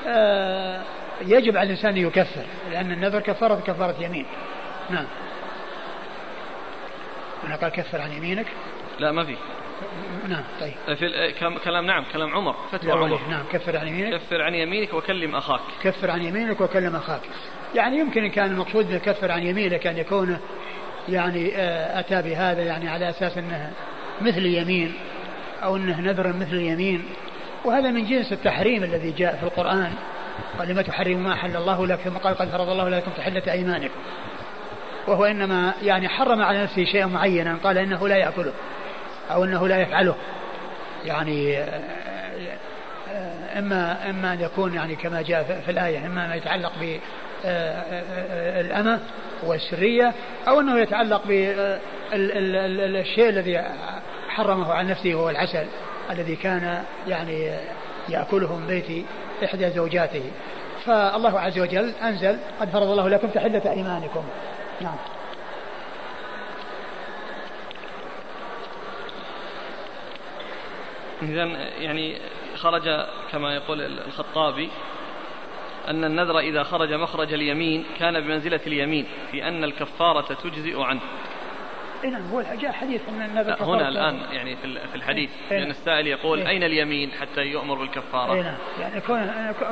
آه، 0.06 0.80
يجب 1.26 1.56
على 1.56 1.66
الإنسان 1.66 1.90
أن 1.90 1.96
يكفر 1.96 2.44
لأن 2.70 2.92
النذر 2.92 3.20
كفارة 3.20 3.62
كفارة 3.66 3.94
يمين. 4.00 4.26
نعم. 4.90 5.06
أنا 7.46 7.56
قال 7.56 7.72
كفر 7.72 8.00
عن 8.00 8.12
يمينك. 8.12 8.46
لا 8.98 9.12
ما 9.12 9.24
في. 9.24 9.36
نعم 10.28 10.44
طيب. 10.60 10.96
في 10.96 11.32
كلام 11.64 11.86
نعم 11.86 12.04
كلام 12.12 12.34
عمر. 12.34 12.56
فتوى 12.72 12.92
عمر. 12.92 13.20
نعم 13.30 13.44
كفر 13.52 13.76
عن 13.76 13.88
يمينك. 13.88 14.20
كفر 14.20 14.42
عن 14.42 14.54
يمينك 14.54 14.94
وكلم 14.94 15.36
أخاك. 15.36 15.60
كفر 15.82 16.10
عن 16.10 16.22
يمينك 16.22 16.60
وكلم 16.60 16.96
أخاك. 16.96 17.20
يعني 17.74 17.98
يمكن 17.98 18.24
إن 18.24 18.30
كان 18.30 18.50
المقصود 18.50 18.94
بكفر 18.94 19.32
عن 19.32 19.42
يمينك 19.42 19.86
أن 19.86 19.98
يكون 19.98 20.38
يعني 21.08 21.56
آه، 21.56 22.00
أتى 22.00 22.22
بهذا 22.22 22.62
يعني 22.62 22.88
على 22.88 23.10
أساس 23.10 23.38
أنه 23.38 23.72
مثل 24.20 24.46
يمين 24.46 24.94
أو 25.62 25.76
أنه 25.76 26.00
نذر 26.00 26.32
مثل 26.32 26.56
يمين. 26.56 27.04
وهذا 27.64 27.90
من 27.90 28.04
جنس 28.04 28.32
التحريم 28.32 28.84
الذي 28.84 29.10
جاء 29.10 29.36
في 29.36 29.42
القرآن. 29.42 29.92
قال 30.58 30.68
لما 30.68 30.82
تحرم 30.82 31.24
ما 31.24 31.32
أحل 31.32 31.56
الله 31.56 31.86
لك 31.86 31.98
ثم 31.98 32.16
قال 32.16 32.34
قد 32.34 32.48
فرض 32.48 32.68
الله 32.68 32.88
لكم 32.88 33.10
تحلة 33.16 33.52
أيمانكم. 33.52 33.94
وهو 35.06 35.24
إنما 35.24 35.74
يعني 35.82 36.08
حرم 36.08 36.42
على 36.42 36.62
نفسه 36.62 36.84
شيئا 36.84 37.06
معينا. 37.06 37.58
قال 37.64 37.78
إنه 37.78 38.08
لا 38.08 38.16
يأكله. 38.16 38.52
أو 39.30 39.44
أنه 39.44 39.68
لا 39.68 39.78
يفعله. 39.78 40.14
يعني 41.04 41.58
إما 43.58 44.10
إما 44.10 44.32
أن 44.32 44.40
يكون 44.40 44.74
يعني 44.74 44.96
كما 44.96 45.22
جاء 45.22 45.62
في 45.64 45.70
الآية 45.70 46.06
إما 46.06 46.28
ما 46.28 46.34
يتعلق 46.34 46.72
ب 46.80 46.98
الأمة 48.60 49.00
والسرية 49.42 50.12
أو 50.48 50.60
أنه 50.60 50.78
يتعلق 50.78 51.22
بالشيء 51.26 53.28
الذي 53.28 53.64
حرمه 54.28 54.74
عن 54.74 54.86
نفسه 54.86 55.14
وهو 55.14 55.30
العسل 55.30 55.66
الذي 56.10 56.36
كان 56.36 56.82
يعني 57.08 57.50
يأكله 58.08 58.56
من 58.56 58.66
بيت 58.66 59.06
إحدى 59.44 59.70
زوجاته. 59.70 60.22
فالله 60.86 61.40
عز 61.40 61.58
وجل 61.58 61.92
أنزل 62.02 62.38
قد 62.60 62.70
فرض 62.70 62.90
الله 62.90 63.08
لكم 63.08 63.28
تحلة 63.28 63.72
أيمانكم. 63.72 64.24
نعم. 64.80 64.96
إذا 71.22 71.44
يعني 71.78 72.18
خرج 72.56 73.06
كما 73.32 73.54
يقول 73.54 73.80
الخطابي 74.06 74.68
أن 75.88 76.04
النذر 76.04 76.38
إذا 76.38 76.62
خرج 76.62 76.92
مخرج 76.92 77.32
اليمين 77.32 77.84
كان 77.98 78.20
بمنزلة 78.20 78.60
اليمين 78.66 79.06
في 79.30 79.48
أن 79.48 79.64
الكفارة 79.64 80.34
تجزئ 80.34 80.80
عنه 80.80 81.00
اي 82.04 82.10
نعم 82.10 82.30
هو 82.30 82.42
جاء 82.42 82.72
حديث 82.72 83.00
أن 83.08 83.22
النذر 83.22 83.62
هنا 83.62 83.88
الآن 83.88 84.18
يعني 84.32 84.56
في 84.56 84.94
الحديث 84.94 85.30
إيه؟ 85.50 85.58
لأن 85.58 85.70
السائل 85.70 86.06
يقول 86.06 86.38
إيه؟ 86.38 86.48
أين 86.48 86.62
اليمين 86.62 87.10
حتى 87.12 87.40
يؤمر 87.40 87.74
بالكفارة؟ 87.74 88.34
اي 88.34 88.42
نعم 88.42 88.56
يعني 88.80 89.00
كون 89.00 89.30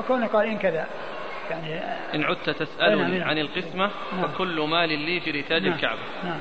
كون 0.09 0.24
قال 0.24 0.47
إن 0.47 0.59
كذا 0.59 0.86
يعني 1.51 1.81
إن 2.14 2.24
عدت 2.24 2.51
تسالني 2.51 3.18
نعم. 3.18 3.28
عن 3.28 3.39
القسمة 3.39 3.90
نعم. 4.12 4.28
فكل 4.28 4.60
مال 4.60 4.98
لي 4.98 5.20
في 5.20 5.31
رتاج 5.31 5.62
نعم. 5.62 5.73
الكعبة. 5.73 6.01
نعم. 6.24 6.40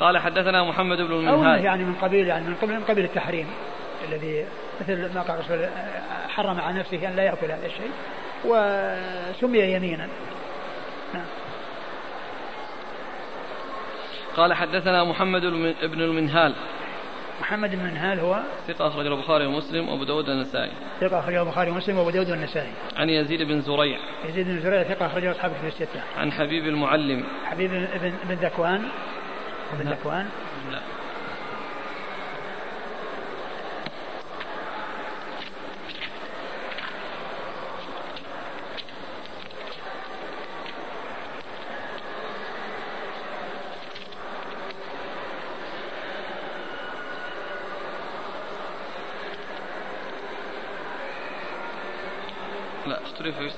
قال 0.00 0.18
حدثنا 0.18 0.64
محمد 0.64 0.98
بن 0.98 1.12
المنهال 1.12 1.64
يعني 1.64 1.84
من 1.84 1.94
قبيل 1.94 2.26
يعني 2.26 2.46
من 2.48 2.54
قبيل 2.54 2.76
من 2.76 2.84
قبيل 2.84 3.04
التحريم 3.04 3.46
الذي 4.08 4.46
مثل 4.80 5.14
ما 5.14 5.22
قال 5.22 5.38
الرسول 5.38 5.68
حرم 6.28 6.60
على 6.60 6.78
نفسه 6.78 7.08
أن 7.08 7.16
لا 7.16 7.22
يأكل 7.22 7.46
هذا 7.46 7.66
الشيء 7.66 7.90
وسمي 8.44 9.58
يمينا. 9.58 10.08
نعم. 11.14 11.24
قال 14.36 14.54
حدثنا 14.54 15.04
محمد 15.04 15.42
بن 15.82 16.00
المنهال. 16.00 16.54
محمد 17.40 17.70
بن 17.70 17.86
المنهال 17.86 18.20
هو 18.20 18.40
ثقة 18.68 18.88
أخرج 18.88 19.06
البخاري 19.06 19.46
ومسلم 19.46 19.88
وأبو 19.88 20.04
داود 20.04 20.28
والنسائي. 20.28 20.70
ثقة 21.00 21.18
أخرج 21.18 21.34
البخاري 21.34 21.70
ومسلم 21.70 21.98
وأبو 21.98 22.10
داود 22.10 22.30
والنسائي. 22.30 22.72
عن 22.96 23.08
يزيد 23.08 23.42
بن 23.42 23.60
زريع. 23.60 23.98
يزيد 24.28 24.46
بن 24.46 24.60
زريع 24.60 24.82
ثقة 24.82 25.06
أخرج 25.06 25.24
أصحاب 25.24 25.52
في 25.60 25.66
الستة. 25.66 26.00
عن 26.18 26.32
حبيب 26.32 26.66
المعلم. 26.66 27.24
حبيب 27.44 27.70
بن 27.70 28.12
بن 28.24 28.34
ذكوان. 28.34 28.88
بن 29.80 29.90
ذكوان. 29.90 30.28
لا. 30.72 30.78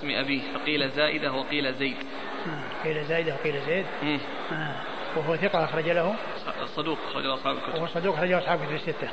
اسم 0.05 0.11
أبيه 0.11 0.41
فقيل 0.55 0.91
زائدة 0.91 1.33
وقيل 1.33 1.75
زيد. 1.75 1.97
قيل 2.85 3.05
زائدة 3.05 3.35
وقيل 3.35 3.61
زيد؟ 3.67 3.87
آه. 4.53 4.75
وهو 5.17 5.37
ثقة 5.37 5.65
أخرج 5.65 5.89
له؟ 5.89 6.15
صدوق 6.67 6.99
أخرج 7.11 7.25
له 7.25 7.35
أصحاب 7.35 7.57
الكتب. 7.57 7.75
وهو 7.75 7.87
صدوق 7.87 8.15
أخرج 8.15 8.29
له 8.29 8.39
أصحاب 8.39 8.61
الكتب 8.61 8.75
الستة. 8.75 9.09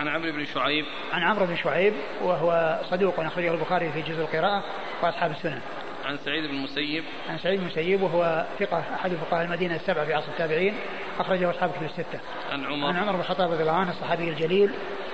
عن 0.00 0.08
عمرو 0.08 0.32
بن 0.32 0.44
شعيب. 0.44 0.84
عن 1.12 1.22
عمرو 1.22 1.46
بن 1.46 1.56
شعيب 1.56 1.94
وهو 2.22 2.80
صدوق 2.90 3.20
أخرجه 3.20 3.54
البخاري 3.54 3.92
في 3.92 4.02
جزء 4.02 4.20
القراءة 4.20 4.64
وأصحاب 5.02 5.30
السنن. 5.30 5.60
عن 6.04 6.18
سعيد 6.24 6.44
بن 6.44 6.54
المسيب. 6.54 7.04
عن 7.28 7.38
سعيد 7.38 7.60
بن 7.60 7.66
المسيب 7.66 8.02
وهو 8.02 8.46
ثقة 8.58 8.84
أحد 8.94 9.10
فقهاء 9.14 9.44
المدينة 9.44 9.76
السبعة 9.76 10.04
في 10.04 10.14
عصر 10.14 10.28
التابعين 10.28 10.74
أخرجه 11.18 11.50
أصحاب 11.50 11.70
كتب 11.70 11.82
الستة. 11.82 12.20
عن 12.52 12.64
عمر. 12.64 12.88
عن 12.88 12.96
عمر 12.96 13.12
بن 13.12 13.20
الخطاب 13.20 13.52
رضي 13.52 13.62
الله 13.62 13.76
عنه 13.76 13.90
الصحابي 13.90 14.28
الجليل 14.28 14.70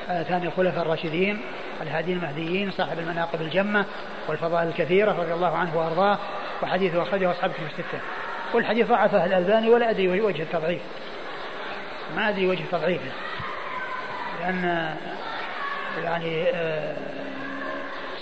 ثاني 0.07 0.47
الخلفاء 0.47 0.83
الراشدين 0.83 1.41
الهادين 1.83 2.17
المهديين 2.17 2.71
صاحب 2.71 2.99
المناقب 2.99 3.41
الجمة 3.41 3.85
والفضائل 4.29 4.69
الكثيرة 4.69 5.13
رضي 5.13 5.35
الله 5.35 5.57
عنه 5.57 5.77
وأرضاه 5.77 6.19
وحديثه 6.63 7.03
أخرجه 7.03 7.31
أصحاب 7.31 7.51
كتب 7.51 7.67
الستة. 7.67 8.01
والحديث 8.55 8.89
ضعفه 8.89 9.27
الألباني 9.27 9.69
ولا 9.69 9.91
أدري 9.91 10.21
وجه 10.21 10.43
التضعيف. 10.43 10.83
ما 12.17 12.29
أدري 12.29 12.47
وجه 12.47 12.63
تضعيفه. 12.73 13.11
لأن 14.41 14.95
يعني 16.05 16.51
آه 16.55 16.97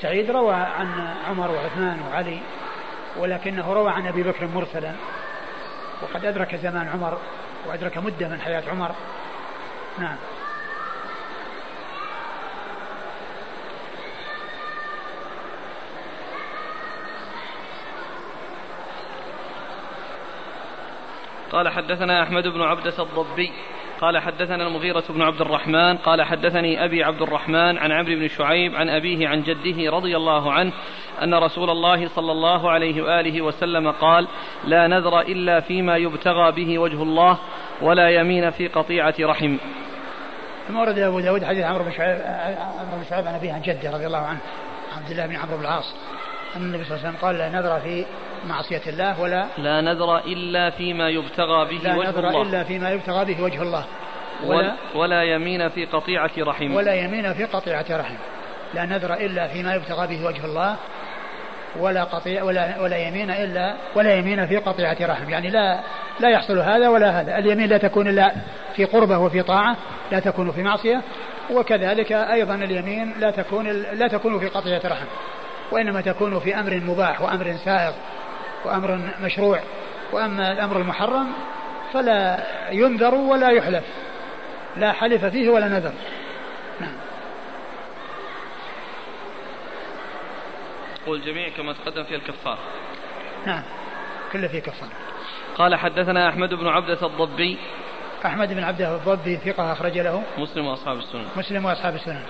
سعيد 0.05 0.31
روى 0.31 0.55
عن 0.55 1.15
عمر 1.28 1.51
وعثمان 1.51 2.01
وعلي 2.01 2.39
ولكنه 3.16 3.73
روى 3.73 3.90
عن 3.90 4.06
أبي 4.06 4.23
بكر 4.23 4.47
مرسلا 4.47 4.93
وقد 6.02 6.24
أدرك 6.24 6.56
زمان 6.56 6.89
عمر 6.89 7.19
وأدرك 7.66 7.98
مدة 7.98 8.28
من 8.28 8.40
حياة 8.40 8.62
عمر 8.70 8.90
نعم 9.98 10.16
قال 21.55 21.68
حدثنا 21.68 22.22
أحمد 22.22 22.48
بن 22.48 22.62
عبدة 22.62 23.02
الضبي 23.02 23.52
قال 24.01 24.18
حدثنا 24.18 24.66
المغيرة 24.66 25.05
بن 25.09 25.22
عبد 25.22 25.40
الرحمن 25.40 25.97
قال 25.97 26.22
حدثني 26.22 26.85
أبي 26.85 27.05
عبد 27.05 27.22
الرحمن 27.22 27.78
عن 27.78 27.93
عمرو 27.93 28.14
بن 28.14 28.28
شعيب 28.28 28.74
عن 28.74 28.89
أبيه 28.89 29.28
عن 29.28 29.43
جده 29.43 29.90
رضي 29.90 30.16
الله 30.16 30.52
عنه 30.52 30.72
أن 31.22 31.35
رسول 31.35 31.70
الله 31.70 32.09
صلى 32.09 32.32
الله 32.32 32.70
عليه 32.70 33.02
وآله 33.02 33.43
وسلم 33.43 33.90
قال 33.90 34.28
لا 34.64 34.86
نذر 34.86 35.20
إلا 35.20 35.60
فيما 35.60 35.97
يبتغى 35.97 36.52
به 36.52 36.78
وجه 36.78 37.02
الله 37.02 37.39
ولا 37.82 38.09
يمين 38.09 38.51
في 38.51 38.68
قطيعة 38.68 39.14
رحم. 39.20 39.56
ثم 40.68 40.76
ورد 40.76 40.98
أبو 40.98 41.20
داود 41.20 41.44
حديث 41.44 41.64
عمرو 41.64 41.85
بن 41.85 41.90
شعيب 41.90 42.18
عمرو 42.81 42.97
بن 42.97 43.05
شعيب 43.10 43.26
عن 43.26 43.35
أبيه 43.35 43.52
عن 43.52 43.62
جده 43.62 43.90
رضي 43.90 44.06
الله 44.06 44.18
عنه 44.18 44.40
عبد 44.97 45.10
الله 45.10 45.26
بن 45.26 45.36
عمرو 45.36 45.56
بن 45.56 45.62
العاص 45.62 45.94
أن 46.56 46.62
النبي 46.62 46.85
صلى 46.85 46.97
الله 46.97 47.06
عليه 47.06 47.16
وسلم 47.16 47.26
قال 47.26 47.39
لا 47.39 47.48
نذر 47.48 47.81
في 47.81 48.05
معصية 48.48 48.82
الله 48.86 49.20
ولا 49.20 49.46
لا 49.58 49.80
نذر 49.80 50.18
إلا 50.18 50.70
فيما 50.70 51.08
يبتغى 51.08 51.64
به 51.64 51.84
لا 51.84 51.96
وجه 51.96 52.08
نذر 52.08 52.28
الله. 52.28 52.42
إلا 52.42 52.64
فيما 52.64 52.90
يبتغى 52.90 53.24
به 53.24 53.42
وجه 53.42 53.62
الله. 53.62 53.84
ولا, 54.46 54.74
ولا 54.94 55.22
يمين 55.22 55.68
في 55.68 55.86
قطيعة 55.86 56.30
رحم 56.38 56.74
ولا 56.74 56.94
يمين 56.94 57.34
في 57.34 57.44
قطيعة 57.44 57.86
رحم 57.90 58.14
لا 58.74 58.86
نذر 58.86 59.14
إلا 59.14 59.48
فيما 59.48 59.74
يبتغى 59.74 60.06
به 60.06 60.26
وجه 60.26 60.44
الله 60.44 60.76
ولا 61.80 62.04
قطيع 62.04 62.42
ولا 62.42 62.80
ولا 62.80 62.96
يمين 62.96 63.30
الا 63.30 63.74
ولا 63.94 64.14
يمين 64.14 64.46
في 64.46 64.56
قطيعة 64.56 64.96
رحم 65.00 65.30
يعني 65.30 65.50
لا 65.50 65.80
لا 66.20 66.30
يحصل 66.30 66.58
هذا 66.58 66.88
ولا 66.88 67.20
هذا. 67.20 67.38
اليمين 67.38 67.68
لا 67.68 67.78
تكون 67.78 68.08
إلا 68.08 68.32
في 68.76 68.84
قربة 68.84 69.18
وفي 69.18 69.42
طاعة 69.42 69.76
لا 70.12 70.20
تكون 70.20 70.50
في 70.50 70.62
معصية 70.62 71.02
وكذلك 71.50 72.12
أيضا 72.12 72.54
اليمين 72.54 73.14
لا 73.20 73.30
تكون 73.30 73.68
لا 73.92 74.08
تكون 74.08 74.38
في 74.38 74.48
قطيعة 74.48 74.80
رحم 74.84 75.06
وإنما 75.72 76.00
تكون 76.00 76.40
في 76.40 76.60
أمر 76.60 76.80
مباح 76.80 77.22
وأمر 77.22 77.56
سائغ. 77.64 77.92
وأمر 78.64 79.00
مشروع 79.22 79.60
وأما 80.12 80.52
الأمر 80.52 80.80
المحرم 80.80 81.32
فلا 81.92 82.46
ينذر 82.70 83.14
ولا 83.14 83.50
يحلف 83.50 83.84
لا 84.76 84.92
حلف 84.92 85.24
فيه 85.24 85.48
ولا 85.48 85.68
نذر. 85.68 85.92
نعم. 86.80 86.96
والجميع 91.06 91.48
كما 91.48 91.72
تقدم 91.72 92.04
في 92.04 92.14
الكفار. 92.14 92.58
نعم. 93.46 93.62
كله 94.32 94.48
في 94.48 94.60
كفار. 94.60 94.88
قال 95.58 95.74
حدثنا 95.74 96.28
أحمد 96.28 96.54
بن 96.54 96.66
عبدة 96.66 97.06
الضبي. 97.06 97.58
أحمد 98.26 98.52
بن 98.52 98.64
عبدة 98.64 98.96
الضبي 98.96 99.36
ثقة 99.36 99.72
أخرج 99.72 99.98
له. 99.98 100.22
مسلم 100.38 100.66
وأصحاب 100.66 100.98
السنن. 100.98 101.26
مسلم 101.36 101.64
وأصحاب 101.64 101.94
السنن. 101.94 102.22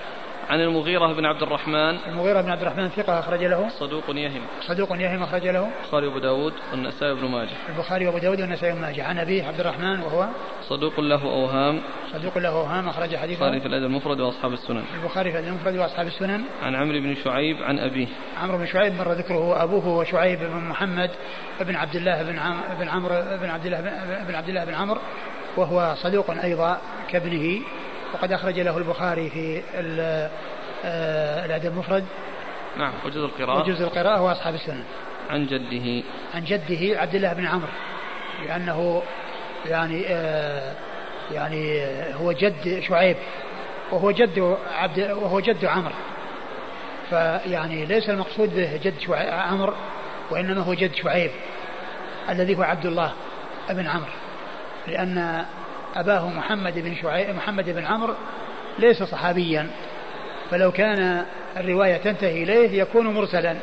عن 0.51 0.61
المغيرة 0.61 1.13
بن 1.13 1.25
عبد 1.25 1.43
الرحمن. 1.43 1.97
المغيرة 2.09 2.41
بن 2.41 2.51
عبد 2.51 2.63
الرحمن 2.63 2.89
ثقة 2.89 3.19
أخرج 3.19 3.45
له. 3.45 3.69
صدوق 3.69 4.05
يهم. 4.09 4.43
صدوق 4.61 4.93
يهم 4.93 5.23
أخرج 5.23 5.47
له. 5.47 5.71
البخاري 5.85 6.07
وأبو 6.07 6.19
داود 6.19 6.53
والنسائي 6.71 7.13
وابن 7.13 7.29
ماجه. 7.29 7.51
البخاري 7.69 8.07
وأبو 8.07 8.19
داود 8.19 8.41
والنسائي 8.41 8.73
وابن 8.73 8.83
ماجه. 8.83 9.05
عن 9.05 9.19
أبيه 9.19 9.45
عبد 9.45 9.61
الرحمن 9.61 10.01
وهو 10.01 10.29
صدوق 10.69 11.01
له 11.01 11.23
أوهام. 11.23 11.81
صدوق 12.13 12.39
له 12.39 12.49
أوهام 12.49 12.89
أخرج 12.89 13.17
حديثه. 13.17 13.33
البخاري 13.33 13.61
في 13.61 13.67
الأدب 13.67 13.85
المفرد 13.85 14.21
وأصحاب 14.21 14.53
السنن. 14.53 14.83
البخاري 15.03 15.33
في 15.33 15.39
الأدب 15.39 15.49
المفرد 15.49 15.77
وأصحاب 15.77 16.07
السنن. 16.07 16.45
عن 16.63 16.75
عمرو 16.75 17.01
بن 17.01 17.15
شعيب 17.25 17.63
عن 17.63 17.79
أبيه. 17.79 18.07
عمرو 18.43 18.59
بن 18.59 18.67
شعيب 18.67 18.95
مر 18.99 19.13
ذكره 19.13 19.63
أبوه 19.63 19.85
هو 19.85 20.05
شعيب 20.05 20.39
بن 20.39 20.69
محمد 20.69 21.11
بن 21.61 21.77
عبد 21.77 21.97
الله 21.97 22.23
بن 22.23 22.39
عم 22.39 22.61
بن 22.81 22.89
عمرو 22.89 23.15
بن 23.41 23.51
عبد 23.51 23.67
الله 23.67 23.81
بن 24.29 24.35
عبد 24.35 24.49
الله 24.49 24.65
بن 24.65 24.75
عمرو 24.75 25.01
وهو 25.57 25.95
صدوق 26.03 26.31
أيضا 26.31 26.79
كابنه. 27.11 27.61
وقد 28.15 28.33
أخرج 28.33 28.61
له 28.61 28.79
البخاري 28.79 29.31
في 29.31 29.63
آه، 30.85 31.45
الأدب 31.45 31.73
المفرد. 31.73 32.05
نعم 32.77 32.93
وجزء 33.07 33.25
القراءة. 33.25 33.61
وجزء 33.61 33.85
القراءة 33.85 34.23
وأصحاب 34.23 34.55
السنن 34.55 34.85
عن 35.31 35.47
جده. 35.47 36.05
عن 36.35 36.45
جده 36.45 37.01
عبد 37.01 37.15
الله 37.15 37.33
بن 37.33 37.47
عمرو. 37.47 37.69
لأنه 38.47 39.03
يعني 39.67 40.05
آه 40.09 40.75
يعني 41.33 41.83
هو 42.15 42.33
جد 42.33 42.81
شعيب 42.81 43.17
وهو 43.91 44.11
جد 44.11 44.57
عبد 44.73 44.99
وهو 44.99 45.41
جد 45.41 45.65
عمرو. 45.65 45.95
فيعني 47.11 47.87
ليس 47.87 48.11
المقصود 48.11 48.55
به 48.55 48.77
جد 48.77 48.95
عمرو 49.31 49.75
وإنما 50.31 50.63
هو 50.63 50.75
جد 50.75 50.95
شعيب 50.95 51.31
الذي 52.31 52.59
هو 52.59 52.63
عبد 52.63 52.87
الله 52.87 53.13
بن 53.71 53.87
عمرو. 53.87 54.13
لأن 54.87 55.45
أباه 55.95 56.29
محمد 56.29 56.79
بن 56.79 56.95
شعيب 56.95 57.37
محمد 57.37 57.71
بن 57.71 57.85
عمرو 57.85 58.15
ليس 58.79 59.03
صحابيا. 59.03 59.71
فلو 60.51 60.73
كان 60.73 61.25
الرواية 61.57 61.97
تنتهي 61.97 62.43
إليه 62.43 62.83
يكون 62.83 63.07
مرسلا. 63.07 63.57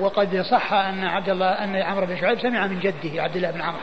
وقد 0.00 0.40
صح 0.50 0.72
أن 0.72 1.04
عبد 1.04 1.28
الله 1.28 1.46
أن 1.46 1.76
عمرو 1.76 2.06
بن 2.06 2.16
شعيب 2.16 2.40
سمع 2.40 2.66
من 2.66 2.80
جده 2.80 3.22
عبد 3.22 3.36
الله 3.36 3.50
بن 3.50 3.60
عمرو 3.60 3.80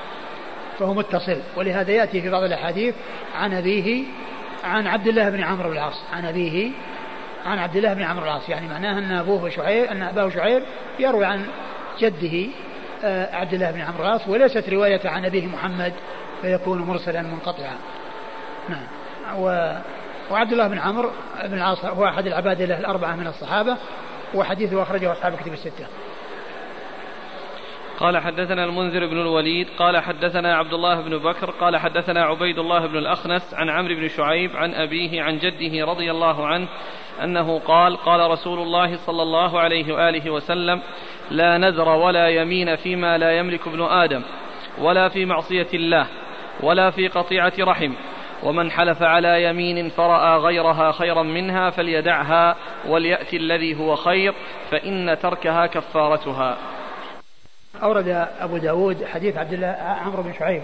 فهو 0.80 0.94
متصل. 0.94 1.38
ولهذا 1.56 1.92
يأتي 1.92 2.22
في 2.22 2.30
بعض 2.30 2.44
الأحاديث 2.44 2.96
عن 3.36 3.54
أبيه 3.54 4.04
عن 4.64 4.88
عبد 4.88 5.08
الله 5.08 5.30
بن 5.30 5.44
عمرو 5.44 5.70
بن 5.70 5.76
العاص 5.76 6.04
عن 6.14 6.26
أبيه 6.26 6.72
عن 7.46 7.60
عبد 7.60 7.76
الله 7.76 7.94
بن 7.94 8.02
عمرو 8.02 8.26
العاص. 8.26 8.50
يعني 8.50 8.68
معناه 8.68 8.98
أن 8.98 9.12
أبوه 9.12 9.50
شعيب 9.50 9.84
أن 9.84 10.02
أباه 10.02 10.30
شعيب 10.30 10.64
يروي 11.00 11.26
عن 11.26 11.46
جده 12.00 12.48
آه، 13.04 13.36
عبد 13.36 13.54
الله 13.54 13.72
بن 13.72 13.82
عمرو 13.82 14.04
العاص. 14.04 14.28
وليست 14.28 14.70
رواية 14.70 15.02
عن 15.06 15.26
أبيه 15.26 15.48
محمد. 15.48 15.94
فيكون 16.42 16.82
مرسلا 16.82 17.22
منقطعا. 17.22 17.78
نعم. 18.70 18.88
و 19.38 19.76
وعبد 20.32 20.52
الله 20.52 20.68
بن 20.68 20.80
عمرو 20.80 21.12
بن 21.44 21.54
العاص 21.54 21.86
هو 21.86 22.06
أحد 22.06 22.28
العباد 22.28 22.62
له 22.62 22.80
الأربعة 22.80 23.16
من 23.16 23.28
الصحابة 23.28 23.78
وحديثه 24.34 24.82
أخرجه 24.82 25.12
أصحاب 25.12 25.36
كتب 25.36 25.54
الستة. 25.54 25.86
قال 28.00 28.18
حدثنا 28.18 28.66
المنذر 28.66 29.06
بن 29.06 29.22
الوليد 29.22 29.68
قال 29.78 29.98
حدثنا 29.98 30.56
عبد 30.56 30.74
الله 30.74 31.02
بن 31.02 31.18
بكر 31.18 31.52
قال 31.52 31.78
حدثنا 31.78 32.24
عبيد 32.24 32.60
الله 32.60 32.88
بن 32.88 32.98
الأخنس 32.98 33.54
عن 33.54 33.70
عمرو 33.70 33.96
بن 33.96 34.08
شعيب 34.08 34.56
عن 34.56 34.74
أبيه 34.74 35.22
عن 35.22 35.38
جده 35.38 35.86
رضي 35.86 36.12
الله 36.12 36.48
عنه 36.48 36.68
أنه 37.24 37.60
قال 37.60 37.98
قال 37.98 38.32
رسول 38.32 38.60
الله 38.60 38.98
صلى 38.98 39.22
الله 39.22 39.60
عليه 39.60 39.94
وآله 39.94 40.30
وسلم 40.30 40.82
لا 41.32 41.58
نذر 41.58 41.90
ولا 41.90 42.30
يمين 42.30 42.76
فيما 42.76 43.18
لا 43.18 43.38
يملك 43.38 43.68
ابن 43.68 43.82
آدم 43.82 44.22
ولا 44.78 45.10
في 45.10 45.26
معصية 45.26 45.68
الله 45.74 46.08
ولا 46.64 46.92
في 46.92 47.08
قطيعة 47.08 47.54
رحم. 47.60 47.94
ومن 48.44 48.72
حلف 48.72 49.04
على 49.04 49.44
يمين 49.44 49.90
فرأى 49.90 50.38
غيرها 50.38 50.92
خيرا 50.92 51.24
منها 51.24 51.70
فليدعها 51.70 52.56
وليأتي 52.88 53.38
الذي 53.38 53.80
هو 53.80 53.96
خير 53.96 54.34
فإن 54.72 55.18
تركها 55.22 55.66
كفارتها. 55.66 56.58
أورد 57.84 58.28
أبو 58.40 58.58
داود 58.58 59.06
حديث 59.06 59.38
عبد 59.38 59.54
الله 59.54 59.68
عمرو 60.06 60.24
بن 60.24 60.34
شعيب 60.40 60.64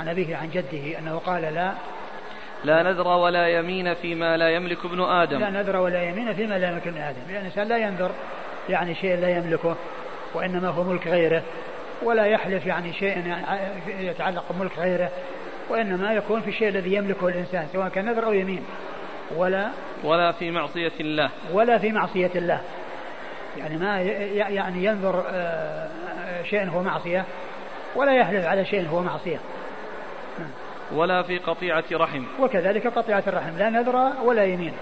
عن 0.00 0.08
أبيه 0.08 0.36
عن 0.36 0.50
جده 0.50 0.98
أنه 0.98 1.18
قال 1.18 1.42
لا. 1.42 1.72
لا 2.64 2.82
نذر 2.82 3.08
ولا 3.08 3.48
يمين 3.48 3.94
فيما 3.94 4.36
لا 4.36 4.50
يملك 4.50 4.84
ابن 4.84 5.00
آدم. 5.00 5.38
لا 5.38 5.50
نذر 5.50 5.76
ولا 5.76 6.02
يمين 6.02 6.34
فيما 6.34 6.58
لا 6.58 6.68
يملك 6.68 6.86
ابن 6.86 7.00
آدم. 7.00 7.20
لأن 7.28 7.40
الإنسان 7.40 7.68
لا 7.68 7.76
ينذر 7.76 8.10
يعني 8.68 8.94
شيء 8.94 9.16
لا 9.16 9.28
يملكه 9.28 9.76
وإنما 10.34 10.68
هو 10.68 10.84
ملك 10.84 11.06
غيره. 11.06 11.42
ولا 12.02 12.26
يحلف 12.26 12.66
يعني 12.66 12.92
شيء 12.92 13.36
يتعلق 13.88 14.44
بملك 14.52 14.78
غيره 14.78 15.10
وإنما 15.70 16.12
يكون 16.12 16.40
في 16.40 16.48
الشيء 16.48 16.68
الذي 16.68 16.94
يملكه 16.94 17.28
الإنسان 17.28 17.66
سواء 17.72 17.88
كان 17.88 18.04
نذر 18.04 18.26
أو 18.26 18.32
يمين. 18.32 18.64
ولا 19.36 19.70
ولا 20.04 20.32
في 20.32 20.50
معصية 20.50 20.92
الله. 21.00 21.30
ولا 21.52 21.78
في 21.78 21.92
معصية 21.92 22.30
الله. 22.34 22.60
يعني 23.56 23.76
ما 23.76 24.00
يعني 24.00 24.84
ينظر 24.84 25.24
آه، 25.28 25.88
شيء 26.42 26.68
هو 26.68 26.82
معصية 26.82 27.24
ولا 27.96 28.16
يحلف 28.16 28.46
على 28.46 28.64
شيء 28.64 28.88
هو 28.88 29.02
معصية. 29.02 29.40
نعم. 30.38 30.50
ولا 30.92 31.22
في 31.22 31.38
قطيعة 31.38 31.84
رحم. 31.92 32.24
وكذلك 32.40 32.86
قطيعة 32.86 33.24
الرحم 33.26 33.58
لا 33.58 33.70
نذر 33.70 34.12
ولا 34.24 34.44
يمين. 34.44 34.72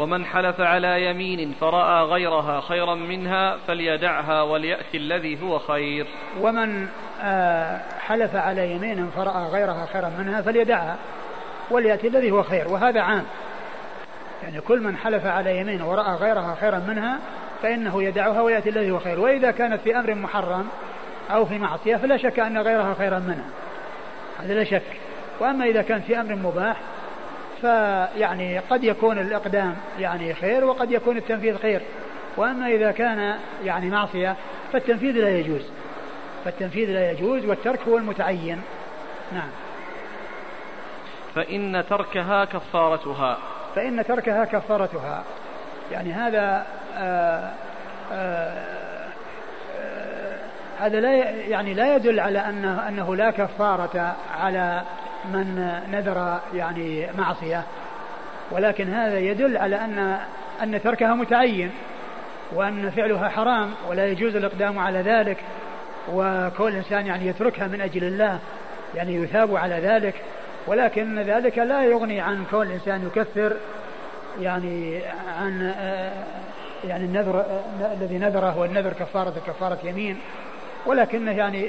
ومن 0.00 0.24
حلف 0.24 0.60
على 0.60 1.04
يمين 1.04 1.54
فرأى 1.60 2.02
غيرها 2.04 2.60
خيرا 2.60 2.94
منها 2.94 3.56
فليدعها 3.66 4.42
وليأتي 4.42 4.96
الذي 4.96 5.42
هو 5.42 5.58
خير. 5.58 6.06
ومن 6.40 6.88
آه، 7.22 7.80
حلف 8.00 8.36
على 8.36 8.72
يمين 8.72 9.10
فرأى 9.16 9.44
غيرها 9.44 9.86
خيرا 9.92 10.12
منها 10.18 10.42
فليدعها 10.42 10.96
وليأتي 11.70 12.08
الذي 12.08 12.30
هو 12.30 12.42
خير 12.42 12.68
وهذا 12.68 13.00
عام. 13.00 13.24
يعني 14.42 14.60
كل 14.60 14.80
من 14.80 14.96
حلف 14.96 15.26
على 15.26 15.58
يمين 15.58 15.82
ورأى 15.82 16.14
غيرها 16.14 16.56
خيرا 16.60 16.78
منها 16.78 17.18
فإنه 17.62 18.02
يدعها 18.02 18.40
ويأتي 18.40 18.68
الذي 18.68 18.90
هو 18.90 18.98
خير. 18.98 19.20
وإذا 19.20 19.50
كانت 19.50 19.80
في 19.80 19.98
أمر 19.98 20.14
محرم 20.14 20.68
أو 21.30 21.46
في 21.46 21.58
معصية 21.58 21.96
فلا 21.96 22.16
شك 22.16 22.38
أن 22.38 22.58
غيرها 22.58 22.94
خيرا 22.94 23.18
منها. 23.18 23.50
هذا 24.42 24.54
لا 24.54 24.64
شك. 24.64 24.82
وأما 25.40 25.64
إذا 25.64 25.82
كان 25.82 26.00
في 26.00 26.20
أمر 26.20 26.34
مباح 26.34 26.76
فيعني 27.60 28.58
قد 28.58 28.84
يكون 28.84 29.18
الإقدام 29.18 29.76
يعني 29.98 30.34
خير 30.34 30.64
وقد 30.64 30.90
يكون 30.90 31.16
التنفيذ 31.16 31.58
خير. 31.58 31.82
وأما 32.36 32.66
إذا 32.66 32.90
كان 32.90 33.34
يعني 33.64 33.90
معصية 33.90 34.36
فالتنفيذ 34.72 35.12
لا 35.12 35.38
يجوز. 35.38 35.62
فالتنفيذ 36.44 36.90
لا 36.90 37.10
يجوز 37.10 37.44
والترك 37.44 37.80
هو 37.88 37.98
المتعين. 37.98 38.62
نعم. 39.32 39.50
فإن 41.34 41.84
تركها 41.90 42.44
كفارتها. 42.44 43.38
فإن 43.74 44.04
تركها 44.04 44.44
كفارتها. 44.44 45.24
يعني 45.92 46.12
هذا 46.12 46.66
آآ 46.96 47.50
آه، 48.12 48.12
آآ 48.12 48.54
آه، 49.78 50.36
هذا 50.80 51.00
لا 51.00 51.14
يعني 51.30 51.74
لا 51.74 51.96
يدل 51.96 52.20
على 52.20 52.38
أنه 52.38 52.88
أنه 52.88 53.16
لا 53.16 53.30
كفارة 53.30 54.16
على 54.40 54.82
من 55.24 55.78
نذر 55.92 56.40
يعني 56.54 57.06
معصية. 57.18 57.64
ولكن 58.50 58.92
هذا 58.94 59.18
يدل 59.18 59.56
على 59.56 59.76
أن 59.76 60.18
أن 60.62 60.82
تركها 60.82 61.14
متعين 61.14 61.70
وأن 62.52 62.90
فعلها 62.90 63.28
حرام 63.28 63.70
ولا 63.88 64.06
يجوز 64.06 64.36
الإقدام 64.36 64.78
على 64.78 64.98
ذلك. 64.98 65.36
وكل 66.12 66.76
إنسان 66.76 67.06
يعني 67.06 67.26
يتركها 67.26 67.66
من 67.66 67.80
أجل 67.80 68.04
الله 68.04 68.38
يعني 68.94 69.14
يثاب 69.14 69.56
على 69.56 69.74
ذلك. 69.74 70.14
ولكن 70.66 71.18
ذلك 71.18 71.58
لا 71.58 71.84
يغني 71.84 72.20
عن 72.20 72.44
كون 72.50 72.66
الإنسان 72.66 73.06
يكفر 73.06 73.56
يعني 74.40 75.00
عن 75.38 75.74
يعني 76.84 77.04
النذر 77.04 77.44
الذي 77.92 78.18
نذره 78.18 78.58
والنذر 78.58 78.92
كفارة 78.92 79.34
كفارة 79.46 79.78
يمين. 79.84 80.18
ولكنه 80.86 81.32
يعني 81.32 81.68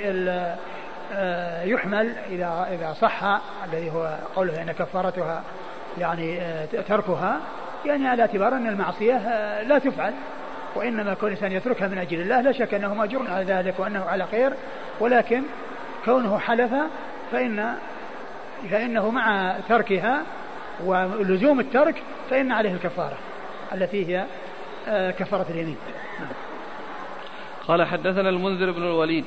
يحمل 1.64 2.16
إذا 2.30 2.68
إذا 2.72 2.94
صح 2.94 3.42
الذي 3.66 3.92
هو 3.92 4.18
قوله 4.36 4.62
أن 4.62 4.72
كفارتها 4.72 5.44
يعني 5.98 6.40
تركها 6.88 7.40
يعني 7.86 8.08
على 8.08 8.22
اعتبار 8.22 8.56
أن 8.56 8.68
المعصية 8.68 9.18
لا 9.62 9.80
تفعل 9.80 10.14
وإنما 10.76 11.14
كل 11.14 11.28
إنسان 11.28 11.52
يتركها 11.52 11.88
من 11.88 11.98
أجل 11.98 12.22
الله 12.22 12.42
لا 12.42 12.52
شك 12.52 12.74
أنه 12.74 12.94
مأجور 12.94 13.28
على 13.32 13.46
ذلك 13.46 13.80
وأنه 13.80 14.06
على 14.06 14.28
خير 14.28 14.54
ولكن 15.00 15.44
كونه 16.06 16.40
حلف 16.40 16.72
فإن 17.32 17.76
فإنه 18.72 19.10
مع 19.10 19.56
تركها 19.70 20.22
ولزوم 20.86 21.60
الترك 21.60 22.04
فإن 22.30 22.52
عليه 22.52 22.74
الكفارة 22.74 23.18
التي 23.74 24.08
هي 24.08 24.26
آه، 24.88 25.12
كفارة 25.12 25.46
اليمين 25.50 25.78
نعم. 26.20 26.30
قال 27.68 27.84
حدثنا 27.84 28.30
المنذر 28.30 28.72
بن 28.72 28.84
الوليد 28.84 29.26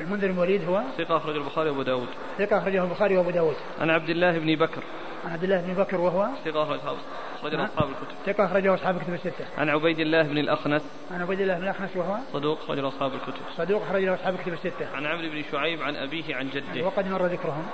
المنذر 0.00 0.26
بن 0.26 0.34
الوليد 0.34 0.64
هو 0.68 0.82
ثقة 0.98 1.16
أخرجه 1.16 1.36
البخاري 1.36 1.70
وأبو 1.70 1.82
داود. 1.82 2.08
ثقة 2.38 2.58
أخرجه 2.58 2.84
البخاري 2.84 3.16
وأبو 3.16 3.30
داود. 3.30 3.56
عن 3.80 3.90
عبد 3.90 4.08
الله 4.08 4.38
بن 4.38 4.54
بكر. 4.54 4.82
عن 5.24 5.32
عبد 5.32 5.44
الله 5.44 5.60
بن 5.60 5.74
بكر 5.74 6.00
وهو 6.00 6.28
ثقة 6.44 6.62
أخرجه 6.62 7.56
نعم. 7.56 7.66
أصحاب 7.66 7.88
الكتب. 7.88 8.16
ثقة 8.26 8.44
أخرجه 8.44 8.74
أصحاب 8.74 8.96
الكتب 8.96 9.14
الستة. 9.14 9.44
عن 9.58 9.68
عبيد 9.68 9.98
الله 9.98 10.22
بن 10.22 10.38
الأخنس. 10.38 10.82
عن 11.10 11.22
عبيد 11.22 11.40
الله 11.40 11.54
بن 11.54 11.62
الأخنس 11.62 11.96
وهو 11.96 12.16
صدوق 12.32 12.58
أخرجه 12.62 12.88
أصحاب 12.88 13.14
الكتب. 13.14 13.42
صدوق 13.56 13.82
أخرجه 13.82 14.14
أصحاب 14.14 14.34
الكتب 14.34 14.52
الستة. 14.52 14.88
عن 14.94 15.06
عمرو 15.06 15.28
بن 15.28 15.42
شعيب 15.52 15.82
عن 15.82 15.96
أبيه 15.96 16.36
عن 16.36 16.50
جده. 16.50 16.86
وقد 16.86 17.08
مر 17.08 17.26
ذكرهم. 17.26 17.66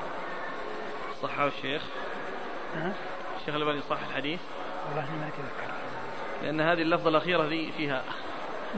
صححه 1.23 1.47
الشيخ. 1.47 1.82
نعم 2.77 2.93
الشيخ 3.40 3.55
الألباني 3.55 3.81
صح 3.90 3.99
الحديث. 4.11 4.40
والله 4.89 5.11
ما 5.11 5.28
أتذكر. 5.28 5.73
لأن 6.43 6.61
هذه 6.61 6.82
اللفظة 6.82 7.09
الأخيرة 7.09 7.44
ذي 7.44 7.73
فيها. 7.77 8.03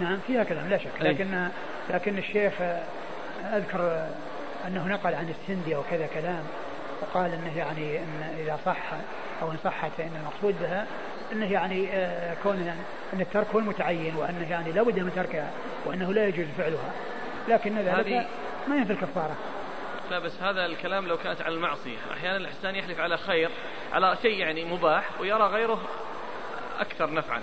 نعم 0.00 0.18
فيها 0.26 0.44
كلام 0.44 0.68
لا 0.68 0.78
شك. 0.78 0.90
لكن 1.00 1.48
لكن 1.90 2.18
الشيخ 2.18 2.52
أذكر 3.52 4.08
أنه 4.66 4.88
نقل 4.88 5.14
عن 5.14 5.28
السندي 5.28 5.76
وكذا 5.76 6.06
كلام 6.06 6.42
وقال 7.02 7.32
أنه 7.32 7.58
يعني 7.58 7.98
أن 7.98 8.34
إذا 8.38 8.58
صح 8.66 8.92
أو 9.42 9.50
إن 9.50 9.56
صحت 9.64 9.90
فإن 9.98 10.10
المقصود 10.20 10.60
بها 10.60 10.86
أنه 11.32 11.52
يعني 11.52 11.88
آه، 11.92 12.36
كون 12.42 12.74
أن 13.12 13.20
الترك 13.20 13.46
هو 13.54 13.58
المتعين 13.58 14.16
وأنه 14.16 14.50
يعني 14.50 14.72
لا 14.72 14.82
بد 14.82 14.98
من 14.98 15.12
تركها 15.14 15.50
وأنه 15.86 16.12
لا 16.12 16.28
يجوز 16.28 16.46
فعلها. 16.58 16.92
لكن 17.48 17.78
ذلك 17.78 18.26
ما 18.68 18.76
ينفي 18.76 18.92
الكفارة. 18.92 19.36
لا 20.10 20.18
بس 20.18 20.42
هذا 20.42 20.66
الكلام 20.66 21.06
لو 21.06 21.16
كانت 21.16 21.42
على 21.42 21.54
المعصية. 21.54 21.96
أحيانا 22.12 22.36
الإنسان 22.36 22.74
يحلف 22.74 23.00
على 23.00 23.16
خير 23.16 23.50
على 23.92 24.16
شيء 24.22 24.38
يعني 24.38 24.64
مباح 24.64 25.04
ويرى 25.20 25.44
غيره 25.44 25.80
أكثر 26.80 27.12
نفعا. 27.12 27.40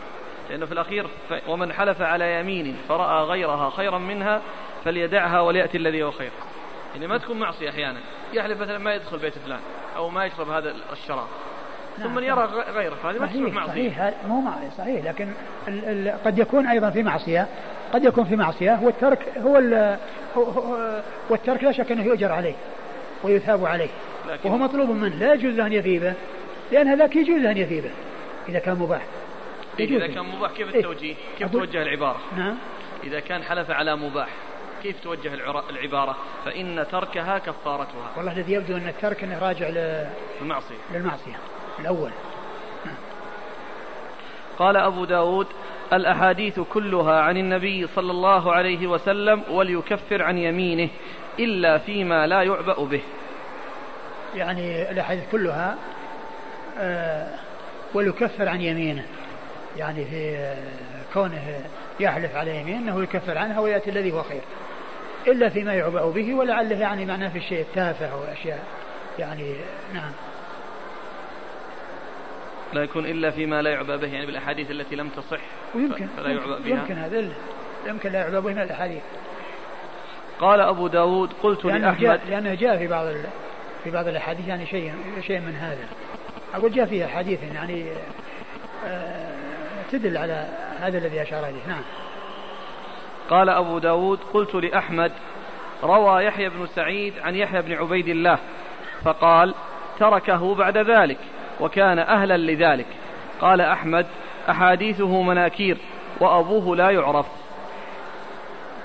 لأنه 0.49 0.65
في 0.65 0.71
الأخير 0.71 1.07
ومن 1.47 1.73
حلف 1.73 2.01
على 2.01 2.39
يمين 2.39 2.77
فرأى 2.89 3.23
غيرها 3.23 3.69
خيرا 3.69 3.97
منها 3.97 4.41
فليدعها 4.85 5.41
وليأتي 5.41 5.77
الذي 5.77 6.03
هو 6.03 6.11
خير. 6.11 6.31
يعني 6.93 7.07
ما 7.07 7.17
تكون 7.17 7.39
معصية 7.39 7.69
أحيانا. 7.69 7.99
يحلف 8.33 8.61
مثلا 8.61 8.77
ما 8.77 8.93
يدخل 8.93 9.17
بيت 9.17 9.33
فلان 9.37 9.59
أو 9.95 10.09
ما 10.09 10.25
يشرب 10.25 10.49
هذا 10.49 10.75
الشراب. 10.91 11.27
ثم 11.97 12.19
يرى 12.19 12.49
غيره. 12.73 12.95
فهذه 12.95 13.19
ما 13.19 13.27
تصبح 13.27 13.53
معصية. 13.53 13.89
صحيح 13.89 14.13
مو 14.27 14.41
معصية 14.41 14.69
صحيح. 14.77 15.05
لكن 15.05 15.31
ال 15.67 15.85
ال 15.85 16.23
قد 16.25 16.39
يكون 16.39 16.67
أيضا 16.67 16.89
في 16.89 17.03
معصية 17.03 17.47
قد 17.93 18.05
يكون 18.05 18.23
في 18.23 18.35
معصية 18.35 18.79
والترك 18.81 19.37
هو, 19.37 19.57
هو 20.35 21.01
والترك 21.29 21.63
لا 21.63 21.71
شك 21.71 21.91
أنه 21.91 22.03
يؤجر 22.03 22.31
عليه 22.31 22.55
ويثاب 23.23 23.65
عليه. 23.65 23.89
وهو 24.43 24.57
مطلوب 24.57 24.89
منه 24.89 25.15
لا 25.15 25.33
يجوز 25.33 25.55
له 25.55 25.65
أن 25.65 25.73
يثيبه 25.73 26.13
لأن 26.71 26.87
هذاك 26.87 27.15
يجوز 27.15 27.41
له 27.41 27.51
أن 27.51 27.57
يثيبه 27.57 27.89
إذا 28.49 28.59
كان 28.59 28.77
مباح. 28.77 29.01
إذا 29.79 30.07
كان 30.07 30.25
مباح 30.25 30.51
كيف 30.51 30.75
التوجيه؟ 30.75 31.15
كيف 31.37 31.51
توجه 31.51 31.81
العبارة؟ 31.81 32.19
نعم. 32.37 32.55
إذا 33.03 33.19
كان 33.19 33.43
حلف 33.43 33.71
على 33.71 33.95
مباح. 33.95 34.29
كيف 34.83 34.99
توجه 34.99 35.33
العبارة؟ 35.69 36.15
فإن 36.45 36.85
تركها 36.91 37.37
كفارتها. 37.37 38.11
والله 38.17 38.31
الذي 38.31 38.53
يبدو 38.53 38.77
أن 38.77 38.87
الترك 38.87 39.23
أنه 39.23 39.39
راجع 39.39 39.67
للمعصية. 39.67 40.75
للمعصية 40.93 41.35
الأول. 41.79 42.11
قال 44.59 44.77
أبو 44.77 45.05
داود 45.05 45.47
الأحاديث 45.93 46.59
كلها 46.59 47.21
عن 47.21 47.37
النبي 47.37 47.87
صلى 47.87 48.11
الله 48.11 48.53
عليه 48.53 48.87
وسلم 48.87 49.43
وليكفر 49.49 50.21
عن 50.21 50.37
يمينه 50.37 50.89
إلا 51.39 51.77
فيما 51.77 52.27
لا 52.27 52.43
يعبأ 52.43 52.83
به. 52.83 53.01
يعني 54.35 54.91
الأحاديث 54.91 55.23
كلها 55.31 55.77
آه 56.79 57.27
وليكفر 57.93 58.49
عن 58.49 58.61
يمينه. 58.61 59.05
يعني 59.77 60.05
في 60.05 60.53
كونه 61.13 61.59
يحلف 61.99 62.35
على 62.35 62.57
يمين 62.57 62.75
أنه 62.75 63.03
يكفر 63.03 63.37
عنها 63.37 63.59
ويأتي 63.59 63.89
الذي 63.89 64.11
هو 64.11 64.23
خير. 64.23 64.41
إلا 65.27 65.49
فيما 65.49 65.73
يعبأ 65.73 66.05
به 66.05 66.33
ولعله 66.33 66.79
يعني 66.79 67.05
معناه 67.05 67.29
في 67.29 67.37
الشيء 67.37 67.61
التافه 67.61 68.05
أو 68.05 68.23
أشياء 68.23 68.63
يعني 69.19 69.55
نعم. 69.93 70.11
لا 72.73 72.83
يكون 72.83 73.05
إلا 73.05 73.31
فيما 73.31 73.61
لا 73.61 73.69
يعبأ 73.69 73.95
به 73.95 74.07
يعني 74.07 74.25
بالأحاديث 74.25 74.71
التي 74.71 74.95
لم 74.95 75.09
تصح 75.09 75.39
ويمكن 75.75 76.07
فلا 76.17 76.29
يعبأ 76.29 76.59
بها. 76.59 76.69
يمكن 76.69 76.97
هذا 76.97 77.29
يمكن 77.87 78.11
لا 78.11 78.19
يعبأ 78.19 78.39
به 78.39 78.53
من 78.53 78.61
الأحاديث. 78.61 79.01
قال 80.39 80.59
أبو 80.61 80.87
داود 80.87 81.33
قلت 81.43 81.65
لأنه 81.65 81.77
لأحمد 81.77 82.01
جاء 82.01 82.21
لأنه 82.29 82.53
جاء 82.53 82.77
في 82.77 82.87
بعض 82.87 83.07
في 83.83 83.91
بعض 83.91 84.07
الأحاديث 84.07 84.47
يعني 84.47 84.65
شيء 84.65 84.93
شيء 85.27 85.39
من 85.39 85.55
هذا. 85.55 85.87
أقول 86.53 86.71
جاء 86.71 86.85
فيه 86.85 87.05
أحاديث 87.05 87.39
يعني 87.55 87.85
آه 88.87 89.31
تدل 89.91 90.17
على 90.17 90.47
هذا 90.79 90.97
الذي 90.97 91.21
أشار 91.21 91.45
إليه 91.45 91.67
نعم. 91.67 91.81
قال 93.31 93.49
أبو 93.49 93.79
داود 93.79 94.19
قلت 94.33 94.55
لأحمد 94.55 95.11
روى 95.83 96.23
يحيى 96.23 96.49
بن 96.49 96.67
سعيد 96.67 97.13
عن 97.19 97.35
يحيى 97.35 97.61
بن 97.61 97.73
عبيد 97.73 98.07
الله 98.07 98.37
فقال 99.03 99.53
تركه 99.99 100.55
بعد 100.55 100.77
ذلك 100.77 101.17
وكان 101.59 101.99
أهلا 101.99 102.37
لذلك. 102.37 102.85
قال 103.41 103.61
أحمد 103.61 104.05
أحاديثه 104.49 105.21
مناكير 105.21 105.77
وأبوه 106.19 106.75
لا 106.75 106.89
يعرف. 106.89 107.25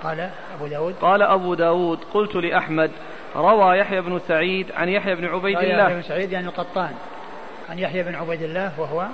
قال 0.02 0.30
أبو 0.54 0.66
داود؟ 0.66 0.94
قال 0.94 1.22
أبو 1.22 1.54
داود 1.54 1.98
قلت 2.14 2.34
لأحمد 2.34 2.90
روى 3.36 3.78
يحيى 3.78 4.00
بن 4.00 4.18
سعيد 4.18 4.72
عن 4.72 4.88
يحيى 4.88 5.14
بن 5.14 5.24
عبيد 5.24 5.58
الله 5.58 5.82
يحيى 5.82 5.94
بن 5.94 6.02
سعيد 6.02 6.32
يعني 6.32 6.46
القطان. 6.46 6.94
عن 7.70 7.78
يحيى 7.78 8.02
بن 8.02 8.14
عبيد 8.14 8.42
الله 8.42 8.80
وهو؟ 8.80 9.06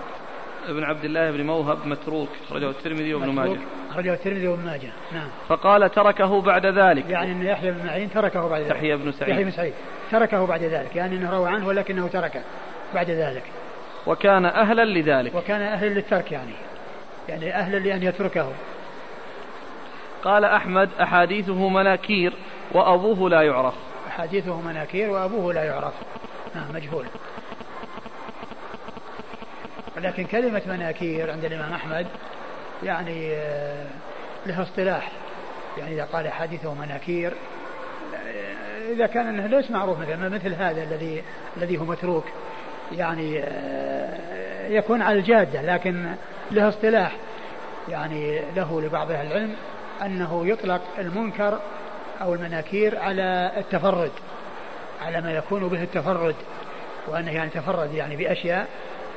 بن 0.69 0.85
عبد 0.85 1.05
الله 1.05 1.31
بن 1.31 1.47
موهب 1.47 1.87
متروك 1.87 2.29
أخرجه 2.49 2.71
الترمذي 2.71 3.15
وابن 3.15 3.31
ماجه. 3.31 3.59
أخرجه 3.93 4.15
الترمذي 4.15 4.49
وابن 4.49 4.65
ماجه. 4.65 4.89
نعم. 5.13 5.29
فقال 5.49 5.91
تركه 5.91 6.41
بعد 6.41 6.67
ذلك. 6.67 7.11
يعني 7.11 7.33
أن 7.33 7.43
يحيى 7.43 7.71
بن 7.71 7.87
معين 7.87 8.11
تركه 8.11 8.49
بعد 8.49 8.61
ذلك. 8.63 8.71
يحيى 8.71 8.97
بن 8.97 9.13
سعيد. 9.13 9.31
يحيى 9.33 9.45
بن 9.45 9.51
سعيد. 9.51 9.73
تركه 10.11 10.47
بعد 10.47 10.63
ذلك. 10.63 10.97
يعني 10.97 11.17
أنه 11.17 11.31
روى 11.31 11.49
عنه 11.49 11.67
ولكنه 11.67 12.09
تركه 12.09 12.43
بعد 12.95 13.11
ذلك. 13.11 13.43
وكان 14.07 14.45
أهلا 14.45 14.85
لذلك. 14.85 15.35
وكان 15.35 15.63
أهلا 15.63 15.89
للترك 15.89 16.33
يعني. 16.33 16.53
يعني 17.29 17.55
أهلا 17.55 17.77
لأن 17.77 18.03
يتركه. 18.03 18.53
قال 20.25 20.45
أحمد 20.45 20.91
أحاديثه 21.01 21.69
مناكير 21.69 22.33
وأبوه 22.73 23.31
لا 23.31 23.43
يعرف. 23.43 23.75
أحاديثه 24.09 24.61
مناكير 24.61 25.11
وأبوه 25.11 25.55
لا 25.55 25.65
يعرف. 25.65 25.95
نعم 26.55 26.75
مجهول. 26.75 27.07
ولكن 29.97 30.25
كلمة 30.25 30.63
مناكير 30.67 31.31
عند 31.31 31.45
الإمام 31.45 31.73
أحمد 31.73 32.07
يعني 32.85 33.35
آه، 33.35 33.87
لها 34.47 34.63
اصطلاح. 34.63 35.13
يعني 35.79 35.95
إذا 35.95 36.05
قال 36.05 36.29
حديثه 36.29 36.75
مناكير 36.75 37.33
آه، 38.15 38.93
إذا 38.93 39.07
كان 39.07 39.27
أنه 39.27 39.47
ليس 39.47 39.71
معروف 39.71 39.99
مثلا 39.99 40.29
مثل 40.29 40.55
هذا 40.55 40.83
الذي 40.83 41.23
الذي 41.57 41.79
هو 41.79 41.85
متروك. 41.85 42.25
يعني 42.93 43.41
آه، 43.45 44.69
يكون 44.69 45.03
على 45.03 45.19
الجادة 45.19 45.63
لكن 45.63 46.07
له 46.51 46.69
اصطلاح. 46.69 47.17
يعني 47.89 48.41
له 48.57 48.81
لبعض 48.81 49.11
أهل 49.11 49.27
العلم 49.27 49.55
أنه 50.03 50.47
يطلق 50.47 50.81
المنكر 50.99 51.59
أو 52.21 52.35
المناكير 52.35 52.99
على 52.99 53.53
التفرد 53.57 54.13
على 55.03 55.21
ما 55.21 55.33
يكون 55.33 55.69
به 55.69 55.83
التفرد. 55.83 56.35
وأنه 57.09 57.31
يعني 57.31 57.51
تفرد 57.51 57.95
يعني 57.95 58.17
بأشياء 58.17 58.69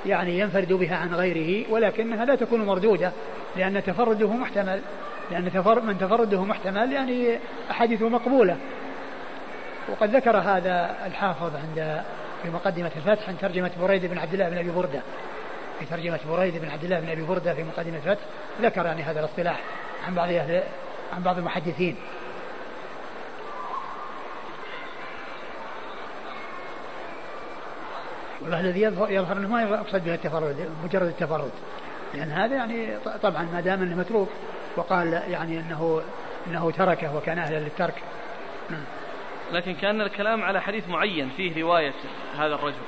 يعني 0.05 0.39
ينفرد 0.39 0.73
بها 0.73 0.95
عن 0.95 1.15
غيره 1.15 1.71
ولكنها 1.71 2.25
لا 2.25 2.35
تكون 2.35 2.65
مردودة. 2.65 3.11
لأن 3.57 3.83
تفرده 3.83 4.27
محتمل 4.27 4.81
لأن 5.31 5.51
تفر 5.53 5.81
من 5.81 5.97
تفرده 5.97 6.43
محتمل 6.43 6.91
يعني 6.91 7.39
أحاديثه 7.71 8.09
مقبولة. 8.09 8.57
وقد 9.89 10.15
ذكر 10.15 10.37
هذا 10.37 10.95
الحافظ 11.05 11.51
عند 11.55 12.03
في 12.43 12.49
مقدمة 12.49 12.91
الفتح 12.95 13.29
عن 13.29 13.37
ترجمة 13.37 13.71
بريد 13.81 14.05
بن 14.05 14.17
عبد 14.17 14.33
الله 14.33 14.49
بن 14.49 14.57
أبي 14.57 14.69
بردة. 14.69 15.01
في 15.79 15.85
ترجمة 15.85 16.19
بريد 16.29 16.57
بن 16.57 16.69
عبد 16.69 16.83
الله 16.83 16.99
بن 16.99 17.09
أبي 17.09 17.21
بردة 17.23 17.53
في 17.53 17.63
مقدمة 17.63 17.97
الفتح 17.97 18.23
ذكر 18.61 18.85
يعني 18.85 19.03
هذا 19.03 19.19
الاصطلاح 19.19 19.59
عن 20.07 20.15
بعض 20.15 20.29
أهل 20.29 20.63
عن 21.15 21.23
بعض 21.23 21.37
المحدثين. 21.37 21.95
والله 28.41 28.59
الذي 28.59 28.81
يظهر 28.81 29.37
إنه 29.37 29.47
ما 29.47 29.61
يقصد 29.61 30.03
به 30.05 30.13
التفرد 30.13 30.69
مجرد 30.83 31.07
التفرد. 31.07 31.51
لأن 32.15 32.31
هذا 32.31 32.55
يعني 32.55 32.97
طبعا 33.23 33.43
ما 33.53 33.61
دام 33.61 33.81
إنه 33.81 33.95
متروك 33.95 34.29
وقال 34.75 35.13
يعني 35.13 35.59
إنه 35.59 36.01
إنه 36.47 36.71
تركه 36.71 37.15
وكان 37.15 37.39
أهلا 37.39 37.59
للترك. 37.59 38.03
لكن 39.51 39.73
كان 39.73 40.01
الكلام 40.01 40.43
على 40.43 40.61
حديث 40.61 40.89
معين 40.89 41.29
فيه 41.29 41.61
رواية 41.61 41.93
هذا 42.37 42.55
الرجل. 42.55 42.81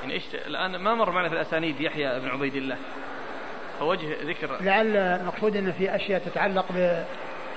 يعني 0.00 0.14
إيش 0.14 0.24
الآن 0.34 0.76
ما 0.76 0.94
مر 0.94 1.10
معنا 1.10 1.28
في 1.28 1.34
الأسانيد 1.34 1.80
يحيى 1.80 2.20
بن 2.20 2.28
عبيد 2.28 2.54
الله. 2.54 2.76
فوجه 3.78 4.08
ذكر 4.22 4.56
لعل 4.60 4.96
المقصود 4.96 5.56
ان 5.56 5.72
في 5.72 5.96
أشياء 5.96 6.20
تتعلق 6.20 6.66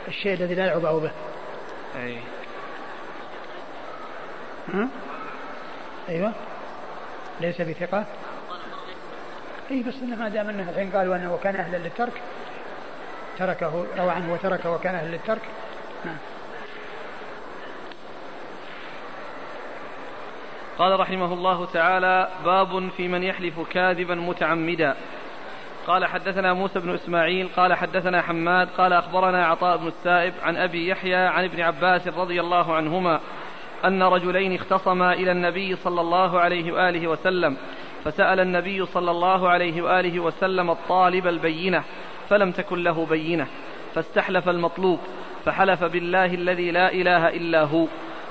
بالشيء 0.06 0.34
الذي 0.34 0.56
لا 0.56 0.66
يعبأ 0.66 0.92
به. 1.00 1.12
أي. 1.96 2.18
ها؟ 4.74 4.88
أيوه. 6.10 6.34
ليس 7.42 7.62
بثقة. 7.62 8.06
اي 9.72 9.84
بس 9.84 9.94
إنه 10.04 10.16
ما 10.16 10.30
دام 10.30 10.50
إنه 10.50 10.70
الحين 10.70 10.92
قالوا 10.92 11.16
إنه 11.16 11.34
وكان 11.34 11.56
أهلا 11.56 11.78
للترك 11.78 12.22
تركه 13.38 13.86
روى 13.98 14.12
عنه 14.12 14.34
وتركه 14.34 14.72
وكان 14.72 14.96
أهلا 14.96 15.12
للترك. 15.16 15.42
نعم. 16.06 16.18
قال 20.78 21.00
رحمه 21.00 21.34
الله 21.34 21.66
تعالى 21.66 22.30
باب 22.46 22.90
في 22.98 23.08
من 23.08 23.24
يحلف 23.24 23.60
كاذبا 23.60 24.16
متعمدا. 24.16 24.96
قال 25.88 26.06
حدثنا 26.06 26.54
موسى 26.54 26.80
بن 26.80 26.94
إسماعيل 26.94 27.50
قال 27.56 27.74
حدثنا 27.74 28.22
حماد 28.22 28.70
قال 28.78 28.94
أخبرنا 28.94 29.46
عطاء 29.46 29.78
بن 29.78 29.88
السائب 29.88 30.34
عن 30.44 30.58
أبي 30.58 30.88
يحيى 30.88 31.16
عن 31.16 31.44
ابن 31.44 31.62
عباس 31.62 32.08
رضي 32.08 32.40
الله 32.40 32.76
عنهما 32.76 33.20
أن 33.86 34.04
رجلين 34.04 34.56
اختصما 34.56 35.14
إلى 35.14 35.32
النبي 35.32 35.76
صلى 35.76 36.02
الله 36.02 36.40
عليه 36.40 36.72
وآله 36.72 37.08
وسلم. 37.08 37.58
فسأل 38.08 38.40
النبي 38.40 38.86
صلى 38.86 39.12
الله 39.12 39.50
عليه 39.50 39.82
وآله 39.82 40.20
وسلم 40.20 40.72
الطالب 40.72 41.28
البينة 41.28 41.84
فلم 42.30 42.52
تكن 42.52 42.84
له 42.84 43.06
بينة 43.06 43.48
فاستحلف 43.96 44.50
المطلوب 44.50 45.00
فحلف 45.46 45.84
بالله 45.84 46.26
الذي 46.26 46.72
لا 46.72 46.92
إله 46.92 47.28
إلا 47.28 47.64
هو. 47.64 47.86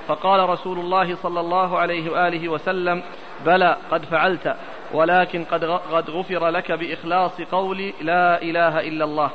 فقال 0.09 0.49
رسول 0.49 0.79
الله 0.79 1.17
صلى 1.17 1.41
الله 1.41 1.79
عليه 1.79 2.11
وآله 2.11 2.49
وسلم 2.49 3.03
بلى 3.47 3.77
قد 3.91 4.05
فعلت 4.05 4.57
ولكن 4.93 5.45
قد 5.45 5.65
قد 5.65 6.11
غفر 6.11 6.49
لك 6.49 6.73
بإخلاص 6.73 7.41
قول 7.41 7.93
لا 8.01 8.43
إله 8.43 8.81
إلا 8.81 9.05
الله. 9.05 9.31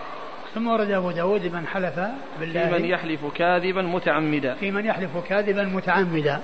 ثم 0.54 0.68
ورد 0.68 0.92
أبو 0.92 1.12
داود 1.12 1.46
من 1.54 1.68
حلف 1.68 2.00
بالله 2.40 2.68
في 2.68 2.74
من 2.74 2.86
يحلف 2.86 3.26
كاذبا 3.36 3.82
متعمدا. 3.82 4.54
في 4.54 4.72
من 4.72 4.86
يحلف 4.86 5.18
كاذبا 5.30 5.64
متعمدا. 5.64 6.40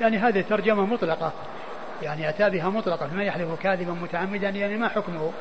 يعني 0.00 0.18
هذه 0.18 0.40
ترجمة 0.40 0.86
مطلقة. 0.86 1.32
يعني 2.02 2.28
أتى 2.28 2.50
بها 2.50 2.70
مطلقة 2.70 3.08
من 3.14 3.22
يحلف 3.22 3.62
كاذبا 3.62 3.92
متعمدا 3.92 4.48
يعني 4.48 4.76
ما 4.76 4.88
حكمه. 4.88 5.32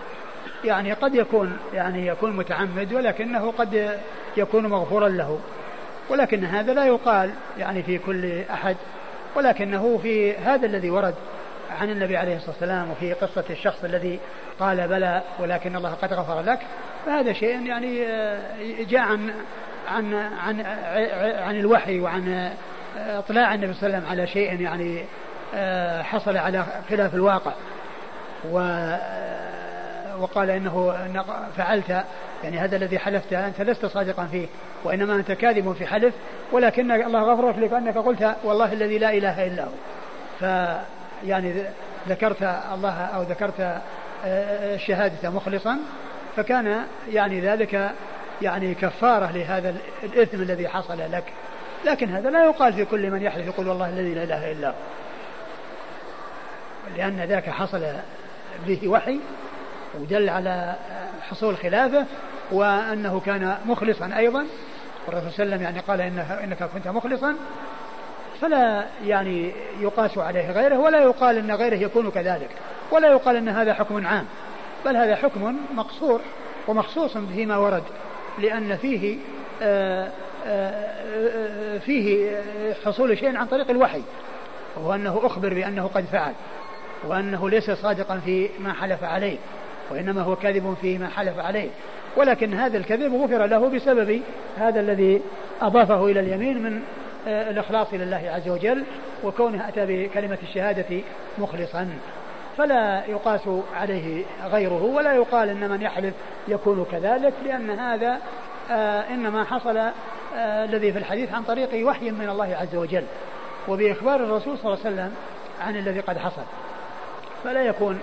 يعني 0.64 0.94
قد 0.94 1.16
يكون 1.16 1.58
يعني 1.74 2.08
يكون 2.08 2.36
متعمد 2.36 2.94
ولكنه 2.94 3.52
قد 3.52 4.00
يكون 4.38 4.68
مغفورا 4.68 5.10
له. 5.10 5.40
ولكن 6.10 6.46
هذا 6.46 6.74
لا 6.74 6.86
يقال 6.86 7.32
يعني 7.60 7.84
في 7.84 7.98
كل 7.98 8.42
أحد 8.42 8.76
ولكنه 9.36 10.00
في 10.04 10.38
هذا 10.38 10.66
الذي 10.66 10.90
ورد 10.90 11.16
عن 11.80 11.90
النبي 11.90 12.18
عليه 12.18 12.36
الصلاة 12.36 12.52
والسلام 12.52 12.92
وفي 12.92 13.14
قصة 13.14 13.44
الشخص 13.50 13.84
الذي 13.84 14.20
قال 14.60 14.88
بلى 14.88 15.22
ولكن 15.40 15.76
الله 15.76 15.94
قد 15.94 16.14
غفر 16.14 16.42
لك. 16.42 16.60
فهذا 17.06 17.34
شيء 17.34 17.66
يعني 17.66 18.06
آه، 18.08 18.40
جاء 18.90 19.02
عن 19.02 19.34
عن 19.88 20.14
عن 20.14 20.62
عن 21.40 21.60
الوحي 21.60 22.00
وعن 22.00 22.30
آه، 22.98 23.20
إطلاع 23.20 23.54
النبي 23.54 23.74
صلى 23.74 23.88
الله 23.88 23.98
عليه 23.98 24.08
وسلم 24.08 24.12
على 24.12 24.28
شيء 24.28 24.62
يعني 24.62 25.04
حصل 26.04 26.38
على 26.38 26.66
خلاف 26.90 27.16
الواقع. 27.16 27.52
و 28.52 28.58
وقال 30.20 30.50
إنه 30.50 30.96
فعلت 31.58 32.04
يعني 32.44 32.60
هذا 32.60 32.76
الذي 32.76 33.00
حلفت 33.00 33.34
أنت 33.34 33.62
لست 33.62 33.86
صادقا 33.86 34.26
فيه 34.26 34.48
وإنما 34.84 35.16
أنت 35.16 35.32
كاذب 35.32 35.74
في 35.74 35.86
حلف 35.86 36.14
ولكن 36.52 36.92
الله 36.92 37.24
غفر 37.24 37.60
لك 37.60 37.74
أنك 37.74 37.98
قلت 37.98 38.36
والله 38.44 38.74
الذي 38.74 38.98
لا 38.98 39.14
إله 39.14 39.48
إلا 39.48 39.64
هو. 39.64 39.70
ف 40.40 40.44
يعني 41.26 41.64
ذكرت 42.10 42.44
الله 42.74 43.02
أو 43.02 43.22
ذكرت 43.22 43.82
الشهادة 44.26 45.30
مخلصا 45.30 45.78
فكان 46.36 46.82
يعني 47.12 47.42
ذلك 47.42 47.92
يعني 48.42 48.74
كفارة 48.74 49.32
لهذا 49.32 49.76
الإثم 50.04 50.42
الذي 50.42 50.68
حصل 50.68 51.00
لك. 51.12 51.24
لكن 51.86 52.10
هذا 52.10 52.30
لا 52.30 52.44
يقال 52.44 52.74
في 52.74 52.86
كل 52.86 53.12
من 53.12 53.22
يحلف 53.22 53.48
يقول 53.48 53.68
والله 53.68 53.90
الذي 53.90 54.14
لا 54.14 54.24
إله 54.24 54.52
إلا 54.52 54.68
هو. 54.68 54.74
لأن 56.98 57.22
ذاك 57.22 57.50
حصل 57.50 57.82
به 58.68 58.88
وحي 58.88 59.20
ودل 60.00 60.30
على 60.30 60.76
حصول 61.30 61.58
خلافة 61.58 62.06
وأنه 62.52 63.22
كان 63.26 63.58
مخلصا 63.66 64.12
أيضا. 64.18 64.46
والرسول 65.08 65.32
صلى 65.32 65.44
الله 65.44 65.56
عليه 65.56 65.56
وسلم 65.56 65.62
يعني 65.62 65.80
قال 65.80 66.02
إنك 66.44 66.64
كنت 66.64 66.88
مخلصا. 66.88 67.36
فلا 68.42 68.86
يعني 69.06 69.52
يقاس 69.80 70.18
عليه 70.18 70.52
غيره 70.52 70.78
ولا 70.78 71.04
يقال 71.04 71.38
إن 71.38 71.52
غيره 71.52 71.76
يكون 71.76 72.12
كذلك 72.12 72.50
ولا 72.92 73.08
يقال 73.08 73.36
إن 73.36 73.50
هذا 73.50 73.74
حكم 73.74 74.08
عام. 74.08 74.26
بل 74.86 74.98
هذا 74.98 75.16
حكم 75.16 75.58
مقصور 75.76 76.22
ومخصوص 76.68 77.18
فيما 77.18 77.58
ورد 77.58 77.84
لأن 78.40 78.78
فيه 78.78 79.18
آه، 79.62 80.12
آآ 80.46 80.92
آه، 81.08 81.78
فيه 81.78 82.42
حصول 82.86 83.18
شيء 83.18 83.38
عن 83.38 83.46
طريق 83.46 83.70
الوحي 83.70 84.02
وهو 84.76 84.96
أنه 84.96 85.22
أخبر 85.24 85.54
بأنه 85.54 85.88
قد 85.88 86.06
فعل. 86.06 86.34
وأنه 87.08 87.50
ليس 87.50 87.72
صادقا 87.72 88.20
في 88.26 88.50
ما 88.60 88.74
حلف 88.74 89.04
عليه 89.04 89.38
وإنما 89.92 90.22
هو 90.22 90.36
كاذب 90.36 90.78
فيما 90.82 91.08
حلف 91.08 91.40
عليه. 91.40 91.70
ولكن 92.18 92.54
هذا 92.54 92.78
الكذب 92.78 93.14
غفر 93.14 93.46
له 93.46 93.70
بسبب 93.70 94.22
هذا 94.58 94.80
الذي 94.80 95.22
أضافه 95.62 96.06
إلى 96.06 96.20
اليمين 96.20 96.64
من 96.64 96.82
آه، 97.28 97.50
الإخلاص 97.50 97.88
لله 97.94 98.32
عز 98.36 98.50
وجل 98.50 98.84
وكونه 99.24 99.68
أتى 99.68 99.86
بكلمة 99.86 100.38
الشهادة 100.44 101.02
مخلصا. 101.38 101.90
فلا 102.58 103.06
يقاس 103.06 103.50
عليه 103.76 104.24
غيره 104.52 104.84
ولا 104.84 105.14
يقال 105.14 105.50
إن 105.50 105.70
من 105.70 105.82
يحلف 105.82 106.14
يكون 106.48 106.86
كذلك 106.92 107.34
لأن 107.46 107.70
هذا 107.70 108.20
آه 108.72 109.02
إنما 109.10 109.44
حصل 109.44 109.78
آه 109.78 109.94
الذي 110.66 110.92
في 110.92 110.98
الحديث 110.98 111.34
عن 111.34 111.44
طريق 111.44 111.88
وحي 111.88 112.12
من 112.12 112.30
الله 112.30 112.56
عز 112.62 112.76
وجل. 112.76 113.04
وبإخبار 113.68 114.16
الرسول 114.16 114.58
صلى 114.58 114.74
الله 114.74 114.86
عليه 114.86 114.96
وسلم 114.96 115.14
عن 115.62 115.76
الذي 115.76 116.00
قد 116.00 116.18
حصل. 116.18 116.44
فلا 117.44 117.64
يكون 117.64 118.00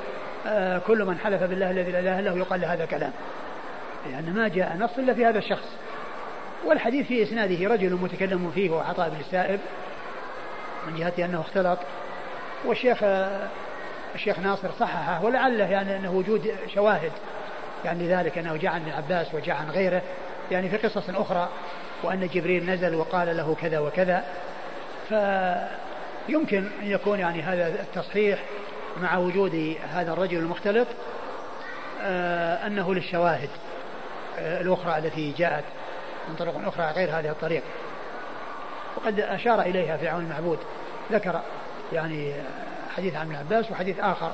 آه، 0.46 0.78
كل 0.78 1.04
من 1.04 1.18
حلف 1.18 1.42
بالله 1.42 1.70
الذي 1.70 1.92
لا 1.92 2.00
إله 2.00 2.18
إلا 2.18 2.30
هو 2.30 2.36
يقال 2.36 2.64
هذا 2.64 2.86
كلام 2.86 3.12
لأن 4.10 4.34
ما 4.34 4.48
جاء 4.48 4.76
نص 4.76 4.98
إلا 4.98 5.14
في 5.14 5.26
هذا 5.26 5.38
الشخص. 5.38 5.68
والحديث 6.64 7.06
في 7.06 7.22
إسناده 7.22 7.68
رجل 7.68 7.92
متكلم 7.94 8.50
فيه 8.54 8.70
هو 8.70 8.78
عطاء 8.78 9.08
بن 9.08 9.16
السائب 9.20 9.60
من 10.86 10.96
جهة 10.98 11.24
أنه 11.24 11.40
اختلط. 11.40 11.78
والشيخ 12.64 12.98
الشيخ 14.14 14.38
ناصر 14.38 14.68
صححه 14.80 15.24
ولعله 15.24 15.64
يعني 15.64 15.96
أنه 15.96 16.12
وجود 16.12 16.54
شواهد 16.74 17.12
يعني 17.84 18.08
لذلك 18.08 18.38
أنه 18.38 18.56
جاء 18.56 18.72
عن 18.72 18.80
ابن 18.80 18.90
عباس 18.90 19.34
وجاء 19.34 19.56
عن 19.56 19.70
غيره 19.70 20.02
يعني 20.50 20.68
في 20.68 20.76
قصص 20.76 21.10
أخرى 21.10 21.48
وأن 22.02 22.28
جبريل 22.34 22.70
نزل 22.70 22.94
وقال 22.94 23.36
له 23.36 23.56
كذا 23.60 23.78
وكذا. 23.78 24.24
فيمكن 25.08 26.64
أن 26.82 26.86
يكون 26.86 27.18
يعني 27.18 27.42
هذا 27.42 27.68
التصحيح 27.68 28.38
مع 28.98 29.18
وجود 29.18 29.76
هذا 29.92 30.12
الرجل 30.12 30.38
المختلط 30.38 30.86
آه، 32.02 32.66
أنه 32.66 32.94
للشواهد 32.94 33.48
آه، 34.38 34.60
الأخرى 34.60 34.98
التي 34.98 35.32
جاءت 35.32 35.64
من 36.28 36.34
طرق 36.34 36.54
أخرى 36.66 36.86
غير 36.86 37.18
هذه 37.18 37.30
الطريق. 37.30 37.62
وقد 38.96 39.20
أشار 39.20 39.60
إليها 39.60 39.96
في 39.96 40.08
عون 40.08 40.24
المعبود 40.24 40.58
ذكر 41.12 41.40
يعني 41.92 42.32
حديث 42.96 43.16
عن 43.16 43.26
ابن 43.26 43.36
عباس 43.36 43.70
وحديث 43.70 44.00
آخر 44.00 44.30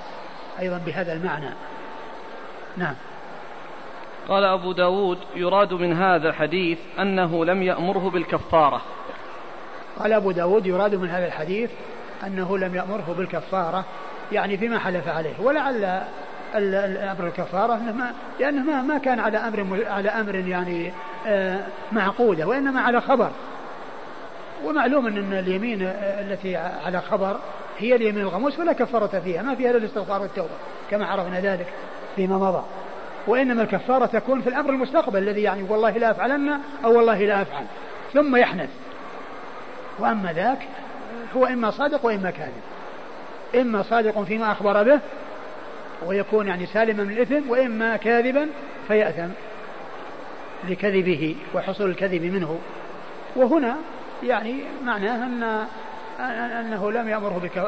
أيضا 0.61 0.79
بهذا 0.79 1.13
المعنى. 1.13 1.51
نعم. 2.77 2.95
قال 4.29 4.45
أبو 4.45 4.73
داود 4.73 5.19
يراد 5.35 5.73
من 5.73 5.93
هذا 5.93 6.29
الحديث 6.29 6.79
أنه 6.99 7.45
لم 7.45 7.63
يأمره 7.63 8.11
بالكفارة. 8.11 8.83
قال 9.99 10.13
أبو 10.13 10.31
داود 10.31 10.67
يراد 10.67 10.95
من 10.95 11.11
هذا 11.11 11.27
الحديث 11.27 11.71
أنه 12.27 12.59
لم 12.59 12.75
يأمره 12.75 13.15
بالكفارة. 13.19 13.85
يعني 14.33 14.57
فيما 14.57 14.79
حلف 14.79 15.09
عليه. 15.09 15.41
ولعل 15.41 16.03
الامر 16.55 17.27
الكفارة 17.27 17.75
ما 17.75 18.13
لأنه 18.41 18.63
ما 18.63 18.83
ما 18.83 18.99
كان 18.99 19.21
على 19.21 19.39
أمر 19.39 19.85
على 19.87 20.09
أمر 20.09 20.35
يعني 20.35 20.93
آه، 21.27 21.61
معقوده 21.93 22.47
وإنما 22.47 22.81
على 22.81 23.01
خبر. 23.01 23.31
ومعلوم 24.65 25.07
ان 25.07 25.33
اليمين 25.33 25.79
التي 26.03 26.57
على 26.57 27.01
خبر 27.01 27.37
هي 27.79 27.95
اليمين 27.95 28.23
الغموس 28.23 28.59
ولا 28.59 28.73
كفارة 28.73 29.21
فيها. 29.21 29.43
ما 29.43 29.55
فيها 29.55 29.71
إلا 29.71 29.79
الاستغفار 29.79 30.23
والتوبة 30.23 30.55
كما 30.91 31.07
عرفنا 31.07 31.41
ذلك 31.41 31.67
فيما 32.17 32.39
مضى. 32.39 32.63
وإنما 33.27 33.63
الكفارة 33.63 34.07
تكون 34.07 34.41
في 34.41 34.49
الأمر 34.49 34.71
المستقبل 34.71 35.19
الذي 35.19 35.43
يعني 35.43 35.63
والله 35.63 35.91
لا 35.91 36.11
أفعلن 36.11 36.61
أو 36.85 36.97
والله 36.97 37.19
لا 37.19 37.43
أفعل. 37.43 37.65
ثم 38.13 38.37
يحنث. 38.37 38.71
وأما 39.99 40.33
ذاك 40.33 40.59
هو 41.37 41.47
إما 41.47 41.71
صادق 41.71 42.07
وإما 42.07 42.31
كاذب. 42.31 42.74
إما 43.61 43.83
صادق 43.83 44.23
فيما 44.23 44.53
أخبر 44.53 44.83
به 44.83 45.01
ويكون 46.07 46.49
يعني 46.49 46.67
سالما 46.67 47.05
من 47.05 47.13
الإثم 47.13 47.51
وإما 47.51 47.97
كاذبا 47.97 48.49
فيأثم 48.89 49.29
لكذبه 50.69 51.37
وحصول 51.55 51.91
الكذب 51.91 52.23
منه. 52.23 52.59
وهنا 53.37 53.77
يعني 54.23 54.61
معناه 54.85 55.27
أن 55.27 55.67
أنه 56.61 56.93
لم 56.93 57.09
يأمره 57.09 57.41
بك 57.43 57.59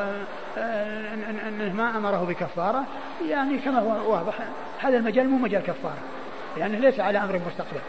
أنه 1.49 1.73
ما 1.73 1.97
أمره 1.97 2.25
بكفارة. 2.25 2.85
يعني 3.29 3.59
كما 3.59 3.79
هو 3.79 4.13
واضح 4.13 4.35
هذا 4.81 4.97
المجال 4.97 5.29
مو 5.29 5.39
مجال 5.39 5.63
كفارة 5.63 5.99
لأنه 6.57 6.79
ليس 6.79 7.01
على 7.01 7.19
أمر 7.19 7.41
مستقبل. 7.47 7.81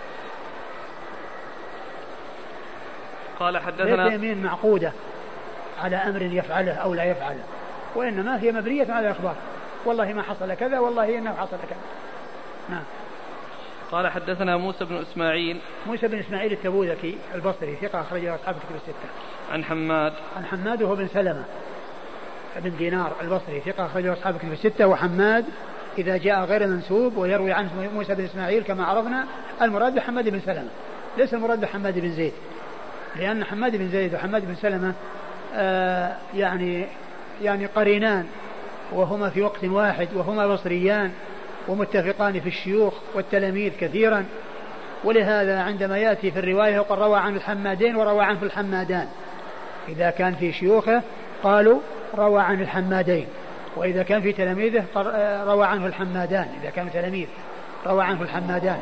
قال 3.39 3.57
حدثنا 3.57 4.03
ليس 4.03 4.13
يمين 4.13 4.43
معقودة 4.43 4.91
على 5.83 5.95
أمر 5.95 6.21
يفعله 6.21 6.73
أو 6.73 6.93
لا 6.93 7.03
يفعله. 7.03 7.43
وإنما 7.97 8.41
هي 8.41 8.51
مبنية 8.51 8.91
على 8.91 9.05
الإخبار. 9.07 9.35
والله 9.85 10.13
ما 10.13 10.21
حصل 10.21 10.53
كذا 10.53 10.79
والله 10.79 11.17
إنه 11.17 11.33
حصل 11.33 11.57
كذا. 11.57 11.79
نعم. 12.69 12.83
قال 13.91 14.07
حدثنا 14.07 14.57
موسى 14.57 14.85
بن 14.85 14.95
إسماعيل. 14.95 15.57
موسى 15.87 16.07
بن 16.07 16.19
إسماعيل 16.19 16.51
التبوذكي 16.51 17.17
البصري 17.35 17.75
ثقة 17.75 18.01
أخرجه 18.01 18.35
أصحاب 18.35 18.55
كتب 18.55 18.75
الستة. 18.75 19.09
عن 19.51 19.63
حماد. 19.63 20.13
عن 20.37 20.45
حماد 20.45 20.81
وهو 20.81 20.95
بن 20.95 21.07
سلمة. 21.07 21.43
بن 22.57 22.77
دينار 22.77 23.11
البصري 23.21 23.59
ثقة 23.59 23.85
أخرجه 23.85 24.13
أصحاب 24.13 24.37
كتب 24.37 24.51
الستة. 24.51 24.87
وحماد 24.87 25.45
إذا 25.97 26.17
جاء 26.17 26.43
غير 26.43 26.67
منسوب 26.67 27.17
ويروي 27.17 27.51
عنه 27.51 27.89
موسى 27.95 28.15
بن 28.15 28.23
إسماعيل 28.23 28.63
كما 28.63 28.85
عرفنا 28.85 29.25
المراد 29.61 29.95
بحماد 29.95 30.29
بن 30.29 30.39
سلمة. 30.39 30.69
ليس 31.17 31.33
المراد 31.33 31.61
بحماد 31.61 31.99
بن 31.99 32.11
زيد. 32.11 32.33
لأن 33.15 33.43
حماد 33.43 33.75
بن 33.75 33.89
زيد 33.89 34.15
وحماد 34.15 34.45
بن 34.45 34.55
سلمة 34.55 34.93
آه 35.55 36.17
يعني 36.35 36.87
يعني 37.43 37.65
قرينان 37.65 38.25
وهما 38.91 39.29
في 39.29 39.41
وقت 39.41 39.63
واحد 39.63 40.07
وهما 40.15 40.47
بصريان 40.47 41.11
ومتفقان 41.67 42.39
في 42.39 42.49
الشيوخ 42.49 42.93
والتلاميذ 43.15 43.71
كثيرا. 43.79 44.25
ولهذا 45.03 45.61
عندما 45.61 45.97
يأتي 45.97 46.31
في 46.31 46.39
الرواية 46.39 46.75
يقول 46.75 46.99
روى 46.99 47.19
عن 47.19 47.35
الحمادين 47.35 47.95
وروى 47.95 48.23
عنه 48.23 48.43
الحمادان. 48.43 49.07
إذا 49.89 50.09
كان 50.09 50.35
في 50.35 50.51
شيوخه 50.51 51.01
قالوا 51.43 51.79
روى 52.15 52.41
عن 52.41 52.61
الحمادين 52.61 53.27
وإذا 53.75 54.03
كان 54.03 54.21
في 54.21 54.33
تلاميذه 54.33 54.83
روى 55.47 55.65
عنه 55.65 55.85
الحمادان. 55.85 56.47
إذا 56.61 56.69
كانوا 56.69 56.91
تلاميذ 56.91 57.27
روى 57.87 58.03
عنه 58.03 58.21
الحمادان. 58.21 58.79